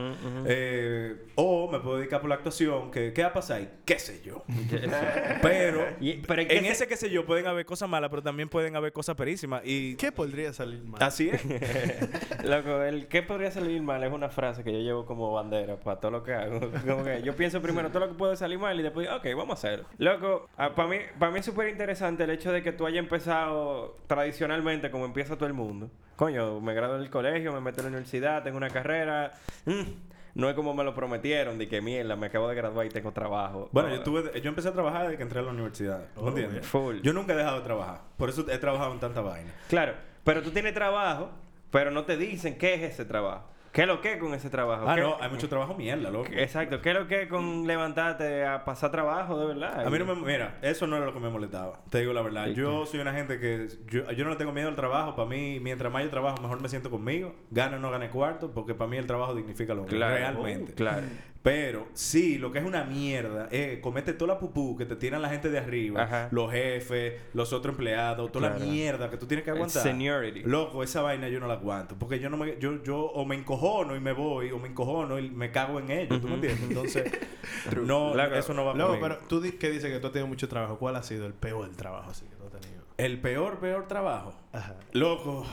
eh, 0.46 1.16
o 1.36 1.70
me 1.70 1.80
puedo 1.80 1.98
dedicar 1.98 2.20
por 2.20 2.28
la 2.28 2.36
actuación, 2.36 2.90
que, 2.90 3.12
¿qué 3.12 3.22
va 3.22 3.28
a 3.28 3.32
pasar 3.32 3.58
ahí? 3.58 3.70
¿Qué 3.84 3.98
sé 3.98 4.22
yo? 4.24 4.42
pero, 5.42 5.86
Y- 6.00 6.14
pero 6.18 6.42
¿en 6.42 6.48
qué 6.48 6.58
en 6.58 6.64
se- 6.64 6.70
ese 6.72 6.86
qué 6.86 6.96
sé 6.96 7.10
yo 7.10 7.24
pueden 7.24 7.46
haber 7.46 7.64
cosas 7.66 7.88
malas, 7.88 8.10
pero 8.10 8.22
también 8.22 8.48
pueden 8.48 8.76
haber 8.76 8.92
cosas 8.92 9.16
perísimas. 9.16 9.62
Y 9.64 9.96
¿Qué 9.96 10.12
podría 10.12 10.52
salir 10.52 10.82
mal? 10.84 11.02
así 11.02 11.30
es. 11.30 11.42
Loco, 12.44 12.82
el 12.82 13.06
¿qué 13.08 13.22
podría 13.22 13.50
salir 13.50 13.82
mal? 13.82 14.02
Es 14.02 14.12
una 14.12 14.28
frase 14.28 14.62
que 14.64 14.72
yo 14.72 14.78
llevo 14.78 15.06
como 15.06 15.32
bandera 15.32 15.76
para 15.76 16.00
todo 16.00 16.10
lo 16.10 16.22
que 16.22 16.32
hago. 16.34 16.60
Como 16.86 17.04
que 17.04 17.22
yo 17.22 17.34
pienso 17.36 17.60
primero 17.62 17.88
todo 17.90 18.00
lo 18.00 18.08
que 18.08 18.14
puede 18.18 18.36
salir 18.36 18.58
mal 18.58 18.78
y 18.78 18.82
después, 18.82 19.08
ok, 19.08 19.24
vamos 19.36 19.50
a 19.50 19.52
hacerlo. 19.54 19.86
Loco, 19.98 20.48
para 20.56 20.86
mí, 20.88 20.96
para 21.18 21.32
mí 21.32 21.38
es 21.40 21.44
súper 21.46 21.68
interesante 21.68 22.24
el 22.24 22.30
hecho 22.30 22.52
de 22.52 22.62
que 22.62 22.72
tú 22.72 22.86
hayas 22.86 22.98
empezado 22.98 23.96
tradicionalmente 24.06 24.90
como 24.90 25.04
empieza 25.04 25.36
todo 25.36 25.46
el 25.46 25.54
mundo. 25.54 25.90
Coño, 26.24 26.58
me 26.58 26.72
gradué 26.72 26.96
del 27.00 27.10
colegio, 27.10 27.52
me 27.52 27.60
meto 27.60 27.80
en 27.80 27.84
la 27.84 27.88
universidad, 27.90 28.42
tengo 28.42 28.56
una 28.56 28.70
carrera. 28.70 29.34
Mm, 29.66 29.82
no 30.36 30.48
es 30.48 30.54
como 30.54 30.72
me 30.72 30.82
lo 30.82 30.94
prometieron, 30.94 31.58
de 31.58 31.68
que 31.68 31.82
mierda, 31.82 32.16
me 32.16 32.28
acabo 32.28 32.48
de 32.48 32.54
graduar 32.54 32.86
y 32.86 32.88
tengo 32.88 33.12
trabajo. 33.12 33.68
Bueno, 33.72 33.90
No, 33.90 33.96
yo 33.96 34.02
tuve, 34.02 34.40
yo 34.40 34.48
empecé 34.48 34.68
a 34.68 34.72
trabajar 34.72 35.02
desde 35.02 35.18
que 35.18 35.22
entré 35.22 35.40
a 35.40 35.42
la 35.42 35.50
universidad. 35.50 36.06
¿Me 36.18 36.28
entiendes? 36.28 36.66
Full. 36.66 37.02
Yo 37.02 37.12
nunca 37.12 37.34
he 37.34 37.36
dejado 37.36 37.58
de 37.58 37.64
trabajar. 37.64 38.00
Por 38.16 38.30
eso 38.30 38.42
he 38.50 38.56
trabajado 38.56 38.94
en 38.94 39.00
tanta 39.00 39.20
vaina. 39.20 39.52
Claro, 39.68 39.92
pero 40.24 40.42
tú 40.42 40.50
tienes 40.50 40.72
trabajo, 40.72 41.28
pero 41.70 41.90
no 41.90 42.04
te 42.04 42.16
dicen 42.16 42.56
qué 42.56 42.72
es 42.72 42.94
ese 42.94 43.04
trabajo. 43.04 43.44
¿Qué 43.74 43.82
es 43.82 43.88
lo 43.88 44.00
que 44.00 44.12
es 44.12 44.18
con 44.18 44.32
ese 44.34 44.48
trabajo? 44.50 44.88
Ah, 44.88 44.94
¿Qué- 44.94 45.00
no, 45.00 45.16
hay 45.20 45.28
mucho 45.28 45.48
trabajo 45.48 45.74
mierda, 45.74 46.08
loco. 46.08 46.28
Exacto. 46.32 46.80
¿Qué 46.80 46.90
es 46.92 46.94
lo 46.96 47.08
que 47.08 47.22
es 47.22 47.28
con 47.28 47.66
levantarte 47.66 48.46
a 48.46 48.64
pasar 48.64 48.92
trabajo, 48.92 49.36
de 49.40 49.46
verdad? 49.46 49.84
A 49.84 49.90
mí 49.90 49.98
no 49.98 50.04
me... 50.06 50.14
Mira, 50.14 50.58
eso 50.62 50.86
no 50.86 50.96
era 50.96 51.04
lo 51.06 51.12
que 51.12 51.18
me 51.18 51.28
molestaba. 51.28 51.80
Te 51.90 51.98
digo 51.98 52.12
la 52.12 52.22
verdad. 52.22 52.46
Yo 52.48 52.86
soy 52.86 53.00
una 53.00 53.12
gente 53.12 53.40
que... 53.40 53.66
Yo, 53.88 54.08
yo 54.12 54.24
no 54.24 54.30
le 54.30 54.36
tengo 54.36 54.52
miedo 54.52 54.68
al 54.68 54.76
trabajo. 54.76 55.16
Para 55.16 55.28
mí, 55.28 55.58
mientras 55.60 55.92
más 55.92 56.04
yo 56.04 56.10
trabajo, 56.10 56.40
mejor 56.40 56.62
me 56.62 56.68
siento 56.68 56.88
conmigo. 56.88 57.34
Gane 57.50 57.74
o 57.74 57.78
no 57.80 57.90
gane 57.90 58.10
cuarto. 58.10 58.52
Porque 58.52 58.74
para 58.74 58.88
mí 58.88 58.96
el 58.96 59.08
trabajo 59.08 59.34
dignifica 59.34 59.74
lo 59.74 59.84
que 59.86 59.96
Claro, 59.96 60.14
realmente. 60.14 60.72
claro. 60.74 61.02
Pero 61.44 61.88
sí, 61.92 62.38
lo 62.38 62.50
que 62.50 62.58
es 62.58 62.64
una 62.64 62.84
mierda 62.84 63.48
es 63.50 63.80
comete 63.80 64.14
toda 64.14 64.32
la 64.32 64.40
pupú 64.40 64.78
que 64.78 64.86
te 64.86 64.96
tiran 64.96 65.20
la 65.20 65.28
gente 65.28 65.50
de 65.50 65.58
arriba, 65.58 66.02
Ajá. 66.04 66.28
los 66.30 66.50
jefes, 66.50 67.20
los 67.34 67.52
otros 67.52 67.74
empleados, 67.74 68.32
toda 68.32 68.48
la 68.48 68.56
mierda 68.56 69.10
que 69.10 69.18
tú 69.18 69.26
tienes 69.26 69.44
que 69.44 69.50
El 69.50 69.56
aguantar. 69.56 69.82
seniority. 69.82 70.40
Loco, 70.44 70.82
esa 70.82 71.02
vaina 71.02 71.28
yo 71.28 71.40
no 71.40 71.46
la 71.46 71.54
aguanto. 71.54 71.96
Porque 71.98 72.18
yo 72.18 72.30
no 72.30 72.38
me, 72.38 72.58
yo, 72.58 72.82
yo 72.82 72.98
o 72.98 73.26
me 73.26 73.34
encojono 73.36 73.94
y 73.94 74.00
me 74.00 74.12
voy, 74.12 74.52
o 74.52 74.58
me 74.58 74.68
encojono 74.68 75.18
y 75.18 75.28
me 75.30 75.50
cago 75.50 75.78
en 75.80 75.90
ellos, 75.90 76.18
¿tú 76.18 76.28
me 76.28 76.36
entiendes? 76.36 76.62
Entonces, 76.66 77.12
no, 77.84 78.14
Loco, 78.14 78.34
eso 78.36 78.54
no 78.54 78.64
va 78.64 78.72
conmigo. 78.72 78.96
pero 79.02 79.18
tú 79.28 79.42
di- 79.42 79.52
que 79.52 79.68
dices 79.68 79.92
que 79.92 79.98
tú 79.98 80.06
has 80.06 80.12
tenido 80.14 80.26
mucho 80.28 80.48
trabajo. 80.48 80.78
¿Cuál 80.78 80.96
ha 80.96 81.02
sido 81.02 81.26
el 81.26 81.34
peor 81.34 81.68
trabajo 81.76 82.10
así 82.10 82.24
que 82.24 82.36
tú 82.36 82.44
has 82.46 82.58
tenido? 82.58 82.84
El 82.96 83.20
peor, 83.20 83.58
peor 83.58 83.86
trabajo. 83.86 84.32
Ajá. 84.52 84.76
Loco. 84.92 85.44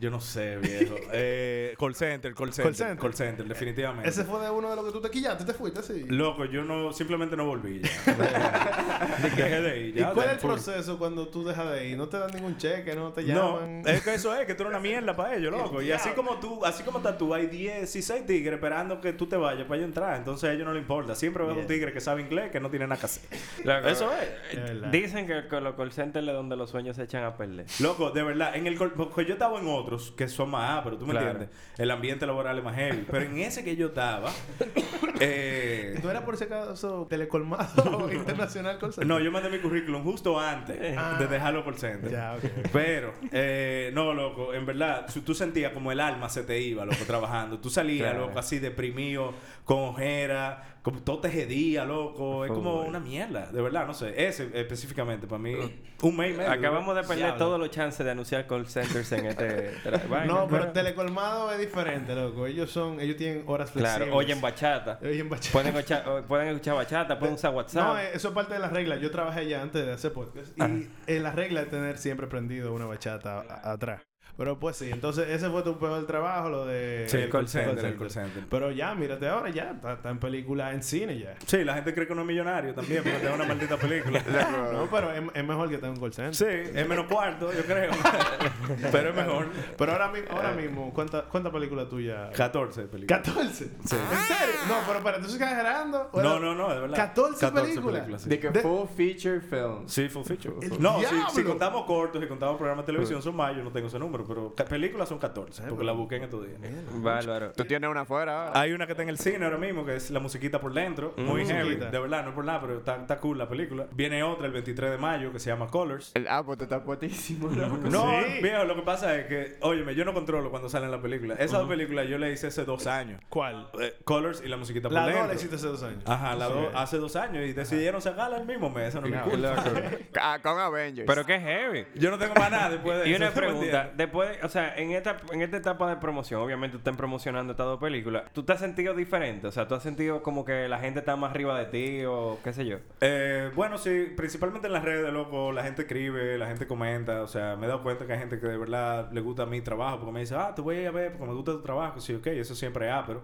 Yo 0.00 0.10
no 0.10 0.20
sé, 0.20 0.56
viejo. 0.58 0.94
eh, 1.12 1.74
call 1.78 1.94
center, 1.94 2.34
call 2.34 2.52
center. 2.52 2.74
center. 2.74 2.98
Call 2.98 3.14
center, 3.14 3.46
definitivamente. 3.46 4.08
Ese 4.08 4.24
fue 4.24 4.40
de 4.42 4.50
uno 4.50 4.70
de 4.70 4.76
los 4.76 4.84
que 4.86 4.92
tú 4.92 5.00
te 5.00 5.10
quillaste, 5.10 5.44
te 5.44 5.52
fuiste 5.54 5.80
así. 5.80 6.04
Loco, 6.08 6.44
yo 6.44 6.62
no, 6.64 6.92
simplemente 6.92 7.36
no 7.36 7.46
volví 7.46 7.80
ya. 7.82 7.90
Dejé 9.22 9.60
de 9.60 9.80
ir 9.80 9.98
¿Y 9.98 10.02
cuál 10.02 10.26
es 10.26 10.32
el 10.34 10.38
full. 10.38 10.50
proceso 10.52 10.98
cuando 10.98 11.28
tú 11.28 11.44
dejas 11.44 11.70
de 11.72 11.88
ir? 11.88 11.96
¿No 11.96 12.08
te 12.08 12.18
dan 12.18 12.30
ningún 12.32 12.56
cheque? 12.56 12.94
¿No 12.94 13.12
te 13.12 13.22
No, 13.22 13.56
llaman? 13.60 13.82
es 13.86 14.02
que 14.02 14.14
eso 14.14 14.34
es, 14.34 14.46
que 14.46 14.54
tú 14.54 14.62
eres 14.64 14.70
una 14.70 14.80
mierda 14.80 15.14
para 15.16 15.34
ellos, 15.36 15.52
loco. 15.56 15.80
Y 15.82 15.92
así 15.92 16.10
como 16.10 16.38
tú, 16.38 16.64
así 16.64 16.82
como 16.82 16.98
estás 16.98 17.16
tú, 17.18 17.32
hay 17.34 17.46
16 17.46 18.26
tigres 18.26 18.54
esperando 18.54 19.00
que 19.00 19.12
tú 19.12 19.26
te 19.26 19.36
vayas 19.36 19.64
para 19.64 19.76
ellos 19.76 19.88
entrar. 19.88 20.16
Entonces 20.16 20.50
a 20.50 20.52
ellos 20.52 20.66
no 20.66 20.72
les 20.72 20.82
importa. 20.82 21.14
Siempre 21.14 21.42
haber 21.44 21.56
un 21.58 21.66
tigre 21.66 21.92
que 21.92 22.00
sabe 22.00 22.22
inglés 22.22 22.50
que 22.50 22.60
no 22.60 22.70
tiene 22.70 22.86
nada 22.86 23.00
que 23.00 23.06
hacer. 23.06 23.22
Loco, 23.64 23.88
Eso 23.88 24.10
es. 24.12 24.56
Verdad. 24.56 24.88
Dicen 24.88 25.26
que 25.26 25.48
con 25.48 25.64
los 25.64 25.74
call 25.74 25.92
centers 25.92 26.26
es 26.26 26.32
donde 26.34 26.56
los 26.56 26.70
sueños 26.70 26.96
se 26.96 27.02
echan 27.04 27.24
a 27.24 27.36
perder. 27.36 27.66
Loco, 27.80 28.10
de 28.10 28.22
verdad, 28.22 28.54
en 28.56 28.66
el 28.66 28.76
col- 28.76 28.92
porque 28.92 29.24
yo 29.24 29.34
estaba 29.34 29.58
en 29.58 29.66
otros 29.86 30.12
que 30.16 30.28
son 30.28 30.50
más 30.50 30.70
ah, 30.70 30.80
pero 30.84 30.98
tú 30.98 31.06
me 31.06 31.12
Claro. 31.12 31.30
entiendes. 31.30 31.56
El 31.78 31.90
ambiente 31.90 32.26
laboral 32.26 32.58
es 32.58 32.64
más 32.64 32.74
heavy. 32.76 33.04
Pero 33.10 33.24
en 33.24 33.38
ese 33.38 33.64
que 33.64 33.76
yo 33.76 33.86
estaba, 33.88 34.30
eh, 35.20 35.98
¿Tú 36.02 36.08
eras 36.10 36.22
por 36.22 36.34
ese 36.34 36.44
acaso 36.44 37.06
telecolmado 37.08 38.10
internacional 38.12 38.78
call 38.78 38.92
center? 38.92 39.06
no, 39.06 39.20
yo 39.20 39.30
mandé 39.30 39.48
mi 39.50 39.58
currículum 39.58 40.02
justo 40.02 40.38
antes 40.38 40.78
de 40.78 41.26
dejarlo 41.26 41.64
por 41.64 41.78
center. 41.78 42.10
Ya, 42.10 42.34
ok. 42.34 42.44
Pero, 42.72 43.14
eh, 43.32 43.90
no, 43.94 44.12
loco, 44.14 44.52
en 44.54 44.66
verdad, 44.66 45.06
tú- 45.12 45.20
tú 45.22 45.34
sentías 45.34 45.72
como 45.72 45.92
el 45.92 46.00
alma 46.00 46.28
se 46.28 46.42
te 46.42 46.60
iba, 46.60 46.84
loco, 46.84 47.04
trabajando. 47.06 47.58
Tú 47.58 47.70
salías, 47.70 48.10
Claro. 48.10 48.26
loco, 48.26 48.38
así 48.38 48.58
deprimido, 48.58 49.34
con 49.64 49.78
ojera, 49.78 50.75
como 50.86 51.02
todo 51.02 51.18
te 51.18 51.30
jedía, 51.30 51.84
loco. 51.84 52.44
Es 52.44 52.52
como 52.52 52.82
una 52.82 53.00
mierda, 53.00 53.50
de 53.50 53.60
verdad, 53.60 53.88
no 53.88 53.92
sé. 53.92 54.24
Ese 54.24 54.48
específicamente, 54.54 55.26
para 55.26 55.40
mí, 55.40 55.52
un 56.00 56.16
mes 56.16 56.32
y 56.32 56.36
medio. 56.38 56.48
Acabamos 56.48 56.94
de 56.94 57.00
perder 57.02 57.16
Diablo. 57.16 57.38
todos 57.38 57.58
los 57.58 57.70
chances 57.72 58.06
de 58.06 58.12
anunciar 58.12 58.46
call 58.46 58.68
centers 58.68 59.10
en 59.10 59.26
este 59.26 59.72
No, 60.28 60.46
pero 60.48 60.70
telecolmado 60.70 61.50
es 61.50 61.58
diferente, 61.58 62.14
loco. 62.14 62.46
Ellos 62.46 62.70
son, 62.70 63.00
ellos 63.00 63.16
tienen 63.16 63.42
horas 63.48 63.72
flexibles. 63.72 63.96
Claro, 64.06 64.16
oyen 64.16 64.40
bachata. 64.40 65.00
Oyen 65.02 65.28
bachata. 65.28 65.50
Pueden 65.50 65.74
escuchar, 65.76 66.24
pueden 66.28 66.48
escuchar 66.50 66.74
bachata, 66.76 67.18
pueden 67.18 67.34
usar 67.34 67.52
WhatsApp. 67.52 67.84
No, 67.84 67.98
eh, 67.98 68.10
eso 68.14 68.28
es 68.28 68.34
parte 68.34 68.54
de 68.54 68.60
las 68.60 68.72
reglas. 68.72 69.00
Yo 69.00 69.10
trabajé 69.10 69.48
ya 69.48 69.62
antes 69.62 69.84
de 69.84 69.92
hacer 69.92 70.12
podcast. 70.12 70.56
Y 70.56 70.88
en 71.08 71.22
la 71.24 71.32
regla 71.32 71.62
es 71.62 71.68
tener 71.68 71.98
siempre 71.98 72.28
prendido 72.28 72.72
una 72.72 72.86
bachata 72.86 73.40
a- 73.40 73.72
atrás. 73.72 74.02
Pero 74.36 74.58
pues 74.58 74.76
sí, 74.76 74.90
entonces 74.90 75.28
ese 75.30 75.48
fue 75.48 75.62
tu 75.62 75.78
peor 75.78 76.06
trabajo, 76.06 76.50
lo 76.50 76.66
de... 76.66 77.06
Sí, 77.08 77.16
el 77.16 77.30
call 77.30 77.48
center, 77.48 77.84
el 77.86 77.96
call 77.96 78.10
center. 78.10 78.44
Pero 78.50 78.70
ya, 78.70 78.94
mírate 78.94 79.26
ahora, 79.28 79.48
ya, 79.48 79.70
está, 79.70 79.94
está 79.94 80.10
en 80.10 80.18
película, 80.18 80.72
en 80.74 80.82
cine 80.82 81.18
ya. 81.18 81.34
Sí, 81.46 81.64
la 81.64 81.74
gente 81.74 81.94
cree 81.94 82.06
que 82.06 82.12
uno 82.12 82.20
es 82.22 82.28
millonario 82.28 82.74
también 82.74 83.02
porque 83.02 83.18
tiene 83.18 83.34
una 83.34 83.44
maldita 83.48 83.76
película. 83.78 84.22
no, 84.72 84.88
pero 84.90 85.10
es, 85.12 85.22
es 85.32 85.44
mejor 85.44 85.70
que 85.70 85.78
tenga 85.78 85.94
un 85.94 86.00
call 86.00 86.12
center. 86.12 86.34
Sí, 86.34 86.70
es 86.74 86.86
menos 86.86 87.06
cuarto, 87.06 87.50
yo 87.52 87.62
creo. 87.64 87.90
pero 88.92 89.08
es 89.10 89.16
mejor. 89.16 89.48
Pero 89.78 89.92
ahora, 89.92 90.12
ahora 90.30 90.52
mismo, 90.52 90.92
¿cuántas 90.92 91.22
cuánta 91.24 91.50
películas 91.50 91.88
tuyas? 91.88 92.30
14 92.36 92.82
películas. 92.88 93.22
14. 93.22 93.64
¿En 93.64 93.88
serio? 93.88 94.54
No, 94.68 94.74
pero 94.86 94.98
espera, 94.98 95.16
¿tú 95.18 95.26
estás 95.26 95.34
exagerando? 95.40 96.10
¿O 96.12 96.20
No, 96.22 96.38
no, 96.38 96.54
no, 96.54 96.68
de 96.74 96.80
verdad. 96.80 96.96
14, 96.96 97.52
películas. 97.52 98.22
sí. 98.22 98.28
De 98.28 98.38
que 98.38 98.50
De- 98.50 98.60
full 98.60 98.86
feature 98.94 99.40
film. 99.40 99.86
Sí, 99.88 100.08
full 100.10 100.24
feature. 100.24 100.54
El 100.60 100.80
No, 100.82 100.98
si, 101.00 101.36
si 101.36 101.42
contamos 101.44 101.84
cortos, 101.86 102.20
si 102.20 102.28
contamos 102.28 102.56
programas 102.56 102.84
de 102.84 102.92
televisión, 102.92 103.22
son 103.22 103.34
más, 103.34 103.56
yo 103.56 103.62
no 103.62 103.70
tengo 103.70 103.86
ese 103.88 103.98
número, 103.98 104.25
pero 104.26 104.54
películas 104.54 105.08
son 105.08 105.18
14, 105.18 105.64
porque 105.68 105.84
la 105.84 105.92
busqué 105.92 106.16
en 106.16 106.24
estos 106.24 106.46
días. 106.46 106.58
Bárbaro. 106.94 107.52
Tú 107.52 107.64
tienes 107.64 107.88
una 107.90 108.02
afuera. 108.02 108.50
Hay 108.58 108.72
una 108.72 108.86
que 108.86 108.92
está 108.92 109.02
en 109.02 109.08
el 109.08 109.18
cine 109.18 109.44
ahora 109.44 109.58
mismo, 109.58 109.84
que 109.84 109.96
es 109.96 110.10
la 110.10 110.20
musiquita 110.20 110.60
por 110.60 110.72
dentro, 110.72 111.14
muy 111.16 111.44
heavy, 111.46 111.76
de 111.76 111.98
verdad, 111.98 112.22
no 112.22 112.30
es 112.30 112.34
por 112.34 112.44
nada, 112.44 112.60
pero 112.60 112.78
está, 112.78 112.96
está 112.96 113.18
cool 113.18 113.38
la 113.38 113.48
película. 113.48 113.86
Viene 113.92 114.22
otra 114.22 114.46
el 114.46 114.52
23 114.52 114.90
de 114.92 114.98
mayo 114.98 115.32
que 115.32 115.38
se 115.38 115.50
llama 115.50 115.68
Colors. 115.68 116.12
El, 116.14 116.26
ah, 116.28 116.42
pues 116.44 116.58
puetísimo, 116.84 117.48
loco. 117.48 117.76
No, 117.90 118.06
Sí. 118.26 118.42
viejo, 118.42 118.64
lo 118.64 118.74
que 118.76 118.82
pasa 118.82 119.16
es 119.16 119.26
que, 119.26 119.56
óyeme, 119.60 119.94
yo 119.94 120.04
no 120.04 120.12
controlo 120.14 120.50
cuando 120.50 120.68
salen 120.68 120.90
las 120.90 121.00
películas. 121.00 121.38
Esas 121.40 121.60
dos 121.60 121.68
películas 121.68 122.08
yo 122.08 122.18
le 122.18 122.32
hice 122.32 122.48
hace 122.48 122.64
dos 122.64 122.86
años. 122.86 123.20
¿Cuál? 123.28 123.68
Eh, 123.80 123.94
Colors 124.04 124.42
y 124.44 124.48
la 124.48 124.56
musiquita 124.56 124.88
por 124.88 124.94
La 124.94 125.02
dentro. 125.06 125.20
dos 125.22 125.28
la 125.28 125.34
hiciste 125.34 125.56
hace 125.56 125.66
dos 125.66 125.82
años. 125.82 126.02
Ajá, 126.06 126.34
la 126.34 126.46
Sí. 126.48 126.52
dos 126.52 126.66
hace 126.74 126.96
dos 126.98 127.16
años 127.16 127.44
y 127.46 127.52
decidieron 127.52 128.00
sacarla 128.02 128.38
el 128.38 128.46
mismo 128.46 128.70
mes. 128.70 128.88
Eso 128.88 129.00
no 129.00 129.06
es 129.06 129.12
mi 129.14 129.30
culpa. 129.30 129.64
Ah, 130.20 130.38
con 130.42 130.58
Avengers. 130.58 131.06
Pero 131.06 131.24
qué 131.24 131.38
heavy. 131.38 131.86
Yo 131.94 132.10
no 132.10 132.18
tengo 132.18 132.34
más 132.34 132.50
nada 132.50 132.70
después 132.70 132.98
de 133.02 133.08
Y 133.08 133.12
eso. 133.14 133.22
una 133.22 133.32
¿tú 133.32 133.40
me 133.40 133.46
pregunta? 133.46 133.92
Después, 134.16 134.44
o 134.44 134.48
sea, 134.48 134.74
en 134.76 134.92
esta, 134.92 135.16
en 135.32 135.42
esta 135.42 135.56
etapa 135.56 135.88
de 135.88 135.96
promoción, 135.96 136.40
obviamente 136.40 136.76
están 136.76 136.96
promocionando 136.96 137.52
estas 137.52 137.66
dos 137.66 137.80
películas, 137.80 138.24
¿tú 138.32 138.42
te 138.42 138.52
has 138.52 138.60
sentido 138.60 138.94
diferente? 138.94 139.46
O 139.46 139.52
sea, 139.52 139.68
¿tú 139.68 139.74
has 139.74 139.82
sentido 139.82 140.22
como 140.22 140.44
que 140.44 140.68
la 140.68 140.78
gente 140.78 141.00
está 141.00 141.16
más 141.16 141.30
arriba 141.30 141.58
de 141.58 141.66
ti 141.66 142.04
o 142.04 142.38
qué 142.42 142.52
sé 142.52 142.66
yo? 142.66 142.78
Eh, 143.00 143.50
bueno, 143.54 143.78
sí, 143.78 144.12
principalmente 144.16 144.66
en 144.66 144.72
las 144.72 144.84
redes, 144.84 145.12
loco, 145.12 145.52
la 145.52 145.62
gente 145.62 145.82
escribe, 145.82 146.38
la 146.38 146.46
gente 146.46 146.66
comenta, 146.66 147.22
o 147.22 147.26
sea, 147.26 147.56
me 147.56 147.66
he 147.66 147.68
dado 147.68 147.82
cuenta 147.82 148.06
que 148.06 148.12
hay 148.12 148.18
gente 148.18 148.38
que 148.38 148.46
de 148.46 148.58
verdad 148.58 149.10
le 149.12 149.20
gusta 149.20 149.46
mi 149.46 149.60
trabajo, 149.60 149.98
porque 149.98 150.12
me 150.12 150.20
dice, 150.20 150.34
ah, 150.34 150.52
te 150.54 150.62
voy 150.62 150.76
a 150.76 150.80
ir 150.82 150.88
a 150.88 150.92
ver 150.92 151.12
porque 151.12 151.26
me 151.26 151.34
gusta 151.34 151.52
tu 151.52 151.62
trabajo, 151.62 152.00
sí, 152.00 152.14
ok, 152.14 152.26
eso 152.28 152.54
siempre 152.54 152.88
es, 152.88 153.04
pero, 153.06 153.22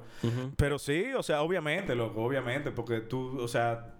pero 0.56 0.78
sí, 0.78 1.12
o 1.14 1.22
sea, 1.22 1.42
obviamente, 1.42 1.94
loco, 1.94 2.22
obviamente, 2.22 2.70
porque 2.70 3.00
tú, 3.00 3.38
o 3.40 3.48
sea, 3.48 3.94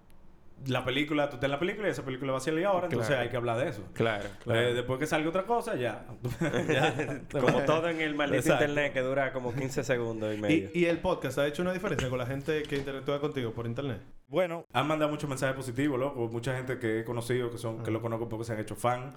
la 0.67 0.85
película, 0.85 1.29
tú 1.29 1.37
estás 1.37 1.47
en 1.49 1.53
la 1.53 1.59
película 1.59 1.89
y 1.89 1.91
esa 1.91 2.05
película 2.05 2.33
va 2.33 2.39
a 2.39 2.41
salir 2.41 2.65
ahora, 2.67 2.87
entonces 2.87 3.09
Claro. 3.09 3.23
hay 3.23 3.29
que 3.29 3.37
hablar 3.37 3.59
de 3.59 3.69
eso. 3.69 3.83
Claro, 3.95 4.29
Eh, 4.47 4.73
después 4.75 4.99
que 4.99 5.07
salga 5.07 5.29
otra 5.29 5.45
cosa, 5.45 5.75
ya. 5.77 6.05
Ya. 6.69 7.23
Como 7.41 7.61
todo 7.63 7.89
en 7.89 8.01
el 8.01 8.15
maldito 8.15 8.39
Exacto. 8.41 8.65
internet 8.65 8.93
que 8.93 9.01
dura 9.01 9.33
como 9.33 9.53
15 9.55 9.83
segundos 9.85 10.35
y 10.35 10.39
medio. 10.41 10.71
¿Y, 10.73 10.81
y 10.81 10.85
el 10.87 10.99
podcast 10.99 11.39
ha 11.39 11.47
hecho 11.47 11.63
una 11.63 11.73
diferencia 11.73 12.09
con 12.09 12.19
la 12.19 12.27
gente 12.27 12.63
que 12.63 12.77
interactúa 12.77 13.21
contigo 13.21 13.53
por 13.53 13.67
internet? 13.67 14.01
Bueno, 14.29 14.65
han 14.73 14.87
mandado 14.87 15.11
muchos 15.11 15.29
mensajes 15.29 15.55
positivos, 15.55 15.99
loco. 16.01 16.29
Mucha 16.29 16.55
gente 16.57 16.79
que 16.79 17.01
he 17.01 17.05
conocido, 17.05 17.51
que 17.51 17.59
son 17.59 17.83
que 17.83 17.91
lo 17.91 18.01
conozco 18.01 18.29
porque 18.29 18.45
se 18.45 18.53
han 18.55 18.61
hecho 18.61 18.77
fan. 18.77 19.13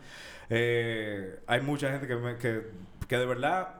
Eh, 0.49 1.39
hay 1.47 1.61
mucha 1.61 1.91
gente 1.91 2.07
que, 2.07 2.15
me- 2.15 2.37
que, 2.37 2.61
que 3.07 3.17
de 3.17 3.25
verdad, 3.25 3.75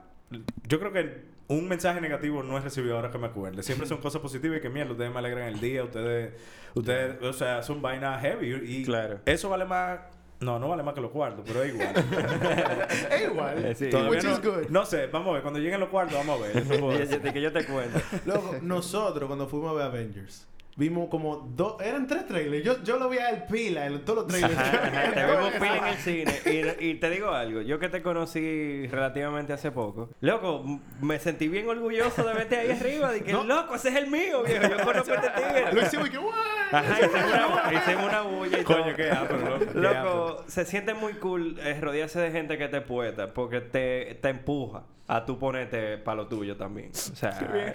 yo 0.66 0.78
creo 0.78 0.92
que 0.92 1.35
un 1.48 1.68
mensaje 1.68 2.00
negativo 2.00 2.42
no 2.42 2.56
he 2.56 2.60
recibido 2.60 2.96
ahora 2.96 3.10
que 3.10 3.18
me 3.18 3.26
acuerde. 3.26 3.62
Siempre 3.62 3.86
son 3.86 3.98
cosas 3.98 4.20
positivas 4.20 4.58
y 4.58 4.60
que 4.60 4.68
mierda, 4.68 4.92
ustedes 4.92 5.12
me 5.12 5.18
alegran 5.18 5.48
el 5.48 5.60
día, 5.60 5.84
ustedes, 5.84 6.32
ustedes, 6.74 7.22
o 7.22 7.32
sea, 7.32 7.62
son 7.62 7.80
vainas 7.82 8.20
heavy 8.20 8.54
y 8.64 8.84
Claro. 8.84 9.20
eso 9.26 9.48
vale 9.48 9.64
más. 9.64 10.00
No, 10.38 10.58
no 10.58 10.68
vale 10.68 10.82
más 10.82 10.92
que 10.94 11.00
los 11.00 11.10
cuartos, 11.12 11.44
pero 11.46 11.62
es 11.62 11.72
igual. 11.72 11.94
Es 13.10 13.22
igual. 13.22 13.64
Eh, 13.64 13.74
sí. 13.74 13.88
Todavía 13.88 14.20
no, 14.22 14.32
is 14.32 14.42
good. 14.42 14.68
no 14.68 14.84
sé, 14.84 15.06
vamos 15.06 15.28
a 15.30 15.32
ver. 15.34 15.42
Cuando 15.42 15.58
lleguen 15.60 15.80
los 15.80 15.88
cuartos, 15.88 16.14
vamos 16.18 16.40
a 16.40 16.46
ver. 16.46 17.32
Que 17.32 17.40
yo 17.40 17.52
te 17.52 17.64
cuento. 17.64 17.98
Loco, 18.26 18.56
nosotros 18.60 19.26
cuando 19.26 19.46
fuimos 19.48 19.70
a 19.70 19.74
ver 19.74 19.82
Avengers, 19.86 20.46
vimos 20.76 21.08
como 21.08 21.36
dos, 21.56 21.80
eran 21.80 22.06
tres 22.06 22.26
trailers. 22.26 22.64
Yo, 22.64 22.82
yo 22.82 22.98
lo 22.98 23.08
vi 23.08 23.18
a 23.18 23.30
él 23.30 23.44
pila 23.50 23.86
en 23.86 24.04
todos 24.04 24.20
los 24.20 24.26
trailers. 24.28 24.56
Ajá, 24.56 24.86
ajá, 24.86 25.12
te 25.12 25.24
vimos 25.24 25.52
pila 25.54 25.76
en 25.76 25.86
el 25.86 25.96
cine. 25.96 26.76
Y, 26.80 26.90
y 26.90 26.94
te 26.94 27.10
digo 27.10 27.30
algo, 27.30 27.62
yo 27.62 27.78
que 27.78 27.88
te 27.88 28.02
conocí 28.02 28.86
relativamente 28.86 29.52
hace 29.52 29.70
poco, 29.72 30.10
loco, 30.20 30.64
me 31.00 31.18
sentí 31.18 31.48
bien 31.48 31.68
orgulloso 31.68 32.22
de 32.22 32.34
verte 32.34 32.56
ahí 32.56 32.70
arriba. 32.70 33.10
De 33.10 33.22
que, 33.22 33.32
loco, 33.32 33.74
ese 33.74 33.88
es 33.88 33.96
el 33.96 34.08
mío, 34.08 34.42
viejo. 34.44 34.68
Yo 34.68 34.84
conozco 34.84 35.14
este 35.14 35.30
tigre. 35.36 35.72
Lo 35.72 35.82
hicimos 35.82 36.08
y 36.08 36.10
que? 36.10 36.18
Ajá, 36.72 36.98
hicimos 37.00 37.24
una, 37.24 37.74
hicimos 37.74 38.04
una 38.04 38.20
bulla 38.22 38.60
y 38.60 38.64
todo. 38.64 38.82
Coño, 38.82 38.96
qué 38.96 39.08
loco. 39.08 39.58
qué 39.72 39.78
Loco, 39.78 40.44
se 40.46 40.64
siente 40.64 40.94
muy 40.94 41.14
cool 41.14 41.58
eh, 41.60 41.78
rodearse 41.80 42.20
de 42.20 42.30
gente 42.30 42.58
que 42.58 42.68
te 42.68 42.80
poeta 42.80 43.32
porque 43.32 43.60
te, 43.60 44.18
te 44.20 44.28
empuja 44.28 44.84
a 45.08 45.24
tú 45.24 45.38
ponerte 45.38 45.98
para 45.98 46.16
lo 46.16 46.28
tuyo 46.28 46.56
también. 46.56 46.90
O 46.90 46.94
sea, 46.94 47.38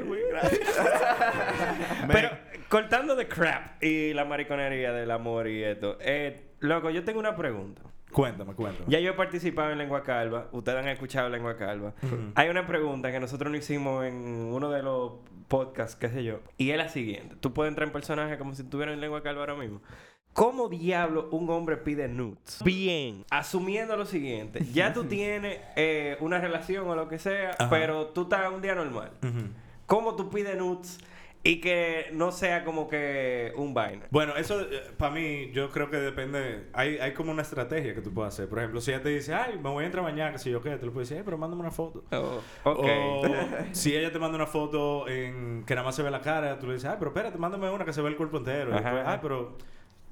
pero 2.07 2.29
cortando 2.69 3.15
de 3.15 3.27
crap 3.27 3.81
y 3.81 4.13
la 4.13 4.25
mariconería 4.25 4.91
del 4.91 5.11
amor 5.11 5.47
y 5.47 5.63
esto, 5.63 5.97
eh, 6.01 6.51
loco, 6.59 6.89
yo 6.89 7.03
tengo 7.03 7.19
una 7.19 7.35
pregunta. 7.35 7.81
Cuéntame, 8.11 8.53
cuéntame. 8.53 8.85
Ya 8.89 8.99
yo 8.99 9.11
he 9.11 9.13
participado 9.13 9.71
en 9.71 9.77
Lengua 9.77 10.03
Calva, 10.03 10.49
ustedes 10.51 10.79
han 10.79 10.89
escuchado 10.89 11.29
Lengua 11.29 11.55
Calva. 11.55 11.93
Hay 12.35 12.49
una 12.49 12.67
pregunta 12.67 13.09
que 13.11 13.21
nosotros 13.21 13.49
no 13.49 13.57
hicimos 13.57 14.05
en 14.05 14.15
uno 14.51 14.69
de 14.69 14.83
los 14.83 15.13
podcasts, 15.47 15.95
qué 15.95 16.09
sé 16.09 16.23
yo, 16.23 16.39
y 16.57 16.71
es 16.71 16.77
la 16.77 16.89
siguiente. 16.89 17.35
Tú 17.39 17.53
puedes 17.53 17.69
entrar 17.69 17.87
en 17.87 17.93
personaje 17.93 18.37
como 18.37 18.53
si 18.55 18.61
estuvieras 18.63 18.93
en 18.93 19.01
Lengua 19.01 19.21
Calva 19.23 19.41
ahora 19.41 19.55
mismo. 19.55 19.81
¿Cómo 20.33 20.69
diablo 20.69 21.27
un 21.31 21.49
hombre 21.49 21.75
pide 21.77 22.07
nudes? 22.07 22.61
Bien, 22.63 23.25
asumiendo 23.29 23.97
lo 23.97 24.05
siguiente, 24.05 24.63
ya 24.71 24.93
tú 24.93 25.03
tienes 25.09 25.59
eh, 25.75 26.15
una 26.21 26.39
relación 26.39 26.87
o 26.87 26.95
lo 26.95 27.07
que 27.09 27.19
sea, 27.19 27.51
Ajá. 27.59 27.69
pero 27.69 28.07
tú 28.07 28.23
estás 28.23 28.51
un 28.51 28.61
día 28.61 28.73
normal. 28.75 29.11
¿Cómo 29.85 30.15
tú 30.15 30.29
pides 30.29 30.57
nudes 30.57 30.99
y 31.43 31.59
que 31.59 32.09
no 32.13 32.31
sea 32.31 32.63
como 32.63 32.87
que 32.87 33.51
un 33.55 33.73
vaina? 33.73 34.05
Bueno, 34.11 34.35
eso 34.35 34.65
para 34.97 35.13
mí 35.13 35.51
yo 35.51 35.69
creo 35.69 35.89
que 35.89 35.97
depende, 35.97 36.67
hay, 36.73 36.97
hay 36.97 37.13
como 37.13 37.31
una 37.31 37.41
estrategia 37.41 37.95
que 37.95 38.01
tú 38.01 38.13
puedes 38.13 38.33
hacer. 38.33 38.47
Por 38.47 38.59
ejemplo, 38.59 38.79
si 38.79 38.91
ella 38.91 39.01
te 39.01 39.09
dice, 39.09 39.33
ay, 39.33 39.55
me 39.55 39.69
voy 39.69 39.83
a 39.83 39.85
entrar 39.87 40.03
mañana, 40.03 40.31
que 40.31 40.37
si 40.37 40.51
yo 40.51 40.61
qué, 40.61 40.77
te 40.77 40.85
lo 40.85 40.93
puedes 40.93 41.09
decir, 41.09 41.19
ay, 41.19 41.25
pero 41.25 41.37
mándame 41.37 41.61
una 41.61 41.71
foto. 41.71 42.03
Oh. 42.11 42.41
O 42.63 42.83
si 43.71 43.95
ella 43.95 44.11
te 44.11 44.19
manda 44.19 44.35
una 44.35 44.47
foto 44.47 45.07
en 45.07 45.63
que 45.65 45.73
nada 45.73 45.85
más 45.85 45.95
se 45.95 46.03
ve 46.03 46.11
la 46.11 46.21
cara, 46.21 46.59
tú 46.59 46.67
le 46.67 46.73
dices, 46.73 46.89
ay, 46.89 46.97
pero 46.99 47.09
espérate, 47.09 47.37
mándame 47.37 47.69
una 47.69 47.85
que 47.85 47.93
se 47.93 48.01
ve 48.01 48.09
el 48.09 48.17
cuerpo 48.17 48.37
entero. 48.37 48.71
Y 48.71 48.73
después, 48.73 49.03
ay, 49.05 49.19
pero... 49.21 49.57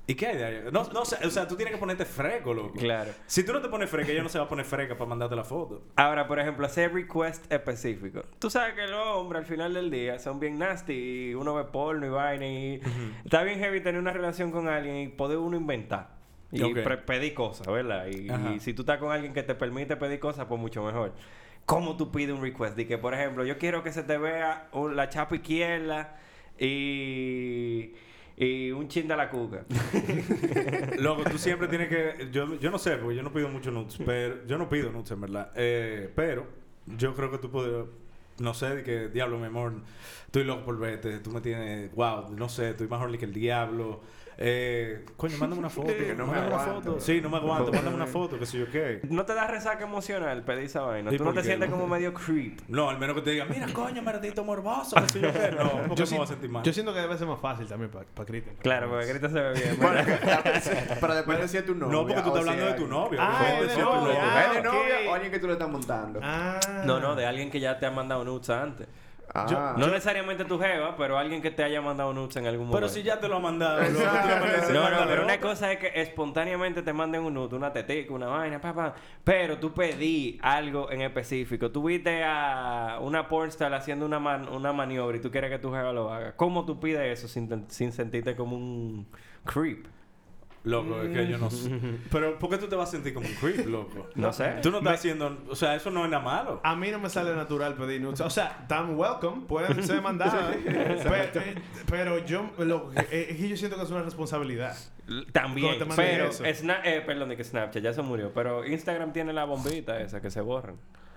¿Y 0.09 0.15
qué 0.15 0.25
hay 0.25 0.37
de 0.37 0.43
ahí? 0.43 0.63
No, 0.71 0.85
no 0.91 1.05
sé, 1.05 1.23
o 1.23 1.29
sea, 1.29 1.47
tú 1.47 1.55
tienes 1.55 1.71
que 1.71 1.79
ponerte 1.79 2.03
fresco, 2.03 2.51
loco. 2.51 2.79
Claro. 2.79 3.11
Si 3.27 3.43
tú 3.43 3.53
no 3.53 3.61
te 3.61 3.69
pones 3.69 3.91
fresca, 3.91 4.11
ella 4.11 4.23
no 4.23 4.29
se 4.29 4.39
va 4.39 4.45
a 4.45 4.47
poner 4.49 4.65
fresca 4.65 4.95
para 4.97 5.07
mandarte 5.07 5.35
la 5.35 5.43
foto. 5.43 5.83
Ahora, 5.95 6.27
por 6.27 6.39
ejemplo, 6.39 6.65
hacer 6.65 6.91
request 6.91 7.45
específico. 7.51 8.23
Tú 8.39 8.49
sabes 8.49 8.73
que 8.73 8.87
los 8.87 9.05
hombres 9.05 9.41
al 9.41 9.45
final 9.45 9.71
del 9.75 9.91
día 9.91 10.17
son 10.17 10.39
bien 10.39 10.57
nasty 10.57 10.93
y 10.93 11.33
uno 11.35 11.53
ve 11.53 11.65
porno 11.65 12.07
y 12.07 12.09
vaina 12.09 12.47
y 12.47 12.81
está 13.23 13.43
bien 13.43 13.59
heavy 13.59 13.81
tener 13.81 14.01
una 14.01 14.11
relación 14.11 14.51
con 14.51 14.67
alguien 14.67 14.95
y 14.95 15.07
poder 15.09 15.37
uno 15.37 15.55
inventar. 15.55 16.17
Y 16.51 16.73
pedir 17.05 17.35
cosas, 17.35 17.67
¿verdad? 17.67 18.07
Y, 18.07 18.31
y 18.55 18.59
si 18.61 18.73
tú 18.73 18.81
estás 18.81 18.97
con 18.97 19.11
alguien 19.11 19.31
que 19.31 19.43
te 19.43 19.53
permite 19.53 19.95
pedir 19.95 20.19
cosas, 20.19 20.47
pues 20.47 20.59
mucho 20.59 20.83
mejor. 20.83 21.13
¿Cómo 21.67 21.97
tú 21.97 22.11
pides 22.11 22.33
un 22.33 22.41
request? 22.41 22.79
Y 22.79 22.85
que, 22.85 22.97
por 22.97 23.13
ejemplo, 23.13 23.45
yo 23.45 23.59
quiero 23.59 23.83
que 23.83 23.91
se 23.91 24.01
te 24.01 24.17
vea 24.17 24.69
la 24.73 25.09
chapa 25.09 25.35
izquierda 25.35 26.17
y, 26.57 27.93
y 28.39 28.71
un 28.71 28.87
chin 28.87 29.05
de 29.05 29.17
la 29.17 29.29
cuca. 29.29 29.65
Loco, 30.97 31.23
tú 31.29 31.37
siempre 31.37 31.67
tienes 31.67 31.89
que. 31.89 32.29
Yo, 32.31 32.57
yo 32.57 32.71
no 32.71 32.79
sé, 32.79 32.95
porque 32.95 33.17
yo 33.17 33.21
no 33.21 33.33
pido 33.33 33.49
mucho 33.49 33.69
nudes, 33.69 33.99
pero. 34.05 34.47
Yo 34.47 34.57
no 34.57 34.69
pido 34.69 34.91
nudes, 34.91 35.11
en 35.11 35.19
verdad. 35.19 35.51
Eh, 35.55 36.09
pero 36.15 36.47
yo 36.85 37.13
creo 37.15 37.29
que 37.29 37.37
tú 37.37 37.51
puedes. 37.51 37.85
No 38.39 38.53
sé, 38.53 38.77
de 38.77 38.83
que 38.83 39.09
diablo, 39.09 39.37
mi 39.37 39.47
amor. 39.47 39.73
Estoy 40.25 40.45
loco 40.45 40.63
por 40.63 40.79
verte. 40.79 41.19
Tú 41.19 41.31
me 41.31 41.41
tienes. 41.41 41.93
Wow, 41.93 42.33
no 42.33 42.47
sé, 42.47 42.69
estoy 42.69 42.87
más 42.87 43.01
horny 43.01 43.17
que 43.17 43.25
el 43.25 43.33
diablo. 43.33 43.99
Eh, 44.41 45.03
coño, 45.17 45.37
mándame 45.37 45.59
una 45.59 45.69
foto. 45.69 45.87
Que 45.97 46.15
no 46.15 46.25
me 46.25 46.31
mándame 46.31 46.47
una 46.47 46.61
aguanto. 46.63 46.91
foto. 46.93 46.99
Sí, 47.01 47.19
no 47.19 47.29
me 47.29 47.37
aguanto. 47.37 47.73
Mándame 47.73 47.95
una 47.97 48.07
foto, 48.19 48.39
que 48.39 48.45
sé 48.45 48.57
yo 48.57 48.71
qué. 48.71 49.01
¿No 49.09 49.25
te 49.25 49.33
da 49.33 49.45
resaca 49.47 49.83
emocional 49.83 50.43
pedir 50.43 50.63
esa 50.63 50.79
vaina? 50.81 51.13
¿Y 51.13 51.17
¿Tú 51.17 51.25
no 51.25 51.33
te 51.33 51.41
qué? 51.41 51.47
sientes 51.47 51.69
como 51.69 51.87
medio 51.87 52.13
creep? 52.13 52.61
No, 52.69 52.89
al 52.89 52.97
menos 52.97 53.17
que 53.17 53.21
te 53.23 53.31
digan, 53.31 53.49
mira, 53.49 53.67
coño, 53.73 54.01
maldito 54.01 54.45
morboso, 54.45 54.95
que 54.95 55.09
sé 55.09 55.19
yo 55.19 55.33
qué. 55.33 55.51
No, 55.59 55.69
porque 55.89 55.95
Yo, 55.95 56.05
me 56.11 56.17
voy 56.17 56.23
a 56.23 56.27
sentir 56.27 56.49
mal. 56.49 56.63
yo 56.63 56.71
siento 56.71 56.93
que 56.93 57.01
debe 57.01 57.17
ser 57.17 57.27
más 57.27 57.39
fácil 57.41 57.67
también 57.67 57.91
para 57.91 58.05
pa 58.05 58.23
Cristian. 58.25 58.55
Claro, 58.61 58.89
porque 58.89 59.07
grita 59.07 59.27
se 59.27 59.41
ve 59.41 59.53
bien. 59.53 59.77
Bueno, 59.77 59.99
pero 61.01 61.15
depende 61.15 61.47
si 61.49 61.57
es 61.57 61.65
tu 61.65 61.75
novia. 61.75 61.91
no, 61.93 62.07
porque 62.07 62.21
tú 62.21 62.27
estás 62.29 62.39
hablando 62.39 62.65
de 62.65 62.73
tu 62.73 62.87
novio. 62.87 63.19
Ah, 63.21 63.39
Depende 63.43 63.65
es 63.65 63.71
si 63.73 63.77
de 63.77 63.83
es 63.83 63.89
tu 63.89 63.93
novia. 63.95 64.13
novio. 64.13 64.19
Ah, 64.23 64.43
¿Es 64.45 64.51
de 64.53 64.59
ok. 64.59 64.73
novia 64.73 64.95
o 65.09 65.13
alguien 65.13 65.31
que 65.33 65.39
tú 65.39 65.47
le 65.47 65.53
estás 65.53 65.69
montando? 65.69 66.19
Ah. 66.23 66.59
No, 66.85 66.99
no, 67.01 67.15
de 67.15 67.25
alguien 67.25 67.51
que 67.51 67.59
ya 67.59 67.77
te 67.77 67.85
ha 67.85 67.91
mandado 67.91 68.23
nudes 68.23 68.49
antes. 68.49 68.87
Ah. 69.33 69.75
No 69.77 69.87
necesariamente 69.87 70.43
tu 70.45 70.57
jeva, 70.59 70.95
pero 70.97 71.17
alguien 71.17 71.41
que 71.41 71.51
te 71.51 71.63
haya 71.63 71.81
mandado 71.81 72.13
nudes 72.13 72.35
en 72.37 72.47
algún 72.47 72.67
momento. 72.67 72.77
Pero 72.77 72.89
si 72.89 73.03
ya 73.03 73.19
te 73.19 73.27
lo 73.27 73.35
han 73.37 73.43
mandado, 73.43 73.79
No, 74.73 74.89
no, 74.89 74.97
pero 75.07 75.23
una 75.23 75.39
cosa 75.39 75.71
es 75.71 75.79
que 75.79 75.91
espontáneamente 76.01 76.81
te 76.81 76.93
manden 76.93 77.21
un 77.23 77.33
nude, 77.33 77.55
una 77.55 77.71
tetica, 77.71 78.13
una 78.13 78.27
vaina, 78.27 78.59
papá. 78.59 78.95
Pero 79.23 79.57
tú 79.59 79.73
pedí 79.73 80.39
algo 80.41 80.91
en 80.91 81.01
específico. 81.01 81.71
Tú 81.71 81.83
viste 81.83 82.23
a 82.23 82.97
una 83.01 83.27
pornstar 83.27 83.73
haciendo 83.73 84.05
una, 84.05 84.19
man- 84.19 84.49
una 84.49 84.73
maniobra 84.73 85.17
y 85.17 85.19
tú 85.19 85.29
quieres 85.31 85.49
que 85.51 85.59
tu 85.59 85.71
jeva 85.71 85.93
lo 85.93 86.11
haga. 86.11 86.35
¿Cómo 86.35 86.65
tú 86.65 86.79
pides 86.79 87.19
eso 87.19 87.27
sin, 87.27 87.65
sin 87.69 87.91
sentirte 87.91 88.35
como 88.35 88.55
un 88.55 89.07
creep? 89.45 89.85
Loco, 90.63 91.01
es 91.01 91.09
que 91.15 91.27
yo 91.27 91.37
no 91.37 91.49
sé. 91.49 91.69
Pero, 92.11 92.37
¿por 92.37 92.49
qué 92.49 92.57
tú 92.57 92.67
te 92.67 92.75
vas 92.75 92.89
a 92.89 92.91
sentir 92.91 93.13
como 93.13 93.27
un 93.27 93.33
creep, 93.35 93.65
loco? 93.67 94.07
No 94.15 94.33
sé. 94.33 94.55
Tú 94.61 94.71
no 94.71 94.79
estás 94.79 94.95
haciendo... 94.95 95.37
O 95.49 95.55
sea, 95.55 95.75
eso 95.75 95.89
no 95.89 96.03
es 96.03 96.11
nada 96.11 96.23
malo. 96.23 96.59
A 96.63 96.75
mí 96.75 96.91
no 96.91 96.99
me 96.99 97.09
sale 97.09 97.33
natural 97.35 97.75
pedir 97.75 98.01
nudes. 98.01 98.21
O 98.21 98.29
sea, 98.29 98.65
tan 98.67 98.97
welcome, 98.97 99.45
pueden 99.47 99.81
ser 99.83 100.01
mandadas. 100.03 100.55
pero, 100.63 101.41
pero 101.87 102.25
yo, 102.25 102.49
lo, 102.57 102.91
eh, 102.93 103.27
es 103.29 103.37
que 103.37 103.49
yo 103.49 103.57
siento 103.57 103.77
que 103.77 103.83
es 103.83 103.91
una 103.91 104.01
responsabilidad. 104.01 104.75
También, 105.31 105.75
pero 105.95 106.29
eh, 106.43 107.03
perdón, 107.05 107.29
de 107.29 107.37
que 107.37 107.43
Snapchat 107.43 107.81
ya 107.81 107.93
se 107.93 108.01
murió, 108.03 108.31
pero 108.31 108.65
Instagram 108.65 109.11
tiene 109.11 109.33
la 109.33 109.45
bombita 109.45 109.99
esa 110.01 110.21
que 110.21 110.29
se 110.29 110.41
borran. 110.41 110.75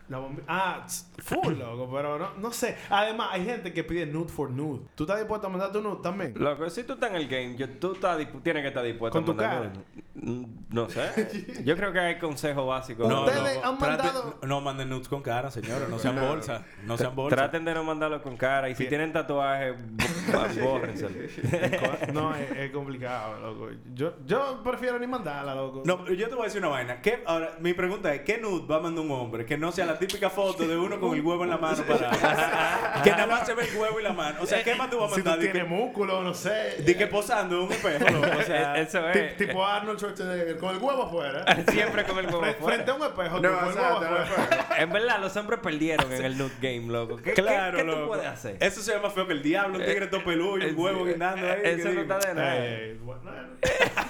La 0.09 0.19
bombi- 0.19 0.43
ah, 0.47 0.85
full, 1.19 1.55
loco, 1.59 1.89
pero 1.91 2.19
no, 2.19 2.35
no 2.37 2.53
sé. 2.53 2.77
Además, 2.91 3.29
hay 3.33 3.45
gente 3.47 3.73
que 3.73 3.83
pide 3.83 4.05
nude 4.05 4.29
for 4.29 4.51
nude. 4.51 4.81
¿Tú 4.95 5.05
estás 5.05 5.19
dispuesto 5.19 5.47
a 5.47 5.51
mandar 5.51 5.73
tu 5.73 5.81
nude 5.81 6.01
también? 6.03 6.35
Loco, 6.37 6.69
si 6.69 6.83
tú 6.85 6.95
estás 6.95 7.11
en 7.11 7.17
el 7.17 7.29
game, 7.29 7.57
yo- 7.57 7.69
tú 7.79 7.93
estás 7.95 8.19
tienes 8.43 8.63
que 8.63 8.69
estar 8.69 8.85
dispuesto 8.85 9.15
¿Con 9.15 9.23
a 9.23 9.27
tu 9.27 9.35
mandar- 9.35 9.73
cara? 9.73 9.85
Mm, 10.15 10.45
No 10.71 10.89
sé. 10.91 11.63
Yo 11.65 11.77
creo 11.77 11.93
que 11.93 11.99
hay 12.01 12.19
consejos 12.19 12.67
básicos. 12.67 13.09
No, 13.09 13.25
Ustedes 13.25 13.55
loco, 13.57 13.67
han 13.67 13.79
mandado- 13.79 14.39
no 14.43 14.61
manden 14.61 14.91
nudes 14.91 15.09
con 15.09 15.23
cara, 15.23 15.51
señores. 15.51 15.89
No 15.89 15.99
sean 15.99 16.17
bolsas. 16.21 16.63
No 16.85 16.99
sean 16.99 17.15
bolsas. 17.17 17.39
Traten 17.39 17.65
de 17.65 17.73
no 17.73 17.85
mandarlo 17.85 18.21
con 18.23 18.37
cara. 18.37 18.69
Y 18.69 18.75
si 18.75 18.87
tienen 18.89 19.13
tatuajes. 19.13 19.77
no, 22.13 22.35
es, 22.35 22.51
es 22.57 22.71
complicado, 22.71 23.41
loco. 23.41 23.71
Yo, 23.95 24.15
yo 24.27 24.63
prefiero 24.63 24.99
ni 24.99 25.07
mandarla, 25.07 25.55
loco. 25.55 25.83
No, 25.85 26.07
yo 26.09 26.29
te 26.29 26.35
voy 26.35 26.43
a 26.43 26.47
decir 26.47 26.61
una 26.61 26.69
vaina. 26.69 27.01
¿Qué, 27.01 27.23
ahora, 27.27 27.57
mi 27.61 27.73
pregunta 27.75 28.15
es, 28.15 28.23
¿qué 28.23 28.39
nude 28.39 28.67
va 28.67 28.77
a 28.77 28.81
mandar 28.81 29.05
un 29.05 29.11
hombre? 29.11 29.45
Que 29.47 29.57
no 29.57 29.73
sea 29.73 29.87
la 29.87 29.99
típica 29.99 30.31
foto 30.31 30.67
de 30.67 30.77
uno 30.77 31.01
con 31.01 31.15
el 31.15 31.21
huevo 31.23 31.45
en 31.45 31.51
la 31.51 31.59
mano 31.59 31.83
para... 31.85 32.11
que 33.05 33.11
nada 33.11 33.27
más 33.27 33.47
se 33.47 33.55
ve 33.55 33.65
el 33.69 33.77
huevo 33.77 34.01
y 34.01 34.03
la 34.03 34.13
mano. 34.13 34.39
O 34.41 34.47
sea, 34.47 34.63
¿qué 34.63 34.75
más 34.75 34.91
tú 34.91 34.99
vas 34.99 35.13
a 35.13 35.15
si 35.15 35.23
tú 35.23 35.29
mandar? 35.29 35.47
Di 35.47 35.53
tienes 35.53 35.69
que, 35.69 35.69
músculo, 35.69 36.23
no 36.23 36.35
sé. 36.35 36.83
di 36.85 36.95
que 36.95 37.07
posando 37.07 37.57
en 37.57 37.63
un 37.67 37.73
espejo, 37.73 38.09
loco. 38.11 38.39
O 38.39 38.43
sea, 38.43 38.77
Eso 38.83 39.09
es. 39.09 39.37
tipo 39.37 39.65
Arnold 39.65 39.99
Schwarzenegger 39.99 40.59
con 40.59 40.75
el 40.75 40.83
huevo 40.83 41.05
afuera. 41.05 41.45
Siempre 41.71 42.05
con 42.05 42.19
el 42.19 42.27
huevo 42.27 42.45
afuera. 42.45 42.75
Frente 42.75 42.91
a 42.91 42.95
un 42.95 43.03
espejo, 43.03 43.41
No, 43.41 43.49
con 43.49 43.65
o 43.65 43.71
el 43.71 43.77
huevo 43.77 44.17
afuera. 44.19 44.69
En 44.79 44.91
verdad, 44.91 45.21
los 45.21 45.37
hombres 45.37 45.61
perdieron 45.61 46.13
en 46.13 46.25
el 46.25 46.39
nude 46.39 46.53
game, 46.61 46.87
loco. 46.93 47.17
¿Qué, 47.17 47.33
claro, 47.33 47.79
qué, 47.79 47.85
tú 47.85 47.91
loco. 47.91 48.09
puedes 48.09 48.27
hacer? 48.27 48.57
Eso 48.61 48.81
se 48.83 48.95
ve 48.95 49.01
más 49.01 49.13
feo 49.13 49.27
que 49.27 49.33
el 49.33 49.43
diablo, 49.43 49.79
un 49.79 49.85
tigre 49.85 50.07
todo 50.13 50.25
peludo 50.25 50.59
y 50.59 50.71
un 50.71 50.79
huevo 50.79 51.05
guindando 51.05 51.47
ahí. 51.51 51.61
Eso 51.65 51.89
no 51.93 52.01
está 52.03 52.19
de 52.19 52.35
nada. 52.35 52.61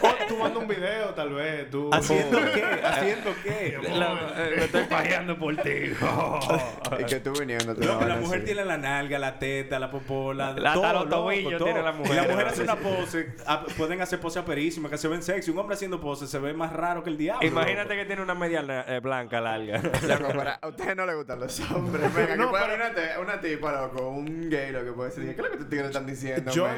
Bueno, 0.01 0.19
o 0.25 0.27
tú 0.29 0.37
mandas 0.39 0.63
un 0.63 0.69
video, 0.69 1.11
tal 1.15 1.35
vez. 1.35 1.71
Tú, 1.71 1.91
¿Haciendo 1.93 2.39
qué? 2.55 2.65
¿Haciendo 2.85 3.31
qué? 3.45 3.77
Eh, 3.83 4.55
me 4.57 4.65
estoy 4.65 4.85
pajeando 4.85 5.39
por 5.39 5.57
ti. 5.57 5.71
Y 6.99 7.05
que 7.05 7.21
tú 7.21 7.33
viniendo. 7.39 7.75
La 7.75 8.17
mujer 8.17 8.45
tiene 8.45 8.65
la 8.65 8.77
nalga, 8.77 9.19
la 9.19 9.39
teta, 9.39 9.79
la 9.79 9.91
popola, 9.91 10.53
La- 10.59 10.75
todo, 10.75 10.93
los 10.93 11.09
tobillos 11.09 11.53
todo. 11.59 11.65
tiene 11.65 11.83
la 11.83 11.93
mujer. 11.93 12.13
Y 12.13 12.17
la 12.17 12.29
mujer 12.33 12.47
hace 12.49 12.63
una 12.63 12.77
pose, 12.77 13.35
ah, 13.47 13.65
pueden 13.77 14.01
hacer 14.03 14.21
poses 14.21 14.43
aperísimas 14.43 14.91
que 14.91 14.99
se 14.99 15.09
ven 15.09 15.23
sexy. 15.23 15.51
Un 15.51 15.59
hombre 15.59 15.75
haciendo 15.75 16.01
poses 16.01 16.29
se 16.31 16.39
ve 16.39 16.53
más 16.53 16.73
raro 16.73 17.03
que 17.03 17.11
el 17.11 17.17
diablo. 17.17 17.47
Imagínate 17.47 17.97
que 17.97 18.05
tiene 18.05 18.23
una 18.23 18.35
media 18.35 18.63
eh, 18.89 19.01
blanca 19.01 19.41
larga. 19.41 19.79
Loco, 20.09 20.29
para- 20.37 20.55
a 20.55 20.69
ustedes 20.69 20.97
no 20.97 21.07
les 21.07 21.17
gustan 21.17 21.41
los 21.41 21.61
hombres. 21.71 22.15
Venga, 22.15 22.37
No, 22.37 22.45
que 22.53 22.59
puede 22.59 23.21
una, 23.21 23.41
tipa, 23.41 23.73
loco, 23.73 24.09
un 24.09 24.49
gay, 24.51 24.71
lo 24.73 24.85
que 24.85 24.93
puede 24.93 25.11
decir. 25.11 25.25
¿Qué 25.25 25.31
es 25.33 25.39
lo 25.39 25.51
que 25.51 25.57
tus 25.59 25.69
tigres 25.69 25.92
están 25.93 26.07
diciendo, 26.07 26.51
Yo- 26.53 26.65
man? 26.65 26.77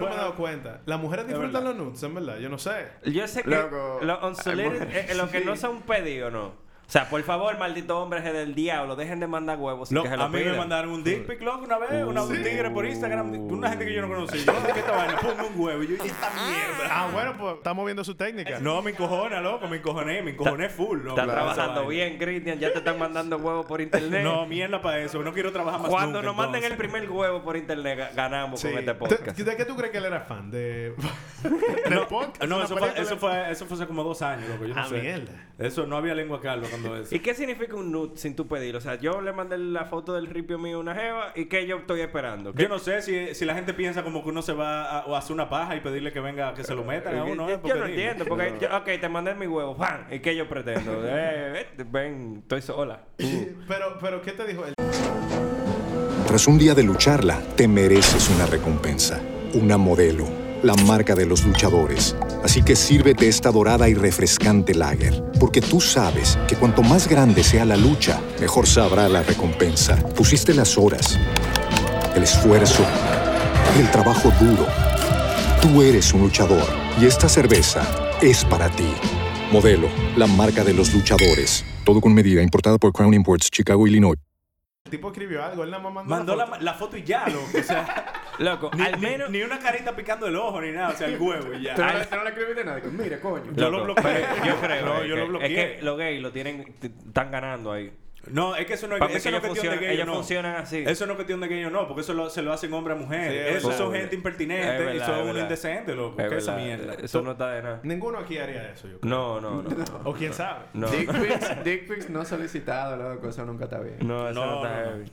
No 0.00 0.06
me 0.08 0.12
he 0.14 0.16
dado 0.16 0.34
cuenta. 0.36 0.80
Las 0.86 1.00
mujeres 1.00 1.26
disfrutan 1.26 1.64
los 1.64 1.76
nudes, 1.76 2.02
en 2.02 2.14
verdad. 2.14 2.38
Yo 2.38 2.48
no 2.48 2.58
sé. 2.58 2.88
Yo 3.04 3.26
sé 3.28 3.42
que 3.42 3.50
Loco, 3.50 3.98
lo, 4.02 4.14
eh, 5.10 5.14
lo 5.14 5.30
que 5.30 5.38
sí. 5.40 5.44
no 5.46 5.56
son 5.56 5.82
pedidos, 5.82 6.32
no. 6.32 6.52
O 6.92 6.98
sea, 6.98 7.08
por 7.08 7.22
favor, 7.22 7.56
maldito 7.56 7.98
hombre 8.02 8.18
es 8.18 8.30
del 8.34 8.54
diablo, 8.54 8.96
dejen 8.96 9.18
de 9.18 9.26
mandar 9.26 9.56
huevos 9.58 9.88
sin 9.88 9.96
Lo- 9.96 10.02
que 10.02 10.10
se 10.10 10.16
lo 10.18 10.24
a 10.24 10.28
mí 10.28 10.44
me 10.44 10.52
mandaron 10.52 10.90
un 10.92 11.02
dick 11.02 11.26
pic, 11.26 11.40
loco, 11.40 11.64
una 11.64 11.78
vez, 11.78 12.04
una, 12.04 12.22
un 12.22 12.34
tigre 12.42 12.68
por 12.70 12.84
Instagram, 12.84 13.32
una 13.50 13.70
gente 13.70 13.86
que 13.86 13.94
yo 13.94 14.02
no 14.02 14.08
conocí. 14.08 14.44
Yo, 14.44 14.52
¿qué 14.74 14.80
esta 14.80 14.92
vaina? 14.92 15.16
Ponme 15.18 15.42
un 15.42 15.58
huevo. 15.58 15.82
Y 15.84 15.86
yo, 15.96 16.04
¿y 16.04 16.08
esta 16.08 16.28
mierda? 16.34 16.88
Ah, 16.90 17.08
bueno, 17.10 17.32
pues 17.38 17.54
estamos 17.56 17.86
viendo 17.86 18.04
su 18.04 18.14
técnica. 18.14 18.58
No, 18.60 18.82
me 18.82 18.90
encojona, 18.90 19.40
loco, 19.40 19.68
me 19.68 19.78
encojoné, 19.78 20.20
me 20.20 20.32
encojoné 20.32 20.68
full, 20.68 20.98
loco. 21.02 21.18
Esa 21.18 21.32
trabajando 21.32 21.86
bien, 21.86 22.18
Cristian, 22.18 22.58
ya 22.58 22.70
te 22.74 22.80
están 22.80 22.98
mandando 22.98 23.38
huevos 23.38 23.64
por 23.64 23.80
internet. 23.80 24.22
No, 24.22 24.44
mierda 24.44 24.82
para 24.82 24.98
eso, 24.98 25.22
no 25.22 25.32
quiero 25.32 25.50
trabajar 25.50 25.80
más 25.80 25.88
Cuando 25.88 26.18
nunca, 26.20 26.26
nos 26.26 26.36
manden 26.36 26.62
el 26.64 26.76
primer 26.76 27.10
huevo 27.10 27.42
por 27.42 27.56
internet, 27.56 27.98
ga- 28.00 28.14
ganamos 28.14 28.60
Sí. 28.60 28.68
con 28.68 28.78
este 28.78 28.92
¿De, 28.92 28.98
podcast. 28.98 29.38
¿De 29.38 29.56
qué 29.56 29.64
tú 29.64 29.76
crees 29.76 29.92
que 29.92 29.96
él 29.98 30.04
era 30.04 30.20
fan? 30.20 30.50
¿De, 30.50 30.92
podcast? 32.10 32.44
No, 32.44 32.56
¿Una 32.56 32.64
eso 32.66 32.76
fue, 32.76 32.92
eso 33.00 33.16
fue, 33.16 33.50
eso 33.50 33.64
fue 33.66 33.76
hace 33.78 33.86
como 33.86 34.04
dos 34.04 34.20
años, 34.20 34.46
loco. 34.50 34.66
Yo 34.66 34.74
no 34.74 34.80
Ah, 34.82 34.86
sé. 34.88 35.00
mierda. 35.00 35.32
Eso 35.58 35.86
no 35.86 35.96
había 35.96 36.14
lengua 36.14 36.40
Carlos 36.40 36.68
cuando 36.70 36.96
eso. 36.96 37.14
¿Y 37.14 37.20
qué 37.20 37.34
significa 37.34 37.76
un 37.76 37.92
nude 37.92 38.12
sin 38.16 38.34
tu 38.34 38.46
pedir? 38.48 38.74
O 38.74 38.80
sea, 38.80 38.94
yo 38.96 39.20
le 39.20 39.32
mandé 39.32 39.58
la 39.58 39.84
foto 39.84 40.14
del 40.14 40.26
ripio 40.26 40.58
mío 40.58 40.78
a 40.78 40.80
una 40.80 40.94
jeva 40.94 41.32
y 41.36 41.44
que 41.44 41.66
yo 41.66 41.76
estoy 41.78 42.00
esperando. 42.00 42.52
¿Qué- 42.54 42.62
Yo 42.64 42.68
no 42.68 42.78
sé 42.78 43.02
si, 43.02 43.34
si 43.34 43.44
la 43.44 43.54
gente 43.54 43.74
piensa 43.74 44.02
como 44.02 44.22
que 44.22 44.30
uno 44.30 44.42
se 44.42 44.54
va 44.54 45.00
a, 45.00 45.06
o 45.06 45.14
a 45.14 45.18
hacer 45.18 45.32
una 45.34 45.48
paja 45.48 45.76
y 45.76 45.80
pedirle 45.80 46.10
que 46.12 46.20
venga 46.20 46.54
que 46.54 46.64
se 46.64 46.74
lo 46.74 46.84
metan 46.84 47.16
a 47.18 47.24
uno. 47.24 47.48
yo, 47.48 47.54
¿eh? 47.56 47.60
yo 47.64 47.74
no 47.76 47.86
entiendo, 47.86 48.24
porque 48.24 48.54
yo- 48.60 48.76
ok, 48.76 48.84
te 49.00 49.08
mandé 49.08 49.34
mi 49.34 49.46
huevo, 49.46 49.76
¡pam! 49.76 50.06
¿Y 50.10 50.18
qué 50.20 50.34
yo 50.34 50.48
pretendo? 50.48 50.92
Eh, 51.04 51.66
eh, 51.78 51.84
ven, 51.86 52.38
estoy 52.42 52.62
sola. 52.62 53.00
Pero, 53.16 53.98
pero, 54.00 54.22
¿qué 54.22 54.32
te 54.32 54.46
dijo 54.46 54.64
él? 54.66 54.74
Tras 56.26 56.46
un 56.46 56.58
día 56.58 56.74
de 56.74 56.82
lucharla, 56.82 57.40
te 57.56 57.68
mereces 57.68 58.30
una 58.30 58.46
recompensa, 58.46 59.20
una 59.54 59.76
modelo, 59.76 60.24
la 60.62 60.74
marca 60.74 61.14
de 61.14 61.26
los 61.26 61.44
luchadores. 61.44 62.16
Así 62.44 62.62
que 62.62 62.76
sírvete 62.76 63.28
esta 63.28 63.50
dorada 63.50 63.88
y 63.88 63.94
refrescante 63.94 64.74
lager, 64.74 65.22
porque 65.40 65.60
tú 65.60 65.80
sabes 65.80 66.38
que 66.48 66.56
cuanto 66.56 66.82
más 66.82 67.08
grande 67.08 67.42
sea 67.42 67.64
la 67.64 67.76
lucha, 67.76 68.20
mejor 68.40 68.66
sabrá 68.66 69.08
la 69.08 69.22
recompensa. 69.22 69.96
Pusiste 70.14 70.54
las 70.54 70.78
horas, 70.78 71.18
el 72.14 72.22
esfuerzo, 72.22 72.84
el 73.78 73.90
trabajo 73.90 74.30
duro. 74.40 74.66
Tú 75.60 75.82
eres 75.82 76.12
un 76.12 76.22
luchador 76.22 76.64
y 77.00 77.06
esta 77.06 77.28
cerveza 77.28 77.82
es 78.20 78.44
para 78.44 78.68
ti. 78.70 78.92
Modelo, 79.52 79.88
la 80.16 80.26
marca 80.26 80.64
de 80.64 80.72
los 80.72 80.92
luchadores. 80.94 81.64
Todo 81.84 82.00
con 82.00 82.14
medida, 82.14 82.42
importada 82.42 82.78
por 82.78 82.92
Crown 82.92 83.12
Imports, 83.14 83.50
Chicago, 83.50 83.86
Illinois. 83.86 84.16
El 84.84 84.90
tipo 84.90 85.08
escribió 85.08 85.44
algo, 85.44 85.62
él 85.64 85.70
nada 85.70 85.82
más 85.82 85.92
mandó, 85.94 86.10
Mandó 86.10 86.36
la 86.36 86.44
la, 86.44 86.50
foto. 86.52 86.64
la 86.64 86.74
foto 86.74 86.96
y 86.96 87.02
ya, 87.04 87.26
loco. 87.28 87.46
O 87.58 87.62
sea, 87.62 88.12
Loco, 88.38 88.70
ni, 88.74 88.82
al 88.82 88.92
ni- 88.92 89.06
menos... 89.06 89.30
ni 89.30 89.42
una 89.42 89.58
carita 89.58 89.94
picando 89.94 90.26
el 90.26 90.36
ojo 90.36 90.60
ni 90.60 90.72
nada. 90.72 90.90
O 90.90 90.96
sea, 90.96 91.06
el 91.08 91.20
huevo 91.20 91.52
y 91.54 91.62
ya. 91.62 91.74
¿Tú 91.74 91.82
no, 91.82 91.92
le- 91.92 92.04
tú 92.06 92.16
no 92.16 92.22
le 92.24 92.28
escribiste 92.30 92.64
nada? 92.64 92.80
Mire, 92.90 93.20
coño. 93.20 93.52
Yo 93.54 93.70
lo 93.70 93.84
bloqueé. 93.84 94.24
Yo 94.44 94.56
creo. 94.60 94.84
No, 94.86 95.04
yo 95.04 95.16
lo 95.16 95.22
que- 95.24 95.28
bloqueé. 95.28 95.46
Es 95.72 95.76
que 95.78 95.82
los 95.84 95.98
gays 95.98 96.22
lo 96.22 96.32
tienen... 96.32 96.74
Están 96.82 97.30
ganando 97.30 97.72
ahí. 97.72 97.92
No, 98.30 98.54
es 98.54 98.66
que 98.66 98.74
eso 98.74 98.86
no 98.86 98.96
es, 98.96 99.02
eso 99.02 99.24
que 99.24 99.30
no 99.32 99.36
ellos 99.38 99.48
cuestión 99.48 99.78
de 99.80 99.86
o 99.86 99.90
ellos 99.90 100.06
no. 100.06 100.14
funcionan 100.14 100.56
así. 100.56 100.84
Eso 100.86 101.06
no 101.06 101.12
es 101.12 101.16
cuestión 101.16 101.40
de 101.40 101.48
gay 101.48 101.64
o 101.64 101.70
no, 101.70 101.88
porque 101.88 102.02
eso 102.02 102.14
lo- 102.14 102.30
se 102.30 102.40
lo 102.42 102.52
hacen 102.52 102.72
hombre 102.72 102.94
a 102.94 102.96
mujer. 102.96 103.30
Sí, 103.32 103.36
es 103.38 103.46
Esos 103.56 103.70
verdad, 103.70 103.78
son 103.84 103.92
gente 103.92 104.06
Es 104.08 104.12
impertinente 104.14 104.82
y 104.82 104.86
verdad, 104.86 105.06
son 105.06 105.14
es 105.16 105.20
unos 105.22 105.26
verdad. 105.26 105.42
indecentes, 105.42 105.96
loco. 105.96 106.22
Es 106.22 106.28
¿Qué 106.28 106.36
es 106.36 106.42
esa 106.44 106.56
mierda? 106.56 106.94
Eso 107.02 107.22
no 107.22 107.32
está 107.32 107.50
de 107.50 107.62
nada. 107.62 107.80
Ninguno 107.82 108.18
aquí 108.18 108.38
haría 108.38 108.70
eso, 108.70 108.86
yo 108.88 109.00
creo. 109.00 109.10
No, 109.10 109.40
no, 109.40 109.62
no. 109.62 109.70
O 110.04 110.14
quién 110.14 110.32
sabe. 110.32 110.66
No, 110.72 110.86
Dick 110.88 111.10
pics, 111.20 111.64
dick 111.64 111.88
pics 111.88 112.10
no 112.10 112.24
solicitado, 112.24 112.96
loco. 112.96 113.28
Eso 113.28 113.44
nunca 113.44 113.64
está 113.64 113.80
bien. 113.80 113.96
no, 114.06 114.28
eso 114.28 114.40
no, 114.44 114.46
No, 114.62 114.66
está 114.66 114.84
heavy. 114.84 115.04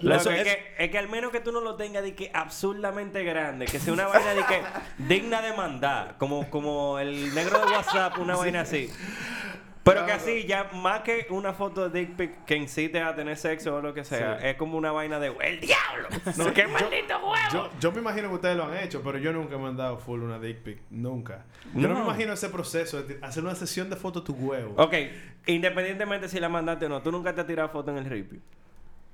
Loco, 0.00 0.16
Eso 0.20 0.30
es, 0.30 0.38
es- 0.40 0.44
que, 0.56 0.74
es 0.84 0.90
que 0.90 0.98
al 0.98 1.08
menos 1.08 1.30
que 1.32 1.40
tú 1.40 1.52
no 1.52 1.60
lo 1.60 1.76
tengas 1.76 2.02
de 2.02 2.14
que 2.14 2.30
absurdamente 2.34 3.22
grande, 3.24 3.66
que 3.66 3.78
sea 3.78 3.92
una 3.92 4.06
vaina 4.08 4.34
de 4.34 4.42
que 4.44 4.60
digna 4.98 5.42
de 5.42 5.52
mandar, 5.56 6.16
como, 6.18 6.50
como 6.50 6.98
el 6.98 7.34
negro 7.34 7.58
de 7.60 7.72
WhatsApp, 7.72 8.18
una 8.18 8.36
vaina 8.36 8.60
así. 8.62 8.90
Pero 9.88 10.06
que 10.06 10.12
así, 10.12 10.44
ya 10.46 10.70
más 10.74 11.00
que 11.00 11.26
una 11.30 11.52
foto 11.52 11.88
de 11.88 12.00
dick 12.00 12.16
pic 12.16 12.44
que 12.44 12.56
incite 12.56 13.00
a 13.00 13.14
tener 13.14 13.36
sexo 13.36 13.76
o 13.76 13.80
lo 13.80 13.94
que 13.94 14.04
sea, 14.04 14.36
es 14.38 14.56
como 14.56 14.76
una 14.78 14.92
vaina 14.92 15.18
de 15.18 15.28
¡El 15.40 15.60
diablo! 15.60 16.08
No, 16.36 16.52
¡Qué 16.54 16.62
yo- 16.62 16.68
maldito 16.68 17.14
huevo! 17.18 17.36
Yo, 17.52 17.70
yo 17.80 17.92
me 17.92 17.98
imagino 18.00 18.28
que 18.28 18.34
ustedes 18.34 18.56
lo 18.56 18.64
han 18.64 18.76
hecho, 18.78 19.02
pero 19.02 19.18
yo 19.18 19.32
nunca 19.32 19.56
me 19.58 19.68
han 19.68 19.76
dado 19.76 19.98
full 19.98 20.22
una 20.22 20.38
dick 20.38 20.58
pic. 20.58 20.78
Nunca. 20.90 21.44
Yo 21.74 21.88
no, 21.88 21.94
me 21.94 22.00
No. 22.00 22.04
imagino 22.06 22.32
ese 22.32 22.48
proceso 22.48 23.02
de 23.02 23.18
hacer 23.22 23.42
una 23.42 23.54
sesión 23.54 23.88
de 23.90 23.96
foto 23.96 24.22
tu 24.22 24.32
huevo. 24.34 24.74
Ok, 24.76 24.94
independientemente 25.46 26.28
si 26.28 26.38
la 26.40 26.48
mandaste 26.48 26.86
o 26.86 26.88
no, 26.88 27.02
tú 27.02 27.10
nunca 27.12 27.34
te 27.34 27.40
has 27.40 27.46
tirado 27.46 27.68
foto 27.70 27.90
en 27.90 27.98
el 27.98 28.04
ripio. 28.04 28.40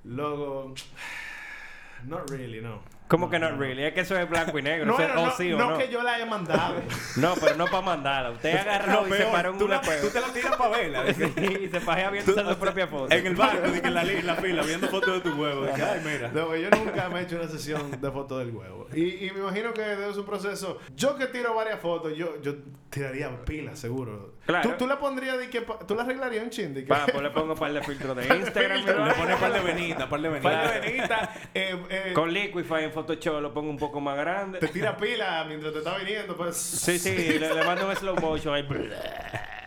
Luego. 0.05 0.75
Not 2.05 2.29
really, 2.31 2.61
no. 2.61 2.83
¿Cómo 3.15 3.31
que 3.31 3.39
not 3.39 3.59
really? 3.59 3.85
Es 3.85 3.93
que 3.95 4.01
eso 4.01 4.17
es 4.19 4.29
blanco 4.29 4.59
y 4.59 4.63
negro. 4.63 4.87
No, 4.87 4.95
o 4.95 4.97
sea, 4.99 5.15
no, 5.15 5.23
o 5.23 5.27
no, 5.27 5.37
sí 5.37 5.53
o 5.53 5.59
no 5.59 5.71
no. 5.71 5.79
que 5.79 5.89
yo 5.89 6.03
la 6.03 6.15
haya 6.15 6.27
mandado. 6.27 6.75
No, 7.17 7.35
pero 7.41 7.57
no 7.57 7.67
para 7.67 7.83
mandarla. 7.83 8.31
Usted 8.33 8.57
agarró 8.57 9.03
Lo 9.03 9.09
y 9.09 9.11
se 9.13 9.17
peor, 9.19 9.33
paró 9.33 9.51
en 9.53 9.59
tú, 9.59 9.65
una 9.67 9.77
la- 9.83 10.01
tú 10.01 10.09
te 10.11 10.21
la 10.21 10.27
tiras 10.33 10.57
para 10.57 10.71
verla. 10.77 11.05
Sí, 11.15 11.59
y 11.65 11.69
se 11.69 11.81
pajea 11.81 12.11
viendo 12.11 12.35
tú- 12.35 12.49
su 12.49 12.57
propia 12.59 12.87
foto. 12.89 13.07
En 13.15 13.19
el 13.19 13.23
que 13.23 13.29
en 13.29 13.95
la, 13.95 14.03
en 14.03 14.27
la 14.27 14.35
fila, 14.37 14.63
viendo 14.63 14.89
fotos 14.89 15.23
de 15.23 15.31
tu 15.31 15.37
huevo. 15.41 15.67
Ay, 15.75 16.01
mira. 16.05 16.31
Luego, 16.33 16.57
yo 16.57 16.71
nunca 16.71 17.09
me 17.09 17.21
he 17.21 17.23
hecho 17.23 17.37
una 17.37 17.49
sesión 17.49 18.01
de 18.01 18.11
foto 18.11 18.39
del 18.39 18.51
huevo. 18.51 18.89
Y, 18.93 19.27
y 19.27 19.31
me 19.31 19.41
imagino 19.41 19.73
que 19.73 19.83
debe 19.83 20.09
ser 20.11 20.19
un 20.21 20.27
proceso. 20.27 20.79
Yo 20.97 21.17
que 21.17 21.27
tiro 21.27 21.55
varias 21.55 21.81
fotos, 21.81 22.17
yo, 22.17 22.41
yo 22.43 22.55
tiraría 22.91 23.31
pilas, 23.45 23.79
seguro. 23.79 24.34
Claro. 24.47 24.71
¿Tú, 24.71 24.77
tú 24.79 24.87
la 24.87 24.99
pondrías 24.99 25.39
de 25.39 25.49
que. 25.49 25.63
pa- 25.63 25.79
¿Tú 25.79 25.95
la 25.95 26.03
arreglarías 26.03 26.45
un 26.45 26.51
chin? 26.51 26.75
De 26.75 26.85
que, 26.85 26.93
pues 26.95 27.23
le 27.23 27.31
pongo 27.31 27.55
un 27.55 27.59
par 27.59 27.73
de 27.73 27.83
filtros 27.83 28.15
de 28.17 28.23
Instagram. 28.37 28.77
Filtro. 28.85 29.05
Le 29.07 29.15
pones 29.15 29.37
par 29.37 29.53
de 29.53 29.61
venitas, 29.61 30.07
par 30.07 30.21
de 30.21 30.31
Par 30.41 30.43
venitas. 30.43 30.75
de 30.75 30.81
venita, 30.81 31.35
eh, 31.55 31.77
eh, 31.89 32.13
Con 32.15 32.31
Liquify 32.33 32.85
en 32.85 32.93
Photoshop 32.93 33.41
lo 33.41 33.55
pongo 33.55 33.71
un 33.71 33.79
poco 33.79 34.01
más 34.01 34.17
grande. 34.19 34.59
te 34.59 34.69
tira 34.69 34.97
pila 34.97 35.45
mientras 35.49 35.73
te 35.73 35.79
está 35.79 35.97
viniendo. 35.97 36.37
Pues. 36.37 36.57
Sí, 36.57 36.99
sí, 36.99 37.39
le, 37.39 37.55
le 37.55 37.65
mando 37.65 37.89
un 37.89 37.97
slow 37.97 38.17
motion 38.21 38.55
ahí. 38.55 38.67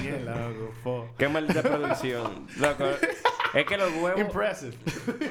Bien, 0.00 0.24
loco, 0.24 0.72
fo. 0.82 1.08
Qué 1.18 1.28
maldita 1.28 1.62
producción. 1.62 2.46
Loco. 2.58 2.84
Es 3.54 3.66
que 3.66 3.76
los 3.76 3.92
huevos. 3.94 4.20
Impressive. 4.20 4.76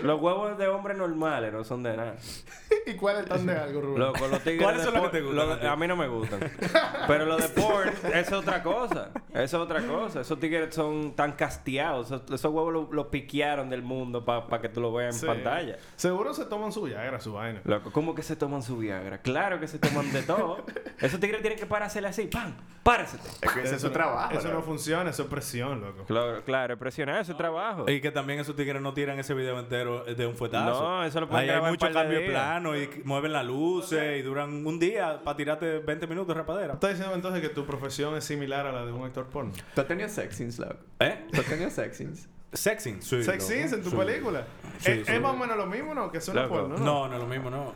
los 0.01 0.21
huevos 0.21 0.57
de 0.57 0.67
hombres 0.69 0.97
normales 0.97 1.51
no 1.51 1.63
son 1.65 1.83
de 1.83 1.97
nada. 1.97 2.15
¿Y 2.85 2.93
cuáles 2.93 3.23
están 3.23 3.45
de 3.45 3.53
algo, 3.53 3.81
Rubén? 3.81 3.99
Loco, 3.99 4.27
los 4.27 4.39
tigres 4.41 4.61
¿Cuáles 4.63 4.83
son 4.83 4.93
los 4.93 5.03
que 5.03 5.09
te 5.09 5.21
gustan 5.21 5.49
los- 5.49 5.63
a 5.63 5.75
mí 5.75 5.87
no 5.87 5.95
me 5.97 6.07
gustan. 6.07 6.39
Pero 7.07 7.25
los 7.25 7.41
de 7.41 7.49
porn 7.61 7.91
es 8.13 8.31
otra 8.31 8.63
cosa. 8.63 9.09
Eso 9.31 9.43
es 9.43 9.53
otra 9.55 9.81
cosa. 9.85 10.21
Esos 10.21 10.39
tigres 10.39 10.73
son 10.73 11.13
tan 11.15 11.33
casteados. 11.33 12.07
Esos, 12.07 12.21
esos 12.31 12.51
huevos 12.53 12.71
los 12.73 12.91
los 12.91 13.07
piquearon 13.07 13.69
del 13.69 13.81
mundo 13.81 14.23
para 14.23 14.61
que 14.61 14.69
tú 14.69 14.79
lo 14.79 14.93
veas 14.93 15.15
en 15.15 15.21
Sí. 15.21 15.25
pantalla. 15.27 15.77
Seguro 15.97 16.33
se 16.33 16.45
toman 16.45 16.71
su 16.71 16.83
Viagra, 16.83 17.19
su 17.19 17.33
vaina. 17.33 17.61
Loco, 17.65 17.91
¿cómo 17.91 18.15
que 18.15 18.23
se 18.23 18.35
toman 18.37 18.63
su 18.63 18.77
Viagra? 18.77 19.17
Claro 19.19 19.59
que 19.59 19.67
se 19.67 19.79
toman 19.79 20.11
de 20.13 20.21
todo. 20.23 20.65
Esos 21.01 21.19
tigres 21.19 21.41
tienen 21.41 21.59
que 21.59 21.65
parársele 21.65 22.07
así. 22.07 22.27
¡Pam! 22.27 22.53
¡Párese! 22.83 23.17
Es 23.41 23.51
que 23.51 23.62
ese 23.63 23.75
es 23.75 23.81
su 23.81 23.87
no- 23.87 23.93
trabajo. 23.93 24.37
Eso 24.37 24.51
no 24.51 24.61
funciona, 24.61 25.09
eso 25.09 25.23
es 25.23 25.29
presión, 25.29 25.81
loco. 25.81 26.03
Claro, 26.05 26.43
claro, 26.43 26.77
presionar 26.77 27.21
ese 27.21 27.33
trabajo. 27.33 27.89
Y 27.89 28.01
que 28.01 28.11
también 28.11 28.39
esos 28.39 28.55
tigres 28.55 28.81
no 28.81 28.93
tiran 28.93 29.17
ese 29.19 29.33
video 29.33 29.59
entero 29.59 30.03
de 30.05 30.27
un 30.27 30.35
fuetazo. 30.35 30.81
No, 30.81 31.03
eso 31.03 31.19
lo 31.21 31.27
pueden 31.29 31.43
Ahí 31.43 31.49
hay 31.49 31.55
grabar 31.55 31.69
en 31.69 31.73
mucho 31.73 31.91
cambio 31.93 32.19
de 32.19 32.29
plano 32.29 32.77
y 32.77 32.89
mueven 33.05 33.33
las 33.33 33.45
luces 33.45 34.19
y 34.19 34.21
duran 34.21 34.65
un 34.65 34.79
día 34.79 35.21
para 35.23 35.37
tirarte 35.37 35.79
20 35.79 36.07
minutos 36.07 36.27
de 36.29 36.33
rapadera. 36.35 36.73
¿Estás 36.73 36.91
diciendo 36.91 37.15
entonces 37.15 37.41
que 37.41 37.49
tu 37.49 37.65
profesión 37.65 38.15
es 38.15 38.23
similar 38.23 38.65
a 38.67 38.71
la 38.71 38.85
de 38.85 38.91
un 38.91 39.03
actor 39.05 39.25
porno? 39.27 39.51
¿Tú 39.75 39.81
has 39.81 39.87
tenido 39.87 40.09
sex 40.09 40.35
scenes, 40.35 40.59
loco? 40.59 40.75
¿Eh? 40.99 41.25
¿Tú 41.31 41.41
has 41.41 41.47
tenido 41.47 41.69
sex 41.69 41.95
scenes? 41.97 42.29
Sexing, 42.53 43.01
sí. 43.01 43.23
Sex 43.23 43.27
loco. 43.27 43.39
scenes 43.41 43.73
en 43.73 43.83
tu 43.83 43.89
Sí. 43.89 43.95
película. 43.95 44.45
Sí, 44.79 44.91
¿Es, 45.07 45.21
más 45.21 45.33
o 45.33 45.37
menos 45.37 45.55
lo 45.57 45.65
mismo, 45.65 45.93
¿no? 45.93 46.11
Que 46.11 46.17
es 46.17 46.27
una 46.27 46.43
Loco. 46.43 46.55
porno, 46.55 46.77
¿no? 46.77 46.83
No, 46.85 47.07
no 47.07 47.13
es 47.15 47.19
lo 47.21 47.27
mismo, 47.27 47.49
no. 47.49 47.73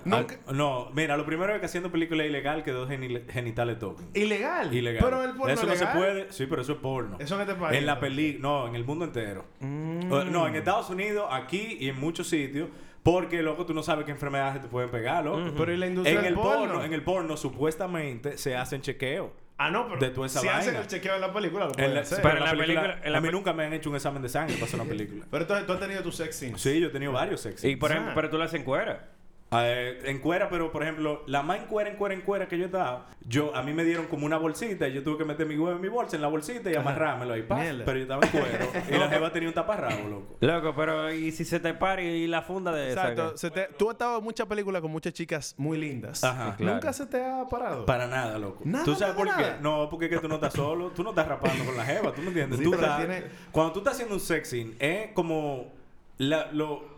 No, 0.51 0.89
mira, 0.93 1.15
lo 1.17 1.25
primero 1.25 1.53
es 1.53 1.59
que 1.59 1.65
haciendo 1.65 1.91
película 1.91 2.23
es 2.23 2.29
ilegal 2.29 2.63
que 2.63 2.71
dos 2.71 2.89
geni- 2.89 3.21
genitales 3.29 3.79
toquen. 3.79 4.07
Ilegal. 4.13 4.73
Ilegal. 4.73 5.03
Pero 5.03 5.23
el 5.23 5.31
porno 5.35 5.53
Eso 5.53 5.63
es 5.63 5.67
no 5.69 5.75
se 5.87 5.97
puede. 5.97 6.31
Sí, 6.31 6.45
pero 6.47 6.61
eso 6.61 6.73
es 6.73 6.77
porno. 6.79 7.17
Eso 7.19 7.35
en 7.35 7.41
este 7.41 7.55
país, 7.55 7.77
En 7.79 7.85
la 7.85 7.99
peli, 7.99 8.37
no, 8.39 8.67
en 8.67 8.75
el 8.75 8.83
mundo 8.85 9.05
entero. 9.05 9.45
Mm. 9.59 10.07
No, 10.31 10.47
en 10.47 10.55
Estados 10.55 10.89
Unidos, 10.89 11.27
aquí 11.31 11.77
y 11.79 11.89
en 11.89 11.99
muchos 11.99 12.27
sitios. 12.27 12.69
Porque, 13.03 13.41
loco, 13.41 13.65
tú 13.65 13.73
no 13.73 13.83
sabes 13.83 14.03
qué 14.05 14.11
enfermedades 14.11 14.61
te 14.61 14.67
pueden 14.67 14.89
pegar, 14.91 15.23
loco. 15.23 15.53
Pero 15.57 15.71
¿y 15.73 15.77
la 15.77 15.87
industria 15.87 16.17
en 16.17 16.23
del 16.23 16.33
el 16.33 16.39
porno? 16.39 16.83
En 16.83 16.91
el 16.93 17.03
porno, 17.03 17.37
supuestamente, 17.37 18.37
se 18.37 18.55
hacen 18.57 18.81
chequeos. 18.81 19.29
Ah, 19.59 19.71
no, 19.71 19.87
pero 19.87 19.99
De 19.99 20.09
toda 20.11 20.27
esa 20.27 20.39
si 20.39 20.47
hacen 20.47 20.65
vaina. 20.73 20.79
el 20.81 20.87
chequeo 20.87 21.15
en 21.15 21.21
la 21.21 21.33
película, 21.33 21.65
lo 21.65 21.71
En 21.71 21.75
pueden 21.77 21.93
la- 21.95 22.01
hacer. 22.01 22.19
pero 22.21 22.35
en 22.35 22.39
la 22.41 22.45
la 22.45 22.51
película, 22.51 22.81
película- 22.81 23.05
en 23.07 23.11
la 23.11 23.17
a 23.17 23.21
mí 23.21 23.29
nunca 23.29 23.53
me 23.53 23.65
han 23.65 23.73
hecho 23.73 23.89
un 23.89 23.95
examen 23.95 24.21
de 24.21 24.29
sangre 24.29 24.53
para 24.53 24.65
hacer 24.65 24.79
una 24.79 24.87
película. 24.89 25.25
Pero 25.31 25.41
entonces 25.43 25.65
tú 25.65 25.73
has 25.73 25.79
tenido 25.79 26.03
tus 26.03 26.15
sex 26.15 26.35
scenes. 26.35 26.61
Sí, 26.61 26.79
yo 26.79 26.87
he 26.87 26.91
tenido 26.91 27.11
varios 27.11 27.41
sexy. 27.41 27.69
Y 27.69 27.75
por 27.75 27.89
Ah. 27.91 27.95
ejemplo, 27.95 28.13
pero 28.15 28.29
tú 28.29 28.37
lo 28.37 28.43
haces 28.43 28.59
en 28.59 28.63
cuera. 28.65 29.07
Eh, 29.49 30.01
en 30.03 30.19
cuera, 30.19 30.49
pero 30.49 30.73
por 30.73 30.83
ejemplo, 30.83 31.23
la 31.25 31.41
más 31.41 31.59
en 31.59 31.67
cuera, 31.67 31.89
en 31.89 31.95
cuera, 31.95 32.13
en 32.13 32.19
cuera 32.21 32.47
que 32.49 32.57
yo 32.57 32.65
estaba, 32.65 33.07
yo, 33.21 33.55
a 33.55 33.63
mí 33.63 33.71
me 33.73 33.85
dieron 33.85 34.07
como 34.07 34.25
una 34.25 34.37
bolsita 34.37 34.89
y 34.89 34.93
yo 34.93 35.03
tuve 35.03 35.19
que 35.19 35.23
meter 35.23 35.47
mi 35.47 35.57
huevo 35.57 35.73
en 35.73 35.81
mi 35.81 35.87
bolsa, 35.87 36.17
en 36.17 36.21
la 36.21 36.27
bolsita 36.27 36.69
y 36.69 36.75
amarrármelo 36.75 37.33
ahí, 37.33 37.43
pa. 37.43 37.55
Mierda. 37.55 37.85
Pero 37.85 37.97
yo 37.97 38.03
estaba 38.03 38.25
en 38.25 38.29
cuero 38.31 38.67
y 38.91 38.99
la 38.99 39.07
jeva 39.07 39.31
tenía 39.31 39.47
un 39.47 39.55
taparrabo, 39.55 40.09
loco. 40.09 40.37
Loco, 40.41 40.73
pero 40.75 41.13
¿y 41.13 41.31
si 41.31 41.45
se 41.45 41.61
te 41.61 41.73
para 41.73 42.01
y 42.01 42.27
la 42.27 42.41
funda 42.41 42.73
de 42.73 42.91
esa? 42.91 43.09
Exacto. 43.09 43.31
qué? 43.31 43.37
Se 43.37 43.51
te- 43.51 43.69
tú 43.77 43.89
has 43.89 43.93
estado 43.93 44.17
en 44.17 44.23
muchas 44.25 44.47
películas 44.47 44.81
con 44.81 44.91
muchas 44.91 45.13
chicas 45.13 45.55
muy 45.57 45.77
lindas. 45.77 46.25
Ajá. 46.25 46.55
claro. 46.57 46.73
¿Nunca 46.73 46.91
se 46.91 47.05
te 47.05 47.23
ha 47.23 47.45
parado? 47.49 47.85
Para 47.85 48.05
nada, 48.07 48.37
loco. 48.37 48.61
Nada, 48.65 48.83
¿Tú 48.83 48.95
sabes 48.95 49.15
nada, 49.15 49.31
por 49.31 49.37
qué? 49.37 49.49
nada. 49.49 49.59
No, 49.61 49.87
porque 49.89 50.05
es 50.07 50.11
que 50.11 50.19
tú 50.19 50.27
no 50.27 50.35
estás 50.35 50.53
solo, 50.53 50.89
tú 50.89 51.03
no 51.03 51.11
estás 51.11 51.25
rapando 51.25 51.63
con 51.63 51.77
la 51.77 51.85
jeva, 51.85 52.11
tú 52.13 52.21
no 52.21 52.27
entiendes. 52.27 52.59
Sí, 52.59 52.65
Tú 52.65 52.71
pero 52.71 52.83
estás- 52.83 52.97
tiene- 52.99 53.23
Cuando 53.53 53.71
tú 53.71 53.79
estás 53.79 53.93
haciendo 53.93 54.15
un 54.15 54.19
sexing, 54.21 54.75
es 54.77 55.11
como 55.13 55.76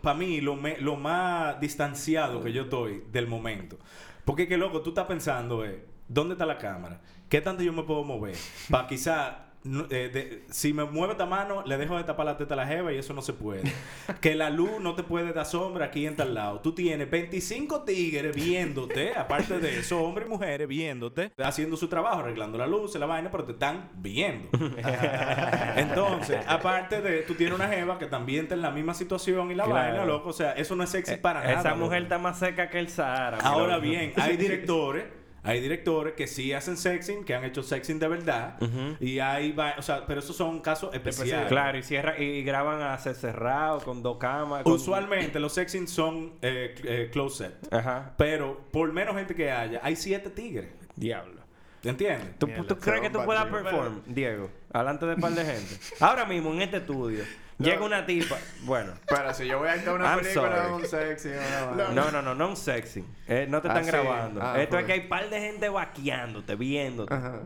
para 0.02 0.16
mí 0.18 0.40
lo, 0.40 0.56
me- 0.56 0.78
lo 0.80 0.96
más 0.96 1.60
distanciado 1.60 2.42
que 2.42 2.52
yo 2.52 2.62
estoy 2.62 3.04
del 3.12 3.26
momento. 3.26 3.78
Porque 4.24 4.48
que 4.48 4.56
loco, 4.56 4.80
tú 4.82 4.90
estás 4.90 5.06
pensando, 5.06 5.64
eh, 5.64 5.84
¿dónde 6.08 6.34
está 6.34 6.46
la 6.46 6.58
cámara? 6.58 7.00
¿Qué 7.28 7.40
tanto 7.40 7.62
yo 7.62 7.72
me 7.72 7.82
puedo 7.82 8.02
mover? 8.04 8.36
Para 8.70 8.86
quizá, 8.88 9.49
eh, 9.90 10.10
de- 10.12 10.42
si 10.50 10.72
me 10.72 10.84
mueve 10.84 11.12
esta 11.12 11.26
mano, 11.26 11.62
le 11.66 11.76
dejo 11.76 11.96
de 11.98 12.04
tapar 12.04 12.24
la 12.26 12.36
teta 12.38 12.54
a 12.54 12.56
la 12.56 12.66
jeva 12.66 12.92
y 12.92 12.98
eso 12.98 13.12
no 13.12 13.20
se 13.22 13.32
puede. 13.34 13.62
que 14.20 14.34
la 14.34 14.48
luz 14.50 14.80
no 14.80 14.94
te 14.94 15.02
puede 15.02 15.32
dar 15.32 15.44
sombra 15.46 15.86
aquí 15.86 16.06
en 16.06 16.16
tal 16.16 16.32
lado. 16.34 16.60
Tú 16.60 16.72
tienes 16.74 17.10
25 17.10 17.82
tigres 17.82 18.34
viéndote, 18.34 19.12
aparte 19.16 19.58
de 19.58 19.78
eso, 19.80 20.00
hombres 20.02 20.26
y 20.26 20.30
mujeres 20.30 20.66
viéndote, 20.66 21.32
haciendo 21.38 21.76
su 21.76 21.88
trabajo, 21.88 22.20
arreglando 22.20 22.56
la 22.58 22.66
luz, 22.66 22.94
la 22.96 23.06
vaina, 23.06 23.30
pero 23.30 23.44
te 23.44 23.52
están 23.52 23.90
viendo. 23.96 24.48
Entonces, 25.76 26.38
aparte 26.46 27.00
de, 27.00 27.22
tú 27.22 27.34
tienes 27.34 27.54
una 27.54 27.68
jeva 27.68 27.98
que 27.98 28.06
también 28.06 28.42
está 28.44 28.54
en 28.54 28.62
la 28.62 28.70
misma 28.70 28.94
situación 28.94 29.50
y 29.50 29.54
la 29.54 29.64
Claro. 29.64 29.88
vaina, 29.90 30.04
loco. 30.04 30.30
O 30.30 30.32
sea, 30.32 30.52
eso 30.52 30.74
no 30.76 30.84
es 30.84 30.90
sexy 30.90 31.16
para 31.16 31.40
nada. 31.40 31.52
Eh, 31.52 31.56
Esa 31.60 31.70
loco. 31.70 31.84
mujer 31.84 32.02
está 32.04 32.18
más 32.18 32.38
seca 32.38 32.68
que 32.70 32.78
el 32.78 32.88
Sahara. 32.88 33.38
Ahora 33.42 33.74
loco. 33.76 33.82
bien, 33.88 34.12
hay 34.16 34.36
directores, 34.36 35.04
hay 35.42 35.60
directores 35.60 36.14
que 36.14 36.26
sí 36.26 36.52
hacen 36.52 36.76
sexing, 36.76 37.24
que 37.24 37.34
han 37.34 37.44
hecho 37.44 37.62
sexing 37.62 37.98
de 37.98 38.08
verdad, 38.08 38.56
y 39.00 39.18
hay, 39.20 39.52
va- 39.52 39.74
o 39.78 39.82
sea, 39.82 40.06
pero 40.06 40.20
esos 40.20 40.36
son 40.36 40.60
casos 40.60 40.94
especiales. 40.94 41.48
Claro, 41.48 41.78
y, 41.78 41.82
cierra, 41.82 42.18
y 42.18 42.42
graban 42.42 42.82
a 42.82 42.96
ser 42.98 43.14
cerrado 43.14 43.80
con 43.80 44.02
dos 44.02 44.18
cámaras. 44.18 44.64
con- 44.64 44.74
Usualmente 44.74 45.40
los 45.40 45.52
sexing 45.54 45.88
son 45.88 46.34
eh, 46.42 46.74
eh, 46.84 47.08
close 47.12 47.44
set, 47.48 47.72
Ajá. 47.72 48.12
pero 48.16 48.60
por 48.70 48.92
menos 48.92 49.16
gente 49.16 49.34
que 49.34 49.50
haya, 49.50 49.80
hay 49.82 49.96
siete 49.96 50.30
tigres. 50.30 50.68
Diablo. 50.96 51.40
¿Entiendes? 51.82 52.38
¿Tú, 52.38 52.46
Mierda, 52.46 52.64
tú 52.66 52.76
crees 52.78 53.00
que 53.00 53.08
tú 53.08 53.24
puedas 53.24 53.46
perform, 53.46 54.02
Diego? 54.04 54.50
Alante 54.70 55.06
de 55.06 55.14
un 55.14 55.20
par 55.22 55.32
de 55.32 55.44
gente. 55.46 55.78
Ahora 56.00 56.26
mismo 56.26 56.52
en 56.52 56.60
este 56.60 56.76
estudio 56.76 57.24
llega 57.60 57.84
una 57.84 58.06
tipa. 58.06 58.36
Bueno. 58.62 58.92
Pero 59.08 59.34
si 59.34 59.46
yo 59.46 59.58
voy 59.58 59.68
a 59.68 59.72
actuar 59.72 59.96
una 59.96 60.06
I'm 60.14 60.20
película 60.20 60.56
sorry. 60.68 60.72
un 60.82 60.86
sexy, 60.86 61.28
una. 61.28 61.88
No, 61.90 62.10
no, 62.10 62.22
no, 62.22 62.34
no 62.34 62.48
un 62.48 62.56
sexy. 62.56 63.04
Eh, 63.28 63.46
no 63.48 63.60
te 63.62 63.68
Ah, 63.68 63.72
están 63.72 63.84
sí. 63.84 63.90
grabando. 63.90 64.40
Ah, 64.42 64.60
Esto 64.60 64.78
es 64.78 64.84
que 64.86 64.92
hay 64.92 65.00
par 65.08 65.28
de 65.30 65.40
gente 65.40 65.68
vaqueándote, 65.68 66.54
viéndote. 66.56 67.14
Ajá. 67.14 67.40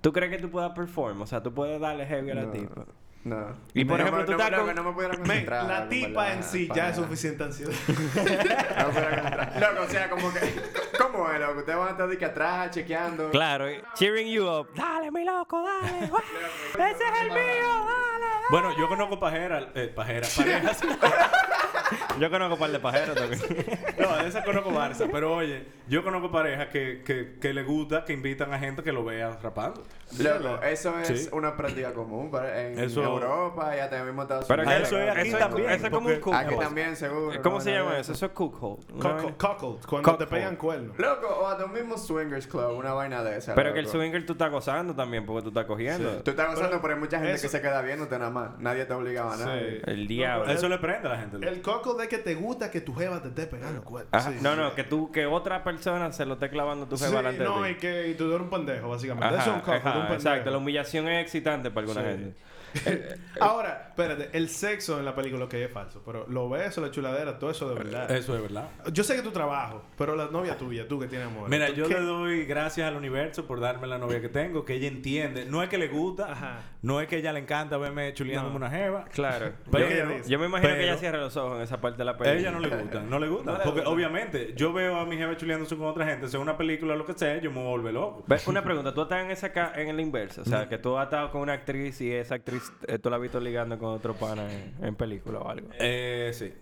¿Tú 0.00 0.12
crees 0.12 0.30
que 0.30 0.38
tú 0.38 0.50
puedas 0.50 0.72
perform? 0.72 1.20
O 1.22 1.26
sea, 1.26 1.42
tú 1.42 1.52
puedes 1.52 1.80
darle 1.80 2.06
heavy 2.06 2.30
a 2.30 2.34
la 2.36 2.42
No. 2.42 2.50
tipa. 2.52 2.84
No. 3.24 3.56
Y 3.74 3.84
por 3.84 3.98
No, 3.98 4.04
ejemplo, 4.04 4.20
no, 4.20 4.24
tú 4.26 4.32
no, 4.32 4.38
estás 4.38 4.58
no, 4.58 4.64
con- 4.66 4.74
no 4.76 4.84
me 4.84 4.92
pudiera 4.92 5.62
la 5.64 5.88
tipa 5.88 6.32
en 6.32 6.42
sí 6.42 6.68
ya 6.74 6.88
es 6.90 6.96
suficiente 6.96 7.44
ansiedad. 7.44 7.72
No 7.86 8.22
me 8.24 8.30
pudiera 8.30 8.84
concentrar. 8.84 9.60
Loco, 9.60 9.82
o 9.82 9.88
sea, 9.90 10.10
como 10.10 10.32
que... 10.32 10.40
¿Cómo 10.98 11.30
es, 11.30 11.40
loco? 11.40 11.58
Ustedes 11.58 11.78
van 11.78 11.88
a 11.88 11.90
estar 11.90 12.08
de 12.08 12.16
que 12.18 12.24
atrás, 12.24 12.70
chequeando. 12.70 13.30
Claro, 13.30 13.66
cheering 13.94 14.28
you 14.28 14.46
up. 14.48 14.68
Dale, 14.74 15.10
mi 15.10 15.24
loco, 15.24 15.62
dale. 15.62 16.10
¡Ese 16.92 17.04
es 17.04 17.20
el 17.22 17.30
mío, 17.30 17.84
dale. 17.86 18.26
Bueno, 18.50 18.74
yo 18.78 18.88
conozco 18.88 19.18
pajeras, 19.20 19.66
eh, 19.74 19.92
pajeras, 19.94 20.34
parejas. 20.34 20.80
Yo 22.20 22.30
conozco 22.30 22.54
un 22.54 22.60
par 22.60 22.70
de 22.70 22.80
pajeros 22.80 23.14
también. 23.14 23.40
no, 23.98 24.16
de 24.16 24.28
esas 24.28 24.44
conozco 24.44 24.70
Barça, 24.70 25.08
pero 25.10 25.34
oye, 25.34 25.64
yo 25.88 26.02
conozco 26.04 26.30
parejas 26.30 26.68
que, 26.68 27.02
que, 27.04 27.36
que 27.40 27.52
le 27.54 27.62
gusta, 27.62 28.04
que 28.04 28.12
invitan 28.12 28.52
a 28.52 28.58
gente 28.58 28.82
que 28.82 28.92
lo 28.92 29.04
vea 29.04 29.38
rapando. 29.42 29.82
Loco, 30.18 30.62
eso 30.62 30.98
es 30.98 31.08
Sí. 31.24 31.28
una 31.32 31.56
práctica 31.56 31.92
común 31.92 32.30
para- 32.30 32.62
en 32.66 32.78
Eso- 32.78 33.02
Europa 33.02 33.74
y 33.76 33.80
hasta 33.80 34.02
mismo 34.04 34.22
en 34.22 34.24
Estados 34.26 34.44
Pero 34.46 34.62
Unidos. 34.62 34.78
que 34.80 34.86
eso 34.86 34.98
es 35.02 35.10
aquí 35.10 35.28
eso 35.28 35.38
también, 35.38 35.70
Eso 35.70 35.86
es 35.86 35.92
como 35.92 36.08
un 36.08 36.34
Aquí 36.34 36.56
también, 36.56 36.96
seguro. 36.96 37.42
¿Cómo 37.42 37.56
no, 37.56 37.60
se 37.62 37.72
llama 37.72 37.90
no. 37.92 37.96
eso? 37.98 38.12
Eso 38.12 38.26
es 38.26 38.32
Cuckold, 38.32 38.84
cuckold, 39.36 39.86
cuando 39.86 40.16
te 40.18 40.26
pegan 40.26 40.56
cuernos. 40.56 40.98
Loco, 40.98 41.26
o 41.28 41.46
hasta 41.46 41.64
un 41.64 41.72
mismo 41.72 41.96
swingers 41.98 42.46
club, 42.46 42.72
una 42.78 42.92
vaina 42.92 43.22
de 43.22 43.36
esa. 43.38 43.54
Pero 43.54 43.72
que 43.72 43.80
el 43.80 43.86
swinger 43.88 44.24
tú 44.26 44.32
estás 44.32 44.50
gozando 44.50 44.94
también 44.94 45.24
porque 45.26 45.42
tú 45.42 45.48
estás 45.48 45.66
cogiendo. 45.66 46.22
Tú 46.22 46.30
estás 46.30 46.54
gozando, 46.54 46.80
pero 46.80 46.94
hay 46.94 47.00
mucha 47.00 47.18
gente 47.18 47.34
eso- 47.34 47.42
que 47.42 47.48
se 47.48 47.60
queda 47.60 47.80
viéndote 47.82 48.18
nada 48.18 48.30
más. 48.30 48.58
Nadie 48.58 48.84
te 48.84 48.92
obligaba 48.94 49.34
a 49.34 49.36
nada. 49.36 49.58
Sí. 49.58 49.78
El 49.84 50.06
diablo. 50.08 50.50
Eso 50.50 50.68
le 50.68 50.78
prende 50.78 51.08
a 51.08 51.12
la 51.12 51.18
gente. 51.18 51.46
El 51.46 51.60
coco 51.80 51.94
de 51.94 52.08
que 52.08 52.18
te 52.18 52.34
gusta 52.34 52.70
que 52.70 52.80
tu 52.80 52.94
jeva 52.94 53.20
te 53.22 53.28
esté 53.28 53.46
pegando 53.46 53.82
cuernos. 53.82 54.12
Ajá. 54.12 54.30
Sí. 54.32 54.38
No, 54.40 54.54
no, 54.56 54.74
que 54.74 54.84
tú, 54.84 55.10
que 55.12 55.26
otra 55.26 55.62
persona 55.64 56.12
se 56.12 56.24
lo 56.26 56.34
esté 56.34 56.50
clavando 56.50 56.86
tu 56.86 56.96
Sí, 56.96 57.04
jeva 57.04 57.18
delante 57.18 57.44
no, 57.44 57.62
de 57.62 57.70
y 57.70 57.74
ti. 57.74 57.80
que 57.80 58.08
y 58.08 58.14
tú 58.14 58.26
eres 58.28 58.40
un 58.40 58.50
pendejo, 58.50 58.88
básicamente. 58.88 59.26
Ajá, 59.26 59.36
Eso 59.40 59.50
es 59.50 59.56
un 59.56 59.60
coco, 59.60 59.72
ajá, 59.72 59.88
un 59.88 59.92
pendejo. 59.94 60.14
exacto. 60.14 60.50
La 60.50 60.58
humillación 60.58 61.08
es 61.08 61.22
excitante 61.22 61.70
para 61.70 61.86
alguna 61.86 62.02
Sí. 62.02 62.08
gente. 62.16 62.36
Ahora, 63.40 63.86
espérate, 63.90 64.30
el 64.32 64.48
sexo 64.48 64.98
en 64.98 65.04
la 65.04 65.14
película 65.14 65.48
que 65.48 65.64
es 65.64 65.70
falso, 65.70 66.02
pero 66.04 66.26
los 66.28 66.50
besos, 66.50 66.82
la 66.82 66.90
chuladera, 66.90 67.38
todo 67.38 67.50
eso 67.50 67.68
de 67.68 67.74
verdad. 67.74 68.10
Eso 68.10 68.34
es 68.34 68.42
verdad. 68.42 68.68
Yo 68.92 69.04
sé 69.04 69.14
que 69.16 69.22
tu 69.22 69.30
trabajo, 69.30 69.84
pero 69.96 70.16
la 70.16 70.26
novia 70.26 70.56
tuya, 70.56 70.86
tú 70.88 70.98
que 70.98 71.06
tienes 71.06 71.28
amor. 71.28 71.48
Mira, 71.48 71.68
¿tú 71.68 71.74
yo 71.74 71.88
qué? 71.88 71.94
le 71.94 72.00
doy 72.00 72.44
gracias 72.46 72.88
al 72.88 72.96
universo 72.96 73.46
por 73.46 73.60
darme 73.60 73.86
la 73.86 73.98
novia 73.98 74.20
que 74.20 74.28
tengo, 74.28 74.64
que 74.64 74.74
ella 74.74 74.88
entiende. 74.88 75.44
No 75.44 75.62
es 75.62 75.68
que 75.68 75.78
le 75.78 75.88
gusta, 75.88 76.32
Ajá. 76.32 76.60
no 76.82 77.00
es 77.00 77.08
que 77.08 77.18
ella 77.18 77.32
le 77.32 77.40
encanta 77.40 77.76
verme 77.76 78.12
chuleándome 78.14 78.50
No. 78.50 78.56
una 78.66 78.70
jeva. 78.70 79.04
Claro. 79.12 79.52
Pero- 79.70 79.88
yo, 79.88 80.26
yo 80.26 80.38
me 80.38 80.46
imagino 80.46 80.74
que 80.74 80.84
ella 80.84 80.96
cierra 80.96 81.18
los 81.18 81.36
ojos 81.36 81.56
en 81.56 81.62
esa 81.62 81.80
parte 81.80 81.98
de 81.98 82.04
la 82.04 82.12
A 82.12 82.16
película. 82.18 82.40
ella 82.40 82.50
no 82.50 82.60
le 82.60 82.68
gustan, 82.76 83.08
no 83.10 83.18
le. 83.18 83.28
No 83.28 83.52
le 83.58 83.64
porque 83.64 83.82
obviamente, 83.82 84.52
yo 84.56 84.72
veo 84.72 84.98
a 84.98 85.04
mi 85.06 85.16
jefe 85.16 85.36
chuleándose 85.36 85.76
con 85.76 85.86
otra 85.86 86.06
gente, 86.06 86.28
sea 86.28 86.40
una 86.40 86.56
película 86.56 86.94
o 86.94 86.96
lo 86.96 87.04
que 87.06 87.12
sea, 87.14 87.38
yo 87.40 87.50
me 87.52 87.62
vuelvo 87.62 87.90
loco. 87.90 88.24
Una 88.46 88.62
pregunta, 88.64 88.92
tú 88.94 89.02
estás 89.02 89.24
en 89.24 89.30
esa 89.30 89.52
ca- 89.52 89.72
en 89.76 89.88
el 89.88 90.00
inverso, 90.00 90.42
o 90.42 90.44
sea, 90.44 90.68
que 90.68 90.78
tú 90.78 90.96
has 90.98 91.04
estado 91.04 91.30
con 91.30 91.42
una 91.42 91.52
actriz 91.52 92.00
y 92.00 92.12
esa 92.12 92.36
actriz 92.36 92.57
eh, 92.57 92.57
tú 93.02 93.10
la 93.10 93.16
has 93.16 93.22
visto 93.22 93.40
ligando 93.40 93.78
con 93.78 93.90
otro 93.90 94.14
pana 94.14 94.48
en, 94.52 94.74
en 94.84 94.94
película 94.94 95.40
o 95.40 95.48
algo. 95.48 95.68
Eh, 95.78 96.30
sí. 96.34 96.52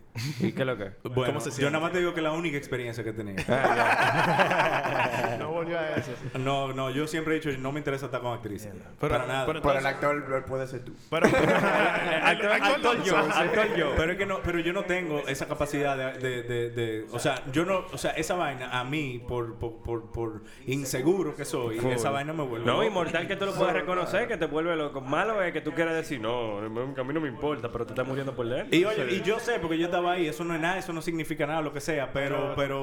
¿Y 0.40 0.52
qué 0.52 0.60
es 0.62 0.66
lo 0.66 0.76
que? 0.76 0.90
Bueno, 1.04 1.40
se 1.40 1.60
yo 1.60 1.70
nada 1.70 1.82
más 1.82 1.92
te 1.92 1.98
digo 1.98 2.12
que 2.14 2.20
es 2.20 2.24
la 2.24 2.32
única 2.32 2.56
experiencia 2.56 3.02
que 3.04 3.10
he 3.10 3.12
tenido. 3.12 3.42
No 5.38 5.50
volvió 5.52 5.78
a 5.78 5.90
eso. 5.96 6.12
No, 6.38 6.72
no, 6.72 6.90
yo 6.90 7.06
siempre 7.06 7.36
he 7.36 7.40
dicho, 7.40 7.50
no 7.58 7.72
me 7.72 7.80
interesa 7.80 8.06
estar 8.06 8.20
con 8.20 8.32
actrices. 8.32 8.72
Para 8.98 9.26
nada. 9.26 9.46
pero 9.46 9.60
Por 9.62 9.76
el 9.76 9.86
actor 9.86 10.44
puede 10.46 10.66
ser 10.66 10.84
tú. 10.84 10.92
Pero, 11.10 11.26
actor, 11.26 12.52
actor 12.52 13.02
yo, 13.04 13.16
actor 13.16 13.76
yo. 13.76 13.92
Pero 13.96 14.12
es 14.12 14.18
que 14.18 14.26
no, 14.26 14.40
pero 14.42 14.58
yo 14.60 14.72
no 14.72 14.84
tengo 14.84 15.26
esa 15.28 15.46
capacidad 15.46 15.96
de, 15.96 16.18
de, 16.18 16.42
de, 16.42 16.70
de- 16.70 17.06
o 17.12 17.18
sea, 17.18 17.42
yo 17.52 17.64
no, 17.64 17.84
o 17.92 17.98
sea, 17.98 18.12
esa 18.12 18.34
vaina 18.34 18.78
a 18.78 18.84
mí 18.84 19.22
por 19.26 19.56
por, 19.58 19.82
por, 19.82 20.10
por 20.12 20.42
inseguro 20.66 21.34
que 21.36 21.44
soy, 21.44 21.78
esa 21.90 22.10
vaina 22.10 22.32
me 22.32 22.42
vuelve. 22.44 22.66
No, 22.66 22.74
loco. 22.74 22.84
inmortal 22.84 23.26
que 23.28 23.36
tú 23.36 23.46
lo 23.46 23.54
puedes 23.54 23.74
reconocer, 23.74 24.28
que 24.28 24.36
te 24.36 24.46
vuelve 24.46 24.74
loco. 24.76 25.00
Malo 25.00 25.42
es 25.42 25.52
que 25.52 25.60
tú 25.60 25.72
quieras 25.72 25.94
decir, 25.94 26.20
no, 26.20 26.58
a 26.58 26.68
mí 26.68 27.14
no 27.14 27.20
me 27.20 27.28
importa, 27.28 27.70
pero 27.70 27.86
te 27.86 27.92
estás 27.92 28.06
muriendo 28.06 28.34
por 28.34 28.46
él. 28.46 28.66
Y 28.70 28.84
oye, 28.84 29.06
y 29.14 29.22
yo 29.22 29.38
sé, 29.38 29.58
porque 29.60 29.78
yo 29.78 29.86
estaba 29.86 30.05
ahí, 30.10 30.26
eso 30.26 30.44
no 30.44 30.54
es 30.54 30.60
nada, 30.60 30.78
eso 30.78 30.92
no 30.92 31.02
significa 31.02 31.46
nada, 31.46 31.60
lo 31.60 31.72
que 31.72 31.80
sea, 31.80 32.12
pero, 32.12 32.54
pero, 32.56 32.82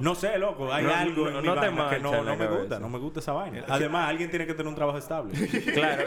no 0.00 0.14
sé, 0.14 0.38
loco, 0.38 0.72
hay 0.72 0.84
No, 0.84 0.94
algo 0.94 1.30
no- 1.30 1.38
en 1.38 1.42
mi 1.42 1.48
no 1.48 1.54
te 1.54 1.60
vaina 1.68 1.70
que 1.70 1.76
mancha 1.76 1.98
no, 1.98 2.22
no 2.24 2.30
me 2.32 2.38
cabeza. 2.44 2.58
gusta, 2.60 2.78
no 2.80 2.88
me 2.88 2.98
gusta 2.98 3.20
esa 3.20 3.32
vaina. 3.32 3.64
Además, 3.68 4.08
alguien 4.08 4.30
tiene 4.30 4.46
que 4.46 4.54
tener 4.54 4.68
un 4.68 4.74
trabajo 4.74 4.98
estable. 4.98 5.34
Claro. 5.74 6.04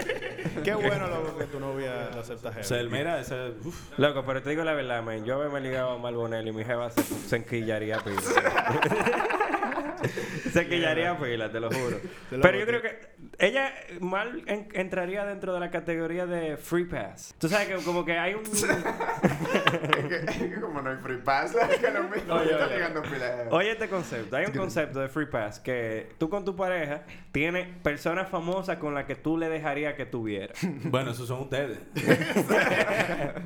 qué 0.63 0.73
bueno, 0.73 1.07
loco, 1.07 1.37
que 1.37 1.45
tu 1.45 1.59
novia 1.59 2.09
lo 2.13 2.21
acepta 2.21 2.49
o 2.59 2.63
sea, 2.63 2.83
mira, 2.83 3.19
ese, 3.19 3.53
uf. 3.63 3.97
Loco, 3.97 4.23
pero 4.25 4.41
te 4.41 4.49
digo 4.51 4.63
la 4.63 4.73
verdad, 4.73 5.03
man. 5.03 5.23
Yo 5.25 5.35
haberme 5.35 5.61
ligado 5.61 5.91
a 5.91 5.97
Malbonel 5.97 6.47
y 6.47 6.51
mi 6.51 6.63
jeva 6.63 6.89
se, 6.91 7.03
se 7.03 7.35
enquillaría 7.35 7.99
pila. 7.99 8.21
se 10.51 10.61
enquillaría 10.61 11.17
pila, 11.17 11.51
te 11.51 11.59
lo 11.59 11.69
juro. 11.69 11.97
Pero 12.29 12.59
yo 12.59 12.65
creo 12.65 12.81
que 12.81 12.99
ella 13.37 13.73
mal 13.99 14.43
en- 14.47 14.67
entraría 14.73 15.23
dentro 15.25 15.53
de 15.53 15.59
la 15.59 15.69
categoría 15.71 16.25
de 16.25 16.57
free 16.57 16.85
pass. 16.85 17.33
Tú 17.37 17.47
sabes 17.47 17.67
que 17.67 17.75
como 17.83 18.03
que 18.03 18.17
hay 18.17 18.33
un... 18.33 18.41
Es 18.43 18.65
que- 20.09 20.15
es 20.27 20.37
que 20.53 20.61
como 20.61 20.81
no 20.81 20.89
hay 20.89 20.97
free 20.97 21.17
pass, 21.17 21.55
es 21.55 21.77
que 21.79 21.91
lo 21.91 22.03
mismo. 22.03 22.33
Oye, 22.33 22.51
está 22.51 22.65
oye. 22.65 22.73
llegando 22.75 23.01
pila 23.03 23.35
de- 23.35 23.49
Oye 23.51 23.71
este 23.71 23.87
concepto, 23.89 24.35
hay 24.35 24.45
un 24.45 24.53
concepto 24.53 24.99
de 24.99 25.09
free 25.09 25.27
pass 25.27 25.59
que 25.59 26.09
tú 26.17 26.29
con 26.29 26.43
tu 26.43 26.55
pareja 26.55 27.03
tienes 27.31 27.67
personas 27.83 28.27
famosas 28.29 28.77
con 28.77 28.93
las 28.93 29.05
que 29.05 29.15
tú 29.15 29.37
le 29.37 29.47
dejarías 29.49 29.93
que 29.95 30.05
tuviera. 30.05 30.53
Bueno, 30.89 31.11
esos 31.11 31.27
son 31.27 31.41
ustedes. 31.41 31.77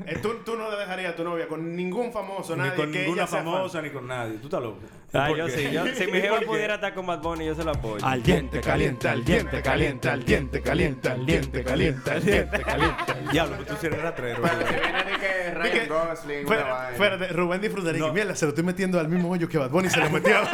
Eh, 0.05 0.17
tú, 0.21 0.29
tú 0.45 0.55
no 0.57 0.69
le 0.69 0.77
dejarías 0.77 1.13
a 1.13 1.15
tu 1.15 1.23
novia 1.23 1.47
con 1.47 1.75
ningún 1.75 2.11
famoso, 2.11 2.55
ni 2.55 2.63
nadie 2.63 2.75
con 2.75 2.91
que 2.91 2.99
ninguna 2.99 3.21
ella 3.23 3.27
sea 3.27 3.43
fan. 3.43 3.53
famosa, 3.53 3.81
ni 3.81 3.89
con 3.89 4.07
nadie. 4.07 4.37
Tú 4.37 4.47
estás 4.47 4.61
loco. 4.61 4.79
Ah, 5.13 5.27
¿Por 5.29 5.37
yo 5.37 5.45
qué? 5.45 5.51
sí, 5.51 5.71
yo, 5.71 5.85
si 5.87 6.07
mi 6.07 6.17
¿Y 6.17 6.21
jeva 6.21 6.35
por 6.35 6.39
qué? 6.41 6.45
pudiera 6.47 6.75
estar 6.75 6.93
con 6.93 7.05
Bad 7.05 7.21
Bunny, 7.21 7.45
yo 7.45 7.55
se 7.55 7.63
lo 7.63 7.71
apoyo. 7.71 8.05
Al 8.05 8.21
diente 8.23 8.59
caliente, 8.61 9.07
al 9.07 9.23
diente 9.23 9.61
caliente, 9.61 9.71
al 9.73 10.23
diente 10.23 10.61
caliente, 10.61 11.09
al 11.09 11.25
diente 11.25 11.63
caliente, 11.63 12.11
al 12.11 12.23
diente 12.23 12.61
caliente. 12.61 13.13
Diablo, 13.31 13.57
que 13.57 13.65
tú 13.65 13.73
sí 13.81 13.87
eres 13.87 14.01
ratrero. 14.01 14.41
De 14.43 15.53
Ryan 15.55 15.87
Gosling, 15.89 16.45
vaina. 16.45 16.89
espérate, 16.91 17.27
Rubén 17.29 17.61
disfrutaría. 17.61 18.11
Mierda, 18.11 18.35
se 18.35 18.45
lo 18.45 18.49
estoy 18.49 18.63
metiendo 18.63 18.99
al 18.99 19.07
mismo 19.09 19.31
hoyo 19.31 19.49
que 19.49 19.57
Bad 19.57 19.71
Bunny 19.71 19.89
se 19.89 19.99
lo 19.99 20.09
metió. 20.09 20.35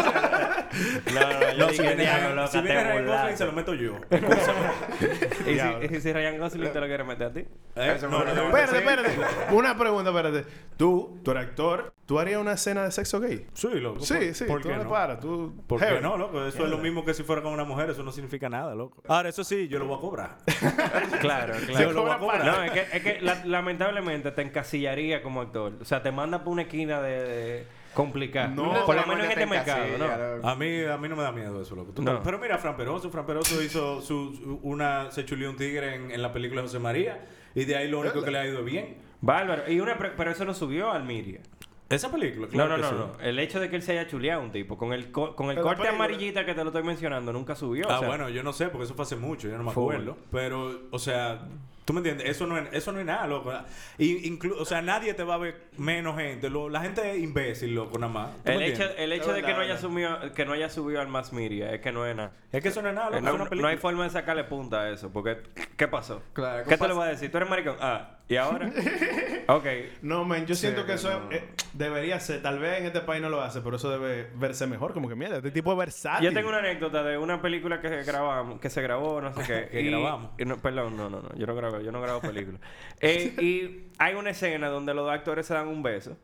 No, 1.14 1.20
no, 1.22 1.40
yo 1.52 1.58
No, 1.58 1.68
dije, 1.68 1.76
si 1.76 1.82
viene 1.82 2.04
Ryan- 2.06 2.36
loca, 2.36 2.48
si 2.48 2.62
viene 2.62 2.80
te 2.80 2.84
Ryan 2.84 2.98
burlaste. 3.04 3.22
Gosling, 3.22 3.38
se 3.38 3.46
lo 3.46 3.52
meto 3.54 3.74
yo. 3.74 3.94
¿Y 5.48 5.88
si, 5.90 5.96
y 5.96 6.02
si 6.02 6.14
Ryan 6.14 6.38
Gosling 6.38 6.72
te 6.72 6.80
lo 6.80 6.88
quiere 6.88 7.04
meter 7.04 7.28
a 7.28 7.34
ti? 7.34 7.40
¿Eh? 7.76 7.98
No, 8.04 8.10
no, 8.10 8.20
lo 8.20 8.26
no. 8.26 8.44
digo. 8.46 8.58
espérate, 8.58 8.78
espérate. 9.10 9.56
Una 9.56 9.78
pregunta, 9.78 10.10
espérate. 10.10 10.46
Tú, 10.78 11.20
tú 11.24 11.32
eres 11.32 11.44
actor, 11.44 11.94
¿tú 12.06 12.20
harías 12.20 12.40
una 12.40 12.54
escena 12.54 12.84
de 12.84 12.92
sexo 12.92 13.20
gay? 13.20 13.46
Sí, 13.54 13.68
loco. 13.74 14.00
Sí, 14.02 14.14
¿por- 14.14 14.34
sí, 14.36 14.44
¿Por 14.46 14.62
tú 14.62 14.70
qué 14.70 14.76
no 14.76 15.18
tú... 15.20 15.64
¿Por 15.68 15.80
qué 15.80 16.00
no, 16.02 16.18
loco? 16.18 16.46
Eso 16.46 16.64
es 16.64 16.70
lo 16.70 16.78
mismo 16.78 17.04
que 17.06 17.14
si 17.14 17.24
fuera 17.24 17.42
con 17.42 17.54
una 17.54 17.64
mujer. 17.66 17.90
Eso 17.90 18.04
no 18.04 18.12
significa 18.12 18.50
nada, 18.50 18.76
loco. 18.76 19.02
Ahora, 19.08 19.30
eso 19.30 19.44
sí, 19.44 19.68
yo 19.68 19.80
lo 19.80 19.86
voy 19.88 19.98
a 19.98 20.02
cobrar. 20.02 20.38
Claro, 21.20 21.54
Yo 21.60 21.66
claro. 21.68 21.92
lo 21.92 22.02
voy 22.04 22.12
a 22.12 22.18
cobrar. 22.18 22.46
No, 22.46 22.64
es 22.64 22.72
que, 22.72 22.80
es 22.98 23.04
que 23.04 23.22
la- 23.22 23.44
lamentablemente 23.46 24.32
te 24.32 24.42
encasillaría 24.42 25.22
como 25.22 25.42
actor. 25.42 25.74
O 25.82 25.86
sea, 25.86 26.02
te 26.02 26.12
manda 26.12 26.44
por 26.44 26.54
una 26.54 26.64
esquina 26.64 27.02
de, 27.02 27.66
de 27.90 27.94
complicada. 27.96 28.48
No, 28.50 28.86
por 28.86 28.96
lo 28.96 29.02
menos 29.08 29.26
en 29.26 29.32
este 29.32 29.42
te 29.42 29.46
mercado. 29.48 29.84
A 30.44 30.56
mí, 30.56 30.84
a 30.84 30.98
mí 30.98 31.10
no 31.10 31.16
me 31.16 31.24
da 31.24 31.32
miedo 31.32 31.62
eso, 31.62 31.76
loco. 31.76 31.92
Tú 31.94 32.02
No. 32.02 32.14
no- 32.14 32.24
Pero 32.24 32.38
mira, 32.40 32.58
Fran 32.58 32.78
Peroso. 32.78 33.10
Fran 33.10 33.26
Peroso 33.26 33.62
hizo 33.62 34.02
su, 34.02 34.34
su- 34.36 34.60
una... 34.64 35.12
Se 35.12 35.26
chulió 35.26 35.50
un 35.50 35.58
tigre 35.58 35.96
en, 35.96 36.12
en 36.12 36.22
la 36.22 36.32
película 36.34 36.62
José 36.62 36.80
María. 36.80 37.26
Y 37.56 37.66
de 37.66 37.76
ahí 37.76 37.88
lo 37.90 38.00
único 38.00 38.24
que 38.24 38.32
le 38.32 38.38
ha 38.40 38.48
ido 38.48 38.64
bien. 38.64 38.98
Bárbaro. 39.22 39.70
Y 39.72 39.80
una 39.80 39.98
pero 39.98 40.32
eso 40.32 40.46
lo 40.46 40.54
subió 40.54 40.92
al 40.92 41.04
Miria. 41.04 41.42
Esa 41.90 42.12
película, 42.12 42.46
No, 42.46 42.52
claro 42.54 42.70
no, 42.70 42.76
que 42.76 42.82
no, 42.82 42.90
sí. 42.90 42.96
no. 43.18 43.24
El 43.24 43.40
hecho 43.40 43.60
de 43.60 43.68
que 43.70 43.76
él 43.76 43.82
se 43.82 43.94
haya 43.94 44.08
chuleado 44.08 44.44
un 44.44 44.52
tipo 44.52 44.78
con 44.78 44.94
el, 44.94 45.12
co- 45.12 45.36
con 45.36 45.50
el 45.50 45.56
corte 45.58 45.82
película- 45.82 45.90
amarillita 46.06 46.46
que 46.46 46.54
te 46.54 46.62
lo 46.64 46.70
estoy 46.70 46.84
mencionando 46.84 47.34
nunca 47.34 47.56
subió. 47.56 47.88
o 47.88 47.92
Ah, 47.92 47.98
sea, 47.98 48.08
bueno, 48.08 48.30
yo 48.30 48.44
no 48.44 48.54
sé, 48.54 48.68
porque 48.68 48.84
eso 48.86 48.94
fue 48.94 49.04
hace 49.06 49.16
mucho, 49.16 49.48
yo 49.50 49.58
no 49.58 49.64
me 49.64 49.72
Full. 49.72 49.94
acuerdo. 49.96 50.18
Pero, 50.32 50.82
o 50.92 51.00
sea, 51.00 51.48
tú 51.90 51.94
me 51.94 52.02
entiendes, 52.02 52.30
eso 52.30 52.46
no 52.46 52.56
es, 52.56 52.68
eso 52.72 52.92
no 52.92 53.00
es 53.00 53.06
nada, 53.08 53.26
loco. 53.26 53.52
Y, 53.98 54.30
inclu- 54.30 54.56
o 54.60 54.64
sea, 54.64 54.80
nadie 54.84 55.16
te 55.16 55.24
va 55.24 55.34
a 55.34 55.38
ver 55.40 55.70
menos 55.76 56.16
gente. 56.18 56.48
Lo- 56.52 56.70
la 56.70 56.82
gente 56.82 57.14
es 57.14 57.18
imbécil, 57.18 57.74
loco, 57.74 57.98
nada 57.98 58.14
más. 58.14 58.30
¿Tú 58.44 58.52
me 58.52 58.58
El 58.58 58.62
hecho, 58.74 58.84
el 58.96 59.12
hecho 59.12 59.34
de 59.34 59.42
que 59.42 59.52
no, 59.54 59.62
haya 59.62 59.76
subido, 59.80 60.32
que 60.36 60.46
no 60.46 60.54
haya 60.54 60.70
subido 60.70 61.02
al 61.02 61.08
Mass 61.08 61.34
Media 61.34 61.74
es 61.74 61.82
que 61.82 61.92
no 61.92 62.06
es 62.06 62.16
nada. 62.16 62.32
Es 62.52 62.62
que 62.62 62.70
eso 62.70 62.84
no 62.84 62.90
es 62.90 62.94
nada, 62.94 63.08
Eh, 63.08 63.12
loco. 63.14 63.24
No, 63.38 63.44
es 63.46 63.52
una 63.52 63.62
no 63.64 63.68
hay 63.70 63.78
forma 63.78 64.04
de 64.04 64.12
sacarle 64.12 64.44
punta 64.44 64.82
a 64.82 64.90
eso. 64.92 65.12
Porque, 65.12 65.38
¿qué 65.76 65.88
pasó? 65.88 66.22
Claro, 66.34 66.64
¿Qué 66.64 66.66
¿cómo 66.66 66.78
te 66.78 66.84
le 66.84 66.90
pasa? 66.90 66.94
voy 66.94 67.08
a 67.08 67.10
decir? 67.10 67.32
¿Tú 67.32 67.38
eres 67.38 67.50
maricón? 67.50 67.78
Ah, 67.82 68.19
¿y 68.30 68.36
ahora? 68.38 68.72
ok. 69.48 69.66
No, 70.02 70.24
man, 70.24 70.46
yo 70.46 70.56
siento 70.56 70.82
que 70.84 70.88
que 70.90 70.94
eso 70.94 71.12
eh, 71.32 71.44
debería 71.74 72.20
ser. 72.22 72.42
Tal 72.42 72.60
vez 72.60 72.80
en 72.80 72.86
este 72.86 73.02
país 73.02 73.22
no 73.22 73.30
lo 73.30 73.42
hace, 73.42 73.60
pero 73.62 73.76
eso 73.76 73.90
debe 73.92 74.30
verse 74.36 74.66
mejor. 74.68 74.94
Como 74.94 75.10
que, 75.10 75.16
mierda, 75.16 75.38
este 75.38 75.52
tipo 75.52 75.72
es 75.74 75.78
versátil. 75.78 76.30
Yo 76.30 76.34
tengo 76.34 76.50
una 76.50 76.60
anécdota 76.60 77.04
de 77.04 77.18
una 77.18 77.42
película 77.42 77.82
que 77.82 78.04
grabamos, 78.04 78.60
que 78.62 78.70
se 78.70 78.82
grabó, 78.82 79.20
no 79.20 79.34
sé 79.34 79.44
qué. 79.46 79.68
Que 79.72 79.82
y- 79.82 79.90
grabamos. 79.90 80.32
y 80.38 80.46
no, 80.46 80.58
perdón, 80.58 80.96
no, 80.96 81.10
no, 81.10 81.22
no. 81.22 81.36
Yo 81.36 81.46
no 81.48 81.56
grabo, 81.56 81.82
yo 81.82 81.92
no 81.92 82.02
grabo 82.02 82.22
películas. 82.22 82.62
Eh, 83.02 83.34
y 83.42 83.88
hay 83.98 84.16
una 84.16 84.30
escena 84.30 84.68
donde 84.70 84.94
los 84.94 85.06
dos 85.06 85.14
actores 85.14 85.46
se 85.46 85.54
dan 85.54 85.68
un 85.68 85.82
beso. 85.84 86.18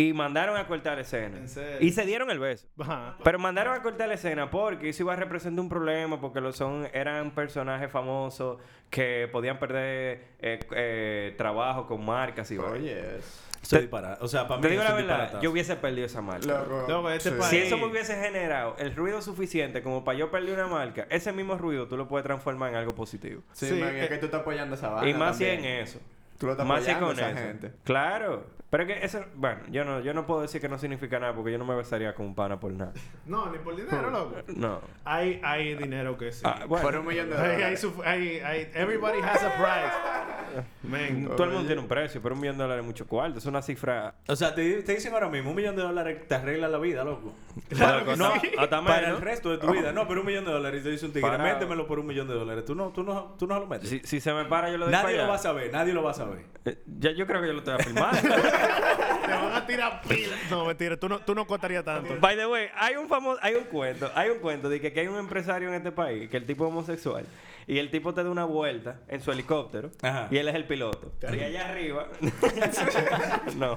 Y 0.00 0.12
mandaron 0.12 0.56
a 0.56 0.64
cortar 0.68 0.94
la 0.94 1.00
escena. 1.02 1.38
¿En 1.38 1.48
serio? 1.48 1.78
Y 1.80 1.90
se 1.90 2.06
dieron 2.06 2.30
el 2.30 2.38
beso. 2.38 2.68
Ajá. 2.78 3.16
Pero 3.24 3.40
mandaron 3.40 3.74
a 3.74 3.82
cortar 3.82 4.06
la 4.06 4.14
escena 4.14 4.48
porque 4.48 4.90
eso 4.90 5.02
iba 5.02 5.12
a 5.12 5.16
representar 5.16 5.60
un 5.60 5.68
problema, 5.68 6.20
porque 6.20 6.40
lo 6.40 6.52
son, 6.52 6.88
eran 6.92 7.32
personajes 7.32 7.90
famosos 7.90 8.58
que 8.90 9.28
podían 9.32 9.58
perder 9.58 10.24
eh, 10.38 10.60
eh, 10.70 11.34
trabajo 11.36 11.88
con 11.88 12.04
marcas 12.04 12.48
y. 12.52 12.58
Oye, 12.58 13.16
es- 13.18 13.44
Eso 13.60 13.74
es 13.74 13.82
disparate. 13.82 14.24
O 14.24 14.28
sea, 14.28 14.46
para 14.46 14.58
mí 14.58 14.62
Te 14.62 14.68
digo 14.68 14.84
la 14.84 14.92
verdad, 14.92 15.00
disparatazo. 15.16 15.40
yo 15.42 15.50
hubiese 15.50 15.74
perdido 15.74 16.06
esa 16.06 16.20
marca. 16.22 16.46
Loco. 16.46 16.84
Loco, 16.88 17.10
este 17.10 17.30
Sí. 17.30 17.36
país- 17.36 17.50
Si 17.50 17.58
eso 17.58 17.76
me 17.76 17.86
hubiese 17.86 18.14
generado 18.14 18.76
el 18.78 18.94
ruido 18.94 19.20
suficiente 19.20 19.82
como 19.82 20.04
para 20.04 20.16
yo 20.16 20.30
perder 20.30 20.54
una 20.54 20.68
marca, 20.68 21.08
ese 21.10 21.32
mismo 21.32 21.58
ruido 21.58 21.88
tú 21.88 21.96
lo 21.96 22.06
puedes 22.06 22.24
transformar 22.24 22.70
en 22.70 22.76
algo 22.76 22.92
positivo. 22.94 23.42
Sí, 23.52 23.66
Sí, 23.66 23.74
man, 23.80 23.96
es 23.96 24.04
eh, 24.04 24.08
que 24.10 24.18
tú 24.18 24.26
estás 24.26 24.42
apoyando 24.42 24.76
esa 24.76 24.90
vaina 24.90 25.10
y 25.10 25.14
más 25.14 25.36
si 25.36 25.44
también. 25.44 25.64
en 25.64 25.82
eso. 25.82 25.98
Tú 26.38 26.46
lo 26.46 26.52
estás 26.52 26.66
más 26.66 26.80
apoyando 26.82 27.06
con 27.08 27.18
a 27.18 27.20
esa 27.20 27.30
eso. 27.30 27.38
gente. 27.48 27.72
Claro. 27.84 28.58
Pero 28.70 28.82
es 28.82 28.86
que 28.86 29.04
eso, 29.06 29.24
bueno, 29.34 29.60
yo 29.70 29.82
no, 29.82 30.00
yo 30.00 30.12
no 30.12 30.26
puedo 30.26 30.42
decir 30.42 30.60
que 30.60 30.68
no 30.68 30.78
significa 30.78 31.18
nada 31.18 31.34
porque 31.34 31.50
yo 31.50 31.56
no 31.56 31.64
me 31.64 31.74
besaría 31.74 32.14
con 32.14 32.26
un 32.26 32.34
pana 32.34 32.60
por 32.60 32.70
nada. 32.72 32.92
No, 33.26 33.50
ni 33.50 33.58
por 33.58 33.74
dinero, 33.76 34.10
loco. 34.10 34.36
No. 34.48 34.80
Hay, 35.04 35.38
hay 35.44 35.74
dinero 35.74 36.16
que 36.16 36.32
sí. 36.32 36.42
Ah, 36.44 36.64
bueno. 36.66 36.82
Por 36.82 36.96
un 36.96 37.06
millón 37.06 37.28
de 37.30 37.36
Hay, 37.36 37.42
hay, 37.50 37.54
dólares. 37.56 37.80
su- 37.80 38.02
hay, 38.04 38.38
hay- 38.40 38.70
everybody 38.74 39.18
has 39.20 39.42
a 39.42 39.52
price. 39.54 40.64
Man, 40.82 41.28
Todo 41.36 41.44
el 41.44 41.50
mundo 41.50 41.66
tiene 41.66 41.80
un 41.82 41.88
precio, 41.88 42.22
pero 42.22 42.34
un 42.34 42.40
millón 42.40 42.56
de 42.56 42.62
dólares 42.64 42.82
es 42.82 42.86
mucho 42.86 43.06
cuarto. 43.06 43.38
Es 43.38 43.44
una 43.46 43.60
cifra. 43.62 44.14
O 44.28 44.34
sea, 44.36 44.54
te, 44.54 44.82
te 44.82 44.94
dicen 44.94 45.12
ahora 45.12 45.28
mismo, 45.28 45.50
un 45.50 45.56
millón 45.56 45.76
de 45.76 45.82
dólares 45.82 46.26
te 46.26 46.34
arregla 46.34 46.68
la 46.68 46.78
vida, 46.78 47.04
loco. 47.04 47.34
Claro 47.68 48.04
que 48.06 48.16
no, 48.16 48.32
sí. 48.40 48.50
Hasta 48.58 48.82
para 48.82 49.00
menos. 49.02 49.18
el 49.18 49.22
resto 49.24 49.50
de 49.50 49.58
tu 49.58 49.70
vida. 49.72 49.92
No, 49.92 50.06
pero 50.08 50.20
un 50.20 50.26
millón 50.26 50.44
de 50.46 50.52
dólares. 50.52 50.80
Y 50.80 50.84
te 50.84 50.90
dice 50.90 51.04
un 51.06 51.12
tigre, 51.12 51.28
Para- 51.28 51.42
métemelo 51.44 51.86
por 51.86 51.98
un 51.98 52.06
millón 52.06 52.28
de 52.28 52.34
dólares. 52.34 52.64
Tú 52.64 52.74
no, 52.74 52.88
tú 52.90 53.02
no, 53.02 53.34
tú 53.38 53.46
no 53.46 53.58
lo 53.60 53.66
metes. 53.66 53.88
Si, 53.90 54.00
si 54.00 54.20
se 54.20 54.32
me 54.32 54.44
para, 54.46 54.70
yo 54.70 54.76
lo 54.78 54.84
doy 54.86 54.92
nadie 54.92 55.04
para 55.04 55.16
lo 55.16 55.22
allá. 55.24 55.30
va 55.30 55.34
a 55.36 55.38
saber, 55.38 55.72
nadie 55.72 55.92
lo 55.92 56.02
va 56.02 56.10
a 56.12 56.14
saber. 56.14 56.27
Eh, 56.64 56.78
ya, 56.98 57.12
yo 57.12 57.26
creo 57.26 57.40
que 57.40 57.46
yo 57.46 57.52
lo 57.54 57.58
estoy 57.60 57.74
a 57.74 57.78
filmar. 57.78 58.16
te 58.20 58.28
van 58.28 59.52
a 59.52 59.66
tirar 59.66 60.02
pilas. 60.02 60.38
No, 60.50 60.64
mentira, 60.66 60.96
tú 60.98 61.08
no, 61.08 61.20
tú 61.20 61.34
no 61.34 61.46
costarías 61.46 61.84
tanto. 61.84 62.16
By 62.20 62.36
the 62.36 62.46
way, 62.46 62.68
hay 62.76 62.96
un 62.96 63.08
famoso, 63.08 63.38
hay 63.42 63.54
un 63.54 63.64
cuento, 63.64 64.10
hay 64.14 64.30
un 64.30 64.38
cuento 64.38 64.68
de 64.68 64.80
que, 64.80 64.92
que 64.92 65.00
hay 65.00 65.06
un 65.06 65.16
empresario 65.18 65.68
en 65.68 65.74
este 65.74 65.92
país, 65.92 66.28
que 66.28 66.36
el 66.36 66.44
tipo 66.46 66.64
es 66.64 66.68
homosexual, 66.70 67.24
y 67.66 67.78
el 67.78 67.90
tipo 67.90 68.12
te 68.12 68.22
da 68.24 68.30
una 68.30 68.44
vuelta 68.44 69.00
en 69.08 69.20
su 69.20 69.30
helicóptero, 69.30 69.90
Ajá. 70.02 70.28
y 70.30 70.36
él 70.38 70.48
es 70.48 70.54
el 70.54 70.64
piloto. 70.64 71.12
Y 71.22 71.40
allá 71.40 71.68
arriba, 71.68 72.08
no, 73.56 73.76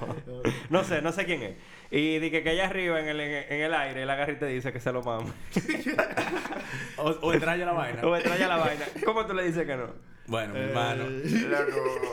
no 0.70 0.84
sé, 0.84 1.02
no 1.02 1.12
sé 1.12 1.24
quién 1.24 1.42
es. 1.42 1.56
Y 1.90 2.18
dice 2.18 2.42
que 2.42 2.50
allá 2.50 2.66
arriba 2.66 3.00
en 3.00 3.08
el, 3.08 3.20
en 3.20 3.60
el 3.60 3.74
aire, 3.74 4.02
él 4.02 4.10
agarra 4.10 4.32
y 4.32 4.36
te 4.36 4.46
dice 4.46 4.72
que 4.72 4.80
se 4.80 4.92
lo 4.92 5.02
mama. 5.02 5.32
O, 6.96 7.10
o 7.10 7.32
entraña 7.32 7.66
la 7.66 7.72
vaina. 7.72 8.00
o 8.02 8.10
me 8.10 8.20
trae 8.20 8.38
la 8.38 8.56
vaina. 8.56 8.84
¿Cómo 9.04 9.26
tú 9.26 9.34
le 9.34 9.44
dices 9.44 9.66
que 9.66 9.76
no? 9.76 10.11
Bueno, 10.32 10.54
mi 10.54 10.60
hermano. 10.60 11.04
Loco. 11.10 12.12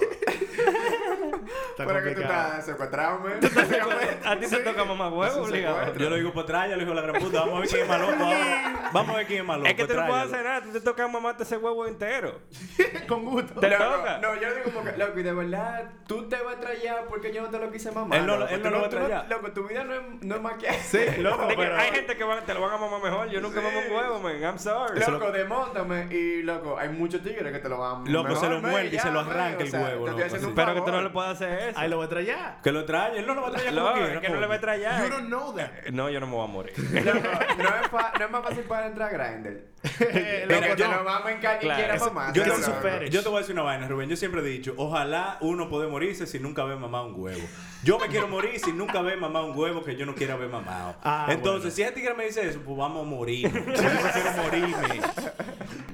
Pero 1.78 2.04
que 2.04 2.12
tú 2.16 2.22
estás 2.22 2.66
secuestrado, 2.66 3.20
man. 3.20 3.40
A 4.26 4.38
ti 4.38 4.48
te 4.48 4.58
toca 4.58 4.84
mamá 4.84 5.08
huevo, 5.10 5.44
obligado. 5.44 5.96
Yo 5.96 6.10
lo 6.10 6.18
digo 6.18 6.34
por 6.34 6.46
traya, 6.46 6.76
le 6.76 6.84
digo 6.84 6.94
la 6.94 7.02
gran 7.02 7.16
puta. 7.22 7.40
Vamos 7.40 7.56
a 7.56 7.60
ver 7.62 7.70
quién 7.70 7.82
es 7.84 7.88
más 7.88 8.02
loco 8.02 8.24
ahora. 8.26 8.90
Vamos 8.92 9.16
a 9.16 9.18
ver 9.20 9.28
quién 9.28 9.40
es 9.42 9.48
loco. 9.48 9.66
Es 9.66 9.74
que 9.76 9.86
tú 9.88 9.94
no 9.94 10.08
puedes 10.08 10.26
hacer 10.26 10.44
nada, 10.44 10.62
ti 10.62 10.70
te 10.72 10.82
toca 10.82 11.08
mamarte 11.08 11.44
ese 11.44 11.56
huevo 11.56 11.88
entero. 11.88 12.42
Con 13.08 13.24
gusto. 13.26 13.60
Te 13.62 13.70
Loco, 13.70 13.84
toca. 13.86 14.18
No, 14.20 14.36
yo 14.36 14.54
digo 14.54 14.72
como 14.74 14.84
que, 14.84 14.98
loco, 14.98 15.18
y 15.20 15.24
de 15.24 15.34
verdad, 15.34 15.92
tú 16.06 16.28
te 16.28 16.36
vas 16.42 16.58
a 16.58 16.60
traer 16.60 17.06
porque 17.08 17.32
yo 17.34 17.42
no 17.44 17.50
te 17.50 17.58
lo 17.58 17.72
quise 17.72 17.92
mamar. 17.92 18.20
Él 18.20 18.26
no 18.26 18.34
lo- 18.34 18.40
loco. 18.42 18.54
él 18.54 18.62
no 18.62 18.68
Tú 18.70 18.74
lo 18.76 18.82
va 18.82 18.86
a 18.86 18.90
tú 18.90 18.96
traer. 18.98 19.30
Loco, 19.30 19.52
tu 19.54 19.68
vida 19.68 19.84
no 19.86 19.94
es, 19.96 20.02
no 20.22 20.36
es 20.36 20.42
más 20.42 20.54
que 20.56 20.74
Sí, 20.74 21.22
loco, 21.22 21.48
hay 21.48 21.92
gente 21.92 22.18
que 22.18 22.24
van- 22.26 22.46
te 22.46 22.54
lo 22.54 22.62
van 22.62 22.74
a 22.74 22.78
mamar 22.78 23.02
mejor. 23.02 23.30
Yo 23.30 23.40
nunca 23.40 23.62
Sí. 23.62 23.66
mamo 23.66 23.80
un 23.88 23.92
huevo, 23.96 24.20
man. 24.20 24.42
I'm 24.44 24.60
sorry. 24.60 25.00
Loco, 25.00 25.32
demóntame. 25.32 26.08
Y, 26.12 26.44
loco, 26.44 26.78
hay 26.78 26.90
muchos 26.90 27.22
tigres 27.24 27.52
que 27.54 27.60
te 27.60 27.70
lo 27.70 27.78
van 27.78 28.06
a 28.06 28.09
Loco, 28.10 28.36
se 28.36 28.50
lo 28.50 28.62
muerde 28.62 28.96
y 28.96 29.00
se 29.00 29.12
lo 29.12 29.20
arranca 29.22 29.64
el 29.64 29.72
huevo, 29.74 30.06
te 30.06 30.12
estoy 30.12 30.12
loco, 30.12 30.24
haciendo 30.26 30.48
un 30.48 30.54
así. 30.54 30.56
Pero 30.56 30.74
que 30.74 30.82
tú 30.82 30.92
no 30.92 31.02
le 31.02 31.10
puedes 31.10 31.32
hacer 31.32 31.70
eso. 31.70 31.80
Ahí 31.80 31.90
lo 31.90 31.98
voy 31.98 32.06
a 32.06 32.10
traer. 32.10 32.36
Que 32.64 32.72
lo 32.72 32.86
trae, 32.86 33.20
él 33.20 33.28
no 33.28 33.34
lo 33.36 33.42
va 33.42 33.48
a 33.48 33.52
traer 33.52 33.70
como 33.74 33.82
No, 33.90 33.94
quiera. 33.94 34.22
que 34.22 34.30
no 34.30 34.40
le 34.40 34.48
va 34.48 34.56
a 34.56 34.60
traer 34.60 35.04
You 35.04 35.10
don't 35.10 35.28
know 35.28 35.54
that. 35.56 35.70
No, 35.92 36.10
yo 36.10 36.20
no 36.20 36.28
me 36.28 36.34
voy 36.34 36.44
a 36.44 36.48
morir. 36.48 36.74
No 36.94 37.12
es, 37.12 38.20
no 38.20 38.30
más 38.30 38.44
fácil 38.44 38.64
para 38.64 38.88
entrar 38.88 39.14
a 39.14 39.18
Grindr. 39.32 39.70
Yo- 40.00 40.76
te 40.76 40.84
lo 40.88 41.04
mama 41.04 41.32
en 41.32 41.40
calle 41.40 41.58
y 41.58 41.66
Claro, 41.66 41.80
quiera 41.80 41.96
eso- 41.96 42.06
mamá. 42.12 42.34
Yo 42.34 42.44
te, 42.44 43.30
voy 43.30 43.38
a 43.38 43.40
decir 43.40 43.54
una 43.54 43.64
vaina, 43.64 43.88
Rubén. 43.88 44.10
Yo 44.10 44.16
siempre 44.16 44.42
he 44.42 44.44
dicho, 44.44 44.74
ojalá 44.78 45.38
uno 45.42 45.70
puede 45.70 45.88
morirse 45.88 46.26
sin 46.28 46.42
nunca 46.44 46.62
haber 46.64 46.78
mamado 46.78 47.08
un 47.08 47.14
huevo. 47.22 47.42
Yo 47.84 47.98
me 47.98 48.08
quiero 48.08 48.28
morir 48.28 48.60
sin 48.60 48.78
nunca 48.78 49.00
haber 49.00 49.18
mamado 49.18 49.46
un 49.48 49.58
huevo 49.58 49.84
que 49.84 49.96
yo 49.96 50.06
no 50.06 50.16
quiero 50.16 50.34
haber 50.34 50.50
mamado. 50.50 50.96
Ah, 51.04 51.28
Entonces, 51.30 51.62
bueno. 51.62 51.76
si 51.76 51.82
ese 51.84 51.92
tigre 51.94 52.14
me 52.14 52.26
dice 52.26 52.48
eso, 52.48 52.60
pues 52.62 52.78
vamos 52.78 53.06
a 53.06 53.10
morir. 53.10 53.44
Yo 53.52 53.64
prefiero 53.64 54.32
morirme. 54.44 55.02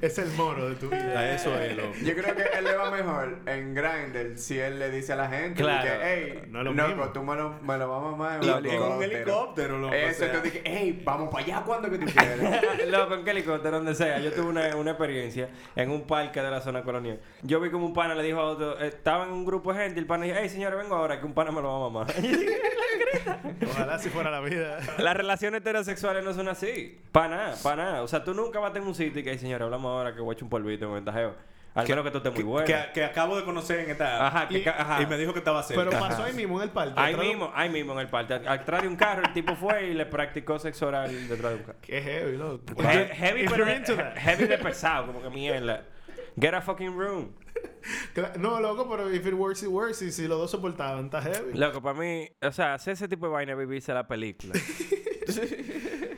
Es 0.02 0.18
el 0.20 0.30
moro 0.34 0.70
de 0.70 0.76
tu 0.76 0.90
vida. 0.90 1.18
A 1.20 1.32
eso 1.36 1.56
es, 1.60 1.76
loco. 1.76 1.94
Yo 2.04 2.14
creo 2.16 2.36
que 2.36 2.44
él 2.58 2.64
le 2.64 2.76
va 2.76 2.92
mejor 2.92 3.40
en 3.46 3.74
Grindr 3.74 4.38
si 4.38 4.60
él 4.60 4.78
le 4.80 4.90
dice 4.92 5.14
a 5.14 5.16
la 5.16 5.28
gente 5.30 5.62
Claro. 5.62 5.84
que, 5.84 5.98
hey, 6.04 6.44
No 6.50 6.60
es 6.60 6.66
lo 6.66 6.74
loco, 6.74 6.88
mismo. 6.88 7.10
tú 7.10 7.24
me 7.24 7.36
lo, 7.36 7.50
me 7.62 7.78
lo 7.78 7.90
vas 7.90 8.00
a 8.00 8.12
mamar 8.12 8.44
en 8.44 8.66
y 8.66 8.78
con 8.78 8.92
un 8.94 9.04
helicóptero, 9.04 9.78
loco, 9.80 9.94
Eso, 9.94 10.26
o 10.26 10.28
sea. 10.28 10.40
dices, 10.42 10.62
hey, 10.66 11.02
vamos 11.04 11.30
para 11.30 11.44
allá 11.46 11.64
cuando 11.66 11.90
que 11.90 11.98
tú 12.00 12.06
quieres. 12.06 12.88
Loco, 12.90 13.14
en 13.16 13.24
qué 13.24 13.32
helicóptero, 13.32 13.78
donde 13.78 13.96
sea. 13.96 14.20
Yo 14.20 14.32
tuve 14.32 14.48
una, 14.48 14.76
una 14.76 14.92
experiencia 14.92 15.50
en 15.76 15.90
un 15.90 16.06
parque 16.06 16.42
de 16.42 16.52
la 16.52 16.62
zona 16.62 16.84
colonial. 16.84 17.20
Yo 17.42 17.60
vi 17.60 17.70
como 17.72 17.86
un 17.86 17.94
pana 17.94 18.16
le 18.16 18.24
dijo 18.24 18.40
a 18.40 18.46
otro, 18.46 18.80
eh, 18.80 18.88
estaba 18.88 19.24
en 19.26 19.32
un 19.32 19.46
grupo 19.46 19.74
de 19.74 19.80
gente 19.84 20.00
y 20.00 20.02
el 20.02 20.08
pana 20.08 20.26
dijo, 20.26 20.38
hey 20.40 20.50
señores, 20.50 20.78
vengo 20.78 20.96
ahora 20.96 21.20
que 21.20 21.26
un 21.26 21.34
pana 21.34 21.52
me 21.52 21.62
lo 21.62 21.70
va 21.70 21.76
a 21.88 21.90
mamar. 21.90 22.14
Ojalá 23.70 23.98
si 24.00 24.10
fuera 24.10 24.30
la 24.32 24.40
vida. 24.42 24.80
Las 24.98 25.16
relaciones 25.16 25.62
heterosexuales 25.62 26.24
no 26.24 26.34
son 26.34 26.48
así. 26.48 27.00
Para 27.12 27.30
nada, 27.36 27.56
para 27.64 27.76
nada. 27.84 28.04
O 28.04 28.08
sea, 28.08 28.24
tú 28.24 28.34
nunca 28.34 28.60
vas 28.60 28.72
a 28.72 28.74
tener 28.74 28.88
un 28.88 28.96
sitio 28.96 29.22
y 29.22 29.24
que, 29.24 29.32
"Ay, 29.32 29.40
señores, 29.40 29.64
hablamos 29.66 29.95
ahora 29.98 30.14
que 30.14 30.22
voy 30.22 30.32
a 30.32 30.34
echar 30.34 30.44
un 30.44 30.50
polvito 30.50 30.86
en 30.86 30.94
ventajeo. 30.94 31.36
Al 31.76 31.86
menos 31.90 32.06
que 32.06 32.12
tú 32.12 32.18
estés 32.20 32.34
muy 32.34 32.44
bueno. 32.44 32.66
Que, 32.66 32.86
que 32.94 33.04
acabo 33.04 33.36
de 33.36 33.44
conocer 33.44 33.82
en 33.82 33.90
esta. 33.92 34.26
Ajá, 34.26 34.48
que 34.48 34.60
y, 34.60 34.64
ca- 34.64 34.76
ajá. 34.80 35.02
y 35.02 35.08
me 35.08 35.18
dijo 35.18 35.34
que 35.34 35.40
estaba 35.40 35.62
cerca. 35.62 35.84
Pero 35.84 36.00
pasó 36.00 36.24
ahí 36.24 36.34
mismo 36.34 36.56
en 36.62 36.64
el 36.64 36.70
parque. 36.70 36.94
Ahí 36.96 37.18
mismo, 37.18 37.52
ahí 37.54 37.70
mismo 37.70 37.92
en 37.92 38.00
el 38.00 38.08
parque. 38.08 38.34
Atrás 38.48 38.82
de 38.84 38.88
un 38.88 38.96
carro, 38.96 39.24
el 39.26 39.34
tipo 39.34 39.56
fue 39.58 39.88
y 39.88 39.94
le 39.94 40.06
practicó 40.06 40.58
sexo 40.58 40.88
oral 40.88 41.28
detrás 41.28 41.52
de 41.52 41.58
un 41.58 41.64
carro. 41.64 41.80
Qué 41.82 42.02
heavy, 42.02 42.38
loco. 42.38 42.64
He- 42.82 43.14
heavy, 43.14 43.44
pero 43.50 43.66
you're 43.66 43.76
into 43.76 43.94
that. 43.98 44.16
heavy 44.16 44.46
de 44.46 44.58
pesado, 44.58 45.08
como 45.08 45.22
que 45.22 45.30
mierda. 45.30 45.84
Get 46.40 46.54
a 46.54 46.62
fucking 46.62 46.98
room. 46.98 47.34
No, 48.40 48.62
loco, 48.62 48.90
pero 48.90 49.12
if 49.14 49.26
it 49.26 49.34
works, 49.34 49.62
it 49.64 49.68
works. 49.70 50.02
Y 50.02 50.14
si 50.14 50.30
los 50.30 50.38
dos 50.40 50.52
soportaban, 50.52 51.06
está 51.06 51.22
heavy. 51.22 51.58
Loco, 51.58 51.82
para 51.82 52.00
mí, 52.00 52.30
o 52.42 52.52
sea, 52.54 52.76
hacer 52.76 52.94
ese 52.94 53.10
tipo 53.10 53.26
de 53.28 53.34
vaina 53.34 53.52
es 53.52 53.58
vivirse 53.58 53.94
la 53.94 54.08
película. 54.08 54.54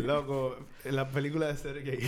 Loco, 0.08 0.56
la 0.86 1.10
película 1.10 1.48
de 1.48 1.58
Sergey. 1.58 2.00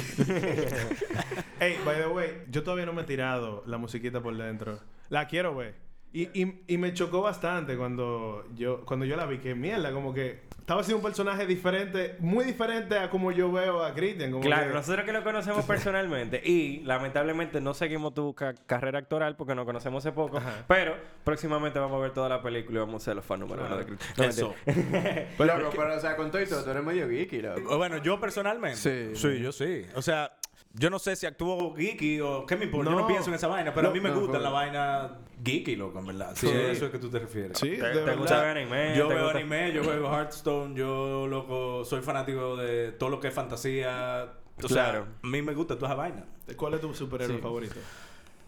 hey, 1.59 1.77
by 1.85 1.97
the 1.97 2.07
way, 2.07 2.43
yo 2.49 2.63
todavía 2.63 2.85
no 2.85 2.93
me 2.93 3.01
he 3.01 3.05
tirado 3.05 3.61
la 3.65 3.77
musiquita 3.77 4.21
por 4.21 4.37
dentro. 4.37 4.79
La 5.09 5.27
quiero 5.27 5.53
ver. 5.53 5.75
Y, 6.13 6.29
y, 6.41 6.63
y 6.65 6.77
me 6.77 6.93
chocó 6.93 7.21
bastante 7.21 7.75
cuando 7.75 8.45
yo, 8.55 8.85
cuando 8.85 9.05
yo 9.05 9.17
la 9.17 9.25
vi. 9.25 9.39
Que 9.39 9.53
mierda, 9.53 9.91
como 9.91 10.13
que 10.13 10.48
estaba 10.69 10.83
siendo 10.83 10.97
un 10.97 11.03
personaje 11.03 11.47
diferente, 11.47 12.15
muy 12.19 12.45
diferente 12.45 12.95
a 12.95 13.09
como 13.09 13.31
yo 13.31 13.51
veo 13.51 13.83
a 13.83 13.91
Christian. 13.95 14.29
Como 14.29 14.43
Claro, 14.43 14.67
que- 14.67 14.73
nosotros 14.75 15.03
que 15.03 15.11
lo 15.11 15.23
conocemos 15.23 15.65
personalmente 15.65 16.39
y 16.45 16.81
lamentablemente 16.81 17.59
no 17.59 17.73
seguimos 17.73 18.13
tu 18.13 18.35
ca- 18.35 18.53
carrera 18.67 18.99
actoral 18.99 19.35
porque 19.35 19.55
nos 19.55 19.65
conocemos 19.65 20.05
hace 20.05 20.13
poco, 20.13 20.39
pero 20.67 20.95
próximamente 21.23 21.79
vamos 21.79 21.97
a 21.97 22.01
ver 22.03 22.11
toda 22.13 22.29
la 22.29 22.43
película 22.43 22.77
y 22.77 22.79
vamos 22.81 23.01
a 23.01 23.05
ser 23.05 23.15
los 23.15 23.25
fans 23.25 23.39
número 23.39 23.65
uno 23.65 23.77
de 23.77 23.85
Chris. 23.87 23.99
No, 24.15 24.23
Eso. 24.25 24.53
loco, 25.39 25.71
pero 25.75 25.95
o 25.95 25.99
sea, 25.99 26.15
con 26.15 26.29
todo 26.29 26.39
y 26.43 26.45
todo, 26.45 26.63
tú 26.63 26.69
eres 26.69 26.83
medio 26.83 27.09
geeky, 27.09 27.41
loco. 27.41 27.75
Bueno, 27.77 27.97
yo 27.97 28.19
personalmente. 28.19 28.77
Sí. 28.77 29.15
Sí, 29.19 29.39
yo 29.41 29.51
sí. 29.51 29.87
O 29.95 30.03
sea, 30.03 30.31
yo 30.73 30.89
no 30.89 30.99
sé 30.99 31.15
si 31.15 31.25
actúo 31.25 31.73
geeky 31.75 32.21
o 32.21 32.45
qué 32.45 32.55
me 32.55 32.65
importa. 32.65 32.89
Yo 32.91 32.95
No. 32.95 33.01
no 33.01 33.07
pienso 33.07 33.29
en 33.29 33.35
esa 33.35 33.47
vaina, 33.47 33.73
pero 33.73 33.83
No, 33.87 33.89
a 33.89 33.93
mí 33.93 33.99
me 33.99 34.09
no, 34.09 34.19
gusta 34.19 34.37
no. 34.37 34.43
la 34.43 34.49
vaina 34.49 35.17
geeky, 35.43 35.75
loco, 35.75 35.99
en 35.99 36.05
verdad. 36.07 36.31
Sí, 36.35 36.47
Sí. 36.47 36.53
eso 36.53 36.85
es 36.85 36.91
que 36.91 36.99
tú 36.99 37.09
te 37.09 37.19
refieres. 37.19 37.57
Sí, 37.57 37.69
¿Te, 37.69 37.75
de 37.77 37.93
te 37.93 37.99
verdad. 37.99 38.17
gusta 38.17 38.41
ver 38.41 38.57
anime? 38.57 38.95
Yo 38.95 39.07
¿Te 39.07 39.13
veo 39.15 39.23
gusta- 39.23 39.39
anime, 39.39 39.71
yo 39.73 39.83
juego 39.83 40.09
Hearthstone, 40.11 40.75
yo 40.75 41.27
loco, 41.27 41.83
soy 41.85 42.01
fanático 42.01 42.55
de 42.57 42.91
todo 42.93 43.09
lo 43.09 43.19
que 43.19 43.29
es 43.29 43.33
fantasía. 43.33 44.33
O 44.61 44.67
Claro. 44.67 45.05
sea, 45.05 45.13
a 45.23 45.27
mí 45.27 45.41
me 45.41 45.53
gusta 45.53 45.75
toda 45.75 45.87
esa 45.87 45.95
vaina. 45.95 46.25
¿Cuál 46.57 46.73
es 46.75 46.81
tu 46.81 46.93
superhéroe 46.93 47.37
favorito? 47.39 47.75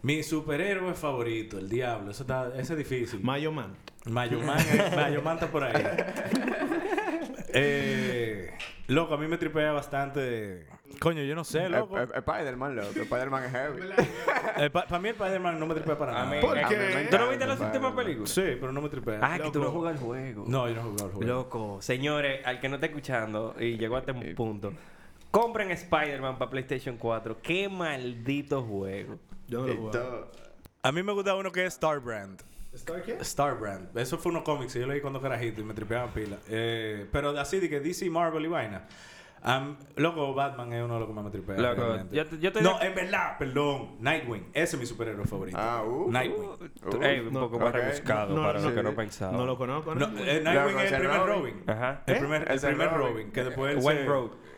Mi 0.02 0.22
superhéroe 0.22 0.94
favorito, 0.94 1.58
el 1.58 1.68
diablo, 1.68 2.10
eso 2.10 2.24
está, 2.24 2.48
ese 2.58 2.72
es 2.74 2.78
difícil. 2.78 3.20
Mayo 3.22 3.52
Man. 3.52 3.74
Mayoman, 4.04 4.58
eh, 4.58 4.92
Mayoman 4.96 5.34
está 5.36 5.46
por 5.48 5.62
ahí. 5.62 5.72
eh, 7.54 8.50
loco, 8.88 9.14
a 9.14 9.16
mí 9.18 9.26
me 9.28 9.38
tripea 9.38 9.72
bastante. 9.72 10.66
Coño, 11.00 11.22
yo 11.22 11.34
no 11.34 11.44
sé, 11.44 11.68
loco. 11.68 11.98
Spider-Man, 11.98 12.76
loco. 12.76 13.00
Spider-Man 13.00 13.44
es 13.44 13.50
heavy. 13.50 13.80
Para 14.72 14.98
mí 14.98 15.08
el 15.08 15.14
Spider-Man 15.14 15.58
no 15.58 15.66
me 15.66 15.74
tripea 15.74 15.98
para 15.98 16.12
nada. 16.12 16.40
¿Por 16.40 16.58
A 16.58 16.68
qué? 16.68 17.08
¿Tú 17.10 17.18
no 17.18 17.28
viste 17.28 17.46
las 17.46 17.60
últimas 17.60 17.92
películas? 17.94 18.30
Sí, 18.30 18.42
pero 18.60 18.72
no 18.72 18.80
me 18.80 18.88
tripea. 18.88 19.18
Ah, 19.22 19.38
que 19.38 19.50
tú 19.50 19.60
no 19.60 19.70
jugas 19.70 19.94
el 19.94 20.00
juego. 20.00 20.44
No, 20.46 20.68
yo 20.68 20.74
no 20.74 20.82
jugado 20.82 21.06
el 21.06 21.12
juego. 21.14 21.32
Loco, 21.32 21.82
señores, 21.82 22.46
al 22.46 22.60
que 22.60 22.68
no 22.68 22.76
esté 22.76 22.86
escuchando 22.86 23.54
y 23.58 23.76
llegó 23.78 23.96
a 23.96 24.00
este 24.00 24.14
punto, 24.34 24.72
compren 25.30 25.70
Spider-Man 25.70 26.38
para 26.38 26.50
PlayStation 26.50 26.96
4. 26.96 27.38
Qué 27.42 27.68
maldito 27.68 28.62
juego. 28.62 29.18
Yo 29.48 29.62
no 29.62 29.66
lo 29.68 29.76
juego. 29.90 30.30
A 30.82 30.92
mí 30.92 31.02
me 31.02 31.12
gusta 31.12 31.34
uno 31.34 31.50
que 31.50 31.64
es 31.64 31.74
Starbrand. 31.74 32.42
¿Star 32.74 33.02
qué? 33.02 33.22
Starbrand. 33.22 33.96
Eso 33.98 34.16
fue 34.16 34.32
unos 34.32 34.44
cómics 34.44 34.72
que 34.72 34.80
yo 34.80 34.86
leí 34.86 35.00
cuando 35.00 35.20
carajito 35.20 35.60
y 35.60 35.64
me 35.64 35.74
tripeaban 35.74 36.10
pila. 36.10 36.38
Eh, 36.48 37.06
pero 37.12 37.38
así 37.38 37.60
de 37.60 37.68
que 37.68 37.80
DC, 37.80 38.08
Marvel 38.08 38.44
y 38.44 38.48
vaina. 38.48 38.86
Am, 39.44 39.76
loco, 39.96 40.34
Batman 40.34 40.72
es 40.72 40.84
uno 40.84 40.94
de 40.94 41.00
los 41.00 41.08
que 41.08 41.14
más 41.14 41.24
me 41.24 41.30
tripea. 41.30 41.56
Loco, 41.58 41.82
realmente. 41.82 42.14
yo 42.14 42.26
te- 42.26 42.38
yo 42.38 42.52
te 42.52 42.62
no, 42.62 42.80
en 42.80 42.94
verdad, 42.94 43.36
perdón. 43.38 43.96
Nightwing. 43.98 44.46
Ese 44.52 44.76
es 44.76 44.80
mi 44.80 44.86
superhéroe 44.86 45.24
favorito. 45.26 45.58
Ah, 45.60 45.82
uh, 45.84 46.10
Nightwing. 46.10 46.48
uh, 46.48 47.02
Ey, 47.02 47.20
un 47.20 47.32
no, 47.32 47.40
poco 47.40 47.58
más 47.58 47.72
rebuscado 47.72 48.36
No, 48.36 48.42
para 48.42 48.60
no, 48.60 48.68
lo 48.70 48.74
que 48.76 48.82
no 48.84 48.90
sí. 48.90 48.96
pensaba. 48.96 49.32
No 49.36 49.44
lo 49.44 49.58
conozco, 49.58 49.94
¿no? 49.96 50.06
No, 50.06 50.18
eh, 50.24 50.40
Nightwing 50.44 50.72
Loco, 50.74 50.80
es 50.84 50.92
el 50.92 50.98
primer 51.00 51.16
Robin. 51.18 51.28
Robin. 51.56 51.62
Ajá. 51.66 52.02
El 52.06 52.18
primer, 52.18 52.50
el 52.52 52.60
primer 52.60 52.90
Robin. 52.92 53.12
Robin. 53.14 53.32
Que 53.32 53.44
después 53.44 53.76
él 53.76 53.82
Went 53.84 54.06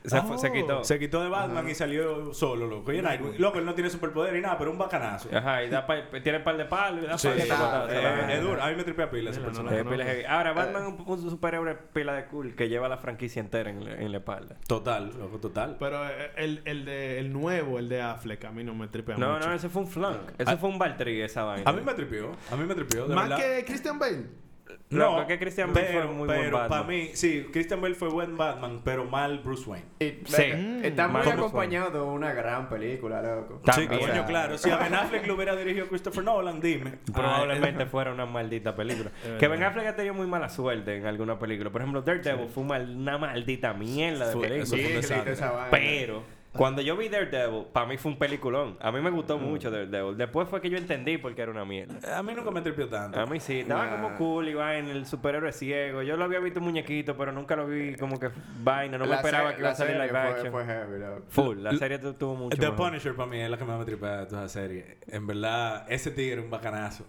se-. 0.04 0.10
Se, 0.10 0.22
fue- 0.22 0.38
se 0.38 0.52
quitó. 0.52 0.84
Se 0.84 0.98
quitó 0.98 1.22
de 1.22 1.28
Batman 1.30 1.68
y 1.68 1.74
salió 1.74 2.32
solo, 2.34 2.66
loco. 2.66 2.92
Y 2.92 3.00
Nightwing. 3.02 3.40
Loco, 3.40 3.58
él 3.58 3.64
no 3.64 3.74
tiene 3.74 3.88
superpoder 3.90 4.34
ni 4.34 4.40
nada, 4.40 4.58
pero 4.58 4.70
un 4.70 4.78
bacanazo. 4.78 5.28
Ajá, 5.36 5.64
y 5.64 5.70
da 5.70 5.86
pa- 5.86 6.08
tiene 6.22 6.40
par 6.40 6.56
de 6.56 6.64
palos 6.66 7.04
y 7.04 7.06
da 7.06 7.18
Sí, 7.18 7.28
par 7.28 7.88
de 7.88 7.94
eh, 7.96 8.00
eh, 8.02 8.34
es 8.36 8.42
duro. 8.42 8.62
A 8.62 8.68
mí 8.70 8.76
me 8.76 8.84
tripea 8.84 9.10
pila 9.10 9.30
ese 9.30 9.40
no 9.40 9.46
personaje. 9.46 9.80
Eh. 10.20 10.26
Ahora, 10.28 10.52
Batman 10.52 10.82
es 10.82 10.88
un, 10.88 11.04
un 11.06 11.30
superhéroe 11.30 11.74
pila 11.92 12.12
de 12.14 12.26
cool 12.26 12.54
que 12.54 12.68
lleva 12.68 12.88
la 12.88 12.98
franquicia 12.98 13.40
entera 13.40 13.70
en, 13.70 13.84
la- 13.84 13.94
en 13.94 14.12
la 14.12 14.18
espalda. 14.18 14.56
Total, 14.66 15.12
loco, 15.18 15.38
total. 15.38 15.76
Pero 15.78 16.06
eh, 16.08 16.30
el, 16.36 16.62
el, 16.66 16.84
de, 16.84 17.18
el 17.18 17.32
nuevo, 17.32 17.78
el 17.78 17.88
de 17.88 18.02
Affleck, 18.02 18.44
a 18.44 18.50
mí 18.52 18.62
no 18.64 18.74
me 18.74 18.88
tripea 18.88 19.16
No, 19.16 19.34
mucho. 19.34 19.48
no, 19.48 19.54
ese 19.54 19.68
fue 19.68 19.82
un 19.82 19.88
flank. 19.88 20.32
Ese 20.38 20.50
Ah. 20.52 20.56
fue 20.56 20.68
un 20.68 20.78
Valtteri 20.78 21.20
esa 21.22 21.44
vaina. 21.44 21.68
A 21.68 21.72
mí 21.72 21.80
me 21.82 21.94
tripió. 21.94 22.32
A 22.52 22.56
mí 22.56 22.64
me 22.64 22.74
tripió, 22.74 23.06
de 23.08 23.14
Más 23.14 23.28
verdad. 23.28 23.42
que 23.44 23.64
Christian 23.64 23.98
Bale. 23.98 24.43
No, 24.90 25.16
porque 25.16 25.38
Christian 25.38 25.72
Bale 25.72 25.86
fue 25.86 25.94
pero, 26.00 26.12
muy 26.12 26.26
buen 26.26 26.40
pero 26.40 26.56
Batman. 26.58 26.68
para 26.68 26.82
mí, 26.90 27.10
sí, 27.14 27.46
Christian 27.52 27.80
Bale 27.80 27.94
fue 27.94 28.08
buen 28.08 28.36
Batman, 28.36 28.80
pero 28.84 29.04
mal 29.04 29.40
Bruce 29.40 29.68
Wayne. 29.68 29.86
Y, 29.98 30.04
Sí. 30.24 30.42
venga, 30.42 30.86
Está 30.86 31.08
muy 31.08 31.20
acompañado 31.22 31.90
de 31.90 32.00
una 32.00 32.32
gran 32.32 32.68
película, 32.68 33.20
loco. 33.20 33.60
Sí, 33.72 33.86
coño, 33.86 34.24
claro. 34.26 34.56
Si 34.56 34.70
a 34.70 34.76
Ben 34.76 34.94
Affleck 34.94 35.26
lo 35.26 35.34
hubiera 35.34 35.56
dirigido 35.56 35.88
Christopher 35.88 36.22
Nolan, 36.24 36.60
dime. 36.60 36.92
Probablemente 37.12 37.86
fuera 37.86 38.12
una 38.12 38.26
maldita 38.26 38.74
película. 38.76 39.10
que 39.38 39.48
Ben 39.48 39.62
Affleck 39.62 39.86
ha 39.88 39.96
tenido 39.96 40.14
muy 40.14 40.26
mala 40.26 40.48
suerte 40.48 40.96
en 40.96 41.06
alguna 41.06 41.38
película. 41.38 41.70
Por 41.70 41.80
ejemplo, 41.80 42.02
Daredevil 42.02 42.48
fue 42.48 42.64
mal- 42.64 42.96
una 42.96 43.18
maldita 43.18 43.74
mierda 43.74 44.28
de 44.28 44.32
Fue- 44.32 44.48
película. 44.48 44.66
fue 44.66 45.02
Sí. 45.02 45.42
Pero 45.70 46.22
cuando 46.56 46.80
yo 46.82 46.96
vi 46.96 47.08
Daredevil, 47.08 47.66
para 47.72 47.86
mí 47.86 47.96
fue 47.98 48.12
un 48.12 48.18
peliculón. 48.18 48.76
A 48.80 48.92
mí 48.92 49.00
me 49.00 49.10
gustó 49.10 49.38
mucho 49.38 49.70
Daredevil. 49.70 50.16
Después 50.16 50.48
fue 50.48 50.60
que 50.60 50.70
yo 50.70 50.78
entendí 50.78 51.18
por 51.18 51.34
qué 51.34 51.42
era 51.42 51.50
una 51.50 51.64
mierda. 51.64 52.16
A 52.18 52.22
mí 52.22 52.32
nunca 52.34 52.50
me 52.50 52.60
tripió 52.62 52.88
tanto. 52.88 53.20
A 53.20 53.26
mí 53.26 53.40
sí, 53.40 53.60
estaba 53.60 53.86
Nah. 53.86 53.92
como 53.96 54.16
cool 54.16 54.48
y 54.48 54.54
vaina, 54.54 54.90
el 54.92 55.04
superhéroe 55.06 55.52
ciego. 55.52 56.02
Yo 56.02 56.16
lo 56.16 56.24
había 56.24 56.38
visto 56.38 56.60
muñequito, 56.60 57.16
pero 57.16 57.32
nunca 57.32 57.56
lo 57.56 57.66
vi 57.66 57.96
como 57.96 58.18
que 58.20 58.30
vaina. 58.62 58.96
No 58.98 59.04
me 59.04 59.10
La 59.10 59.16
esperaba 59.16 59.52
que 59.54 59.60
iba 59.60 59.68
a 59.68 59.72
la 59.72 59.76
salir 59.76 59.94
serie 59.96 60.06
live 60.06 60.18
action. 60.18 60.52
Fue 60.52 60.64
heavy, 60.64 60.98
loco. 61.00 61.22
Full, 61.28 61.58
la 61.62 61.72
serie 61.76 61.98
tu- 61.98 62.14
tuvo 62.14 62.34
mucho 62.36 62.56
The 62.56 62.70
mejor. 62.70 62.76
Punisher 62.90 63.14
para 63.16 63.28
mí 63.30 63.40
es 63.40 63.50
la 63.50 63.56
que 63.58 63.64
más 63.64 63.78
me 63.78 63.84
tripea 63.84 64.18
de 64.20 64.26
toda 64.26 64.44
esa 64.44 64.60
serie. 64.60 64.98
En 65.08 65.26
verdad, 65.26 65.84
ese 65.88 66.10
tigre 66.12 66.38
es 66.38 66.44
un 66.44 66.50
bacanazo. 66.50 67.04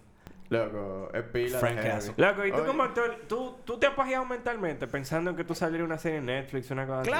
Loco, 0.48 1.10
es 1.12 1.22
pila 1.24 1.58
Frank. 1.58 1.82
Castle. 1.82 2.14
Loco, 2.16 2.46
y 2.46 2.50
tú 2.52 2.58
Oye, 2.58 2.66
como 2.66 2.82
actor, 2.84 3.16
¿tú, 3.28 3.56
tú 3.64 3.78
te 3.78 3.86
has 3.88 3.94
pajeado 3.94 4.24
mentalmente 4.26 4.86
pensando 4.86 5.30
en 5.30 5.36
que 5.36 5.42
tú 5.42 5.56
salieras 5.56 5.84
una 5.84 5.98
serie 5.98 6.18
en 6.18 6.26
Netflix, 6.26 6.70
una 6.70 6.86
cosa 6.86 7.00
así? 7.00 7.10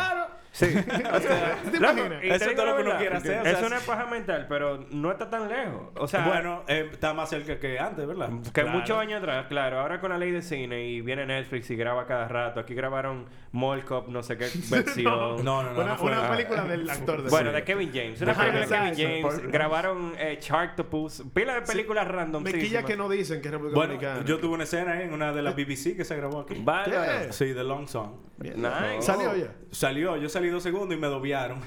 Sí. 0.57 0.67
O 1.13 1.21
sea, 1.21 1.57
¿Te 1.71 1.79
loco, 1.81 1.93
imaginas? 1.99 2.25
y 2.25 2.29
te 2.29 2.35
Eso 2.35 2.51
es 2.51 2.57
todo 2.57 2.67
lo 2.67 2.77
que 2.77 2.83
uno 2.83 2.97
quiere 2.97 3.17
hacer, 3.17 3.41
o 3.41 3.43
sea, 3.45 3.53
Es 3.53 3.63
una 3.67 3.79
paja 3.81 4.07
mental, 4.07 4.47
pero 4.49 4.87
no 4.91 5.13
está 5.13 5.29
tan 5.29 5.49
lejos. 5.49 5.91
O 5.99 6.09
sea, 6.09 6.27
bueno, 6.27 6.63
eh, 6.67 6.89
está 6.93 7.13
más 7.13 7.29
cerca 7.29 7.59
que 7.59 7.79
antes, 7.79 8.07
¿verdad? 8.07 8.31
que 8.43 8.63
Claro. 8.63 8.71
muchos 8.71 8.99
años 8.99 9.19
atrás, 9.23 9.47
claro, 9.49 9.81
ahora 9.81 10.01
con 10.01 10.11
la 10.11 10.19
ley 10.19 10.31
de 10.31 10.41
cine 10.41 10.85
y 10.87 11.01
viene 11.03 11.27
Netflix 11.27 11.71
y 11.71 11.77
graba 11.77 12.07
cada 12.07 12.27
rato. 12.29 12.61
Aquí 12.61 12.75
grabaron 12.75 13.27
Mall 13.53 13.85
Cop, 13.85 14.09
no 14.09 14.23
sé 14.23 14.39
qué 14.39 14.49
versión. 14.71 15.45
No, 15.45 15.63
no, 15.63 15.73
no. 15.75 15.81
Una, 15.81 15.85
no 15.93 15.97
fue- 15.99 16.11
una 16.13 16.27
ah. 16.27 16.31
película 16.31 16.65
del 16.65 16.89
actor 16.91 17.23
de 17.23 17.29
Bueno, 17.31 17.53
de 17.53 17.63
Kevin 17.63 17.91
James. 17.93 18.21
Una 18.23 18.35
película 18.35 18.61
de 18.61 18.67
Kevin. 18.95 18.95
James. 19.23 19.23
Por- 19.23 19.51
Grabaron 19.51 20.15
eh, 20.19 20.39
Chartopus. 20.41 21.23
Pila 21.35 21.55
de 21.57 21.63
películas 21.63 22.09
random. 22.09 22.43
Me 22.43 22.53
quilla 22.55 22.83
que 22.83 22.97
no 22.97 23.09
dicen 23.11 23.41
que 23.43 23.49
es 23.49 23.53
República 23.53 23.77
Bueno, 23.77 23.93
Dominicana. 23.95 24.25
yo 24.25 24.39
tuve 24.39 24.55
una 24.55 24.65
escena 24.65 24.93
ahí 24.93 25.03
en 25.03 25.13
una 25.13 25.33
de 25.33 25.43
las 25.43 25.55
BBC 25.55 25.97
que 25.97 26.05
se 26.05 26.17
grabó 26.17 26.41
aquí. 26.41 26.55
Vale. 26.65 27.33
Sí, 27.33 27.53
The 27.53 27.63
Long 27.65 27.87
Song. 27.89 28.13
Nice. 28.39 29.01
¿Salió 29.03 29.35
ya? 29.37 29.49
Salió, 29.71 30.17
yo 30.17 30.29
salí 30.29 30.46
dos 30.51 30.63
segundos 30.63 30.97
y 30.97 31.01
me 31.01 31.07
dobiaron. 31.09 31.61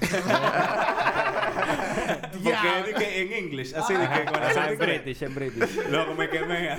Porque 2.42 2.78
es 2.80 2.86
de 2.86 2.94
que 2.94 3.20
en 3.22 3.44
inglés, 3.46 3.74
así 3.74 3.92
de 3.94 4.00
que 4.08 4.24
con 4.24 4.36
Ajá, 4.42 4.48
acento 4.64 4.84
en. 4.84 4.90
British, 5.02 5.22
en 5.22 5.34
British. 5.34 5.76
Loco, 5.90 6.14
me 6.14 6.28
quemé. 6.30 6.70
Hay 6.70 6.78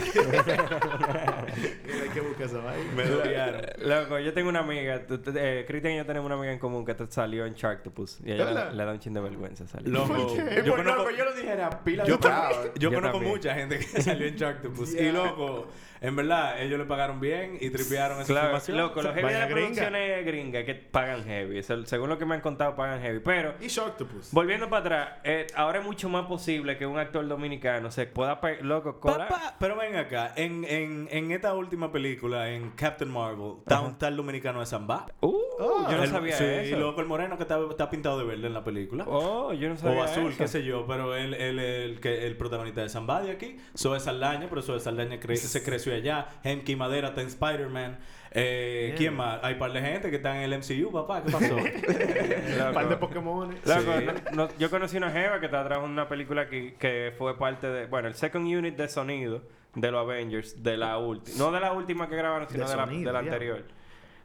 que 2.14 2.22
buscar 2.22 2.45
esa 2.48 2.57
vaina. 2.60 2.91
me 2.95 3.03
odiaron. 3.03 3.61
Loco, 3.80 4.19
yo 4.19 4.34
tengo 4.34 4.49
una 4.49 4.60
amiga, 4.60 5.02
eh, 5.36 5.65
Cristian 5.68 5.94
y 5.94 5.98
yo 5.98 6.06
tenemos 6.06 6.26
una 6.26 6.36
amiga 6.36 6.52
en 6.52 6.60
común 6.60 6.86
que 6.86 6.94
te 6.95 7.06
salió 7.11 7.45
en 7.45 7.53
Sharktopus 7.53 8.19
y 8.26 8.32
a 8.32 8.36
ella 8.36 8.69
le, 8.69 8.76
le 8.78 8.86
da 8.86 8.91
un 8.91 8.99
chin 8.99 9.14
de 9.14 9.22
vergüenza 9.22 9.68
salir. 9.68 9.90
Loco, 9.90 10.36
yo 10.36 10.76
conozco, 10.76 11.11
lo 11.11 11.34
dije, 11.34 11.49
era 11.52 11.69
pila 11.84 12.03
yo, 12.06 12.18
de 12.18 12.19
con- 12.19 12.32
yo 12.76 12.90
Yo 12.90 12.94
conozco 12.94 13.19
mucha 13.22 13.53
gente 13.53 13.80
que 13.80 14.02
salió 14.02 14.28
en 14.28 14.36
Sharktopus. 14.36 14.94
Y 14.95 15.11
loco, 15.11 15.68
en 16.02 16.15
verdad, 16.15 16.61
ellos 16.61 16.80
le 16.80 16.86
pagaron 16.86 17.19
bien 17.19 17.57
y 17.61 17.69
tripearon 17.69 18.18
esa 18.18 18.28
Claro, 18.28 18.48
filmación. 18.48 18.78
loco, 18.78 19.02
los 19.02 19.14
heavy 19.14 19.28
de 19.34 19.40
la 19.40 19.45
gringa. 19.45 19.56
producción 19.56 19.95
es 19.95 20.26
gringa 20.26 20.65
que 20.65 20.73
pagan 20.76 21.23
heavy. 21.23 21.61
Según 21.86 22.10
lo 22.10 22.18
que 22.18 22.26
me 22.26 22.36
han 22.36 22.41
contado, 22.41 22.76
pagan 22.76 22.99
heavy. 23.02 23.19
Pero, 23.23 23.53
Y 23.61 23.68
Sharktopus. 23.68 24.32
volviendo 24.32 24.69
para 24.69 24.82
atrás, 24.82 25.10
eh, 25.23 25.48
ahora 25.56 25.80
es 25.80 25.86
mucho 25.86 26.10
más 26.10 26.26
posible 26.26 26.78
que 26.78 26.86
un 26.86 26.98
actor 26.99 27.28
dominicano 27.28 27.91
se 27.91 28.07
pueda, 28.07 28.41
loco. 28.61 28.99
Papá, 28.99 29.56
pero 29.60 29.76
ven 29.78 29.95
acá, 29.95 30.34
en, 30.36 30.65
en, 30.65 31.07
en 31.11 31.32
esta 31.32 31.53
última 31.53 31.91
película, 31.91 32.49
en 32.49 32.72
Captain 32.72 33.10
Marvel, 33.11 33.57
está 33.60 33.80
un 33.82 33.98
tal 33.98 34.18
dominicano 34.18 34.60
de 34.60 34.65
Zamba. 34.65 35.06
Uh, 35.22 35.38
yo 35.60 35.98
no 35.98 36.03
El- 36.03 36.10
sabía 36.10 36.36
sí, 36.36 36.44
eso. 36.44 36.76
Y 36.76 36.80
loco, 36.80 37.02
el 37.02 37.07
moreno 37.07 37.38
que 37.38 37.44
está, 37.44 37.60
está 37.69 37.90
pintado 37.91 38.18
de 38.18 38.26
verde 38.26 38.48
en 38.48 38.53
la 38.56 38.64
película. 38.64 39.03
Oh, 39.07 39.53
yo 39.53 39.69
no 39.69 39.78
sabía 39.78 39.99
o 39.99 40.03
azul, 40.03 40.30
eso. 40.30 40.38
qué 40.40 40.48
sé 40.48 40.64
yo, 40.64 40.88
pero 40.88 41.15
él, 41.15 41.36
él, 41.36 41.60
el, 41.60 41.99
que, 41.99 42.26
el 42.26 42.36
protagonista 42.38 42.82
de 42.82 42.90
Zamba 42.90 43.22
de 43.22 43.32
aquí, 43.32 43.57
Zoe 43.78 43.99
Saldaña, 43.99 44.48
pero 44.49 44.64
Zoe 44.64 44.80
Saldaña 44.80 45.18
cre- 45.19 45.36
se 45.36 45.61
creció 45.61 45.90
allá, 45.95 46.27
Henky 46.43 46.76
Madera 46.76 47.09
está 47.09 47.22
en 47.22 47.27
Spider-Man. 47.27 47.99
Eh, 48.34 48.93
¿Quién 48.97 49.13
más? 49.15 49.39
Hay 49.43 49.55
par 49.55 49.73
de 49.73 49.81
gente 49.81 50.09
que 50.09 50.15
está 50.15 50.41
en 50.41 50.51
el 50.51 50.57
MCU, 50.59 50.89
papá, 50.91 51.22
¿qué 51.23 51.31
pasó? 51.31 51.55
Un 52.68 52.73
par 52.73 52.88
de 52.89 52.95
Pokémon. 52.97 53.49
Loco, 53.65 53.81
Sí. 53.99 54.05
no- 54.34 54.45
no- 54.47 54.57
yo 54.57 54.69
conocí 54.69 54.95
una 54.97 55.11
jeva 55.11 55.39
que 55.39 55.47
trabajando 55.49 55.85
en 55.88 55.91
una 55.91 56.07
película 56.07 56.47
que, 56.47 56.76
que 56.76 57.13
fue 57.18 57.38
parte 57.38 57.68
de, 57.68 57.88
bueno, 57.88 58.07
el 58.07 58.15
second 58.15 58.45
unit 58.45 58.76
de 58.77 58.88
sonido 58.88 59.41
de 59.76 59.91
los 59.91 60.01
Avengers, 60.01 60.63
de 60.63 60.77
la 60.77 60.97
última, 60.97 61.38
no 61.38 61.51
de 61.51 61.59
la 61.59 61.73
última 61.73 62.07
que 62.07 62.15
grabaron, 62.15 62.47
sino 62.49 62.69
de, 62.69 62.76
la, 62.76 62.85
sonido, 62.85 63.05
de 63.07 63.13
la 63.13 63.19
anterior. 63.19 63.63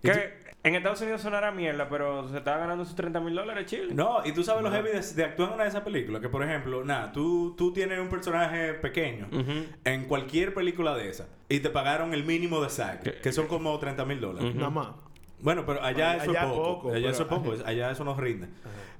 Que 0.03 0.39
en 0.67 0.75
Estados 0.75 1.01
Unidos 1.01 1.21
sonará 1.23 1.53
mierda, 1.53 1.89
pero 1.89 2.29
se 2.29 2.39
estaba 2.39 2.59
ganando 2.59 2.85
sus 2.85 2.95
30 2.95 3.21
mil 3.21 3.35
dólares, 3.35 3.67
chile. 3.67 3.95
No, 3.95 4.19
y 4.25 4.33
tú 4.33 4.43
sabes 4.43 4.63
los 4.63 4.73
heavy 4.73 4.89
de, 4.91 5.01
de 5.01 5.25
actuar 5.25 5.49
en 5.51 5.55
una 5.55 5.63
de 5.65 5.69
esas 5.71 5.83
películas. 5.83 6.21
Que 6.21 6.29
por 6.29 6.43
ejemplo, 6.43 6.85
nada, 6.85 7.13
tú, 7.13 7.55
tú 7.57 7.73
tienes 7.73 7.99
un 8.01 8.09
personaje 8.09 8.75
pequeño 8.75 9.29
en 9.85 10.05
cualquier 10.05 10.53
película 10.55 10.95
de 10.95 11.09
esas 11.09 11.29
y 11.49 11.61
te 11.61 11.71
pagaron 11.71 12.15
el 12.15 12.25
mínimo 12.25 12.61
de 12.63 12.71
SAG, 12.71 13.21
que 13.21 13.33
son 13.33 13.47
como 13.47 13.79
30 13.79 14.05
mil 14.05 14.21
dólares. 14.21 14.55
Nada 14.55 14.71
más. 14.71 14.89
Bueno, 15.41 15.65
pero 15.67 15.83
allá 15.83 16.13
Allá 16.13 16.23
eso 16.23 16.33
es 16.33 16.39
poco. 16.39 16.63
poco, 16.83 16.93
allá 16.95 17.11
eso 17.11 17.23
es 17.23 17.29
poco. 17.29 17.55
Allá 17.65 17.91
eso 17.91 18.05
nos 18.05 18.17
rinde. 18.17 18.49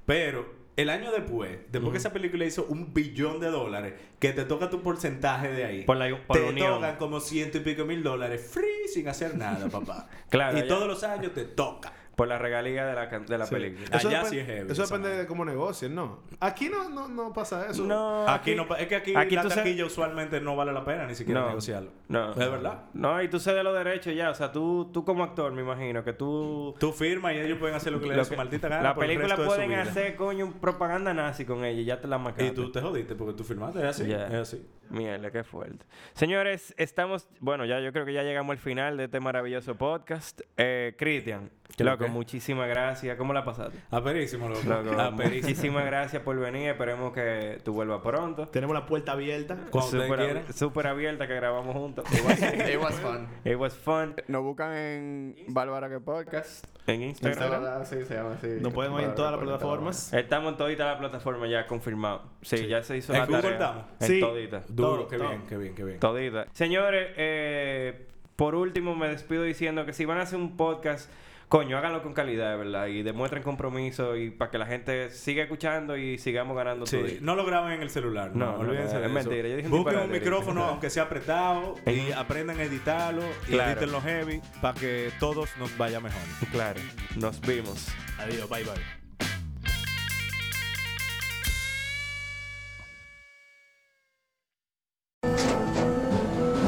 Pero 0.05 0.56
el 0.77 0.89
año 0.89 1.11
después, 1.11 1.57
después 1.71 1.91
que 1.91 1.97
esa 1.97 2.13
película 2.13 2.45
hizo 2.45 2.65
un 2.69 2.93
billón 2.93 3.39
de 3.39 3.47
dólares, 3.47 3.93
que 4.19 4.31
te 4.31 4.45
toca 4.45 4.69
tu 4.69 4.81
porcentaje 4.81 5.49
de 5.51 5.65
ahí, 5.65 5.83
Por 5.83 5.97
la- 5.97 6.17
por 6.25 6.37
te 6.37 6.43
unión. 6.43 6.75
tocan 6.75 6.95
como 6.97 7.19
ciento 7.19 7.57
y 7.57 7.61
pico 7.61 7.83
mil 7.83 8.03
dólares 8.03 8.49
free 8.49 8.87
sin 8.93 9.07
hacer 9.09 9.35
nada, 9.35 9.67
papá. 9.69 10.07
Claro, 10.29 10.57
Y 10.59 10.67
todos 10.67 10.87
los 10.87 11.03
años 11.03 11.33
te 11.33 11.43
toca. 11.45 11.91
Por 12.17 12.27
la 12.27 12.39
regalía 12.39 12.83
de 12.87 12.95
la, 12.95 13.09
can- 13.09 13.27
de 13.27 13.37
la 13.37 13.45
película. 13.45 13.95
Eso 13.95 14.07
Allá 14.09 14.25
sí 14.25 14.39
es 14.39 14.47
heavy, 14.47 14.71
Eso 14.71 14.81
depende 14.81 15.09
de 15.15 15.27
cómo 15.27 15.45
negocien, 15.45 15.93
¿no? 15.93 16.23
Aquí 16.39 16.67
no, 16.67 16.89
no, 16.89 17.07
no 17.07 17.31
pasa 17.31 17.69
eso. 17.69 17.83
No, 17.85 18.27
Aquí, 18.27 18.55
no, 18.55 18.67
pa- 18.67 18.79
es 18.79 18.87
que 18.87 18.95
aquí, 18.95 19.13
aquí 19.15 19.35
la 19.35 19.43
tú 19.43 19.49
sabes- 19.49 19.63
taquilla 19.63 19.85
usualmente 19.85 20.41
no 20.41 20.55
vale 20.55 20.73
la 20.73 20.83
pena 20.83 21.05
ni 21.05 21.13
siquiera 21.13 21.41
No. 21.41 21.47
negociarlo. 21.49 21.91
No. 22.07 22.31
¿Es 22.31 22.37
verdad? 22.37 22.85
No, 22.95 23.21
y 23.21 23.27
tú 23.27 23.39
cedes 23.39 23.63
los 23.63 23.73
derechos 23.77 24.15
ya. 24.15 24.31
O 24.31 24.33
sea, 24.33 24.51
tú, 24.51 24.89
tú 24.91 25.05
como 25.05 25.23
actor, 25.23 25.51
me 25.51 25.61
imagino 25.61 26.03
que 26.03 26.13
tú... 26.13 26.73
Tú 26.79 26.91
firmas 26.91 27.33
y 27.35 27.37
ellos 27.37 27.59
pueden 27.59 27.75
hacer 27.75 27.93
lo 27.93 27.99
que 27.99 28.07
les 28.07 28.17
dé 28.17 28.25
su 28.25 28.35
maldita 28.35 28.67
gana 28.67 28.81
La 28.81 28.95
por 28.95 29.03
el 29.03 29.09
película 29.11 29.35
resto 29.35 29.43
de 29.43 29.49
su 29.49 29.55
pueden 29.55 29.69
vida. 29.69 29.81
hacer, 29.83 30.15
coño, 30.15 30.53
propaganda 30.59 31.13
nazi 31.13 31.45
con 31.45 31.63
ella 31.65 31.81
y 31.81 31.85
ya 31.85 32.01
te 32.01 32.07
la 32.07 32.17
marcaste. 32.17 32.47
Y 32.47 32.51
tú 32.55 32.71
te 32.71 32.81
jodiste 32.81 33.13
porque 33.13 33.33
tú 33.37 33.43
firmaste. 33.43 33.77
Es 33.77 33.85
así. 33.85 34.07
Ya. 34.07 34.25
Es 34.25 34.33
así. 34.33 34.67
Mierda, 34.89 35.29
qué 35.29 35.43
fuerte. 35.43 35.85
Señores, 36.13 36.73
estamos... 36.77 37.27
Bueno, 37.41 37.65
ya 37.65 37.79
yo 37.79 37.91
creo 37.93 38.05
que 38.05 38.13
ya 38.13 38.23
llegamos 38.23 38.53
al 38.53 38.57
final 38.57 38.97
de 38.97 39.03
este 39.03 39.19
maravilloso 39.19 39.75
podcast. 39.75 40.41
Eh, 40.55 40.95
Cristian, 40.97 41.51
¿Qué 41.66 41.66
lo 41.66 41.66
loco, 41.77 42.05
que? 42.05 42.09
muchísimas 42.11 42.67
gracias. 42.67 43.17
¿Cómo 43.17 43.33
la 43.33 43.43
pasaste? 43.43 43.77
Aperísimo, 43.91 44.49
loco. 44.49 44.61
Loco, 44.67 44.99
Aperísimo. 44.99 45.47
muchísimas 45.49 45.85
gracias 45.85 46.23
por 46.23 46.39
venir. 46.39 46.69
Esperemos 46.69 47.13
que 47.13 47.59
tú 47.63 47.73
vuelvas 47.73 48.01
pronto. 48.01 48.47
Tenemos 48.47 48.73
la 48.73 48.85
puerta 48.85 49.11
abierta. 49.13 49.57
Cuando 49.69 49.91
Súper 49.91 50.53
súper 50.53 50.87
abierta 50.87 51.27
que 51.27 51.35
grabamos 51.35 51.75
juntos. 51.75 52.05
It 52.11 52.77
was 52.81 52.95
fun. 52.99 53.27
It 53.45 53.55
was 53.57 53.73
fun. 53.75 54.15
Nos 54.27 54.43
buscan 54.43 54.73
en 54.73 55.35
Bárbara 55.49 55.89
que 55.89 55.99
podcast. 55.99 56.65
En 56.87 57.01
Instagram. 57.03 57.51
Instagram, 57.51 57.85
sí, 57.85 58.05
se 58.05 58.13
llama 58.15 58.33
así. 58.35 58.47
Nos 58.61 58.73
pueden 58.73 58.93
oír 58.93 59.05
en 59.07 59.15
todas 59.15 59.31
las 59.33 59.41
plataformas. 59.41 60.13
Estamos 60.13 60.51
en 60.53 60.57
todita 60.57 60.85
la 60.85 60.97
plataforma 60.97 61.47
ya 61.47 61.67
confirmado. 61.67 62.23
Sí, 62.41 62.67
ya 62.67 62.81
se 62.81 62.97
hizo 62.97 63.13
¿En 63.13 63.19
la 63.19 63.25
Google 63.25 63.41
tarea. 63.41 63.57
estamos? 63.57 63.85
En 63.99 64.07
Sí. 64.07 64.19
todita. 64.19 64.63
Duro, 64.69 64.89
Todo, 64.89 65.07
qué 65.09 65.17
todo. 65.17 65.29
bien, 65.29 65.41
qué 65.47 65.57
bien, 65.57 65.75
qué 65.75 65.83
bien. 65.83 65.99
Todita. 65.99 66.45
Señores, 66.53 67.09
eh, 67.17 68.07
por 68.35 68.55
último 68.55 68.95
me 68.95 69.09
despido 69.09 69.43
diciendo 69.43 69.85
que 69.85 69.93
si 69.93 70.05
van 70.05 70.19
a 70.19 70.21
hacer 70.21 70.39
un 70.39 70.55
podcast, 70.55 71.11
coño, 71.47 71.77
háganlo 71.77 72.03
con 72.03 72.13
calidad, 72.13 72.51
de 72.51 72.57
verdad, 72.57 72.87
y 72.87 73.03
demuestren 73.03 73.41
compromiso 73.43 74.15
y 74.17 74.31
para 74.31 74.51
que 74.51 74.57
la 74.57 74.65
gente 74.65 75.11
siga 75.11 75.43
escuchando 75.43 75.95
y 75.97 76.17
sigamos 76.17 76.57
ganando 76.57 76.85
Sí, 76.85 76.97
todito. 76.97 77.17
no 77.21 77.35
lo 77.35 77.45
graben 77.45 77.73
en 77.73 77.81
el 77.81 77.89
celular. 77.89 78.31
No, 78.35 78.45
No, 78.45 78.51
no, 78.53 78.59
olvídense 78.69 78.95
no, 78.95 78.99
de 79.01 79.05
es 79.07 79.11
eso. 79.15 79.29
mentira, 79.29 79.49
yo 79.49 79.55
dije 79.57 79.69
un 79.69 79.83
Busquen 79.83 79.99
un 79.99 80.11
micrófono, 80.11 80.63
aunque 80.65 80.89
sea 80.89 81.03
apretado, 81.03 81.75
y 81.85 82.11
aprendan 82.11 82.59
a 82.59 82.63
editarlo 82.63 83.23
y 83.47 83.51
Claro. 83.51 83.71
edítenlo 83.71 84.01
heavy 84.01 84.41
para 84.61 84.77
que 84.79 85.11
todos 85.19 85.49
nos 85.57 85.75
vaya 85.77 85.99
mejor. 85.99 86.21
Claro, 86.51 86.79
nos 87.15 87.39
vimos. 87.41 87.87
Adiós, 88.19 88.49
bye 88.49 88.63
bye. 88.63 88.97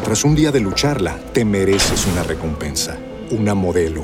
Tras 0.04 0.24
un 0.24 0.36
día 0.36 0.52
de 0.52 0.60
lucharla, 0.60 1.18
te 1.34 1.46
mereces 1.46 2.08
una 2.08 2.24
recompensa, 2.24 2.98
una 3.32 3.54
modelo, 3.54 4.04